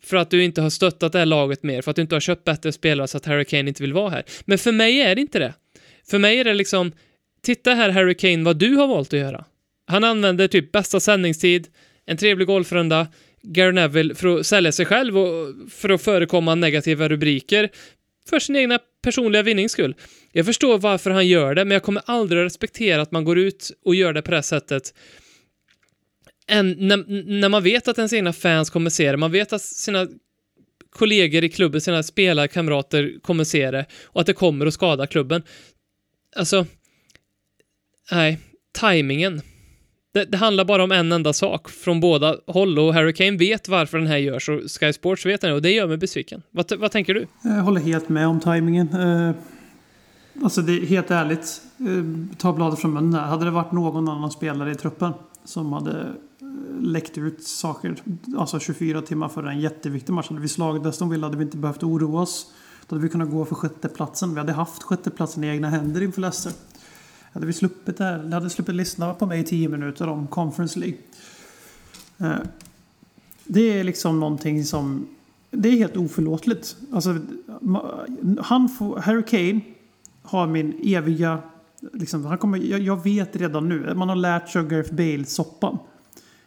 För 0.02 0.16
att 0.16 0.30
du 0.30 0.44
inte 0.44 0.62
har 0.62 0.70
stöttat 0.70 1.12
det 1.12 1.18
här 1.18 1.26
laget 1.26 1.62
mer, 1.62 1.82
för 1.82 1.90
att 1.90 1.96
du 1.96 2.02
inte 2.02 2.14
har 2.14 2.20
köpt 2.20 2.44
bättre 2.44 2.72
spelare 2.72 3.08
så 3.08 3.16
att 3.16 3.26
Harry 3.26 3.44
Kane 3.44 3.68
inte 3.68 3.82
vill 3.82 3.92
vara 3.92 4.10
här. 4.10 4.24
Men 4.44 4.58
för 4.58 4.72
mig 4.72 5.00
är 5.00 5.14
det 5.14 5.20
inte 5.20 5.38
det. 5.38 5.54
För 6.10 6.18
mig 6.18 6.40
är 6.40 6.44
det 6.44 6.54
liksom, 6.54 6.92
titta 7.42 7.74
här 7.74 7.90
Harry 7.90 8.14
Kane, 8.14 8.44
vad 8.44 8.56
du 8.56 8.74
har 8.76 8.88
valt 8.88 9.12
att 9.12 9.20
göra. 9.20 9.44
Han 9.86 10.04
använder 10.04 10.48
typ 10.48 10.72
bästa 10.72 11.00
sändningstid, 11.00 11.68
en 12.06 12.16
trevlig 12.16 12.46
golfrunda, 12.46 13.06
Gary 13.42 13.72
Neville 13.72 14.14
för 14.14 14.38
att 14.38 14.46
sälja 14.46 14.72
sig 14.72 14.86
själv 14.86 15.18
och 15.18 15.54
för 15.70 15.88
att 15.88 16.02
förekomma 16.02 16.54
negativa 16.54 17.08
rubriker 17.08 17.70
för 18.28 18.38
sin 18.38 18.56
egna 18.56 18.78
personliga 19.02 19.42
vinnings 19.42 19.72
skull. 19.72 19.94
Jag 20.32 20.46
förstår 20.46 20.78
varför 20.78 21.10
han 21.10 21.28
gör 21.28 21.54
det, 21.54 21.64
men 21.64 21.72
jag 21.72 21.82
kommer 21.82 22.02
aldrig 22.06 22.40
att 22.40 22.46
respektera 22.46 23.02
att 23.02 23.12
man 23.12 23.24
går 23.24 23.38
ut 23.38 23.70
och 23.84 23.94
gör 23.94 24.12
det 24.12 24.22
på 24.22 24.30
det 24.30 24.36
här 24.36 24.42
sättet 24.42 24.94
än 26.46 26.76
när, 26.78 26.96
när 27.40 27.48
man 27.48 27.62
vet 27.62 27.88
att 27.88 27.98
ens 27.98 28.12
egna 28.12 28.32
fans 28.32 28.70
kommer 28.70 28.90
se 28.90 29.10
det, 29.10 29.16
man 29.16 29.32
vet 29.32 29.52
att 29.52 29.62
sina 29.62 30.08
kollegor 30.90 31.44
i 31.44 31.48
klubben, 31.48 31.80
sina 31.80 32.02
spelarkamrater 32.02 33.18
kommer 33.22 33.44
se 33.44 33.70
det 33.70 33.86
och 34.04 34.20
att 34.20 34.26
det 34.26 34.32
kommer 34.32 34.66
att 34.66 34.74
skada 34.74 35.06
klubben. 35.06 35.42
Alltså, 36.36 36.66
nej, 38.12 38.38
tajmingen. 38.72 39.40
Det, 40.14 40.24
det, 40.24 40.36
handlar 40.36 40.64
bara 40.64 40.84
om 40.84 40.92
en 40.92 41.12
enda 41.12 41.32
sak 41.32 41.68
från 41.68 42.00
båda 42.00 42.36
håll 42.46 42.78
och 42.78 42.94
Harry 42.94 43.12
Kane 43.12 43.36
vet 43.36 43.68
varför 43.68 43.98
den 43.98 44.06
här 44.06 44.16
görs 44.16 44.48
och 44.48 44.60
Sky 44.80 44.92
Sports 44.92 45.26
vet 45.26 45.40
det 45.40 45.52
och 45.52 45.62
det 45.62 45.70
gör 45.70 45.86
mig 45.86 45.96
besviken. 45.96 46.42
Vad, 46.50 46.72
vad 46.78 46.90
tänker 46.90 47.14
du? 47.14 47.26
Jag 47.42 47.50
håller 47.50 47.80
helt 47.80 48.08
med 48.08 48.26
om 48.26 48.40
tajmingen. 48.40 48.88
Eh, 48.88 49.34
alltså 50.44 50.62
det 50.62 50.72
är 50.72 50.86
helt 50.86 51.10
ärligt, 51.10 51.62
eh, 51.78 52.36
ta 52.38 52.52
bladet 52.52 52.78
från 52.78 52.92
munnen 52.92 53.14
här. 53.14 53.26
Hade 53.26 53.44
det 53.44 53.50
varit 53.50 53.72
någon 53.72 54.08
annan 54.08 54.30
spelare 54.30 54.70
i 54.70 54.74
truppen 54.74 55.12
som 55.44 55.72
hade 55.72 56.00
eh, 56.00 56.06
läckt 56.80 57.18
ut 57.18 57.42
saker, 57.42 57.94
alltså 58.36 58.60
24 58.60 59.02
timmar 59.02 59.28
före 59.28 59.50
en 59.50 59.60
jätteviktig 59.60 60.12
match. 60.12 60.28
Hade 60.28 60.40
vi 60.40 60.48
slagit 60.48 60.86
Aston 60.86 61.10
Villa 61.10 61.26
hade 61.26 61.36
vi 61.36 61.44
inte 61.44 61.56
behövt 61.56 61.82
oroa 61.82 62.20
oss. 62.20 62.46
Då 62.86 62.96
hade 62.96 63.02
vi 63.02 63.08
kunnat 63.08 63.30
gå 63.30 63.44
för 63.44 63.54
sjätteplatsen. 63.54 64.34
Vi 64.34 64.40
hade 64.40 64.52
haft 64.52 64.82
sjätteplatsen 64.82 65.44
i 65.44 65.48
egna 65.48 65.70
händer 65.70 66.02
inför 66.02 66.20
Leicester. 66.20 66.52
Hade 67.32 67.46
vi 67.46 67.52
sluppit 67.52 67.98
det 67.98 68.04
här, 68.04 68.22
ni 68.22 68.34
hade 68.34 68.50
sluppit 68.50 68.74
lyssna 68.74 69.14
på 69.14 69.26
mig 69.26 69.40
i 69.40 69.44
tio 69.44 69.68
minuter 69.68 70.08
om 70.08 70.26
Conference 70.26 70.78
League. 70.78 70.98
Eh, 72.18 72.46
det 73.44 73.60
är 73.60 73.84
liksom 73.84 74.20
någonting 74.20 74.64
som... 74.64 75.06
Det 75.50 75.68
är 75.68 75.72
helt 75.72 75.96
oförlåtligt. 75.96 76.76
Alltså, 76.92 77.18
han 78.40 78.68
får, 78.68 78.98
Harry 78.98 79.22
Kane 79.22 79.60
har 80.22 80.46
min 80.46 80.80
eviga... 80.84 81.38
Liksom, 81.92 82.24
han 82.24 82.38
kommer, 82.38 82.58
jag, 82.58 82.80
jag 82.80 83.04
vet 83.04 83.36
redan 83.36 83.68
nu, 83.68 83.94
man 83.94 84.08
har 84.08 84.16
lärt 84.16 84.48
sig 84.48 84.60
av 84.60 84.68
Gareth 84.68 84.94
Bale-soppan 84.94 85.78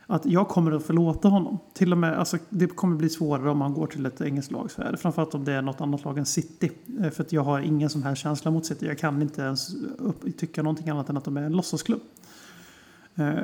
att 0.07 0.25
jag 0.25 0.47
kommer 0.47 0.71
att 0.71 0.83
förlåta 0.83 1.27
honom. 1.27 1.59
Till 1.73 1.91
och 1.91 1.97
med, 1.97 2.19
alltså, 2.19 2.37
det 2.49 2.67
kommer 2.67 2.95
bli 2.95 3.09
svårare 3.09 3.49
om 3.49 3.61
han 3.61 3.73
går 3.73 3.87
till 3.87 4.05
ett 4.05 4.21
engelskt 4.21 4.51
lag. 4.51 4.71
Så 4.71 4.81
är 4.81 4.91
det. 4.91 4.97
Framförallt 4.97 5.35
om 5.35 5.45
det 5.45 5.53
är 5.53 5.61
något 5.61 5.81
annat 5.81 6.05
lag 6.05 6.17
än 6.17 6.25
City. 6.25 6.71
Eh, 7.01 7.09
för 7.09 7.23
att 7.23 7.33
jag 7.33 7.43
har 7.43 7.59
ingen 7.59 7.89
som 7.89 8.03
helst 8.03 8.21
känsla 8.21 8.51
mot 8.51 8.65
City. 8.65 8.85
Jag 8.85 8.97
kan 8.97 9.21
inte 9.21 9.41
ens 9.41 9.75
upp, 9.97 10.37
tycka 10.37 10.63
någonting 10.63 10.89
annat 10.89 11.09
än 11.09 11.17
att 11.17 11.25
de 11.25 11.37
är 11.37 11.41
en 11.41 11.51
låtsasklubb. 11.51 12.01
Eh, 13.15 13.35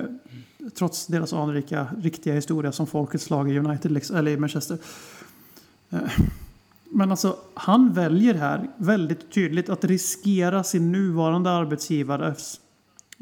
trots 0.75 1.07
deras 1.07 1.33
anrika, 1.33 1.87
riktiga 2.01 2.33
historia 2.33 2.71
som 2.71 2.87
folkets 2.87 3.29
lag 3.29 3.51
i 3.51 3.59
United, 3.59 3.91
liksom, 3.91 4.15
eller 4.15 4.31
i 4.31 4.37
Manchester. 4.37 4.77
Eh, 5.89 5.99
men 6.89 7.11
alltså, 7.11 7.37
han 7.53 7.93
väljer 7.93 8.33
här 8.33 8.69
väldigt 8.77 9.31
tydligt 9.31 9.69
att 9.69 9.85
riskera 9.85 10.63
sin 10.63 10.91
nuvarande 10.91 11.49
arbetsgivares 11.49 12.59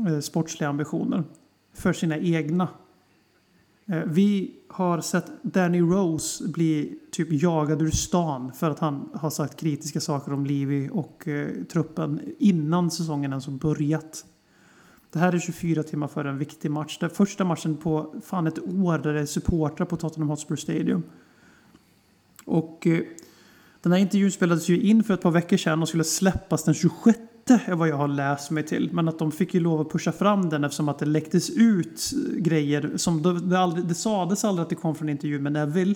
eh, 0.08 0.20
sportsliga 0.20 0.70
ambitioner 0.70 1.24
för 1.74 1.94
sina 1.94 2.18
egna 2.18 2.68
Eh, 3.90 4.04
vi 4.06 4.56
har 4.68 5.02
sett 5.02 5.32
Danny 5.42 5.82
Rose 5.82 6.48
bli 6.48 7.00
typ 7.12 7.28
jagad 7.32 7.82
ur 7.82 7.92
stan 7.92 8.54
för 8.54 8.70
att 8.70 8.80
han 8.80 9.10
har 9.14 9.30
sagt 9.30 9.60
kritiska 9.60 10.00
saker 10.00 10.34
om 10.34 10.46
Levi 10.46 10.90
och 10.92 11.28
eh, 11.28 11.64
truppen 11.72 12.22
innan 12.40 12.92
säsongen 12.92 13.32
ens 13.32 13.46
har 13.46 13.54
börjat. 13.54 14.26
Det 15.12 15.20
här 15.20 15.34
är 15.34 15.40
24 15.40 15.84
timmar 15.84 16.08
före 16.08 16.30
en 16.30 16.38
viktig 16.38 16.72
match. 16.72 16.98
Det 17.00 17.06
är 17.06 17.10
första 17.10 17.44
matchen 17.44 17.78
på 17.78 18.16
fan 18.26 18.48
ett 18.48 18.60
år 18.60 18.98
där 18.98 19.14
det 19.14 19.22
är 19.22 19.26
supportrar 19.26 19.86
på 19.86 19.98
Tottenham 19.98 20.30
Hotspur 20.30 20.56
Stadium. 20.56 21.04
Och 22.46 22.88
eh, 22.88 23.02
den 23.82 23.92
här 23.92 24.00
intervjun 24.00 24.32
spelades 24.32 24.70
ju 24.70 24.82
in 24.82 25.04
för 25.04 25.14
ett 25.14 25.22
par 25.22 25.32
veckor 25.32 25.58
sedan 25.58 25.82
och 25.82 25.88
skulle 25.88 26.04
släppas 26.04 26.64
den 26.64 26.74
26 26.74 27.20
är 27.50 27.76
vad 27.76 27.88
jag 27.88 27.96
har 27.96 28.08
läst 28.08 28.52
mig 28.52 28.64
till. 28.64 28.90
Men 28.94 29.08
att 29.08 29.20
de 29.20 29.32
fick 29.32 29.54
ju 29.54 29.60
lov 29.60 29.82
att 29.82 29.92
pusha 29.92 30.12
fram 30.12 30.50
den 30.50 30.64
eftersom 30.64 30.90
att 30.90 31.00
det 31.00 31.06
läcktes 31.06 31.50
ut 31.50 32.12
grejer 32.38 32.92
som 32.96 33.22
det, 33.22 33.40
det, 33.40 33.60
aldrig, 33.60 33.86
det 33.86 33.96
sades 33.96 34.44
aldrig 34.44 34.64
att 34.64 34.70
det 34.70 34.76
kom 34.76 34.96
från 34.96 35.10
intervju 35.10 35.40
med 35.40 35.52
Neville. 35.52 35.96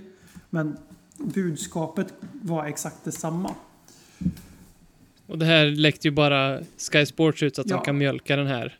Men 0.49 0.77
budskapet 1.17 2.13
var 2.41 2.65
exakt 2.65 3.03
detsamma. 3.03 3.55
Och 5.27 5.37
det 5.37 5.45
här 5.45 5.65
läckte 5.65 6.07
ju 6.07 6.11
bara 6.11 6.59
Sky 6.91 7.05
Sports 7.05 7.43
ut 7.43 7.55
så 7.55 7.61
att 7.61 7.69
ja. 7.69 7.75
de 7.75 7.85
kan 7.85 7.97
mjölka 7.97 8.35
den 8.35 8.47
här. 8.47 8.77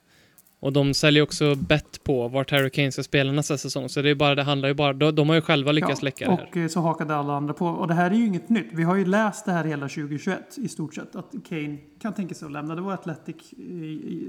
Och 0.64 0.74
de 0.74 0.93
säljer 0.93 1.24
också 1.24 1.55
bett 1.55 2.03
på 2.03 2.28
vart 2.28 2.51
Harry 2.51 2.70
Kane 2.70 2.91
ska 2.91 3.03
spela 3.03 3.32
nästa 3.32 3.57
säsong. 3.57 3.89
Så 3.89 4.01
det 4.01 4.09
är 4.09 4.16
bara, 4.16 4.36
det 4.36 4.43
handlar 4.43 4.70
ju 4.70 4.76
bara, 4.76 4.93
de, 4.93 5.16
de 5.16 5.30
har 5.30 5.36
ju 5.36 5.41
själva 5.41 5.72
lyckats 5.72 6.01
ja, 6.01 6.05
läcka 6.05 6.26
det 6.26 6.36
här. 6.36 6.47
Och 6.49 6.57
eh, 6.57 6.68
så 6.68 6.80
hakade 6.80 7.16
alla 7.16 7.34
andra 7.34 7.53
på. 7.53 7.68
Och 7.68 7.88
det 7.88 7.93
här 7.93 8.11
är 8.11 8.16
ju 8.16 8.26
inget 8.26 8.49
nytt. 8.49 8.68
Vi 8.72 8.84
har 8.84 8.95
ju 8.95 9.05
läst 9.05 9.45
det 9.45 9.51
här 9.51 9.64
hela 9.64 9.88
2021 9.88 10.57
i 10.57 10.68
stort 10.68 10.95
sett. 10.95 11.16
Att 11.16 11.34
Kane 11.49 11.78
kan 12.01 12.14
tänka 12.14 12.36
sig 12.36 12.45
att 12.45 12.51
lämna. 12.51 12.76
Det 12.76 12.82
var 12.82 12.93
Athletic 12.93 13.36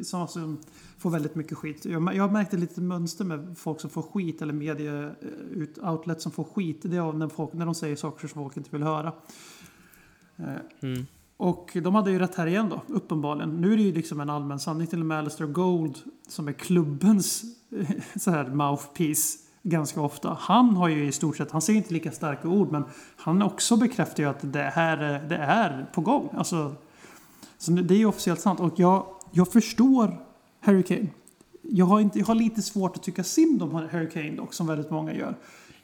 som, 0.02 0.28
som 0.28 0.60
får 0.98 1.10
väldigt 1.10 1.34
mycket 1.34 1.58
skit. 1.58 1.84
Jag, 1.84 2.14
jag 2.14 2.32
märkte 2.32 2.56
lite 2.56 2.80
mönster 2.80 3.24
med 3.24 3.54
folk 3.58 3.80
som 3.80 3.90
får 3.90 4.02
skit 4.02 4.42
eller 4.42 4.52
media 4.52 5.02
eh, 5.02 5.90
outlet 5.90 6.20
som 6.20 6.32
får 6.32 6.44
skit. 6.44 6.80
Det 6.82 6.96
är 6.96 7.12
när, 7.12 7.28
folk, 7.28 7.52
när 7.52 7.66
de 7.66 7.74
säger 7.74 7.96
saker 7.96 8.28
som 8.28 8.42
folk 8.42 8.56
inte 8.56 8.70
vill 8.72 8.82
höra. 8.82 9.12
Eh, 10.36 10.44
mm. 10.82 11.06
Och 11.36 11.76
de 11.82 11.94
hade 11.94 12.10
ju 12.10 12.18
rätt 12.18 12.34
här 12.34 12.46
igen 12.46 12.68
då, 12.68 12.94
uppenbarligen. 12.94 13.60
Nu 13.60 13.72
är 13.72 13.76
det 13.76 13.82
ju 13.82 13.92
liksom 13.92 14.20
en 14.20 14.30
allmän 14.30 14.60
sanning. 14.60 14.86
Till 14.86 15.00
och 15.00 15.06
med 15.06 15.18
Alistair 15.18 15.46
Gold, 15.46 15.98
som 16.28 16.48
är 16.48 16.52
klubbens 16.52 17.44
eh, 17.70 17.90
så 18.16 18.30
här 18.30 18.44
mouthpiece 18.44 19.38
ganska 19.62 20.00
ofta. 20.00 20.36
Han 20.40 20.76
har 20.76 20.88
ju 20.88 21.06
i 21.06 21.12
stort 21.12 21.36
sett, 21.36 21.50
han 21.50 21.62
säger 21.62 21.76
inte 21.76 21.94
lika 21.94 22.12
starka 22.12 22.48
ord, 22.48 22.72
men 22.72 22.84
han 23.16 23.42
också 23.42 23.76
bekräftar 23.76 24.22
ju 24.22 24.28
att 24.28 24.52
det 24.52 24.62
här 24.62 25.14
eh, 25.14 25.28
det 25.28 25.36
är 25.36 25.90
på 25.94 26.00
gång. 26.00 26.28
Alltså, 26.32 26.74
så 27.58 27.70
det 27.70 27.94
är 27.94 27.98
ju 27.98 28.06
officiellt 28.06 28.40
sant. 28.40 28.60
Och 28.60 28.72
jag, 28.76 29.06
jag 29.30 29.52
förstår 29.52 30.20
Harry 30.60 30.82
Kane. 30.82 31.06
Jag 31.62 31.86
har, 31.86 32.00
inte, 32.00 32.18
jag 32.18 32.26
har 32.26 32.34
lite 32.34 32.62
svårt 32.62 32.96
att 32.96 33.02
tycka 33.02 33.24
synd 33.24 33.62
om 33.62 33.74
Harry 33.74 34.10
Kane 34.10 34.30
dock, 34.30 34.54
som 34.54 34.66
väldigt 34.66 34.90
många 34.90 35.14
gör. 35.14 35.36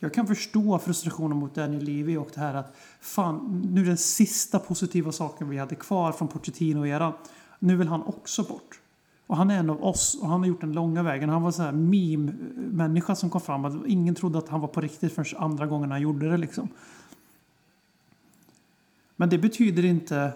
Jag 0.03 0.15
kan 0.15 0.27
förstå 0.27 0.79
frustrationen 0.79 1.37
mot 1.37 1.55
Daniel 1.55 1.85
Levy 1.85 2.17
och 2.17 2.29
det 2.35 2.41
här 2.41 2.55
att 2.55 2.77
fan, 3.01 3.63
nu 3.75 3.81
är 3.81 3.85
den 3.85 3.97
sista 3.97 4.59
positiva 4.59 5.13
saken 5.13 5.49
vi 5.49 5.59
hade 5.59 5.75
kvar 5.75 6.13
från 6.13 6.29
Pochettino-eran. 6.29 7.13
Nu 7.59 7.77
vill 7.77 7.89
han 7.89 8.03
också 8.03 8.43
bort. 8.43 8.81
Och 9.27 9.37
han 9.37 9.51
är 9.51 9.59
en 9.59 9.71
av 9.71 9.85
oss 9.85 10.19
och 10.23 10.29
han 10.29 10.41
har 10.41 10.47
gjort 10.47 10.61
den 10.61 10.73
långa 10.73 11.03
vägen. 11.03 11.29
Han 11.29 11.43
var 11.43 11.51
så 11.51 11.63
här 11.63 11.73
meme-människa 11.73 13.15
som 13.15 13.31
kom 13.31 13.41
fram. 13.41 13.65
Alltså, 13.65 13.87
ingen 13.87 14.15
trodde 14.15 14.39
att 14.39 14.49
han 14.49 14.61
var 14.61 14.69
på 14.69 14.81
riktigt 14.81 15.13
förrän 15.13 15.43
andra 15.43 15.67
gången 15.67 15.91
han 15.91 16.01
gjorde 16.01 16.31
det 16.31 16.37
liksom. 16.37 16.69
Men 19.17 19.29
det 19.29 19.39
betyder 19.39 19.85
inte 19.85 20.33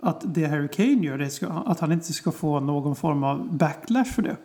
att 0.00 0.34
det 0.34 0.46
Harry 0.46 0.68
Kane 0.68 1.06
gör, 1.06 1.18
det 1.18 1.30
ska, 1.30 1.46
att 1.48 1.80
han 1.80 1.92
inte 1.92 2.12
ska 2.12 2.32
få 2.32 2.60
någon 2.60 2.96
form 2.96 3.24
av 3.24 3.56
backlash 3.56 4.12
för 4.12 4.22
det. 4.22 4.36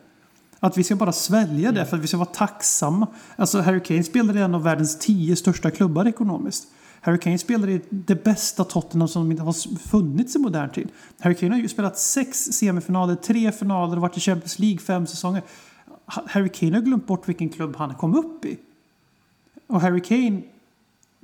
Att 0.60 0.78
vi 0.78 0.84
ska 0.84 0.96
bara 0.96 1.12
svälja 1.12 1.72
det 1.72 1.86
för 1.86 1.98
att 1.98 2.04
vi 2.04 2.08
ska 2.08 2.18
vara 2.18 2.30
tacksamma. 2.30 3.08
Alltså 3.36 3.62
Harry 3.62 3.84
Kane 3.84 4.04
spelade 4.04 4.40
i 4.40 4.42
en 4.42 4.56
av 4.56 4.64
världens 4.64 5.00
tio 5.00 5.36
största 5.36 5.72
klubbar 5.72 6.08
ekonomiskt. 6.08 6.68
Harry 7.02 7.18
Kane 7.18 7.38
spelade 7.38 7.72
i 7.72 7.82
det 7.90 8.24
bästa 8.24 8.64
Tottenham 8.64 9.08
som 9.08 9.32
inte 9.32 9.44
har 9.44 9.78
funnits 9.80 10.36
i 10.36 10.40
modern 10.40 10.70
tid. 10.70 10.90
Harry 11.20 11.36
Kane 11.36 11.56
har 11.56 11.62
ju 11.62 11.68
spelat 11.68 11.98
sex 11.98 12.44
semifinaler, 12.44 13.16
tre 13.16 13.52
finaler 13.52 13.96
och 13.96 14.02
varit 14.02 14.18
i 14.18 14.20
Champions 14.20 14.60
League 14.60 14.80
fem 14.80 15.08
säsonger. 15.08 15.42
Harry 16.06 16.50
Kane 16.50 16.76
har 16.76 16.82
glömt 16.82 17.08
bort 17.08 17.30
vilken 17.30 17.50
klubb 17.50 17.76
han 17.76 17.96
kom 17.96 18.16
upp 18.16 18.46
i. 18.46 18.58
Och 19.68 19.82
Harry 19.82 20.02
Kane, 20.02 20.42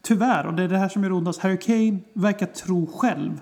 tyvärr, 0.02 0.46
och 0.46 0.54
det 0.54 0.64
är 0.64 0.68
det 0.68 0.78
här 0.78 0.90
som 0.90 1.04
är 1.04 1.12
ondast, 1.12 1.40
Harry 1.40 1.58
Kane 1.58 2.00
verkar 2.14 2.46
tro 2.46 2.88
själv 2.88 3.42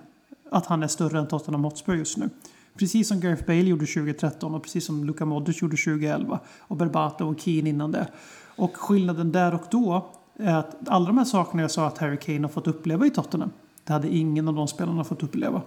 att 0.51 0.65
han 0.65 0.83
är 0.83 0.87
större 0.87 1.19
än 1.19 1.27
Tottenham 1.27 1.63
Hotspur 1.63 1.95
just 1.95 2.17
nu. 2.17 2.29
Precis 2.77 3.07
som 3.07 3.19
Gareth 3.19 3.45
Bale 3.45 3.59
gjorde 3.63 3.85
2013 3.85 4.55
och 4.55 4.63
precis 4.63 4.85
som 4.85 5.03
Luka 5.03 5.25
Modric 5.25 5.61
gjorde 5.61 5.77
2011. 5.77 6.39
Och 6.59 6.77
Berbatov 6.77 7.29
och 7.29 7.39
Keane 7.39 7.69
innan 7.69 7.91
det. 7.91 8.07
Och 8.55 8.77
skillnaden 8.77 9.31
där 9.31 9.53
och 9.53 9.63
då 9.71 10.05
är 10.39 10.55
att 10.55 10.75
alla 10.87 11.05
de 11.07 11.17
här 11.17 11.25
sakerna 11.25 11.61
jag 11.61 11.71
sa 11.71 11.87
att 11.87 11.97
Harry 11.97 12.17
Kane 12.17 12.41
har 12.41 12.47
fått 12.49 12.67
uppleva 12.67 13.05
i 13.05 13.09
Tottenham. 13.09 13.51
Det 13.83 13.93
hade 13.93 14.15
ingen 14.15 14.47
av 14.47 14.53
de 14.53 14.67
spelarna 14.67 15.03
fått 15.03 15.23
uppleva. 15.23 15.61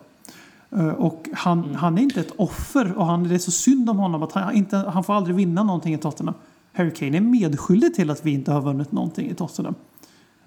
Eh, 0.71 0.89
Och 0.89 1.29
han, 1.33 1.59
Mm. 1.65 1.75
han 1.75 1.99
är 1.99 2.03
inte 2.03 2.21
ett 2.21 2.33
offer 2.37 2.93
och 2.99 3.07
han, 3.07 3.29
det 3.29 3.35
är 3.35 3.39
så 3.39 3.51
synd 3.51 3.91
om 3.91 3.99
honom 3.99 4.23
att 4.23 4.33
han, 4.33 4.55
inte, 4.55 4.77
han 4.77 5.05
får 5.05 5.15
aldrig 5.15 5.37
vinna 5.37 5.63
någonting 5.63 5.95
i 5.95 5.99
Tottenham. 5.99 6.35
Harry 6.73 6.91
Kane 6.91 7.17
är 7.17 7.21
medskyldig 7.21 7.95
till 7.95 8.11
att 8.11 8.27
vi 8.27 8.31
inte 8.31 8.53
har 8.53 8.61
vunnit 8.63 8.93
någonting 8.93 9.31
i 9.31 9.35
Tottenham. 9.35 9.75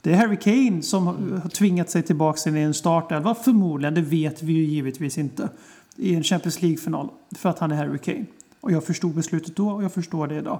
Det 0.02 0.14
är 0.14 0.18
Harry 0.18 0.38
Kane 0.38 0.82
som 0.82 1.08
har- 1.08 1.40
har 1.42 1.50
tvingat 1.50 1.90
sig 1.90 2.04
tillbaka 2.04 2.50
in 2.50 2.58
i 2.58 2.60
en 2.62 2.74
startelva 2.74 3.36
förmodligen, 3.36 3.94
det 3.94 4.02
vet 4.02 4.44
vi 4.44 4.54
ju 4.54 4.64
givetvis 4.64 5.18
inte. 5.18 5.50
I 5.98 6.16
en 6.16 6.24
Champions 6.24 6.62
League-final. 6.62 7.10
För 7.36 7.50
att 7.50 7.60
han 7.60 7.72
är 7.72 7.76
Harry 7.76 7.98
Kane. 7.98 8.26
Och 8.62 8.72
jag 8.72 8.84
förstod 8.84 9.16
beslutet 9.16 9.56
då 9.56 9.70
och 9.70 9.84
jag 9.84 9.92
förstår 9.92 10.28
det 10.28 10.36
idag. 10.36 10.60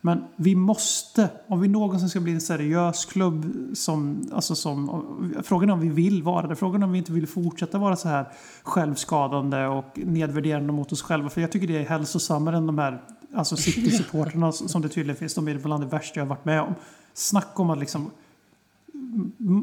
Men 0.00 0.24
vi 0.36 0.54
måste, 0.54 1.28
om 1.46 1.60
vi 1.60 1.68
någonsin 1.68 2.08
ska 2.08 2.20
bli 2.20 2.32
en 2.32 2.40
seriös 2.40 3.04
klubb 3.04 3.52
som, 3.74 4.28
alltså 4.32 4.54
som, 4.54 5.04
frågan 5.44 5.68
är 5.68 5.72
om 5.72 5.80
vi 5.80 5.88
vill 5.88 6.22
vara 6.22 6.46
det. 6.46 6.56
Frågan 6.56 6.82
är 6.82 6.86
om 6.86 6.92
vi 6.92 6.98
inte 6.98 7.12
vill 7.12 7.26
fortsätta 7.26 7.78
vara 7.78 7.96
så 7.96 8.08
här 8.08 8.26
självskadande 8.62 9.66
och 9.66 9.90
nedvärderande 9.94 10.72
mot 10.72 10.92
oss 10.92 11.02
själva. 11.02 11.28
För 11.28 11.40
jag 11.40 11.52
tycker 11.52 11.66
det 11.66 11.78
är 11.78 11.84
hälsosammare 11.84 12.56
än 12.56 12.66
de 12.66 12.78
här 12.78 13.02
alltså 13.34 13.56
City-supporterna 13.56 14.52
som 14.52 14.82
det 14.82 14.88
tydligen 14.88 15.16
finns. 15.16 15.34
De 15.34 15.48
är 15.48 15.58
bland 15.58 15.82
det 15.82 15.88
värsta 15.88 16.20
jag 16.20 16.24
har 16.24 16.30
varit 16.30 16.44
med 16.44 16.60
om. 16.60 16.74
Snacka 17.14 17.62
om 17.62 17.70
att 17.70 17.78
liksom 17.78 18.10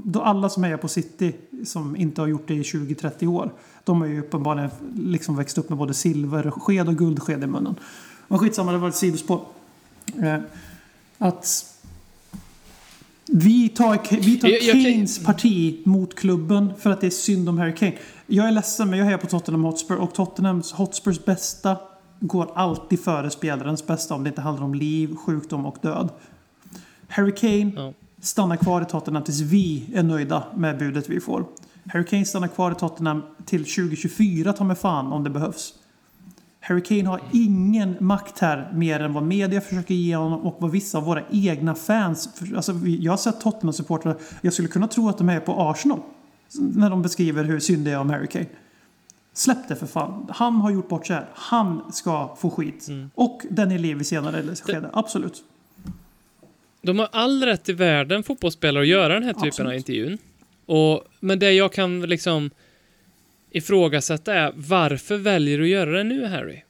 då 0.05 0.21
alla 0.21 0.49
som 0.49 0.63
är 0.63 0.77
på 0.77 0.88
City 0.88 1.36
som 1.65 1.95
inte 1.95 2.21
har 2.21 2.27
gjort 2.27 2.47
det 2.47 2.53
i 2.53 2.61
20-30 2.61 3.27
år. 3.27 3.53
De 3.84 4.01
har 4.01 4.07
ju 4.07 4.19
uppenbarligen 4.19 4.69
liksom 4.95 5.36
växt 5.36 5.57
upp 5.57 5.69
med 5.69 5.77
både 5.77 5.93
silversked 5.93 6.88
och 6.89 6.95
guldsked 6.97 7.43
i 7.43 7.47
munnen. 7.47 7.75
Men 8.27 8.39
skitsamma, 8.39 8.71
det 8.71 8.77
var 8.77 8.89
ett 8.89 8.95
sidospår. 8.95 9.41
Eh, 10.23 10.38
att 11.17 11.65
vi 13.25 13.69
tar, 13.69 13.99
vi 14.21 14.38
tar 14.39 14.47
Jag- 14.49 14.61
jag 14.63 14.73
kan- 14.73 14.84
Kanes 14.93 15.23
parti 15.23 15.82
mot 15.86 16.15
klubben 16.15 16.73
för 16.79 16.89
att 16.89 17.01
det 17.01 17.07
är 17.07 17.11
synd 17.11 17.49
om 17.49 17.57
Harry 17.57 17.75
Kane. 17.75 17.93
Jag 18.27 18.47
är 18.47 18.51
ledsen 18.51 18.89
men 18.89 18.99
jag 18.99 19.05
hejar 19.05 19.17
på 19.17 19.27
Tottenham 19.27 19.63
Hotspur 19.63 19.95
och 19.97 20.13
Tottenham 20.13 20.61
Hotspurs 20.73 21.25
bästa 21.25 21.77
går 22.19 22.51
alltid 22.55 22.99
före 23.03 23.29
spelarens 23.29 23.88
bästa 23.88 24.15
om 24.15 24.23
det 24.23 24.27
inte 24.27 24.41
handlar 24.41 24.65
om 24.65 24.75
liv, 24.75 25.15
sjukdom 25.15 25.65
och 25.65 25.77
död. 25.82 26.09
Harry 27.07 27.32
Kane 27.36 27.71
Ja. 27.75 27.93
Stannar 28.22 28.55
kvar 28.55 28.82
i 28.82 28.86
Tottenham 28.86 29.24
tills 29.24 29.39
vi 29.39 29.89
är 29.93 30.03
nöjda 30.03 30.43
med 30.55 30.78
budet 30.78 31.09
vi 31.09 31.19
får. 31.19 31.45
Harry 31.86 32.05
Kane 32.05 32.26
stannar 32.26 32.47
kvar 32.47 32.72
i 32.72 32.76
Tottenham 32.76 33.24
till 33.45 33.65
2024 33.65 34.53
ta 34.53 34.63
mig 34.63 34.76
fan 34.76 35.13
om 35.13 35.24
det 35.24 35.30
behövs. 35.30 35.74
Harry 36.59 36.82
Kane 36.82 37.05
har 37.05 37.22
ingen 37.32 37.97
makt 37.99 38.39
här 38.39 38.72
mer 38.74 38.99
än 38.99 39.13
vad 39.13 39.24
media 39.24 39.61
försöker 39.61 39.93
ge 39.93 40.15
honom 40.15 40.41
och 40.41 40.57
vad 40.59 40.72
vissa 40.72 40.97
av 40.97 41.03
våra 41.03 41.24
egna 41.32 41.76
fans... 41.76 42.30
Alltså, 42.55 42.74
jag 42.74 43.11
har 43.11 43.17
sett 43.17 43.41
Tottenham-supportrar, 43.41 44.17
jag 44.41 44.53
skulle 44.53 44.67
kunna 44.67 44.88
tro 44.88 45.09
att 45.09 45.17
de 45.17 45.30
är 45.30 45.39
på 45.39 45.53
Arsenal. 45.53 45.99
När 46.59 46.89
de 46.89 47.01
beskriver 47.01 47.43
hur 47.43 47.59
synd 47.59 47.86
det 47.86 47.91
är 47.91 47.99
om 47.99 48.09
Harry 48.09 48.28
Kane. 48.28 48.45
Släpp 49.34 49.67
det 49.67 49.76
för 49.76 49.88
fan. 49.88 50.28
Han 50.30 50.55
har 50.55 50.72
gjort 50.72 50.89
bort 50.89 51.07
sig 51.07 51.15
här. 51.15 51.30
Han 51.34 51.91
ska 51.91 52.36
få 52.39 52.49
skit. 52.49 52.88
Och 53.15 53.41
den 53.49 53.72
elev 53.72 54.01
i 54.01 54.03
senare 54.03 54.55
skede, 54.55 54.89
absolut. 54.93 55.43
De 56.82 56.99
har 56.99 57.09
all 57.11 57.43
rätt 57.43 57.69
i 57.69 57.73
världen, 57.73 58.23
fotbollsspelare, 58.23 58.82
att 58.82 58.88
göra 58.88 59.13
den 59.13 59.23
här 59.23 59.34
typen 59.34 59.47
Absolut. 59.47 59.69
av 59.69 59.75
intervjun. 59.75 60.17
Och, 60.65 61.03
men 61.19 61.39
det 61.39 61.51
jag 61.51 61.73
kan 61.73 62.01
liksom 62.01 62.49
ifrågasätta 63.51 64.34
är 64.34 64.51
varför 64.55 65.17
väljer 65.17 65.57
du 65.57 65.63
att 65.63 65.69
göra 65.69 65.91
det 65.91 66.03
nu, 66.03 66.25
Harry? 66.25 66.63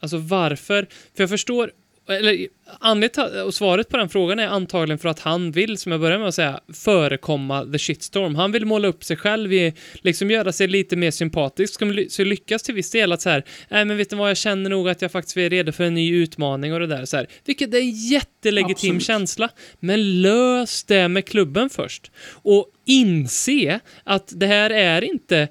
Alltså 0.00 0.18
varför? 0.18 0.86
För 1.14 1.22
jag 1.22 1.30
förstår, 1.30 1.70
eller 2.08 2.48
anledningen 2.80 3.46
och 3.46 3.54
svaret 3.54 3.88
på 3.88 3.96
den 3.96 4.08
frågan 4.08 4.38
är 4.38 4.46
antagligen 4.46 4.98
för 4.98 5.08
att 5.08 5.18
han 5.18 5.52
vill, 5.52 5.78
som 5.78 5.92
jag 5.92 6.00
började 6.00 6.18
med 6.18 6.28
att 6.28 6.34
säga, 6.34 6.60
förekomma 6.72 7.66
the 7.72 7.78
shitstorm. 7.78 8.34
Han 8.34 8.52
vill 8.52 8.66
måla 8.66 8.88
upp 8.88 9.04
sig 9.04 9.16
själv, 9.16 9.52
i, 9.52 9.74
liksom 9.94 10.30
göra 10.30 10.52
sig 10.52 10.66
lite 10.66 10.96
mer 10.96 11.10
sympatisk, 11.10 11.80
så 12.08 12.24
lyckas 12.24 12.62
till 12.62 12.74
viss 12.74 12.90
del 12.90 13.12
att 13.12 13.22
så 13.22 13.30
här, 13.30 13.44
nej 13.68 13.84
men 13.84 13.96
vet 13.96 14.10
du 14.10 14.16
vad, 14.16 14.30
jag 14.30 14.36
känner 14.36 14.70
nog 14.70 14.88
att 14.88 15.02
jag 15.02 15.12
faktiskt 15.12 15.36
är 15.36 15.50
redo 15.50 15.72
för 15.72 15.84
en 15.84 15.94
ny 15.94 16.14
utmaning 16.14 16.72
och 16.72 16.80
det 16.80 16.86
där 16.86 17.04
så 17.04 17.16
här. 17.16 17.26
Vilket 17.44 17.74
är 17.74 17.78
en 17.78 17.90
jättelegitim 17.90 18.96
Absolut. 18.96 19.02
känsla. 19.02 19.48
Men 19.80 20.22
lös 20.22 20.84
det 20.84 21.08
med 21.08 21.26
klubben 21.26 21.70
först. 21.70 22.10
Och 22.26 22.66
inse 22.84 23.80
att 24.04 24.32
det 24.36 24.46
här 24.46 24.70
är 24.70 25.04
inte 25.04 25.48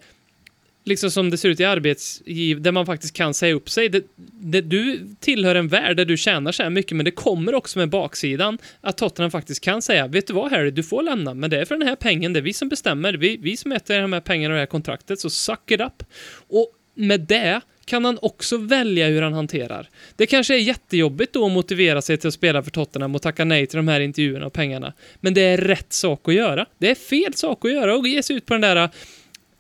liksom 0.84 1.12
som 1.12 1.30
det 1.30 1.38
ser 1.38 1.50
ut 1.50 1.60
i 1.60 1.66
arbetsgiv 1.66 2.62
där 2.62 2.72
man 2.72 2.86
faktiskt 2.86 3.14
kan 3.14 3.34
säga 3.34 3.54
upp 3.54 3.70
sig. 3.70 3.90
Det, 3.90 4.04
det, 4.42 4.62
du 4.62 5.08
tillhör 5.20 5.56
en 5.56 5.68
värld 5.68 5.98
där 5.98 6.06
du 6.06 6.18
tjänar 6.18 6.52
så 6.52 6.64
här 6.64 6.70
mycket, 6.70 6.98
men 6.98 7.06
det 7.06 7.12
kommer 7.12 7.56
också 7.56 7.80
med 7.80 7.90
baksidan 7.90 8.58
att 8.82 8.98
Tottenham 8.98 9.32
faktiskt 9.32 9.64
kan 9.64 9.82
säga, 9.82 10.08
vet 10.08 10.28
du 10.28 10.34
vad 10.34 10.52
Harry, 10.52 10.72
du 10.72 10.84
får 10.84 11.04
lämna, 11.04 11.34
men 11.34 11.50
det 11.50 11.62
är 11.62 11.66
för 11.66 11.78
den 11.78 11.88
här 11.88 11.96
pengen, 11.96 12.34
det 12.34 12.40
är 12.40 12.42
vi 12.42 12.54
som 12.54 12.70
bestämmer, 12.70 13.14
vi, 13.14 13.38
vi 13.38 13.58
som 13.58 13.72
äter 13.72 14.02
de 14.02 14.14
här 14.14 14.22
pengarna 14.22 14.54
och 14.54 14.56
det 14.56 14.62
här 14.62 14.66
kontraktet, 14.66 15.20
så 15.20 15.30
suck 15.30 15.72
it 15.72 15.82
up. 15.82 16.04
Och 16.50 16.72
med 16.96 17.22
det 17.22 17.62
kan 17.86 18.06
han 18.06 18.20
också 18.22 18.58
välja 18.58 19.08
hur 19.08 19.22
han 19.22 19.34
hanterar. 19.34 19.90
Det 20.16 20.26
kanske 20.26 20.56
är 20.56 20.60
jättejobbigt 20.60 21.34
då 21.34 21.46
att 21.46 21.52
motivera 21.52 22.02
sig 22.02 22.18
till 22.18 22.28
att 22.28 22.34
spela 22.34 22.64
för 22.64 22.72
Tottenham 22.72 23.16
och 23.16 23.22
tacka 23.22 23.46
nej 23.46 23.68
till 23.68 23.78
de 23.78 23.88
här 23.88 24.00
intervjuerna 24.00 24.46
och 24.46 24.54
pengarna. 24.54 24.94
Men 25.20 25.34
det 25.34 25.42
är 25.42 25.58
rätt 25.58 25.94
sak 25.94 26.28
att 26.28 26.34
göra. 26.34 26.66
Det 26.78 26.92
är 26.92 26.96
fel 26.96 27.34
sak 27.34 27.66
att 27.66 27.72
göra 27.72 27.96
och 27.98 28.08
ge 28.08 28.24
sig 28.24 28.36
ut 28.36 28.46
på 28.46 28.54
den 28.54 28.62
där 28.62 28.90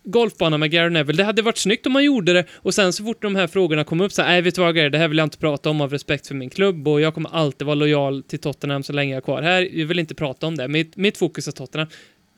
golfbana 0.04 0.58
med 0.58 0.72
Gary 0.72 0.89
Neville. 0.89 1.18
Det 1.18 1.24
hade 1.24 1.41
varit 1.41 1.58
snyggt 1.58 1.86
om 1.86 1.93
man 1.93 2.04
gjorde 2.04 2.34
det 2.34 2.45
och 2.54 2.74
sen 2.74 2.93
så 2.93 3.04
fort 3.04 3.22
de 3.22 3.36
här 3.36 3.47
frågorna 3.47 3.84
kom 3.84 4.01
upp 4.01 4.12
så 4.12 4.22
här, 4.22 4.30
nej 4.30 4.41
vet 4.41 4.56
du 4.56 4.62
vad 4.62 4.76
Gary, 4.76 4.89
det 4.89 4.97
här 4.97 5.08
vill 5.08 5.18
jag 5.18 5.26
inte 5.26 5.38
prata 5.38 5.70
om 5.70 5.82
av 5.82 5.91
respekt 5.91 6.28
för 6.28 6.36
min 6.36 6.49
klubb 6.49 6.88
och 6.88 7.01
jag 7.01 7.14
kommer 7.14 7.30
alltid 7.30 7.66
vara 7.66 7.76
lojal 7.76 8.24
till 8.24 8.39
Tottenham 8.39 8.84
så 8.84 8.93
länge 8.93 9.14
jag 9.14 9.18
är 9.18 9.22
kvar 9.22 9.41
här. 9.41 9.70
Jag 9.74 9.86
vill 9.86 9.99
inte 9.99 10.16
prata 10.16 10.47
om 10.47 10.58
det. 10.58 10.68
Mitt, 10.68 10.95
mitt 10.95 11.18
fokus 11.18 11.47
är 11.47 11.51
Tottenham. 11.51 11.88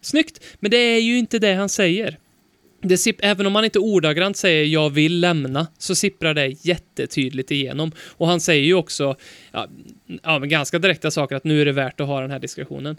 Snyggt, 0.01 0.43
men 0.59 0.71
det 0.71 0.77
är 0.77 0.99
ju 0.99 1.17
inte 1.17 1.39
det 1.39 1.53
han 1.53 1.69
säger. 1.69 2.17
Det 2.81 2.97
sipp, 2.97 3.17
även 3.19 3.45
om 3.45 3.55
han 3.55 3.65
inte 3.65 3.79
ordagrant 3.79 4.37
säger 4.37 4.65
jag 4.65 4.89
vill 4.89 5.19
lämna, 5.19 5.67
så 5.77 5.95
sipprar 5.95 6.33
det 6.33 6.47
jättetydligt 6.47 7.51
igenom. 7.51 7.91
Och 7.97 8.27
han 8.27 8.39
säger 8.39 8.63
ju 8.63 8.73
också, 8.73 9.15
ja, 9.51 9.67
ja, 10.23 10.39
men 10.39 10.49
ganska 10.49 10.79
direkta 10.79 11.11
saker, 11.11 11.35
att 11.35 11.43
nu 11.43 11.61
är 11.61 11.65
det 11.65 11.71
värt 11.71 11.99
att 11.99 12.07
ha 12.07 12.21
den 12.21 12.31
här 12.31 12.39
diskussionen. 12.39 12.97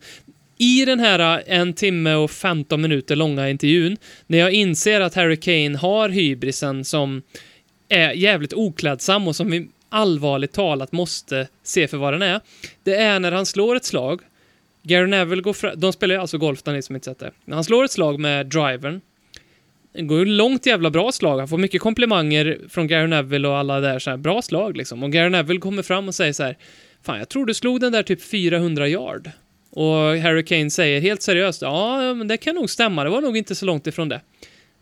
I 0.59 0.85
den 0.85 1.01
här 1.01 1.39
äh, 1.49 1.59
en 1.59 1.73
timme 1.73 2.15
och 2.15 2.31
15 2.31 2.83
minuter 2.83 3.17
långa 3.17 3.51
intervjun, 3.51 3.97
när 4.27 4.39
jag 4.39 4.53
inser 4.53 5.01
att 5.01 5.15
Harry 5.15 5.37
Kane 5.37 5.79
har 5.79 6.09
hybrisen 6.09 6.85
som 6.85 7.23
är 7.89 8.13
jävligt 8.13 8.53
oklädsam 8.53 9.29
och 9.29 9.37
som 9.37 9.51
vi 9.51 9.69
allvarligt 9.89 10.53
talat 10.53 10.93
måste 10.93 11.49
se 11.63 11.89
för 11.89 11.97
vad 11.97 12.13
den 12.13 12.23
är, 12.23 12.41
det 12.85 12.97
är 12.97 13.21
när 13.21 13.33
han 13.33 13.47
slår 13.47 13.77
ett 13.77 13.85
slag 13.85 14.21
Gary 14.87 15.07
Neville 15.07 15.43
går 15.43 15.53
fram, 15.53 15.81
de 15.81 15.93
spelar 15.93 16.15
ju 16.15 16.21
alltså 16.21 16.39
golf, 16.39 16.67
ni 16.67 16.83
som 16.83 16.95
inte 16.95 17.05
sett 17.05 17.19
det. 17.19 17.31
Han 17.51 17.65
slår 17.65 17.85
ett 17.85 17.91
slag 17.91 18.21
med 18.21 18.47
drivern. 18.47 19.01
Det 19.93 20.03
går 20.03 20.19
ju 20.19 20.25
långt 20.25 20.67
jävla 20.67 20.91
bra 20.91 21.13
slag. 21.13 21.39
Han 21.39 21.49
får 21.49 21.59
mycket 21.59 21.81
komplimanger 21.81 22.59
från 22.69 22.87
Gary 22.87 23.07
Neville 23.07 23.49
och 23.49 23.57
alla 23.57 23.81
där 23.81 23.99
så 23.99 24.11
här, 24.11 24.17
bra 24.17 24.43
slag 24.43 24.77
liksom. 24.77 25.03
Och 25.03 25.13
Gary 25.13 25.31
Neville 25.31 25.61
kommer 25.61 25.83
fram 25.83 26.09
och 26.09 26.15
säger 26.15 26.33
så 26.33 26.43
här, 26.43 26.57
fan 27.03 27.19
jag 27.19 27.29
tror 27.29 27.47
du 27.47 27.55
slog 27.55 27.81
den 27.81 27.93
där 27.93 28.03
typ 28.03 28.23
400 28.23 28.89
yard. 28.89 29.31
Och 29.77 30.19
Harry 30.19 30.45
Kane 30.45 30.71
säger 30.71 31.01
helt 31.01 31.23
seriöst, 31.23 31.63
ja 31.63 32.15
men 32.15 32.29
det 32.29 32.37
kan 32.37 32.55
nog 32.55 32.71
stämma, 32.71 33.05
det 33.05 33.11
var 33.11 33.21
nog 33.21 33.37
inte 33.37 33.55
så 33.55 33.67
långt 33.67 33.87
ifrån 33.87 34.09
det. 34.09 34.21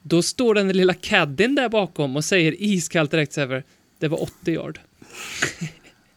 Då 0.03 0.23
står 0.23 0.55
den 0.55 0.69
lilla 0.69 0.95
caddien 0.95 1.55
där 1.55 1.69
bakom 1.69 2.17
och 2.17 2.25
säger 2.25 2.55
iskallt 2.63 3.11
direkt 3.11 3.37
här, 3.37 3.63
det 3.99 4.09
var 4.09 4.23
80 4.23 4.53
yard. 4.53 4.81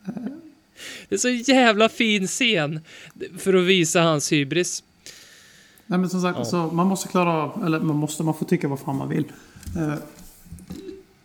det 1.09 1.15
är 1.15 1.17
så 1.17 1.29
jävla 1.29 1.89
fin 1.89 2.27
scen 2.27 2.79
för 3.37 3.53
att 3.53 3.63
visa 3.65 4.01
hans 4.01 4.31
hybris. 4.31 4.83
Nej 5.85 5.99
men 5.99 6.09
som 6.09 6.21
sagt, 6.21 6.37
Ja. 6.37 6.45
så 6.45 6.57
man 6.57 6.87
måste 6.87 7.07
klara 7.07 7.29
av, 7.33 7.65
eller 7.65 7.79
man 7.79 7.95
måste, 7.95 8.23
man 8.23 8.33
får 8.33 8.45
tycka 8.45 8.67
vad 8.67 8.79
fan 8.79 8.95
man 8.95 9.09
vill. 9.09 9.23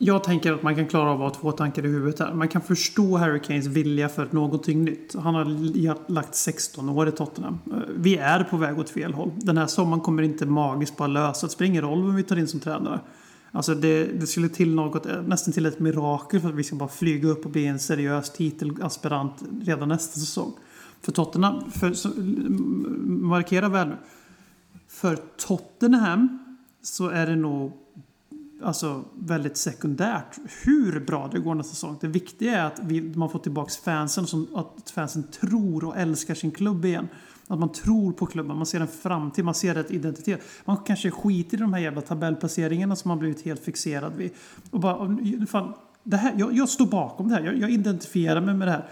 Jag 0.04 0.24
tänker 0.24 0.52
att 0.52 0.62
man 0.62 0.74
kan 0.74 0.86
klara 0.86 1.10
av 1.10 1.22
att 1.22 1.36
ha 1.36 1.40
två 1.40 1.52
tankar 1.52 1.84
i 1.84 1.88
huvudet 1.88 2.18
här. 2.18 2.34
Man 2.34 2.48
kan 2.48 2.62
förstå 2.62 3.16
Harry 3.16 3.40
Kanes 3.40 3.66
vilja 3.66 4.08
för 4.08 4.28
någonting 4.30 4.84
nytt. 4.84 5.14
Han 5.14 5.34
har 5.34 6.10
lagt 6.12 6.34
16 6.34 6.88
år 6.88 7.08
i 7.08 7.12
Tottenham. 7.12 7.58
Eh, 7.66 7.78
vi 7.96 8.16
är 8.16 8.44
på 8.44 8.56
väg 8.56 8.78
åt 8.78 8.90
fel 8.90 9.14
håll. 9.14 9.30
Den 9.36 9.58
här 9.58 9.66
sommaren 9.66 10.00
kommer 10.00 10.22
inte 10.22 10.46
magiskt 10.46 10.96
bara 10.96 11.08
lösa. 11.08 11.46
Det 11.46 11.52
spelar 11.52 11.70
ingen 11.70 11.82
roll 11.82 12.06
vem 12.06 12.14
vi 12.14 12.22
tar 12.22 12.36
in 12.36 12.48
som 12.48 12.60
tränare. 12.60 13.00
Alltså 13.52 13.74
det, 13.74 14.04
det 14.04 14.26
skulle 14.26 14.48
till 14.48 14.74
något, 14.74 15.06
eh, 15.06 15.22
nästan 15.22 15.52
till 15.52 15.66
ett 15.66 15.78
mirakel 15.78 16.40
för 16.40 16.48
att 16.48 16.54
vi 16.54 16.64
ska 16.64 16.76
bara 16.76 16.88
flyga 16.88 17.28
upp 17.28 17.44
och 17.44 17.50
bli 17.50 17.66
en 17.66 17.78
seriös 17.78 18.30
titelaspirant 18.30 19.42
redan 19.62 19.88
nästa 19.88 20.20
säsong. 20.20 20.52
För 21.00 21.12
Tottenham, 21.12 21.70
för, 21.70 21.92
så, 21.92 22.08
markera 23.06 23.68
väl 23.68 23.88
nu. 23.88 23.96
För 24.88 25.18
Tottenham 25.36 26.38
så 26.82 27.08
är 27.08 27.26
det 27.26 27.36
nog 27.36 27.72
alltså, 28.64 29.04
väldigt 29.14 29.56
sekundärt 29.56 30.38
hur 30.64 31.00
bra 31.00 31.28
det 31.32 31.38
går 31.38 31.54
nästa 31.54 31.74
säsong. 31.74 31.98
Det 32.00 32.08
viktiga 32.08 32.58
är 32.58 32.64
att 32.64 32.80
vi, 32.82 33.00
man 33.00 33.30
får 33.30 33.38
tillbaka 33.38 33.70
fansen, 33.84 34.26
som, 34.26 34.48
att 34.54 34.90
fansen 34.90 35.22
tror 35.40 35.84
och 35.84 35.96
älskar 35.96 36.34
sin 36.34 36.50
klubb 36.50 36.84
igen. 36.84 37.08
Att 37.46 37.58
man 37.58 37.72
tror 37.72 38.12
på 38.12 38.26
klubben, 38.26 38.56
man 38.56 38.66
ser 38.66 38.80
en 38.80 38.88
framtid, 38.88 39.44
man 39.44 39.54
ser 39.54 39.74
ett 39.74 39.90
identitet. 39.90 40.40
Man 40.64 40.76
kanske 40.76 41.10
skiter 41.10 41.56
i 41.56 41.60
de 41.60 41.72
här 41.72 41.80
jävla 41.80 42.00
tabellplaceringarna 42.00 42.96
som 42.96 43.08
man 43.08 43.18
blivit 43.18 43.44
helt 43.44 43.64
fixerad 43.64 44.16
vid. 44.16 44.30
Och 44.70 44.80
bara, 44.80 45.18
fan, 45.48 45.74
det 46.04 46.16
här, 46.16 46.34
jag, 46.38 46.52
jag 46.52 46.68
står 46.68 46.86
bakom 46.86 47.28
det 47.28 47.34
här, 47.34 47.42
jag, 47.42 47.58
jag 47.58 47.70
identifierar 47.70 48.40
mig 48.40 48.54
med 48.54 48.68
det 48.68 48.72
här. 48.72 48.88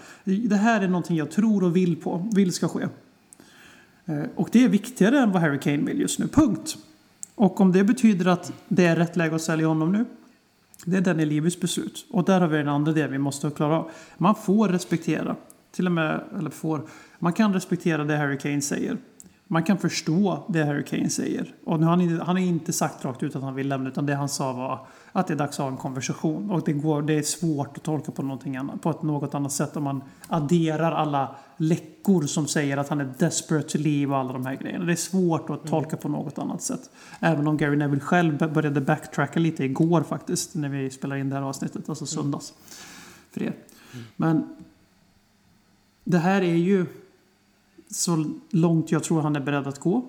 Det 0.47 0.55
här 0.55 0.81
är 0.81 0.87
någonting 0.87 1.17
jag 1.17 1.31
tror 1.31 1.63
och 1.63 1.75
vill 1.75 1.95
på, 1.95 2.29
vill 2.33 2.53
ska 2.53 2.67
ske. 2.67 2.87
Eh, 4.05 4.23
och 4.35 4.49
det 4.51 4.63
är 4.63 4.69
viktigare 4.69 5.19
än 5.19 5.31
vad 5.31 5.41
Harry 5.41 5.59
Kane 5.59 5.77
vill 5.77 5.99
just 5.99 6.19
nu, 6.19 6.27
punkt. 6.27 6.77
Och 7.35 7.61
om 7.61 7.71
det 7.71 7.83
betyder 7.83 8.25
att 8.25 8.53
det 8.67 8.85
är 8.85 8.95
rätt 8.95 9.15
läge 9.15 9.35
att 9.35 9.41
sälja 9.41 9.67
honom 9.67 9.91
nu, 9.91 10.05
det 10.85 10.97
är 10.97 11.01
Daniel 11.01 11.29
Levis 11.29 11.59
beslut. 11.59 12.05
Och 12.11 12.25
där 12.25 12.41
har 12.41 12.47
vi 12.47 12.57
den 12.57 12.67
andra 12.67 12.91
delen 12.91 13.11
vi 13.11 13.17
måste 13.17 13.49
klara 13.49 13.77
av. 13.77 13.89
Man 14.17 14.35
får 14.35 14.67
respektera, 14.69 15.35
till 15.71 15.85
och 15.85 15.91
med, 15.91 16.21
eller 16.37 16.49
får, 16.49 16.81
man 17.19 17.33
kan 17.33 17.53
respektera 17.53 18.03
det 18.03 18.17
Harry 18.17 18.37
Kane 18.37 18.61
säger. 18.61 18.97
Man 19.47 19.63
kan 19.63 19.77
förstå 19.77 20.43
det 20.47 20.63
Harry 20.63 20.83
Kane 20.83 21.09
säger. 21.09 21.53
Och 21.65 21.79
nu 21.79 21.85
har 21.85 21.91
han, 21.91 22.01
inte- 22.01 22.23
han 22.23 22.35
har 22.35 22.43
inte 22.43 22.73
sagt 22.73 23.05
rakt 23.05 23.23
ut 23.23 23.35
att 23.35 23.43
han 23.43 23.55
vill 23.55 23.67
lämna, 23.67 23.89
utan 23.89 24.05
det 24.05 24.15
han 24.15 24.29
sa 24.29 24.53
var 24.53 24.87
att 25.11 25.27
det 25.27 25.33
är 25.33 25.37
dags 25.37 25.59
att 25.59 25.63
ha 25.63 25.71
en 25.71 25.77
konversation. 25.77 26.51
Och 26.51 26.61
det, 26.65 26.73
går, 26.73 27.01
det 27.01 27.13
är 27.13 27.21
svårt 27.21 27.77
att 27.77 27.83
tolka 27.83 28.11
på, 28.11 28.21
någonting 28.23 28.57
annat, 28.57 28.81
på 28.81 28.89
ett 28.89 29.01
något 29.01 29.35
annat 29.35 29.51
sätt 29.51 29.77
om 29.77 29.83
man 29.83 30.03
adderar 30.27 30.91
alla 30.91 31.35
läckor 31.61 32.21
som 32.21 32.47
säger 32.47 32.77
att 32.77 32.89
han 32.89 33.01
är 33.01 33.13
desperate 33.19 33.69
to 33.69 33.77
leave 33.77 34.13
och 34.13 34.19
alla 34.19 34.33
de 34.33 34.45
här 34.45 34.55
grejerna. 34.55 34.85
Det 34.85 34.91
är 34.91 34.95
svårt 34.95 35.49
att 35.49 35.67
tolka 35.67 35.97
på 35.97 36.09
något 36.09 36.37
annat 36.37 36.61
sätt. 36.61 36.89
Även 37.19 37.47
om 37.47 37.57
Gary 37.57 37.75
Neville 37.75 38.01
själv 38.01 38.53
började 38.53 38.81
backtracka 38.81 39.39
lite 39.39 39.63
igår 39.63 40.03
faktiskt, 40.03 40.55
när 40.55 40.69
vi 40.69 40.89
spelar 40.89 41.15
in 41.15 41.29
det 41.29 41.35
här 41.35 41.43
avsnittet, 41.43 41.89
alltså 41.89 42.05
söndags. 42.05 42.53
För 43.31 43.43
er. 43.43 43.55
Men 44.15 44.55
det 46.03 46.17
här 46.17 46.41
är 46.41 46.55
ju 46.55 46.85
så 47.89 48.25
långt 48.49 48.91
jag 48.91 49.03
tror 49.03 49.21
han 49.21 49.35
är 49.35 49.39
beredd 49.39 49.67
att 49.67 49.79
gå. 49.79 50.05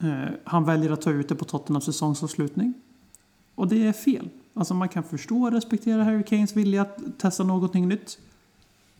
Eh, 0.00 0.24
han 0.44 0.64
väljer 0.64 0.90
att 0.90 1.02
ta 1.02 1.10
ut 1.10 1.28
det 1.28 1.34
på 1.34 1.44
Tottenhams 1.44 1.84
säsongsavslutning. 1.84 2.74
Och 3.54 3.68
det 3.68 3.86
är 3.86 3.92
fel. 3.92 4.28
Alltså 4.54 4.74
man 4.74 4.88
kan 4.88 5.04
förstå 5.04 5.42
och 5.42 5.52
respektera 5.52 6.04
Harry 6.04 6.22
Kanes 6.22 6.56
vilja 6.56 6.82
att 6.82 7.18
testa 7.18 7.44
någonting 7.44 7.88
nytt. 7.88 8.18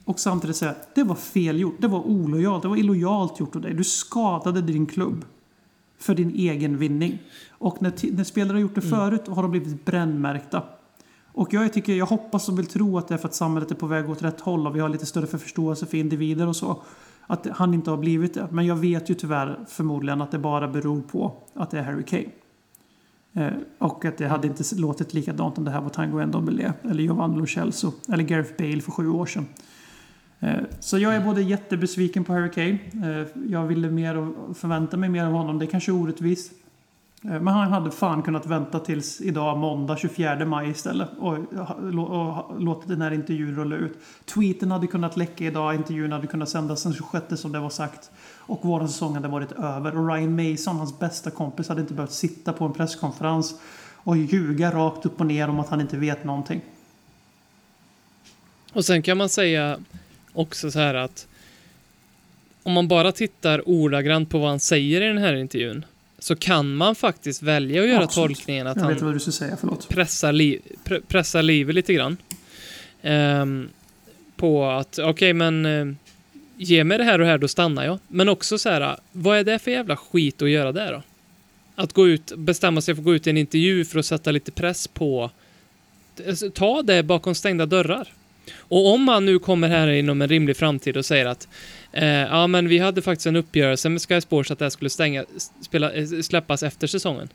Och 0.07 0.19
samtidigt 0.19 0.55
säga 0.55 0.75
det 0.95 1.03
var 1.03 1.15
fel 1.15 1.59
gjort, 1.59 1.75
det 1.79 1.87
var 1.87 2.07
olojalt, 2.07 2.61
det 2.61 2.67
var 2.67 2.77
illojalt 2.77 3.39
gjort 3.39 3.55
av 3.55 3.61
dig. 3.61 3.73
Du 3.73 3.83
skadade 3.83 4.61
din 4.61 4.85
klubb. 4.85 5.25
För 5.99 6.15
din 6.15 6.35
egen 6.35 6.77
vinning. 6.77 7.19
Och 7.49 7.81
när, 7.81 8.15
när 8.15 8.23
spelare 8.23 8.55
har 8.55 8.59
gjort 8.59 8.75
det 8.75 8.81
förut 8.81 9.27
har 9.27 9.41
de 9.41 9.51
blivit 9.51 9.85
brännmärkta. 9.85 10.63
Och 11.33 11.53
jag, 11.53 11.73
tycker, 11.73 11.93
jag 11.93 12.05
hoppas 12.05 12.49
och 12.49 12.59
vill 12.59 12.65
tro 12.65 12.97
att 12.97 13.07
det 13.07 13.13
är 13.13 13.17
för 13.17 13.27
att 13.27 13.35
samhället 13.35 13.71
är 13.71 13.75
på 13.75 13.87
väg 13.87 14.09
åt 14.09 14.21
rätt 14.21 14.41
håll 14.41 14.67
och 14.67 14.75
vi 14.75 14.79
har 14.79 14.89
lite 14.89 15.05
större 15.05 15.27
för 15.27 15.37
förståelse 15.37 15.85
för 15.85 15.97
individer 15.97 16.47
och 16.47 16.55
så. 16.55 16.81
Att 17.27 17.47
han 17.47 17.73
inte 17.73 17.89
har 17.89 17.97
blivit 17.97 18.33
det. 18.33 18.47
Men 18.51 18.65
jag 18.65 18.75
vet 18.75 19.09
ju 19.09 19.13
tyvärr 19.13 19.59
förmodligen 19.67 20.21
att 20.21 20.31
det 20.31 20.39
bara 20.39 20.67
beror 20.67 21.01
på 21.01 21.33
att 21.53 21.71
det 21.71 21.79
är 21.79 21.83
Harry 21.83 22.03
Kane. 22.03 22.31
Eh, 23.33 23.53
och 23.77 24.05
att 24.05 24.17
det 24.17 24.27
hade 24.27 24.47
inte 24.47 24.63
låtit 24.75 25.13
likadant 25.13 25.57
om 25.57 25.63
det 25.63 25.71
här 25.71 25.81
var 25.81 25.89
Tango 25.89 26.25
Ndombele 26.25 26.73
eller 26.83 27.03
Giovanni 27.03 27.37
Lo 27.37 27.45
Celso 27.45 27.91
eller 28.13 28.23
Gareth 28.23 28.53
Bale 28.57 28.81
för 28.81 28.91
sju 28.91 29.09
år 29.09 29.25
sedan. 29.25 29.45
Eh, 30.39 30.59
så 30.79 30.97
jag 30.97 31.15
är 31.15 31.19
både 31.19 31.41
jättebesviken 31.41 32.23
på 32.23 32.33
Harry 32.33 32.51
Kane. 32.51 32.79
Eh, 33.21 33.27
jag 33.49 33.63
ville 33.63 33.89
mer 33.89 34.17
och 34.17 34.57
förväntade 34.57 34.97
mig 34.97 35.09
mer 35.09 35.25
av 35.25 35.31
honom. 35.31 35.59
Det 35.59 35.65
är 35.65 35.67
kanske 35.67 35.91
är 35.91 35.95
orättvist. 35.95 36.51
Eh, 37.23 37.29
men 37.29 37.47
han 37.47 37.71
hade 37.71 37.91
fan 37.91 38.21
kunnat 38.23 38.45
vänta 38.45 38.79
tills 38.79 39.21
idag 39.21 39.57
måndag 39.57 39.97
24 39.97 40.45
maj 40.45 40.69
istället. 40.69 41.09
Och, 41.19 41.37
och, 41.93 42.47
och 42.47 42.61
låtit 42.61 42.89
den 42.89 43.01
här 43.01 43.11
intervjun 43.11 43.55
rulla 43.55 43.75
ut. 43.75 43.97
Tweeten 44.25 44.71
hade 44.71 44.87
kunnat 44.87 45.17
läcka 45.17 45.43
idag. 45.43 45.75
Intervjun 45.75 46.11
hade 46.11 46.27
kunnat 46.27 46.49
sändas 46.49 46.83
den 46.83 46.93
26 46.93 47.41
som 47.41 47.51
det 47.51 47.59
var 47.59 47.69
sagt. 47.69 48.11
Och 48.37 48.65
våran 48.65 48.89
säsong 48.89 49.13
hade 49.13 49.27
varit 49.27 49.51
över. 49.51 49.97
Och 49.97 50.07
Ryan 50.07 50.35
Mason, 50.35 50.77
hans 50.77 50.99
bästa 50.99 51.31
kompis, 51.31 51.69
hade 51.69 51.81
inte 51.81 51.93
behövt 51.93 52.11
sitta 52.11 52.53
på 52.53 52.65
en 52.65 52.73
presskonferens 52.73 53.55
och 53.95 54.17
ljuga 54.17 54.71
rakt 54.71 55.05
upp 55.05 55.19
och 55.19 55.25
ner 55.25 55.49
om 55.49 55.59
att 55.59 55.69
han 55.69 55.81
inte 55.81 55.97
vet 55.97 56.23
någonting. 56.23 56.61
Och 58.73 58.85
sen 58.85 59.01
kan 59.01 59.17
man 59.17 59.29
säga 59.29 59.79
också 60.37 60.71
så 60.71 60.79
här 60.79 60.93
att 60.93 61.27
om 62.63 62.73
man 62.73 62.87
bara 62.87 63.11
tittar 63.11 63.69
ordagrant 63.69 64.29
på 64.29 64.37
vad 64.37 64.49
han 64.49 64.59
säger 64.59 65.01
i 65.01 65.07
den 65.07 65.17
här 65.17 65.35
intervjun 65.35 65.85
så 66.19 66.35
kan 66.35 66.75
man 66.75 66.95
faktiskt 66.95 67.41
välja 67.41 67.81
att 67.81 67.87
göra 67.87 68.03
Absolut. 68.03 68.27
tolkningen 68.27 68.67
att 68.67 68.77
han 68.77 68.97
vad 69.01 69.13
du 69.13 69.19
säga, 69.19 69.57
pressar, 69.89 70.31
li 70.31 70.59
pre 70.83 71.01
pressar 71.01 71.41
livet 71.41 71.75
lite 71.75 71.93
grann. 71.93 72.17
Ehm, 73.01 73.69
på 74.35 74.65
att, 74.65 74.99
okej 74.99 75.33
men 75.33 75.65
eh, 75.65 75.85
ge 76.57 76.83
mig 76.83 76.97
det 76.97 77.03
här 77.03 77.21
och 77.21 77.27
här, 77.27 77.37
då 77.37 77.47
stannar 77.47 77.85
jag. 77.85 77.99
Men 78.07 78.29
också 78.29 78.57
så 78.57 78.69
här, 78.69 78.97
vad 79.11 79.37
är 79.37 79.43
det 79.43 79.59
för 79.59 79.71
jävla 79.71 79.97
skit 79.97 80.41
att 80.41 80.49
göra 80.49 80.71
där 80.71 80.91
då? 80.91 81.03
Att 81.75 81.93
gå 81.93 82.07
ut, 82.07 82.31
bestämma 82.37 82.81
sig 82.81 82.95
för 82.95 83.01
att 83.01 83.05
gå 83.05 83.15
ut 83.15 83.27
i 83.27 83.29
en 83.29 83.37
intervju 83.37 83.85
för 83.85 83.99
att 83.99 84.05
sätta 84.05 84.31
lite 84.31 84.51
press 84.51 84.87
på... 84.87 85.31
Alltså, 86.27 86.49
Ta 86.49 86.81
det 86.81 87.03
bakom 87.03 87.35
stängda 87.35 87.65
dörrar. 87.65 88.13
Och 88.59 88.93
om 88.93 89.03
man 89.03 89.25
nu 89.25 89.39
kommer 89.39 89.69
här 89.69 89.87
inom 89.87 90.21
en 90.21 90.27
rimlig 90.27 90.57
framtid 90.57 90.97
och 90.97 91.05
säger 91.05 91.25
att 91.25 91.47
eh, 91.91 92.05
ja, 92.05 92.47
men 92.47 92.67
vi 92.67 92.79
hade 92.79 93.01
faktiskt 93.01 93.27
en 93.27 93.35
uppgörelse 93.35 93.89
med 93.89 94.01
Sky 94.01 94.21
Sports 94.21 94.51
att 94.51 94.59
det 94.59 94.65
här 94.65 94.69
skulle 94.69 94.89
stänga, 94.89 95.25
spela, 95.61 95.91
eh, 95.93 96.05
släppas 96.05 96.63
efter 96.63 96.87
säsongen. 96.87 97.29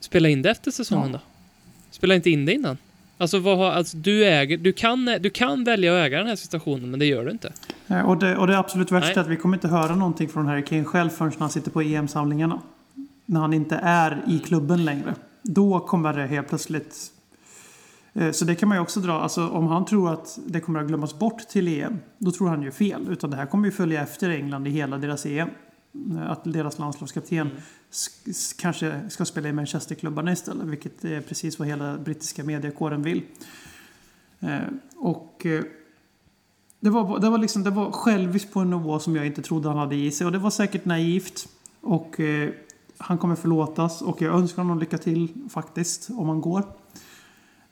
Spela 0.00 0.28
in 0.28 0.42
det 0.42 0.50
efter 0.50 0.70
säsongen 0.70 1.06
Ja. 1.12 1.12
då. 1.12 1.20
Spela 1.90 2.14
inte 2.14 2.30
in 2.30 2.46
det 2.46 2.52
innan. 2.54 2.76
Alltså, 3.18 3.38
vad 3.38 3.72
alltså 3.72 3.96
du, 3.96 4.26
äger, 4.26 4.58
du, 4.58 4.72
kan, 4.72 5.16
du 5.20 5.30
kan 5.30 5.64
välja 5.64 5.94
att 6.00 6.06
äga 6.06 6.18
den 6.18 6.26
här 6.26 6.36
situationen, 6.36 6.90
men 6.90 7.00
det 7.00 7.06
gör 7.06 7.24
du 7.24 7.30
inte. 7.30 7.52
Eh, 7.88 8.00
Och 8.00 8.18
det, 8.18 8.36
och 8.36 8.46
det 8.46 8.58
absolut 8.58 8.92
värsta 8.92 9.06
Nej. 9.08 9.16
är 9.16 9.20
att 9.20 9.28
vi 9.28 9.36
kommer 9.36 9.56
inte 9.56 9.68
höra 9.68 9.94
någonting 9.94 10.28
från 10.28 10.46
Harry 10.46 10.64
Kane 10.64 10.84
själv 10.84 11.10
förrän 11.10 11.32
han 11.38 11.50
sitter 11.50 11.70
på 11.70 11.80
EM-samlingarna. 11.82 12.60
När 13.26 13.40
han 13.40 13.52
inte 13.52 13.76
är 13.82 14.22
i 14.28 14.38
klubben 14.38 14.84
längre. 14.84 15.14
Då 15.42 15.80
kommer 15.80 16.12
det 16.12 16.26
helt 16.26 16.48
plötsligt... 16.48 16.96
Eh, 18.20 18.30
Så 18.32 18.44
det 18.44 18.54
kan 18.54 18.68
man 18.68 18.78
ju 18.78 18.82
också 18.82 19.00
dra. 19.00 19.12
Alltså 19.12 19.48
om 19.48 19.66
han 19.66 19.84
tror 19.84 20.12
att 20.12 20.38
det 20.46 20.60
kommer 20.60 20.80
att 20.80 20.86
glömmas 20.88 21.18
bort 21.18 21.38
till 21.48 21.68
EM. 21.68 21.98
Då 22.18 22.30
tror 22.30 22.48
han 22.48 22.62
ju 22.62 22.70
fel. 22.70 23.06
Utan 23.10 23.30
det 23.30 23.36
här 23.36 23.46
kommer 23.46 23.64
ju 23.64 23.72
följa 23.72 24.02
efter 24.02 24.30
England 24.30 24.66
i 24.66 24.70
hela 24.70 24.98
deras 24.98 25.26
EM. 25.26 25.48
Eh, 26.16 26.30
Att 26.30 26.40
deras 26.44 26.78
landslagskapten 26.78 27.50
sk- 27.92 28.30
s- 28.30 28.52
kanske 28.58 29.00
ska 29.10 29.24
spela 29.24 29.48
i 29.48 29.52
Manchesterklubbarna 29.52 30.32
istället. 30.32 30.66
Vilket 30.66 31.04
är 31.04 31.20
precis 31.20 31.58
vad 31.58 31.68
hela 31.68 31.98
brittiska 31.98 32.44
mediekåren 32.44 33.02
vill. 33.02 33.22
Eh, 34.40 34.58
Och... 34.96 35.46
det 36.80 36.90
var, 36.90 37.18
det 37.18 37.30
var, 37.30 37.38
liksom, 37.38 37.62
det 37.62 37.70
var 37.70 37.90
själviskt 37.90 38.52
på 38.52 38.60
en 38.60 38.70
nivå 38.70 38.98
som 38.98 39.16
jag 39.16 39.26
inte 39.26 39.42
trodde 39.42 39.68
han 39.68 39.78
hade 39.78 39.96
i 39.96 40.10
sig. 40.10 40.26
Och 40.26 40.32
det 40.32 40.38
var 40.38 40.50
säkert 40.50 40.84
naivt. 40.84 41.48
Och 41.80 42.20
han 42.98 43.18
kommer 43.18 43.34
förlåtas. 43.36 44.02
Och 44.02 44.22
jag 44.22 44.34
önskar 44.34 44.62
honom 44.62 44.78
lycka 44.78 44.98
till 44.98 45.28
faktiskt, 45.50 46.10
om 46.10 46.28
han 46.28 46.40
går. 46.40 46.64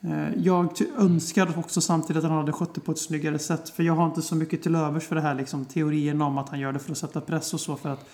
Eh, 0.01 0.29
jag 0.37 0.73
önskar 0.99 1.59
också 1.59 1.81
samtidigt 1.81 2.25
att 2.25 2.31
han 2.31 2.39
hade 2.39 2.53
skött 2.53 2.75
det 2.75 2.81
på 2.81 2.93
ett 2.93 2.99
snyggare 2.99 3.39
sätt. 3.39 3.69
För 3.69 3.83
jag 3.83 3.95
har 3.95 4.07
inte 4.07 4.23
så 4.23 4.35
mycket 4.35 4.63
till 4.63 4.75
övers 4.75 5.05
för 5.05 5.15
det 5.15 5.21
här 5.21 5.35
liksom, 5.35 5.65
teorierna 5.65 6.27
om 6.27 6.39
att 6.39 6.49
han 6.49 6.61
gör 6.61 6.73
det 6.73 6.79
för 6.79 6.93
att 6.93 6.99
sätta 6.99 7.21
press 7.21 7.55
och 7.55 7.61
så. 7.61 7.77
För 7.77 7.89
att, 7.89 8.09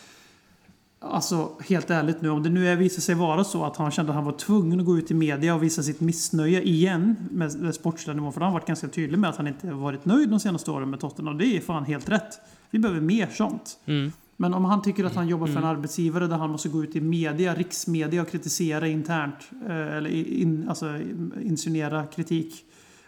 alltså 1.00 1.50
helt 1.68 1.90
ärligt 1.90 2.22
nu, 2.22 2.30
om 2.30 2.42
det 2.42 2.50
nu 2.50 2.76
visar 2.76 3.02
sig 3.02 3.14
vara 3.14 3.44
så 3.44 3.64
att 3.64 3.76
han 3.76 3.90
kände 3.90 4.12
att 4.12 4.16
han 4.16 4.24
var 4.24 4.32
tvungen 4.32 4.80
att 4.80 4.86
gå 4.86 4.98
ut 4.98 5.10
i 5.10 5.14
media 5.14 5.54
och 5.54 5.62
visa 5.62 5.82
sitt 5.82 6.00
missnöje 6.00 6.62
igen 6.62 7.16
med, 7.30 7.60
med 7.60 7.74
sportsliga 7.74 8.14
nivån. 8.14 8.32
För 8.32 8.40
han 8.40 8.52
har 8.52 8.60
varit 8.60 8.68
ganska 8.68 8.88
tydlig 8.88 9.18
med 9.18 9.30
att 9.30 9.36
han 9.36 9.46
inte 9.46 9.72
varit 9.72 10.04
nöjd 10.04 10.28
de 10.28 10.40
senaste 10.40 10.70
åren 10.70 10.90
med 10.90 11.00
Tottenham. 11.00 11.34
Och 11.34 11.40
det 11.40 11.56
är 11.56 11.60
fan 11.60 11.84
helt 11.84 12.08
rätt. 12.08 12.40
Vi 12.70 12.78
behöver 12.78 13.00
mer 13.00 13.26
sånt. 13.26 13.78
Mm. 13.86 14.12
Men 14.36 14.54
om 14.54 14.64
han 14.64 14.82
tycker 14.82 15.04
att 15.04 15.14
han 15.14 15.28
jobbar 15.28 15.46
för 15.46 15.56
en 15.56 15.64
arbetsgivare 15.64 16.26
där 16.26 16.36
han 16.36 16.50
måste 16.50 16.68
gå 16.68 16.84
ut 16.84 16.96
i 16.96 17.00
media, 17.00 17.54
riksmedia 17.54 18.22
och 18.22 18.30
kritisera 18.30 18.88
internt, 18.88 19.50
eh, 19.68 19.96
eller 19.96 20.10
in, 20.10 20.68
alltså 20.68 20.98
insinuera 21.42 22.06
kritik 22.06 22.54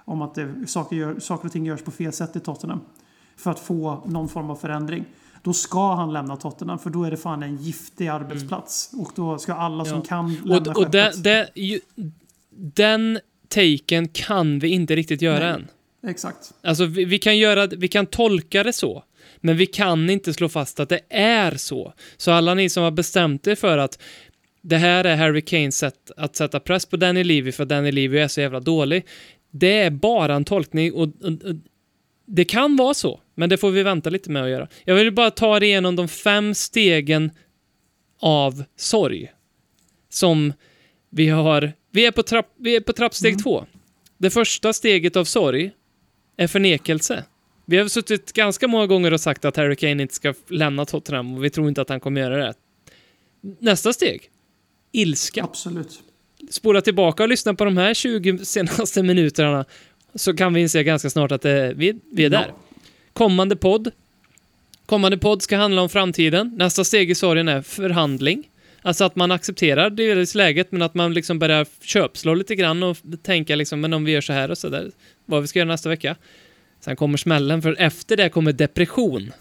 om 0.05 0.23
att 0.23 0.35
det, 0.35 0.55
saker, 0.67 0.97
gör, 0.97 1.19
saker 1.21 1.47
och 1.47 1.53
ting 1.53 1.67
görs 1.67 1.83
på 1.83 1.91
fel 1.91 2.13
sätt 2.13 2.37
i 2.37 2.41
Tottenham 2.41 2.81
för 3.37 3.51
att 3.51 3.61
få 3.61 4.05
någon 4.07 4.29
form 4.29 4.51
av 4.51 4.57
förändring. 4.57 5.05
Då 5.43 5.53
ska 5.53 5.95
han 5.95 6.13
lämna 6.13 6.37
Tottenham 6.37 6.79
för 6.79 6.91
då 6.91 7.05
är 7.05 7.11
det 7.11 7.17
fan 7.17 7.43
en 7.43 7.57
giftig 7.57 8.09
arbetsplats. 8.09 8.91
Och 8.93 9.13
då 9.15 9.39
ska 9.39 9.55
alla 9.55 9.85
som 9.85 9.99
Ja. 9.99 10.05
kan 10.05 10.35
lämna 10.35 10.71
Och, 10.71 10.79
och 10.79 10.91
det, 10.91 11.13
det, 11.23 11.51
ju, 11.55 11.81
den 12.51 13.19
taken 13.49 14.09
kan 14.09 14.59
vi 14.59 14.69
inte 14.69 14.97
riktigt 14.97 15.23
göra 15.23 15.39
Nej. 15.39 15.55
än. 15.55 15.69
Exakt. 16.11 16.53
Alltså, 16.63 16.85
vi, 16.85 17.05
vi, 17.05 17.19
kan 17.19 17.39
göra, 17.39 17.67
vi 17.67 17.89
kan 17.89 18.07
tolka 18.07 18.63
det 18.63 18.73
så, 18.73 19.03
men 19.41 19.57
vi 19.57 19.67
kan 19.67 20.11
inte 20.11 20.33
slå 20.33 20.49
fast 20.49 20.81
att 20.81 20.89
det 20.89 21.01
är 21.11 21.57
så. 21.57 21.93
Så 22.17 22.33
alla 22.33 22.55
ni 22.55 22.69
som 22.69 22.83
har 22.83 22.91
bestämt 22.91 23.47
er 23.47 23.55
för 23.55 23.79
att 23.79 23.99
det 24.63 24.77
här 24.77 25.05
är 25.05 25.17
Harry 25.17 25.43
Kanes 25.43 25.79
sätt 25.79 26.11
att 26.17 26.37
sätta 26.37 26.61
press 26.61 26.87
på 26.87 26.97
Danny 26.97 27.25
Levy 27.25 27.53
för 27.53 27.63
att 27.63 27.69
Danny 27.69 27.93
Levy 27.93 28.19
är 28.19 28.29
så 28.29 28.41
jävla 28.41 28.61
dålig. 28.61 29.07
Det 29.51 29.79
är 29.79 29.91
bara 29.91 30.35
en 30.35 30.45
tolkning 30.45 30.93
och, 30.93 31.03
och, 31.03 31.33
och 31.45 31.55
det 32.27 32.45
kan 32.45 32.77
vara 32.77 32.95
så, 32.95 33.21
men 33.35 33.49
det 33.49 33.57
får 33.57 33.71
vi 33.71 33.83
vänta 33.83 34.11
lite 34.11 34.31
med 34.31 34.43
att 34.43 34.51
göra. 34.51 34.69
Jag 34.85 34.95
vill 34.95 35.13
bara 35.13 35.31
ta 35.31 35.57
er 35.57 35.63
igenom 35.63 35.97
de 35.97 36.09
fem 36.09 36.55
stegen 36.55 37.31
av 38.21 38.65
sorg 38.77 39.33
som 40.09 40.53
vi 41.11 41.29
har. 41.29 41.73
Vi 41.91 42.07
är 42.07 42.11
på, 42.11 42.23
trapp, 42.23 42.47
vi 42.57 42.77
är 42.77 42.81
på 42.81 42.93
trappsteg 42.93 43.43
två. 43.43 43.67
Det 44.19 44.31
första 44.31 44.73
steget 44.73 45.17
av 45.17 45.25
sorg 45.25 45.71
är 46.37 46.47
förnekelse. 46.47 47.25
Vi 47.69 47.79
har 47.79 47.89
suttit 47.89 48.33
ganska 48.33 48.69
många 48.69 48.87
gånger 48.87 49.13
och 49.13 49.21
sagt 49.21 49.45
att 49.45 49.57
Harry 49.57 49.77
Kane 49.77 50.03
inte 50.03 50.15
ska 50.15 50.35
lämna 50.49 50.85
Tottenham 50.85 51.35
och 51.35 51.45
vi 51.45 51.51
tror 51.51 51.69
inte 51.69 51.83
att 51.83 51.89
han 51.89 52.01
kommer 52.01 52.21
göra 52.21 52.37
det. 52.37 52.55
Nästa 53.59 53.93
steg. 53.93 54.31
Ilska. 54.93 55.45
Absolut. 55.45 56.03
Spola 56.51 56.81
tillbaka 56.81 57.23
och 57.23 57.29
lyssna 57.29 57.55
på 57.55 57.65
de 57.65 57.77
här 57.77 57.95
20 57.95 58.39
senaste 58.39 59.03
minuterna 59.03 59.65
så 60.15 60.35
kan 60.35 60.55
vi 60.55 60.61
inse 60.61 60.83
ganska 60.83 61.11
snart 61.11 61.33
att 61.33 61.43
det, 61.43 61.73
vi, 61.77 62.01
vi 62.13 62.25
är 62.25 62.31
där. 62.31 62.53
Kommande 63.13 63.57
podd. 63.57 63.91
Kommande 64.87 65.19
podd 65.19 65.43
ska 65.43 65.57
handla 65.57 65.83
om 65.83 65.89
framtiden. 65.89 66.55
Nästa 66.57 66.85
steg 66.85 67.11
i 67.11 67.15
sorgen 67.15 67.49
är 67.49 67.63
förhandling. 67.63 68.51
Alltså 68.83 69.05
att 69.05 69.17
man 69.17 69.31
accepterar 69.31 69.91
delvis 69.91 70.35
läget, 70.35 70.73
men 70.73 70.83
att 70.83 70.95
man 70.95 71.15
liksom 71.15 71.39
börjar 71.39 71.67
köpslå 71.81 72.35
lite 72.35 72.55
grann 72.55 72.83
och 72.83 72.97
tänka 73.23 73.57
liksom, 73.57 73.81
men 73.81 73.93
om 73.93 74.05
vi 74.05 74.13
gör 74.13 74.21
så 74.21 74.33
här 74.33 74.51
och 74.51 74.59
så 74.59 74.69
där, 74.69 74.91
vad 75.25 75.43
vi 75.43 75.49
ska 75.49 75.59
göra 75.59 75.69
nästa 75.69 75.89
vecka. 75.89 76.17
Sen 76.87 76.97
kommer 76.97 77.19
smällen, 77.19 77.63
för 77.63 77.77
efter 77.79 78.17
det 78.17 78.29
kommer 78.29 78.53
depression. 78.53 79.33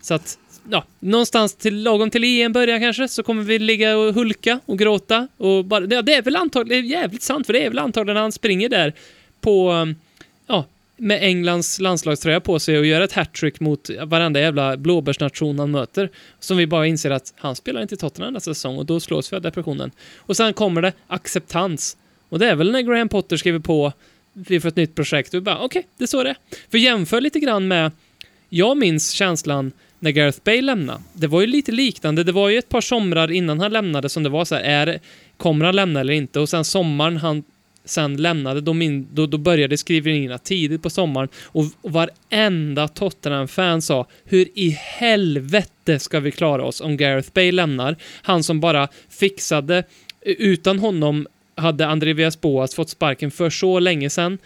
Så 0.00 0.14
att, 0.14 0.38
ja, 0.70 0.84
någonstans 1.00 1.54
till, 1.54 1.82
lagom 1.82 2.10
till 2.10 2.24
EM 2.24 2.52
börjar 2.52 2.78
kanske, 2.78 3.08
så 3.08 3.22
kommer 3.22 3.42
vi 3.42 3.58
ligga 3.58 3.96
och 3.96 4.14
hulka 4.14 4.60
och 4.66 4.78
gråta 4.78 5.28
och 5.36 5.64
bara, 5.64 5.84
ja, 5.84 6.02
det 6.02 6.14
är 6.14 6.22
väl 6.22 6.36
antagligen, 6.36 6.84
det 6.84 6.94
är 6.94 7.00
jävligt 7.00 7.22
sant, 7.22 7.46
för 7.46 7.52
det 7.52 7.64
är 7.64 7.68
väl 7.68 7.78
antagligen 7.78 8.14
när 8.14 8.22
han 8.22 8.32
springer 8.32 8.68
där 8.68 8.94
på, 9.40 9.86
ja, 10.46 10.64
med 10.96 11.22
Englands 11.22 11.80
landslagströja 11.80 12.40
på 12.40 12.58
sig 12.58 12.78
och 12.78 12.86
gör 12.86 13.00
ett 13.00 13.12
hattrick 13.12 13.60
mot 13.60 13.90
varenda 14.04 14.40
jävla 14.40 14.76
blåbärsnation 14.76 15.58
han 15.58 15.70
möter. 15.70 16.10
Som 16.40 16.56
vi 16.56 16.66
bara 16.66 16.86
inser 16.86 17.10
att 17.10 17.34
han 17.36 17.56
spelar 17.56 17.82
inte 17.82 17.94
i 17.94 17.98
Tottenham 17.98 18.32
nästa 18.32 18.54
säsong 18.54 18.76
och 18.76 18.86
då 18.86 19.00
slås 19.00 19.32
vi 19.32 19.36
av 19.36 19.42
depressionen. 19.42 19.90
Och 20.16 20.36
sen 20.36 20.52
kommer 20.52 20.82
det 20.82 20.92
acceptans. 21.06 21.96
Och 22.28 22.38
det 22.38 22.48
är 22.48 22.54
väl 22.54 22.72
när 22.72 22.82
Graham 22.82 23.08
Potter 23.08 23.36
skriver 23.36 23.58
på 23.58 23.92
vi 24.32 24.60
får 24.60 24.68
ett 24.68 24.76
nytt 24.76 24.94
projekt 24.94 25.34
och 25.34 25.40
vi 25.40 25.40
bara 25.40 25.58
okej, 25.58 25.66
okay, 25.66 25.82
det 25.98 26.04
är 26.04 26.08
så 26.08 26.22
det 26.22 26.30
är. 26.30 26.36
För 26.70 26.78
jämför 26.78 27.20
lite 27.20 27.40
grann 27.40 27.68
med, 27.68 27.92
jag 28.48 28.76
minns 28.76 29.10
känslan 29.10 29.72
när 29.98 30.10
Gareth 30.10 30.38
Bale 30.44 30.62
lämnade. 30.62 31.02
Det 31.12 31.26
var 31.26 31.40
ju 31.40 31.46
lite 31.46 31.72
liknande, 31.72 32.24
det 32.24 32.32
var 32.32 32.48
ju 32.48 32.58
ett 32.58 32.68
par 32.68 32.80
somrar 32.80 33.30
innan 33.30 33.60
han 33.60 33.72
lämnade 33.72 34.08
som 34.08 34.22
det 34.22 34.28
var 34.28 34.44
så 34.44 34.54
här, 34.54 34.62
är, 34.62 35.00
kommer 35.36 35.64
han 35.64 35.76
lämna 35.76 36.00
eller 36.00 36.12
inte? 36.12 36.40
Och 36.40 36.48
sen 36.48 36.64
sommaren 36.64 37.16
han 37.16 37.44
sen 37.84 38.16
lämnade, 38.16 38.60
då, 38.60 38.72
min, 38.72 39.08
då, 39.12 39.26
då 39.26 39.38
började 39.38 39.78
skrivningarna 39.78 40.38
tidigt 40.38 40.82
på 40.82 40.90
sommaren 40.90 41.28
och, 41.44 41.64
och 41.80 41.92
varenda 41.92 42.88
Tottenham-fan 42.88 43.82
sa 43.82 44.06
hur 44.24 44.48
i 44.54 44.70
helvete 44.70 45.98
ska 45.98 46.20
vi 46.20 46.30
klara 46.30 46.64
oss 46.64 46.80
om 46.80 46.96
Gareth 46.96 47.30
Bale 47.32 47.52
lämnar? 47.52 47.96
Han 48.22 48.42
som 48.42 48.60
bara 48.60 48.88
fixade, 49.08 49.84
utan 50.22 50.78
honom 50.78 51.26
hade 51.60 51.86
André 51.86 52.12
Villas-Boas 52.12 52.74
fått 52.74 52.90
sparken 52.90 53.30
för 53.30 53.50
så 53.50 53.78
länge 53.78 54.10
sedan. 54.10 54.38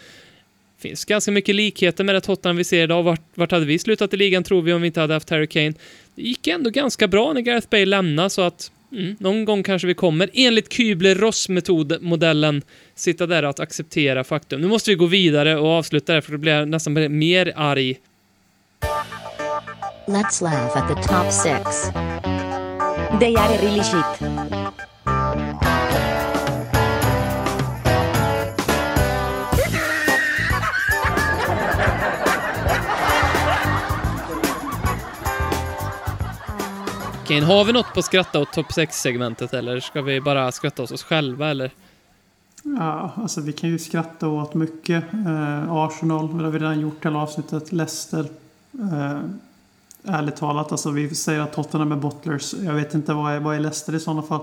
finns 0.79 1.05
ganska 1.05 1.31
mycket 1.31 1.55
likheter 1.55 2.03
med 2.03 2.15
det 2.15 2.21
Tottenham 2.21 2.57
vi 2.57 2.63
ser 2.63 2.83
idag. 2.83 3.03
Vart, 3.03 3.21
vart 3.35 3.51
hade 3.51 3.65
vi 3.65 3.79
slutat 3.79 4.13
i 4.13 4.17
ligan 4.17 4.43
tror 4.43 4.61
vi 4.61 4.73
om 4.73 4.81
vi 4.81 4.87
inte 4.87 5.01
hade 5.01 5.13
haft 5.13 5.29
Harry 5.29 5.47
Kane? 5.47 5.73
Det 6.15 6.21
gick 6.21 6.47
ändå 6.47 6.69
ganska 6.69 7.07
bra 7.07 7.33
när 7.33 7.41
Gareth 7.41 7.67
Bale 7.69 7.85
lämnade 7.85 8.29
så 8.29 8.41
att 8.41 8.71
Mm, 8.91 9.15
någon 9.19 9.45
gång 9.45 9.63
kanske 9.63 9.87
vi 9.87 9.93
kommer, 9.93 10.29
enligt 10.33 10.69
Kübler-Ross-modellen, 10.69 12.61
sitta 12.95 13.27
där 13.27 13.43
och 13.43 13.59
acceptera 13.59 14.23
faktum. 14.23 14.61
Nu 14.61 14.67
måste 14.67 14.89
vi 14.89 14.95
gå 14.95 15.05
vidare 15.05 15.57
och 15.57 15.67
avsluta 15.67 16.13
det, 16.13 16.21
för 16.21 16.31
då 16.31 16.37
blir 16.37 16.53
jag 16.53 16.67
nästan 16.67 17.17
mer 17.17 17.53
arg. 17.55 17.99
Let's 20.07 20.43
laugh 20.43 20.77
at 20.77 20.87
the 20.87 21.07
top 21.07 21.31
six. 21.31 21.91
They 23.19 23.35
are 23.35 23.57
really 23.61 23.83
shit. 23.83 24.34
Kane, 37.25 37.45
har 37.45 37.65
vi 37.65 37.73
något 37.73 37.93
på 37.93 38.01
skratta 38.01 38.39
åt 38.39 38.53
topp 38.53 38.71
6-segmentet 38.71 39.53
eller 39.53 39.79
ska 39.79 40.01
vi 40.01 40.21
bara 40.21 40.51
skratta 40.51 40.83
åt 40.83 40.91
oss 40.91 41.03
själva 41.03 41.49
eller? 41.49 41.71
Ja, 42.63 43.11
alltså 43.15 43.41
vi 43.41 43.53
kan 43.53 43.69
ju 43.69 43.79
skratta 43.79 44.27
åt 44.27 44.53
mycket. 44.53 45.03
Eh, 45.13 45.71
Arsenal, 45.71 46.37
det 46.37 46.43
har 46.43 46.51
vi 46.51 46.59
redan 46.59 46.79
gjort 46.79 47.05
hela 47.05 47.19
avsnittet. 47.19 47.71
Leicester. 47.71 48.27
Eh, 48.73 49.19
ärligt 50.03 50.35
talat, 50.35 50.71
alltså 50.71 50.91
vi 50.91 51.15
säger 51.15 51.39
att 51.39 51.53
Tottenham 51.53 51.91
är 51.91 51.95
bottlers. 51.95 52.53
Jag 52.53 52.73
vet 52.73 52.93
inte 52.93 53.13
vad 53.13 53.33
är, 53.33 53.39
vad 53.39 53.55
är 53.55 53.59
Leicester 53.59 53.95
i 53.95 53.99
sådana 53.99 54.21
fall. 54.21 54.41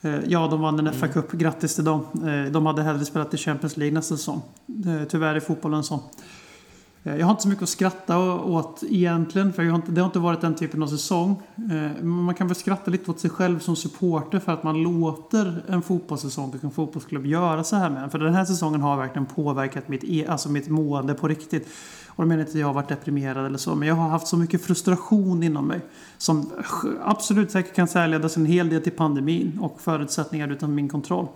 Eh, 0.00 0.18
ja, 0.26 0.48
de 0.48 0.60
vann 0.60 0.86
en 0.86 0.92
FA 0.92 1.08
Cup. 1.08 1.32
Grattis 1.32 1.74
till 1.74 1.84
dem. 1.84 2.06
Eh, 2.14 2.52
de 2.52 2.66
hade 2.66 2.82
hellre 2.82 3.04
spelat 3.04 3.34
i 3.34 3.36
Champions 3.36 3.76
League 3.76 3.94
nästa 3.94 4.16
säsong. 4.16 4.42
Eh, 4.86 5.08
tyvärr 5.08 5.34
är 5.34 5.40
fotbollen 5.40 5.84
sån. 5.84 6.00
Eh, 7.06 7.16
jag 7.16 7.26
har 7.26 7.30
inte 7.30 7.42
så 7.42 7.48
mycket 7.48 7.62
att 7.62 7.68
skratta 7.68 8.18
åt 8.34 8.82
egentligen, 8.88 9.52
för 9.52 9.64
har 9.64 9.76
inte, 9.76 9.92
det 9.92 10.00
har 10.00 10.06
inte 10.06 10.18
varit 10.18 10.40
den 10.40 10.54
typen 10.54 10.82
av 10.82 10.86
säsong. 10.86 11.42
Eh, 11.70 12.04
man 12.04 12.34
kan 12.34 12.46
väl 12.46 12.56
skratta 12.56 12.90
lite 12.90 13.10
åt 13.10 13.20
sig 13.20 13.30
själv 13.30 13.58
som 13.58 13.76
supporter 13.76 14.38
för 14.38 14.52
att 14.52 14.62
man 14.62 14.82
låter 14.82 15.64
en 15.68 15.82
fotbollssäsong 15.82 16.50
och 16.50 16.64
en 16.64 16.70
fotbollsklubb 16.70 17.26
göra 17.26 17.64
så 17.64 17.76
här 17.76 17.90
med 17.90 18.02
en. 18.02 18.10
För 18.10 18.18
den 18.18 18.34
här 18.34 18.44
säsongen 18.44 18.80
har 18.80 18.96
verkligen 18.96 19.26
påverkat 19.26 19.88
mitt, 19.88 20.04
e- 20.04 20.26
alltså 20.28 20.48
mitt 20.48 20.68
mående 20.68 21.14
på 21.14 21.28
riktigt. 21.28 21.68
Och 22.08 22.24
då 22.24 22.28
menar 22.28 22.40
inte 22.40 22.50
att 22.50 22.58
jag 22.58 22.66
har 22.66 22.74
varit 22.74 22.88
deprimerad 22.88 23.46
eller 23.46 23.58
så, 23.58 23.74
men 23.74 23.88
jag 23.88 23.94
har 23.94 24.08
haft 24.08 24.26
så 24.26 24.36
mycket 24.36 24.64
frustration 24.64 25.42
inom 25.42 25.66
mig. 25.66 25.80
Som 26.18 26.50
absolut 27.04 27.50
säkert 27.50 27.74
kan 27.74 27.88
särledas 27.88 28.36
en 28.36 28.46
hel 28.46 28.68
del 28.68 28.82
till 28.82 28.92
pandemin 28.92 29.58
och 29.60 29.80
förutsättningar 29.80 30.48
utan 30.48 30.74
min 30.74 30.88
kontroll. 30.88 31.26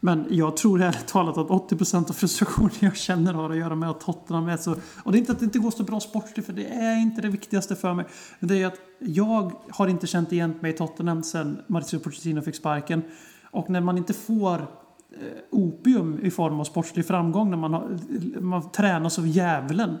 Men 0.00 0.26
jag 0.30 0.56
tror 0.56 0.82
ärligt 0.82 1.06
talat 1.06 1.38
att 1.38 1.48
80% 1.48 2.10
av 2.10 2.12
frustrationen 2.12 2.70
jag 2.80 2.96
känner 2.96 3.34
har 3.34 3.50
att 3.50 3.56
göra 3.56 3.74
med 3.74 3.90
att 3.90 4.00
Tottenham 4.00 4.48
är 4.48 4.56
så... 4.56 4.76
Och 5.02 5.12
det 5.12 5.18
är 5.18 5.20
inte 5.20 5.32
att 5.32 5.38
det 5.38 5.44
inte 5.44 5.58
går 5.58 5.70
så 5.70 5.82
bra 5.82 6.00
sportligt, 6.00 6.46
för 6.46 6.52
det 6.52 6.66
är 6.66 6.96
inte 7.02 7.20
det 7.20 7.28
viktigaste 7.28 7.76
för 7.76 7.94
mig. 7.94 8.04
Det 8.40 8.62
är 8.62 8.66
att 8.66 8.80
jag 8.98 9.52
har 9.70 9.88
inte 9.88 10.06
känt 10.06 10.32
igen 10.32 10.54
mig 10.60 10.70
i 10.70 10.76
Tottenham 10.76 11.22
sedan 11.22 11.58
Mauricio 11.66 11.98
Pochettino 11.98 12.42
fick 12.42 12.56
sparken. 12.56 13.02
Och 13.50 13.70
när 13.70 13.80
man 13.80 13.98
inte 13.98 14.12
får 14.12 14.54
eh, 14.54 14.66
opium 15.50 16.18
i 16.22 16.30
form 16.30 16.60
av 16.60 16.64
sportslig 16.64 17.06
framgång 17.06 17.50
när 17.50 17.56
man, 17.56 17.74
har, 17.74 17.98
man 18.40 18.70
tränas 18.70 19.18
av 19.18 19.26
djävulen. 19.26 19.96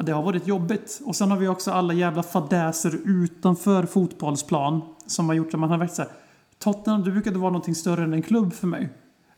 Det 0.00 0.12
har 0.12 0.22
varit 0.22 0.46
jobbigt. 0.46 1.00
Och 1.04 1.16
sen 1.16 1.30
har 1.30 1.38
vi 1.38 1.48
också 1.48 1.70
alla 1.70 1.92
jävla 1.92 2.22
fadäser 2.22 2.98
utanför 3.04 3.86
fotbollsplan 3.86 4.80
som 5.06 5.28
har 5.28 5.34
gjort 5.34 5.54
att 5.54 5.60
man 5.60 5.70
har 5.70 5.78
varit 5.78 5.94
så 5.94 6.02
här, 6.02 6.10
Tottenham, 6.62 7.02
du 7.02 7.12
brukade 7.12 7.38
vara 7.38 7.50
någonting 7.50 7.74
större 7.74 8.04
än 8.04 8.12
en 8.12 8.22
klubb 8.22 8.52
för 8.52 8.66
mig. 8.66 8.88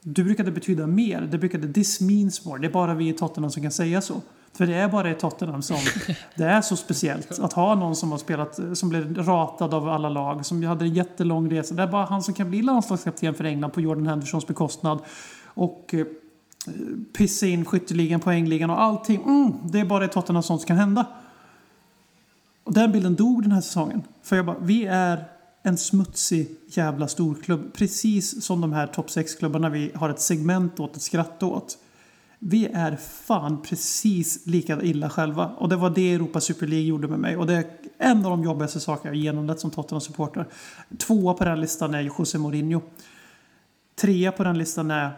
Du 0.01 0.24
brukade 0.24 0.51
betyda 0.51 0.86
mer. 0.86 1.20
Det 1.20 1.38
brukade 1.38 1.72
this 1.72 2.01
means 2.01 2.44
more. 2.44 2.60
Det 2.60 2.66
är 2.66 2.72
bara 2.72 2.94
vi 2.94 3.09
i 3.09 3.12
Tottenham 3.12 3.51
som 3.51 3.62
kan 3.62 3.70
säga 3.70 4.01
så. 4.01 4.20
För 4.52 4.66
det 4.66 4.74
är 4.74 4.88
bara 4.88 5.10
i 5.10 5.14
Tottenham 5.14 5.62
som 5.62 5.76
det 6.36 6.44
är 6.44 6.60
så 6.60 6.76
speciellt 6.76 7.38
att 7.38 7.52
ha 7.52 7.74
någon 7.74 7.96
som 7.96 8.10
har 8.10 8.18
spelat, 8.18 8.60
som 8.74 8.88
blev 8.88 9.14
ratad 9.16 9.74
av 9.74 9.88
alla 9.88 10.09
lag, 10.09 10.46
som 10.46 10.62
hade 10.62 10.84
en 10.84 10.94
jättelång 10.94 11.51
resa. 11.51 11.74
Det 11.74 11.82
är 11.82 11.86
bara 11.86 12.05
han 12.05 12.22
som 12.22 12.34
kan 12.34 12.51
bli 12.51 12.62
landslagskapten 12.62 13.34
för 13.34 13.44
England 13.44 13.70
på 13.70 13.80
Jordan 13.80 14.06
Hendersons 14.06 14.46
bekostnad. 14.46 14.98
Och 15.44 15.94
eh, 15.94 16.06
pissa 17.16 17.46
in 17.46 17.64
skytteligan, 17.64 18.20
poängligan 18.20 18.70
och 18.70 18.80
allting. 18.80 19.22
Mm, 19.22 19.52
det 19.64 19.80
är 19.80 19.84
bara 19.84 20.05
i 20.05 20.09
Tottenham 20.09 20.42
som 20.42 20.59
kan 20.59 20.76
hända. 20.76 21.06
Och 22.64 22.72
den 22.72 22.92
bilden 22.92 23.14
dog 23.14 23.42
den 23.42 23.52
här 23.52 23.60
säsongen. 23.60 24.02
För 24.22 24.36
jag 24.36 24.46
bara, 24.46 24.56
vi 24.60 24.86
är 24.86 25.24
en 25.66 25.78
smutsig 25.78 26.57
jävla 26.66 27.09
storklubb. 27.09 27.73
Precis 27.73 28.45
som 28.45 28.61
de 28.61 28.73
här 28.73 28.86
topp 28.86 29.07
6-klubbarna 29.07 29.69
vi 29.69 29.91
har 29.95 30.11
ett 30.11 30.20
segment 30.20 30.81
åt, 30.81 30.97
ett 30.97 31.03
skratt 31.03 31.43
åt. 31.43 31.78
Vi 32.39 32.66
är 32.66 32.97
fan 32.97 33.62
precis 33.62 34.47
lika 34.47 34.82
illa 34.82 35.11
själva. 35.11 35.47
Och 35.47 35.69
det 35.69 35.77
var 35.77 35.91
det 35.91 36.15
Europa 36.15 36.41
Super 36.41 36.66
League 36.66 36.86
gjorde 36.86 37.09
med 37.09 37.19
mig. 37.19 37.36
Och 37.36 37.47
det 37.47 37.55
är 37.55 37.65
en 37.99 38.24
av 38.24 38.31
de 38.31 38.45
jobbigaste 38.45 38.81
saker 38.81 39.09
jag 39.09 39.16
genomlett 39.16 39.61
som 39.61 39.70
Tottenham-supporter. 39.70 40.47
Tvåa 40.99 41.35
på 41.35 41.45
den 41.45 41.61
listan 41.61 41.95
är 41.95 42.01
José 42.01 42.39
Mourinho. 42.39 42.81
Trea 43.97 44.32
på 44.32 44.45
den 44.45 44.59
listan 44.59 44.91
är 44.91 45.11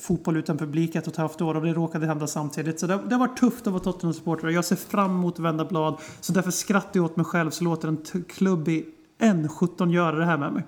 fotboll 0.00 0.36
utan 0.36 0.58
publik 0.58 0.94
ett 0.94 1.06
och 1.06 1.12
ett 1.12 1.16
halvt 1.16 1.40
år 1.40 1.54
och 1.54 1.62
det 1.62 1.72
råkade 1.72 2.06
hända 2.06 2.26
samtidigt. 2.26 2.80
Så 2.80 2.86
det, 2.86 3.00
det 3.08 3.14
har 3.14 3.26
varit 3.26 3.38
tufft 3.38 3.66
att 3.66 3.72
vara 3.72 3.82
Tottenham-supporter 3.82 4.48
jag 4.48 4.64
ser 4.64 4.76
fram 4.76 5.10
emot 5.10 5.34
att 5.34 5.40
vända 5.40 5.64
blad. 5.64 6.00
Så 6.20 6.32
därför 6.32 6.50
skrattar 6.50 6.90
jag 6.92 7.04
åt 7.04 7.16
mig 7.16 7.26
själv 7.26 7.50
så 7.50 7.64
låter 7.64 7.88
en 7.88 8.24
klubb 8.28 8.68
i 8.68 8.86
än 9.20 9.48
17 9.48 9.90
göra 9.90 10.16
det 10.16 10.24
här 10.24 10.38
med 10.38 10.52
mig. 10.52 10.62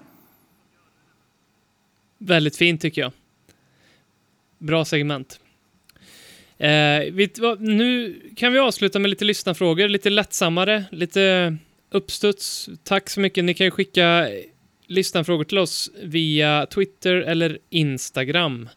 Väldigt 2.19 2.57
fint 2.57 2.81
tycker 2.81 3.01
jag. 3.01 3.13
Bra 4.59 4.85
segment. 4.85 5.41
Eh, 6.59 7.13
vi, 7.13 7.31
nu 7.59 8.21
kan 8.37 8.53
vi 8.53 8.59
avsluta 8.59 8.99
med 8.99 9.11
lite 9.11 9.25
lyssnarfrågor, 9.25 9.89
lite 9.89 10.11
lättsammare, 10.11 10.85
lite 10.91 11.57
uppstuds. 11.91 12.69
Tack 12.85 13.11
så 13.11 13.21
mycket. 13.21 13.45
Ni 13.45 13.55
kan 13.55 13.65
ju 13.65 13.71
skicka 13.71 14.29
lyssnarfrågor 14.87 15.45
till 15.45 15.59
oss 15.59 15.91
via 16.03 16.67
Twitter 16.67 17.15
eller 17.15 17.59
Instagram. 17.71 18.69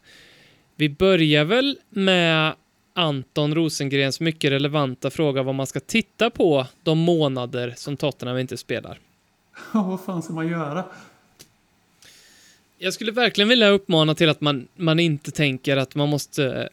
Vi 0.76 0.88
börjar 0.88 1.44
väl 1.44 1.78
med 1.88 2.54
Anton 2.94 3.54
Rosengrens 3.54 4.20
mycket 4.20 4.50
relevanta 4.50 5.10
fråga 5.10 5.42
vad 5.42 5.54
man 5.54 5.66
ska 5.66 5.80
titta 5.80 6.30
på 6.30 6.66
de 6.82 6.98
månader 6.98 7.74
som 7.76 7.96
Tottenham 7.96 8.38
inte 8.38 8.56
spelar. 8.56 8.98
Ja, 9.74 9.82
vad 9.82 10.00
fan 10.00 10.22
ska 10.22 10.32
man 10.32 10.48
göra? 10.48 10.84
Jag 12.78 12.94
skulle 12.94 13.12
verkligen 13.12 13.48
vilja 13.48 13.68
uppmana 13.68 14.14
till 14.14 14.28
att 14.28 14.40
man, 14.40 14.68
man 14.76 15.00
inte 15.00 15.30
tänker 15.30 15.76
att 15.76 15.94
man 15.94 16.08
måste 16.08 16.68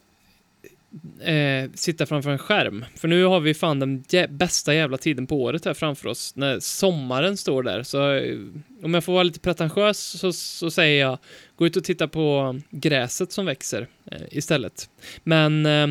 eh, 1.20 1.70
sitta 1.74 2.06
framför 2.06 2.30
en 2.30 2.38
skärm. 2.38 2.84
För 2.96 3.08
nu 3.08 3.24
har 3.24 3.40
vi 3.40 3.54
fan 3.54 3.78
den 3.78 4.02
jä- 4.02 4.28
bästa 4.28 4.74
jävla 4.74 4.96
tiden 4.96 5.26
på 5.26 5.42
året 5.42 5.64
här 5.64 5.74
framför 5.74 6.08
oss, 6.08 6.36
när 6.36 6.60
sommaren 6.60 7.36
står 7.36 7.62
där. 7.62 7.82
Så 7.82 8.12
eh, 8.12 8.38
om 8.82 8.94
jag 8.94 9.04
får 9.04 9.12
vara 9.12 9.22
lite 9.22 9.40
pretentiös 9.40 9.98
så, 9.98 10.32
så 10.32 10.70
säger 10.70 11.00
jag, 11.00 11.18
gå 11.56 11.66
ut 11.66 11.76
och 11.76 11.84
titta 11.84 12.08
på 12.08 12.60
gräset 12.70 13.32
som 13.32 13.46
växer 13.46 13.86
eh, 14.10 14.22
istället. 14.30 14.90
Men 15.22 15.66
eh, 15.66 15.86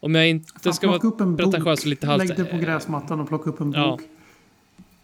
om 0.00 0.14
jag 0.14 0.28
inte 0.28 0.52
Fan, 0.62 0.74
ska 0.74 0.88
vara 0.88 1.36
pretentiös 1.36 1.80
och 1.80 1.86
lite 1.86 2.06
halvt... 2.06 2.28
Lägg 2.28 2.36
det 2.36 2.44
på 2.44 2.56
gräsmattan 2.58 3.20
och 3.20 3.28
plocka 3.28 3.50
upp 3.50 3.60
en 3.60 3.72
Ja. 3.72 3.90
bok. 3.90 4.00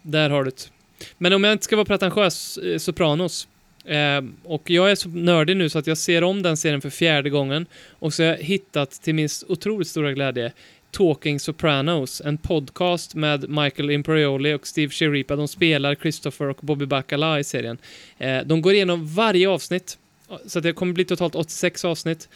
Där 0.03 0.31
har 0.31 0.45
du 0.45 0.51
det. 0.51 0.71
Men 1.19 1.33
om 1.33 1.45
jag 1.45 1.53
inte 1.53 1.65
ska 1.65 1.77
vara 1.77 1.85
pretentiös, 1.85 2.59
eh, 2.59 2.79
Sopranos. 2.79 3.49
Eh, 3.85 4.23
och 4.45 4.71
jag 4.71 4.91
är 4.91 4.95
så 4.95 5.09
nördig 5.09 5.57
nu 5.57 5.69
så 5.69 5.79
att 5.79 5.87
jag 5.87 5.99
ser 5.99 6.25
om 6.25 6.43
den 6.43 6.57
serien 6.57 6.81
för 6.81 6.91
fjärde 6.91 7.31
gången. 7.31 7.67
Och 7.99 8.15
så 8.15 8.23
har 8.23 8.31
jag 8.31 8.39
hittat 8.39 8.91
till 8.91 9.15
min 9.15 9.29
otroligt 9.49 9.89
stora 9.89 10.13
glädje 10.13 10.53
Talking 10.91 11.41
Sopranos, 11.41 12.23
en 12.25 12.39
podcast 12.39 13.15
med 13.15 13.49
Michael 13.49 13.91
Imperioli 13.91 14.55
och 14.55 14.67
Steve 14.67 14.93
Sheripa. 14.93 15.37
De 15.37 15.49
spelar 15.49 15.95
Christopher 15.95 16.49
och 16.49 16.59
Bobby 16.61 16.87
Bacala 16.87 17.41
i 17.41 17.45
serien. 17.45 17.79
Eh, 18.19 18.39
de 18.45 18.63
går 18.63 18.75
igenom 18.75 19.07
varje 19.07 19.49
avsnitt. 19.49 19.99
Så 20.47 20.59
att 20.59 20.63
det 20.63 20.73
kommer 20.73 20.93
bli 20.93 21.05
totalt 21.05 21.35
86 21.35 21.85
avsnitt. 21.85 22.29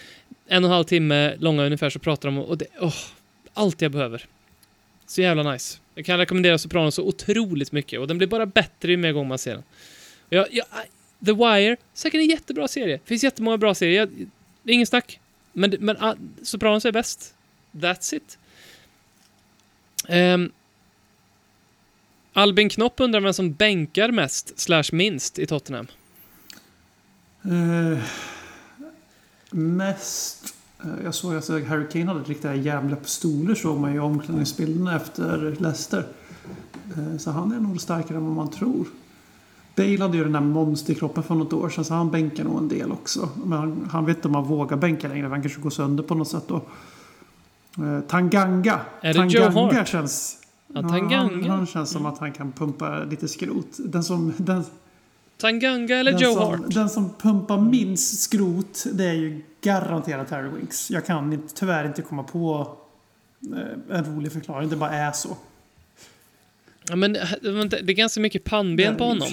En 0.47 0.65
och 0.65 0.69
en 0.69 0.75
halv 0.75 0.85
timme 0.85 1.37
långa 1.39 1.65
ungefär 1.65 1.91
så 1.91 1.99
pratar 1.99 2.29
de 2.29 2.39
om, 2.39 2.45
och 2.45 2.59
det, 2.59 2.67
oh, 2.81 2.95
allt 3.55 3.83
jag 3.83 3.93
behöver. 3.93 4.25
Så 5.07 5.23
jävla 5.23 5.53
nice. 5.53 5.79
Jag 5.99 6.07
kan 6.07 6.19
rekommendera 6.19 6.59
Sopranos 6.59 6.95
så 6.95 7.03
otroligt 7.03 7.73
mycket 7.73 8.01
och 8.01 8.09
den 8.09 8.19
blir 8.19 8.29
bara 8.29 8.47
bättre 8.47 8.91
ju 8.91 8.97
mer 8.97 9.13
gånger 9.13 9.29
man 9.29 9.39
ser 9.39 9.55
den. 9.55 9.63
Jag, 10.29 10.47
jag, 10.51 10.67
The 11.27 11.33
Wire, 11.33 11.77
säkert 11.95 12.19
en 12.19 12.27
jättebra 12.27 12.69
serie. 12.69 12.97
Det 12.97 13.09
finns 13.09 13.25
jättemånga 13.25 13.57
bra 13.57 13.75
serier. 13.75 14.01
Jag, 14.01 14.09
det 14.63 14.73
är 14.73 14.75
ingen 14.75 14.87
snack. 14.87 15.21
Men, 15.53 15.77
men 15.81 15.97
uh, 15.97 16.13
Sopranos 16.43 16.85
är 16.85 16.93
bäst. 16.93 17.35
That's 17.73 18.15
it. 18.15 18.39
Um, 20.09 20.53
Albin 22.33 22.69
Knopp 22.69 23.01
undrar 23.01 23.21
vem 23.21 23.35
som 23.35 23.53
bänkar 23.53 24.11
mest, 24.11 24.59
slash 24.59 24.85
minst, 24.93 25.39
i 25.39 25.47
Tottenham. 25.47 25.87
Uh, 27.47 27.99
mest 29.51 30.55
eh, 30.85 31.05
jag 31.05 31.15
såg 31.15 31.35
att 31.35 31.49
Harry 31.49 31.89
Kane 31.89 32.07
hade 32.07 32.21
riktiga 32.21 32.55
jävla 32.55 32.97
pistoler 32.97 33.55
såg 33.55 33.81
man 33.81 33.91
ju 33.91 33.97
i 33.97 34.01
omklädningsbilderna 34.01 34.97
efter 34.97 35.57
Leicester. 35.59 36.07
Eh, 36.97 37.19
så 37.19 37.31
han 37.31 37.53
är 37.53 37.61
nog 37.61 37.81
starkare 37.81 38.19
än 38.19 38.27
vad 38.27 38.37
man 38.37 38.51
tror. 38.51 38.87
Bale 39.77 40.03
hade 40.03 40.17
ju 40.17 40.23
den 40.23 40.33
där 40.33 40.41
monsterkroppen 40.41 41.23
för 41.23 41.35
något 41.35 41.53
år 41.53 41.69
sedan 41.69 41.85
så 41.85 41.95
han 41.95 42.11
bänkar 42.11 42.45
nog 42.45 42.59
en 42.59 42.69
del 42.69 42.93
också. 42.93 43.29
Men 43.45 43.59
han, 43.59 43.89
han 43.91 44.05
vet 44.05 44.17
inte 44.17 44.29
om 44.29 44.35
han 44.35 44.45
vågar 44.45 44.77
bänka 44.77 45.09
längre. 45.09 45.27
Han 45.27 45.43
kanske 45.43 45.61
går 45.61 45.71
sönder 45.71 46.03
på 46.03 46.15
något 46.15 46.29
sätt 46.29 46.45
då. 46.47 46.63
Eh, 47.79 48.01
Tanganga. 48.01 48.81
Är 49.01 49.15
det 49.15 49.25
Joe 49.27 49.45
Tanganga 49.45 49.77
Hart? 49.79 49.89
känns... 49.89 50.39
Ja, 50.67 50.83
Tanganga. 50.83 51.19
Han, 51.19 51.51
han 51.51 51.67
känns 51.67 51.91
som 51.91 52.07
att 52.07 52.19
han 52.19 52.33
kan 52.33 52.53
pumpa 52.53 53.05
lite 53.05 53.29
skrot. 53.29 53.79
Den 53.79 54.05
som, 54.05 54.33
den, 54.37 54.65
Tanganga 55.39 55.97
eller 55.97 56.13
den 56.13 56.21
Joe 56.21 56.35
som, 56.35 56.43
Hart? 56.43 56.61
Den 56.75 56.91
som 56.91 57.15
pumpar 57.15 57.59
minst 57.59 58.21
skrot, 58.21 58.85
det 58.93 59.05
är 59.05 59.13
ju 59.15 59.43
garanterat 59.61 60.31
Harry 60.31 60.49
Winks. 60.49 60.91
Jag 60.91 61.07
kan 61.07 61.33
inte, 61.33 61.55
tyvärr 61.55 61.87
inte 61.87 62.03
komma 62.03 62.23
på 62.23 62.77
eh, 63.53 63.97
en 63.99 64.05
rolig 64.05 64.33
förklaring. 64.33 64.69
Det 64.69 64.77
bara 64.77 64.91
är 64.91 65.13
så. 65.13 65.37
Ja, 66.89 66.97
men 66.97 67.17
eh, 67.17 67.29
det 67.41 67.79
är 67.79 67.93
ganska 67.93 68.21
mycket 68.21 68.45
pannben 68.45 68.97
på 68.97 69.05
honom. 69.05 69.29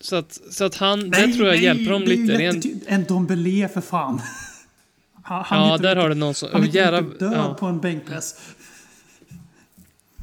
Så 0.00 0.16
att, 0.16 0.40
så 0.50 0.64
att 0.64 0.76
han, 0.76 1.10
det 1.10 1.32
tror 1.32 1.48
jag 1.48 1.56
hjälper 1.56 1.92
dem 1.92 2.04
det 2.04 2.12
är 2.12 2.16
lite. 2.16 2.36
Det 2.36 2.44
är 2.44 2.50
en, 2.50 2.80
En 2.86 3.04
Dombele 3.04 3.68
för 3.68 3.80
fan. 3.80 4.20
Han, 5.22 5.44
han 5.44 5.68
ja, 5.68 5.78
där 5.78 5.90
inte- 5.90 6.00
har 6.00 6.08
du 6.08 6.14
någon 6.14 6.34
som... 6.34 6.48
Han 6.52 6.62
är 6.62 6.66
jävla, 6.66 6.98
inte 6.98 7.24
död 7.24 7.32
ja. 7.36 7.54
på 7.54 7.66
en 7.66 7.80
bänkpress. 7.80 8.40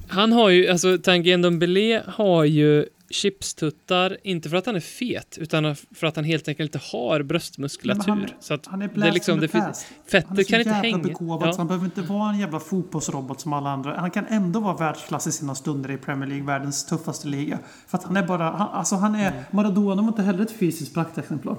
Han 0.07 0.31
har 0.31 0.49
ju, 0.49 0.67
alltså 0.67 0.97
Tanguy 0.97 1.37
Ndombele 1.37 2.03
har 2.07 2.43
ju 2.43 2.85
chipstuttar, 3.09 4.17
inte 4.23 4.49
för 4.49 4.57
att 4.57 4.65
han 4.65 4.75
är 4.75 4.79
fet, 4.79 5.37
utan 5.41 5.75
för 5.75 6.07
att 6.07 6.15
han 6.15 6.25
helt 6.25 6.47
enkelt 6.47 6.75
inte 6.75 6.87
har 6.91 7.21
bröstmuskulatur. 7.23 8.07
Han 8.11 8.27
så 8.39 8.53
att 8.53 8.65
Han 8.65 8.81
är 8.81 8.87
det 8.87 8.93
blast 8.93 9.09
är 9.09 9.13
liksom, 9.13 9.39
det 9.39 9.47
finns, 9.47 9.65
past. 9.65 9.85
Han 9.89 9.97
är 10.05 10.11
fettet 10.21 10.45
så 10.47 10.51
kan 10.51 10.59
inte 10.59 10.71
hänga. 10.73 10.97
begåvad 10.97 11.41
så 11.41 11.47
Ja. 11.47 11.57
han 11.57 11.67
behöver 11.67 11.85
inte 11.85 12.01
vara 12.01 12.29
en 12.29 12.39
jävla 12.39 12.59
fotbollsrobot 12.59 13.41
som 13.41 13.53
alla 13.53 13.69
andra. 13.69 13.99
Han 13.99 14.11
kan 14.11 14.25
ändå 14.25 14.59
vara 14.59 14.77
världsklass 14.77 15.27
i 15.27 15.31
sina 15.31 15.55
stunder 15.55 15.91
i 15.91 15.97
Premier 15.97 16.29
League, 16.29 16.45
världens 16.45 16.85
tuffaste 16.85 17.27
liga. 17.27 17.59
För 17.87 17.97
att 17.97 18.03
han 18.03 18.17
är 18.17 18.23
bara, 18.23 18.43
han, 18.51 18.69
alltså 18.69 18.95
han 18.95 19.15
är, 19.15 19.31
Mm. 19.31 19.43
Maradona 19.51 20.01
var 20.01 20.09
inte 20.09 20.21
heller 20.23 20.43
ett 20.43 20.51
fysiskt 20.51 20.93
praktexemplar. 20.93 21.57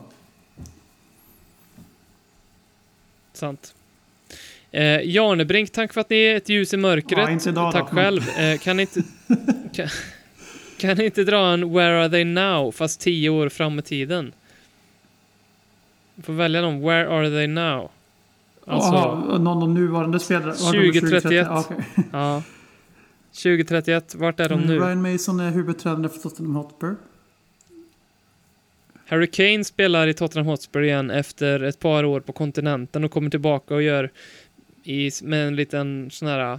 Sant. 3.32 3.74
Eh, 4.70 5.00
Jarnebrink, 5.04 5.70
tack 5.72 5.92
för 5.92 6.00
att 6.00 6.10
ni 6.10 6.16
är 6.16 6.36
ett 6.36 6.48
ljus 6.48 6.74
i 6.74 6.76
mörkret. 6.76 7.44
Ja, 7.44 7.50
idag 7.50 7.72
tack 7.72 7.92
men- 7.92 8.04
själv. 8.04 8.28
Eh, 8.38 8.58
kan 8.58 8.80
inte... 8.80 9.02
kan, 9.72 9.88
kan 10.78 10.96
ni 10.96 11.04
inte 11.04 11.24
dra 11.24 11.52
en 11.52 11.72
Where 11.72 12.00
are 12.00 12.08
they 12.08 12.24
now, 12.24 12.72
fast 12.72 13.00
tio 13.00 13.30
år 13.30 13.48
fram 13.48 13.78
i 13.78 13.82
tiden? 13.82 14.32
Du 16.14 16.22
får 16.22 16.32
välja 16.32 16.60
någon. 16.60 16.80
Where 16.80 17.08
are 17.08 17.30
they 17.30 17.46
now? 17.46 17.90
Alltså, 18.66 18.92
Jaha, 18.92 19.38
någon 19.38 19.62
av 19.62 19.68
nuvarande 19.68 20.20
spelare? 20.20 20.44
Var 20.44 20.72
det 20.72 20.78
nummer 20.78 20.92
2031. 20.92 21.46
Ja, 21.50 21.60
okej. 21.60 21.84
ja. 22.12 22.42
2031, 23.42 24.14
vart 24.14 24.40
är 24.40 24.48
de 24.48 24.60
nu? 24.60 24.78
Ryan 24.78 25.12
Mason 25.12 25.40
är 25.40 25.50
huvudtränare 25.50 26.08
för 26.08 26.18
Tottenham 26.18 26.54
Hotspur. 26.54 26.96
Harry 29.06 29.26
Kane 29.26 29.64
spelar 29.64 30.06
i 30.06 30.14
Tottenham 30.14 30.46
Hotspur 30.46 30.82
igen 30.82 31.10
efter 31.10 31.62
ett 31.62 31.78
par 31.78 32.04
år 32.04 32.20
på 32.20 32.32
kontinenten 32.32 33.04
och 33.04 33.10
kommer 33.10 33.30
tillbaka 33.30 33.74
och 33.74 33.82
gör 33.82 34.10
i, 34.84 35.10
med 35.22 35.46
en 35.46 35.56
liten 35.56 36.10
sån 36.10 36.28
här 36.28 36.58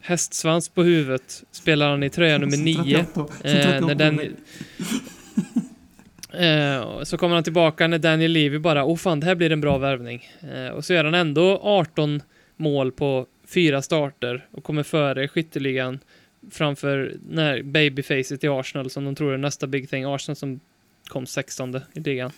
hästsvans 0.00 0.68
på 0.68 0.82
huvudet 0.82 1.44
spelar 1.50 1.90
han 1.90 2.02
i 2.02 2.10
tröja 2.10 2.38
nummer 2.38 2.52
Som 2.52 2.64
9. 2.64 3.04
38 3.04 3.14
som 3.14 3.26
Eh, 3.44 3.62
38 3.62 3.86
när 3.86 3.94
den, 3.94 4.20
eh, 6.32 7.02
så 7.02 7.16
kommer 7.18 7.34
han 7.34 7.44
tillbaka 7.44 7.86
när 7.86 7.98
Daniel 7.98 8.32
Levy 8.32 8.58
bara, 8.58 8.84
åh 8.84 8.96
fan, 8.96 9.20
det 9.20 9.26
här 9.26 9.34
blir 9.34 9.52
en 9.52 9.60
bra 9.60 9.78
värvning. 9.78 10.28
Eh, 10.40 10.68
och 10.68 10.84
så 10.84 10.92
gör 10.92 11.04
han 11.04 11.14
ändå 11.14 11.60
18 11.62 12.22
mål 12.56 12.92
på 12.92 13.26
fyra 13.46 13.82
starter 13.82 14.46
och 14.50 14.64
kommer 14.64 14.82
före 14.82 15.28
skytteligan 15.28 15.98
framför 16.50 17.16
när 17.28 17.62
babyfacet 17.62 18.44
i 18.44 18.48
Arsenal 18.48 18.90
som 18.90 19.04
de 19.04 19.14
tror 19.14 19.34
är 19.34 19.38
nästa 19.38 19.66
big 19.66 19.90
thing. 19.90 20.04
Arsenal 20.04 20.36
som 20.36 20.60
kom 21.08 21.26
16 21.26 21.76
i 21.92 22.00
ligan. 22.00 22.30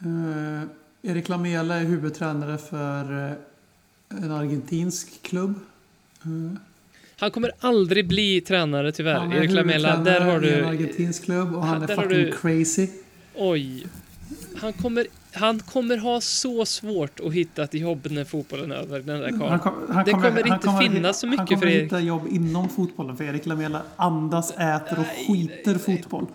Eh, 0.00 1.10
Erik 1.10 1.28
Lamela 1.28 1.74
är 1.74 1.84
huvudtränare 1.84 2.58
för 2.58 3.26
eh, 3.26 4.22
en 4.24 4.32
argentinsk 4.32 5.22
klubb. 5.22 5.54
Han 7.16 7.30
kommer 7.30 7.50
aldrig 7.60 8.08
bli 8.08 8.40
tränare 8.40 8.92
tyvärr. 8.92 9.14
han 9.14 9.32
är 9.32 9.36
Erik 9.36 9.50
Lamela, 9.50 9.96
där 9.96 10.20
har 10.20 10.44
i 10.44 10.52
en 10.52 10.58
du... 10.58 10.64
argentinsk 10.66 11.24
klubb 11.24 11.54
och 11.54 11.64
Han- 11.66 11.80
han 11.80 11.90
är 11.90 11.96
fucking 11.96 12.08
du- 12.08 12.32
crazy. 12.32 12.88
Oj. 13.34 13.86
Han 14.56 14.72
kommer, 14.72 15.06
han 15.32 15.58
kommer 15.58 15.96
ha 15.96 16.20
så 16.20 16.64
svårt 16.66 17.20
att 17.20 17.32
hitta 17.32 17.62
ett 17.64 17.74
jobb 17.74 18.06
när 18.10 18.24
fotbollen 18.24 18.72
är 18.72 18.76
över, 18.76 19.00
den 19.00 19.20
där 19.20 19.48
Han 19.48 19.58
kom- 19.58 19.72
han 19.88 20.04
Det 20.04 20.10
kommer 20.10 20.42
han 20.42 20.52
inte 20.52 20.94
finnas 20.94 21.20
så 21.20 21.26
mycket 21.26 21.38
Han 21.38 21.46
kommer 21.46 21.60
för 21.60 21.68
Erik. 21.68 21.82
hitta 21.84 22.00
jobb 22.00 22.22
inom 22.30 22.68
fotbollen 22.68 23.16
för 23.16 23.24
Erik 23.24 23.46
Lamela 23.46 23.82
andas, 23.96 24.50
äter 24.50 24.98
och 24.98 25.26
skiter 25.26 25.74
fotboll. 25.78 26.26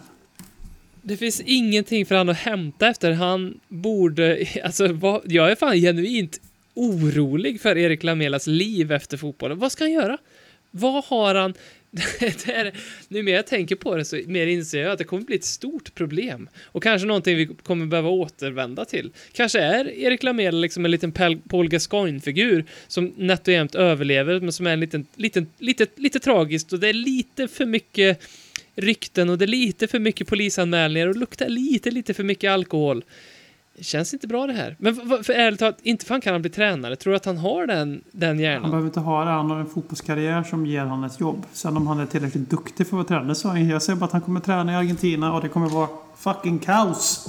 Det 1.02 1.18
finns 1.18 1.42
ingenting 1.46 2.06
för 2.06 2.16
han 2.16 2.30
att 2.30 2.38
hämta 2.38 2.88
efter. 2.88 3.12
Han 3.12 3.60
borde... 3.68 4.46
Alltså, 4.64 4.94
vad, 4.94 5.22
jag 5.26 5.52
är 5.52 5.56
fan 5.56 5.76
genuint 5.76 6.40
orolig 6.80 7.62
för 7.62 7.78
Erik 7.78 8.04
Lamelas 8.04 8.48
liv 8.48 8.92
efter 8.92 9.18
fotbollen. 9.18 9.60
Vad 9.60 9.72
ska 9.72 9.84
han 9.84 9.92
göra? 9.92 10.18
Vad 10.72 11.06
har 11.06 11.36
han... 11.36 11.54
det 12.20 12.48
är, 12.48 12.74
nu 13.08 13.24
mer 13.24 13.34
jag 13.34 13.48
tänker 13.48 13.76
på 13.76 13.96
det 13.96 14.06
så 14.06 14.22
mer 14.28 14.48
inser 14.48 14.82
jag 14.82 14.92
att 14.92 14.98
det 14.98 15.04
kommer 15.04 15.24
bli 15.24 15.36
ett 15.36 15.44
stort 15.44 15.96
problem. 15.96 16.50
Och 16.64 16.84
kanske 16.84 17.08
någonting 17.08 17.38
vi 17.38 17.46
kommer 17.46 17.86
behöva 17.86 18.10
återvända 18.10 18.86
till. 18.86 19.12
Kanske 19.32 19.60
är 19.60 19.90
Erik 19.90 20.24
Lamela 20.24 20.58
liksom 20.58 20.86
en 20.86 20.92
liten 20.92 21.12
Paul 21.50 21.70
Gascoigne-figur 21.70 22.66
som 22.88 23.14
nätt 23.18 23.48
och 23.48 23.54
jämnt 23.54 23.76
överlever, 23.76 24.40
men 24.40 24.52
som 24.52 24.68
är 24.68 24.74
en 24.74 24.80
liten, 24.80 25.06
liten, 25.16 25.48
lite, 25.58 25.86
lite 25.96 26.20
tragiskt 26.20 26.74
och 26.74 26.80
det 26.80 26.90
är 26.90 26.94
lite 26.94 27.48
för 27.48 27.66
mycket 27.66 28.22
rykten 28.76 29.30
och 29.30 29.38
det 29.38 29.46
är 29.46 29.48
lite 29.48 29.88
för 29.88 30.00
mycket 30.00 30.28
polisanmälningar 30.28 31.08
och 31.08 31.16
luktar 31.16 31.50
lite, 31.50 31.92
lite 31.92 32.14
för 32.14 32.24
mycket 32.24 32.52
alkohol. 32.52 33.04
Känns 33.82 34.14
inte 34.14 34.28
bra 34.28 34.48
det 34.48 34.54
här. 34.54 34.76
Men 34.80 34.94
v- 35.10 35.24
för 35.24 35.34
ärligt 35.34 35.60
talat, 35.60 35.78
inte 35.84 36.06
fan 36.06 36.22
kan 36.22 36.34
han 36.34 36.42
bli 36.42 36.52
tränare. 36.52 36.96
Tror 36.96 37.12
du 37.12 37.18
att 37.18 37.26
han 37.26 37.38
har 37.38 37.68
den, 37.68 38.02
den 38.12 38.30
Han 38.30 38.40
hjärnan? 38.40 38.70
behöver 38.72 38.88
inte 38.88 39.00
ha 39.00 39.26
det. 39.26 39.32
Han 39.32 39.52
har 39.52 39.60
en 39.60 39.66
fotbollskarriär 39.66 40.44
som 40.44 40.66
ger 40.66 40.82
honom 40.86 41.04
ett 41.04 41.20
jobb. 41.20 41.46
Sen 41.54 41.78
om 41.78 41.88
han 41.88 42.00
är 42.00 42.06
tillräckligt 42.06 42.50
duktig 42.50 42.88
för 42.88 43.00
att 43.00 43.10
vara 43.10 43.20
tränare 43.20 43.36
så 43.36 43.48
jag 43.58 43.82
säger 43.82 43.98
bara 44.00 44.06
att 44.06 44.12
han 44.12 44.22
kommer 44.22 44.40
träna 44.40 44.72
i 44.72 44.76
Argentina 44.76 45.34
och 45.34 45.42
det 45.42 45.50
kommer 45.50 45.70
vara 45.70 45.88
fucking 46.18 46.60
kaos. 46.60 47.28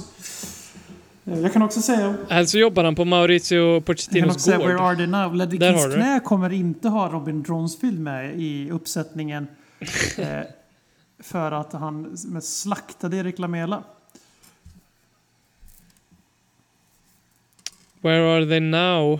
Eh, 1.25 1.39
Jag 1.39 1.53
kan 1.53 1.61
också 1.61 1.81
säga 1.81 2.15
Alltså 2.29 2.57
jobbar 2.57 2.83
han 2.83 2.95
på 2.95 3.05
också 3.05 3.81
Pochettinos 3.85 4.45
gård. 4.45 4.57
Where 4.67 4.79
Are 4.79 4.95
They 4.95 5.07
Now? 5.07 5.35
Du 5.47 5.57
knä 5.95 6.19
kommer 6.19 6.51
inte 6.53 6.89
ha 6.89 7.09
Robin 7.09 7.43
Dronsfield 7.43 7.99
med 7.99 8.39
i 8.39 8.71
uppsättningen. 8.71 9.47
eh, 10.17 10.27
för 11.19 11.51
att 11.51 11.73
han 11.73 12.17
slaktade 12.41 13.17
Erik 13.17 13.39
Lamela. 13.39 13.83
Where 18.01 18.23
are 18.23 18.45
they 18.45 18.59
now? 18.59 19.19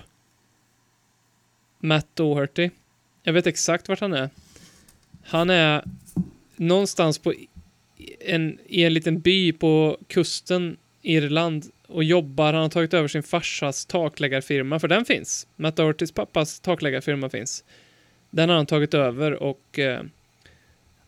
Matt 1.79 2.07
Doherty. 2.15 2.69
Jag 3.23 3.33
vet 3.33 3.47
exakt 3.47 3.89
vart 3.89 3.99
han 3.99 4.13
är. 4.13 4.29
Han 5.23 5.49
är 5.49 5.83
någonstans 6.55 7.19
på 7.19 7.33
i- 7.33 7.47
en, 8.19 8.59
i 8.65 8.83
en 8.83 8.93
liten 8.93 9.19
by 9.19 9.51
på 9.53 9.97
kusten 10.07 10.77
Irland 11.01 11.65
och 11.87 12.03
jobbar. 12.03 12.53
Han 12.53 12.61
har 12.61 12.69
tagit 12.69 12.93
över 12.93 13.07
sin 13.07 13.23
farsas 13.23 13.85
takläggarfirma, 13.85 14.79
för 14.79 14.87
den 14.87 15.05
finns. 15.05 15.47
Matt 15.55 15.75
Dohertys 15.75 16.11
pappas 16.11 16.59
takläggarfirma 16.59 17.29
finns. 17.29 17.63
Den 18.29 18.49
har 18.49 18.55
han 18.55 18.65
tagit 18.65 18.93
över 18.93 19.31
och 19.43 19.79
eh, 19.79 20.03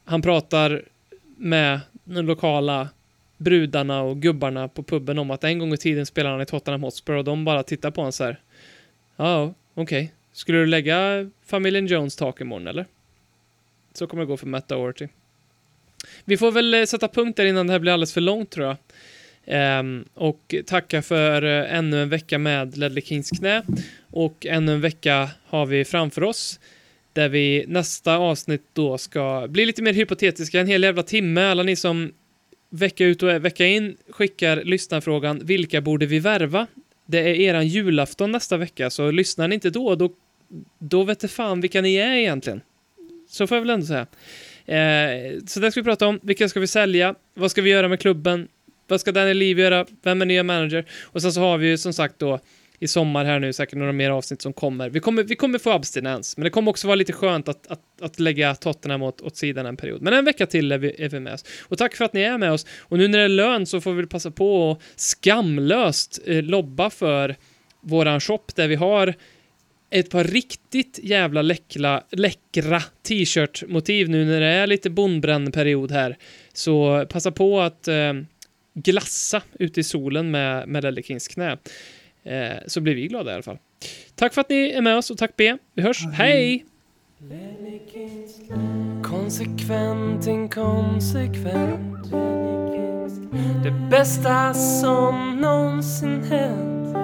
han 0.06 0.22
pratar 0.22 0.84
med 1.38 1.80
den 2.04 2.26
lokala 2.26 2.90
brudarna 3.38 4.02
och 4.02 4.22
gubbarna 4.22 4.68
på 4.68 4.84
puben 4.84 5.20
om 5.20 5.32
att 5.32 5.44
en 5.44 5.60
gång 5.60 5.74
i 5.74 5.78
tiden 5.78 6.06
spelade 6.06 6.36
han 6.36 6.42
i 6.42 6.46
Tottenham 6.46 6.84
Hotspur 6.84 7.16
och 7.16 7.24
de 7.24 7.46
bara 7.46 7.64
tittar 7.64 7.92
på 7.92 8.02
honom 8.02 8.12
så 8.12 8.24
här. 8.24 8.40
Ja, 9.16 9.54
okej. 9.74 10.14
Skulle 10.34 10.58
du 10.58 10.66
lägga 10.66 11.30
familjen 11.46 11.88
Jones 11.88 12.16
tak 12.16 12.42
imorgon 12.42 12.68
eller? 12.68 12.86
Så 13.94 14.08
kommer 14.08 14.24
det 14.24 14.28
gå 14.28 14.38
för 14.38 14.48
Matt 14.48 14.68
Doherty. 14.68 15.08
Vi 16.26 16.38
får 16.38 16.52
väl 16.52 16.74
eh, 16.74 16.84
sätta 16.84 17.08
punkt 17.08 17.38
där 17.38 17.46
innan 17.46 17.68
det 17.68 17.74
här 17.74 17.80
blir 17.80 17.92
alldeles 17.92 18.14
för 18.14 18.22
långt 18.22 18.52
tror 18.52 18.68
jag. 18.68 18.78
Um, 19.46 20.06
och 20.14 20.56
tacka 20.66 21.02
för 21.02 21.44
uh, 21.44 21.76
ännu 21.76 22.02
en 22.02 22.10
vecka 22.10 22.38
med 22.38 22.78
Ledley 22.78 23.04
Kings 23.04 23.30
knä. 23.30 23.64
Och 24.12 24.46
ännu 24.46 24.74
en 24.74 24.82
vecka 24.82 25.30
har 25.46 25.66
vi 25.66 25.86
framför 25.86 26.24
oss. 26.24 26.60
Där 27.14 27.30
vi 27.30 27.66
nästa 27.68 28.18
avsnitt 28.18 28.64
då 28.74 28.98
ska 28.98 29.48
bli 29.50 29.66
lite 29.66 29.82
mer 29.82 29.94
hypotetiska, 29.94 30.60
en 30.60 30.68
hel 30.68 30.84
jävla 30.84 31.04
timme. 31.04 31.42
Alla 31.42 31.64
ni 31.64 31.76
som 31.76 32.14
vecka 32.74 33.06
ut 33.06 33.24
och 33.24 33.30
vecka 33.46 33.66
in 33.66 33.98
skickar 34.10 34.64
lyssnarfrågan 34.64 35.42
vilka 35.44 35.82
borde 35.82 36.06
vi 36.06 36.20
värva? 36.20 36.68
Det 37.06 37.20
är 37.20 37.34
eran 37.34 37.68
julafton 37.68 38.32
nästa 38.32 38.58
vecka, 38.58 38.90
så 38.90 39.12
lyssnar 39.12 39.48
ni 39.48 39.56
inte 39.56 39.70
då, 39.70 39.96
då, 39.96 40.14
då 40.80 41.04
vet 41.04 41.20
det 41.20 41.28
fan 41.28 41.62
vilka 41.62 41.82
ni 41.82 41.96
är 41.96 42.14
egentligen. 42.14 42.62
Så 43.30 43.48
får 43.48 43.58
jag 43.58 43.62
väl 43.62 43.70
ändå 43.70 43.86
säga. 43.86 44.08
Eh, 44.66 45.40
så 45.48 45.60
det 45.60 45.72
ska 45.72 45.82
vi 45.82 45.86
prata 45.86 46.08
om. 46.08 46.20
Vilka 46.24 46.50
ska 46.50 46.60
vi 46.60 46.68
sälja? 46.68 47.16
Vad 47.34 47.52
ska 47.52 47.62
vi 47.62 47.70
göra 47.70 47.88
med 47.88 48.00
klubben? 48.00 48.48
Vad 48.88 49.02
ska 49.02 49.12
Daniel 49.12 49.38
Liv 49.38 49.60
göra? 49.60 49.86
Vem 50.04 50.22
är 50.22 50.26
nya 50.26 50.44
manager? 50.44 50.86
Och 51.04 51.22
sen 51.22 51.34
så 51.34 51.42
har 51.42 51.58
vi 51.58 51.68
ju 51.68 51.78
som 51.78 51.94
sagt 51.94 52.20
då 52.20 52.40
i 52.84 52.88
sommar 52.88 53.26
här 53.26 53.40
nu 53.40 53.54
säkert 53.54 53.78
några 53.78 53.92
mer 53.92 54.10
avsnitt 54.10 54.42
som 54.42 54.54
kommer. 54.54 54.90
Vi 54.90 55.00
kommer, 55.00 55.24
vi 55.24 55.36
kommer 55.36 55.60
få 55.60 55.72
abstinens, 55.72 56.38
men 56.38 56.44
det 56.44 56.50
kommer 56.50 56.70
också 56.70 56.88
vara 56.88 56.96
lite 56.96 57.14
skönt 57.14 57.48
att, 57.48 57.68
att, 57.68 57.82
att 58.02 58.20
lägga 58.20 58.56
Tottenham 58.56 59.02
åt, 59.02 59.22
åt 59.22 59.38
sidan 59.38 59.66
en 59.66 59.78
period. 59.78 60.02
Men 60.02 60.14
en 60.14 60.26
vecka 60.26 60.46
till 60.46 60.72
är 60.72 60.78
vi, 60.78 60.96
är 61.04 61.10
vi 61.10 61.20
med 61.20 61.34
oss. 61.34 61.46
Och 61.62 61.78
tack 61.78 61.96
för 61.96 62.06
att 62.06 62.14
ni 62.14 62.22
är 62.22 62.38
med 62.38 62.52
oss. 62.52 62.66
Och 62.80 62.98
nu 62.98 63.08
när 63.08 63.18
det 63.18 63.24
är 63.24 63.30
lön 63.30 63.66
så 63.66 63.82
får 63.82 63.94
vi 63.94 64.08
passa 64.08 64.32
på 64.32 64.72
att 64.72 65.00
skamlöst 65.00 66.20
eh, 66.26 66.44
lobba 66.44 66.90
för 66.90 67.36
våran 67.82 68.20
shop 68.20 68.46
där 68.56 68.68
vi 68.68 68.76
har 68.76 69.14
ett 69.90 70.10
par 70.10 70.24
riktigt 70.24 71.00
jävla 71.04 71.42
läckra, 71.42 72.04
läckra 72.12 72.82
t-shirt-motiv 73.08 74.10
nu 74.10 74.26
när 74.26 74.42
det 74.42 74.48
är 74.48 74.68
lite 74.68 74.90
bondbrännperiod 74.90 75.92
här. 75.92 76.18
Så 76.54 77.06
passa 77.10 77.32
på 77.32 77.62
att 77.62 77.88
eh, 77.88 78.14
glassa 78.74 79.42
ute 79.60 79.80
i 79.80 79.84
solen 79.84 80.32
med, 80.32 80.68
med 80.68 80.84
Lelle 80.84 81.04
Kings 81.04 81.28
knä. 81.28 81.58
Eh, 82.24 82.58
så 82.68 82.82
blir 82.82 82.96
vi 82.96 83.08
glada 83.08 83.32
i 83.32 83.34
alla 83.34 83.44
fall. 83.44 83.58
Tack 84.16 84.34
för 84.34 84.42
att 84.42 84.50
ni 84.50 84.72
är 84.72 84.82
med 84.82 84.98
oss 84.98 85.10
och 85.10 85.18
tack 85.18 85.32
B. 85.36 85.58
Vi 85.74 85.82
hörs. 85.82 86.06
Hej! 86.14 86.66
Konsekvent, 89.04 90.28
inkonsekvent 90.28 92.12
Det 93.64 93.72
bästa 93.92 94.54
som 94.54 95.42
någonsin 95.42 96.24
hänt 96.24 96.96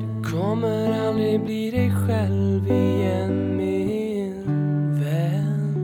Du 0.00 0.30
kommer 0.30 1.06
aldrig 1.08 1.40
bli 1.40 1.70
dig 1.70 1.90
själv 2.06 2.66
igen 2.70 3.56
min 3.56 4.44
vän 5.00 5.74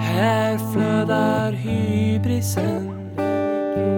Här 0.00 0.72
flödar 0.72 1.52
hybrisen 1.52 2.98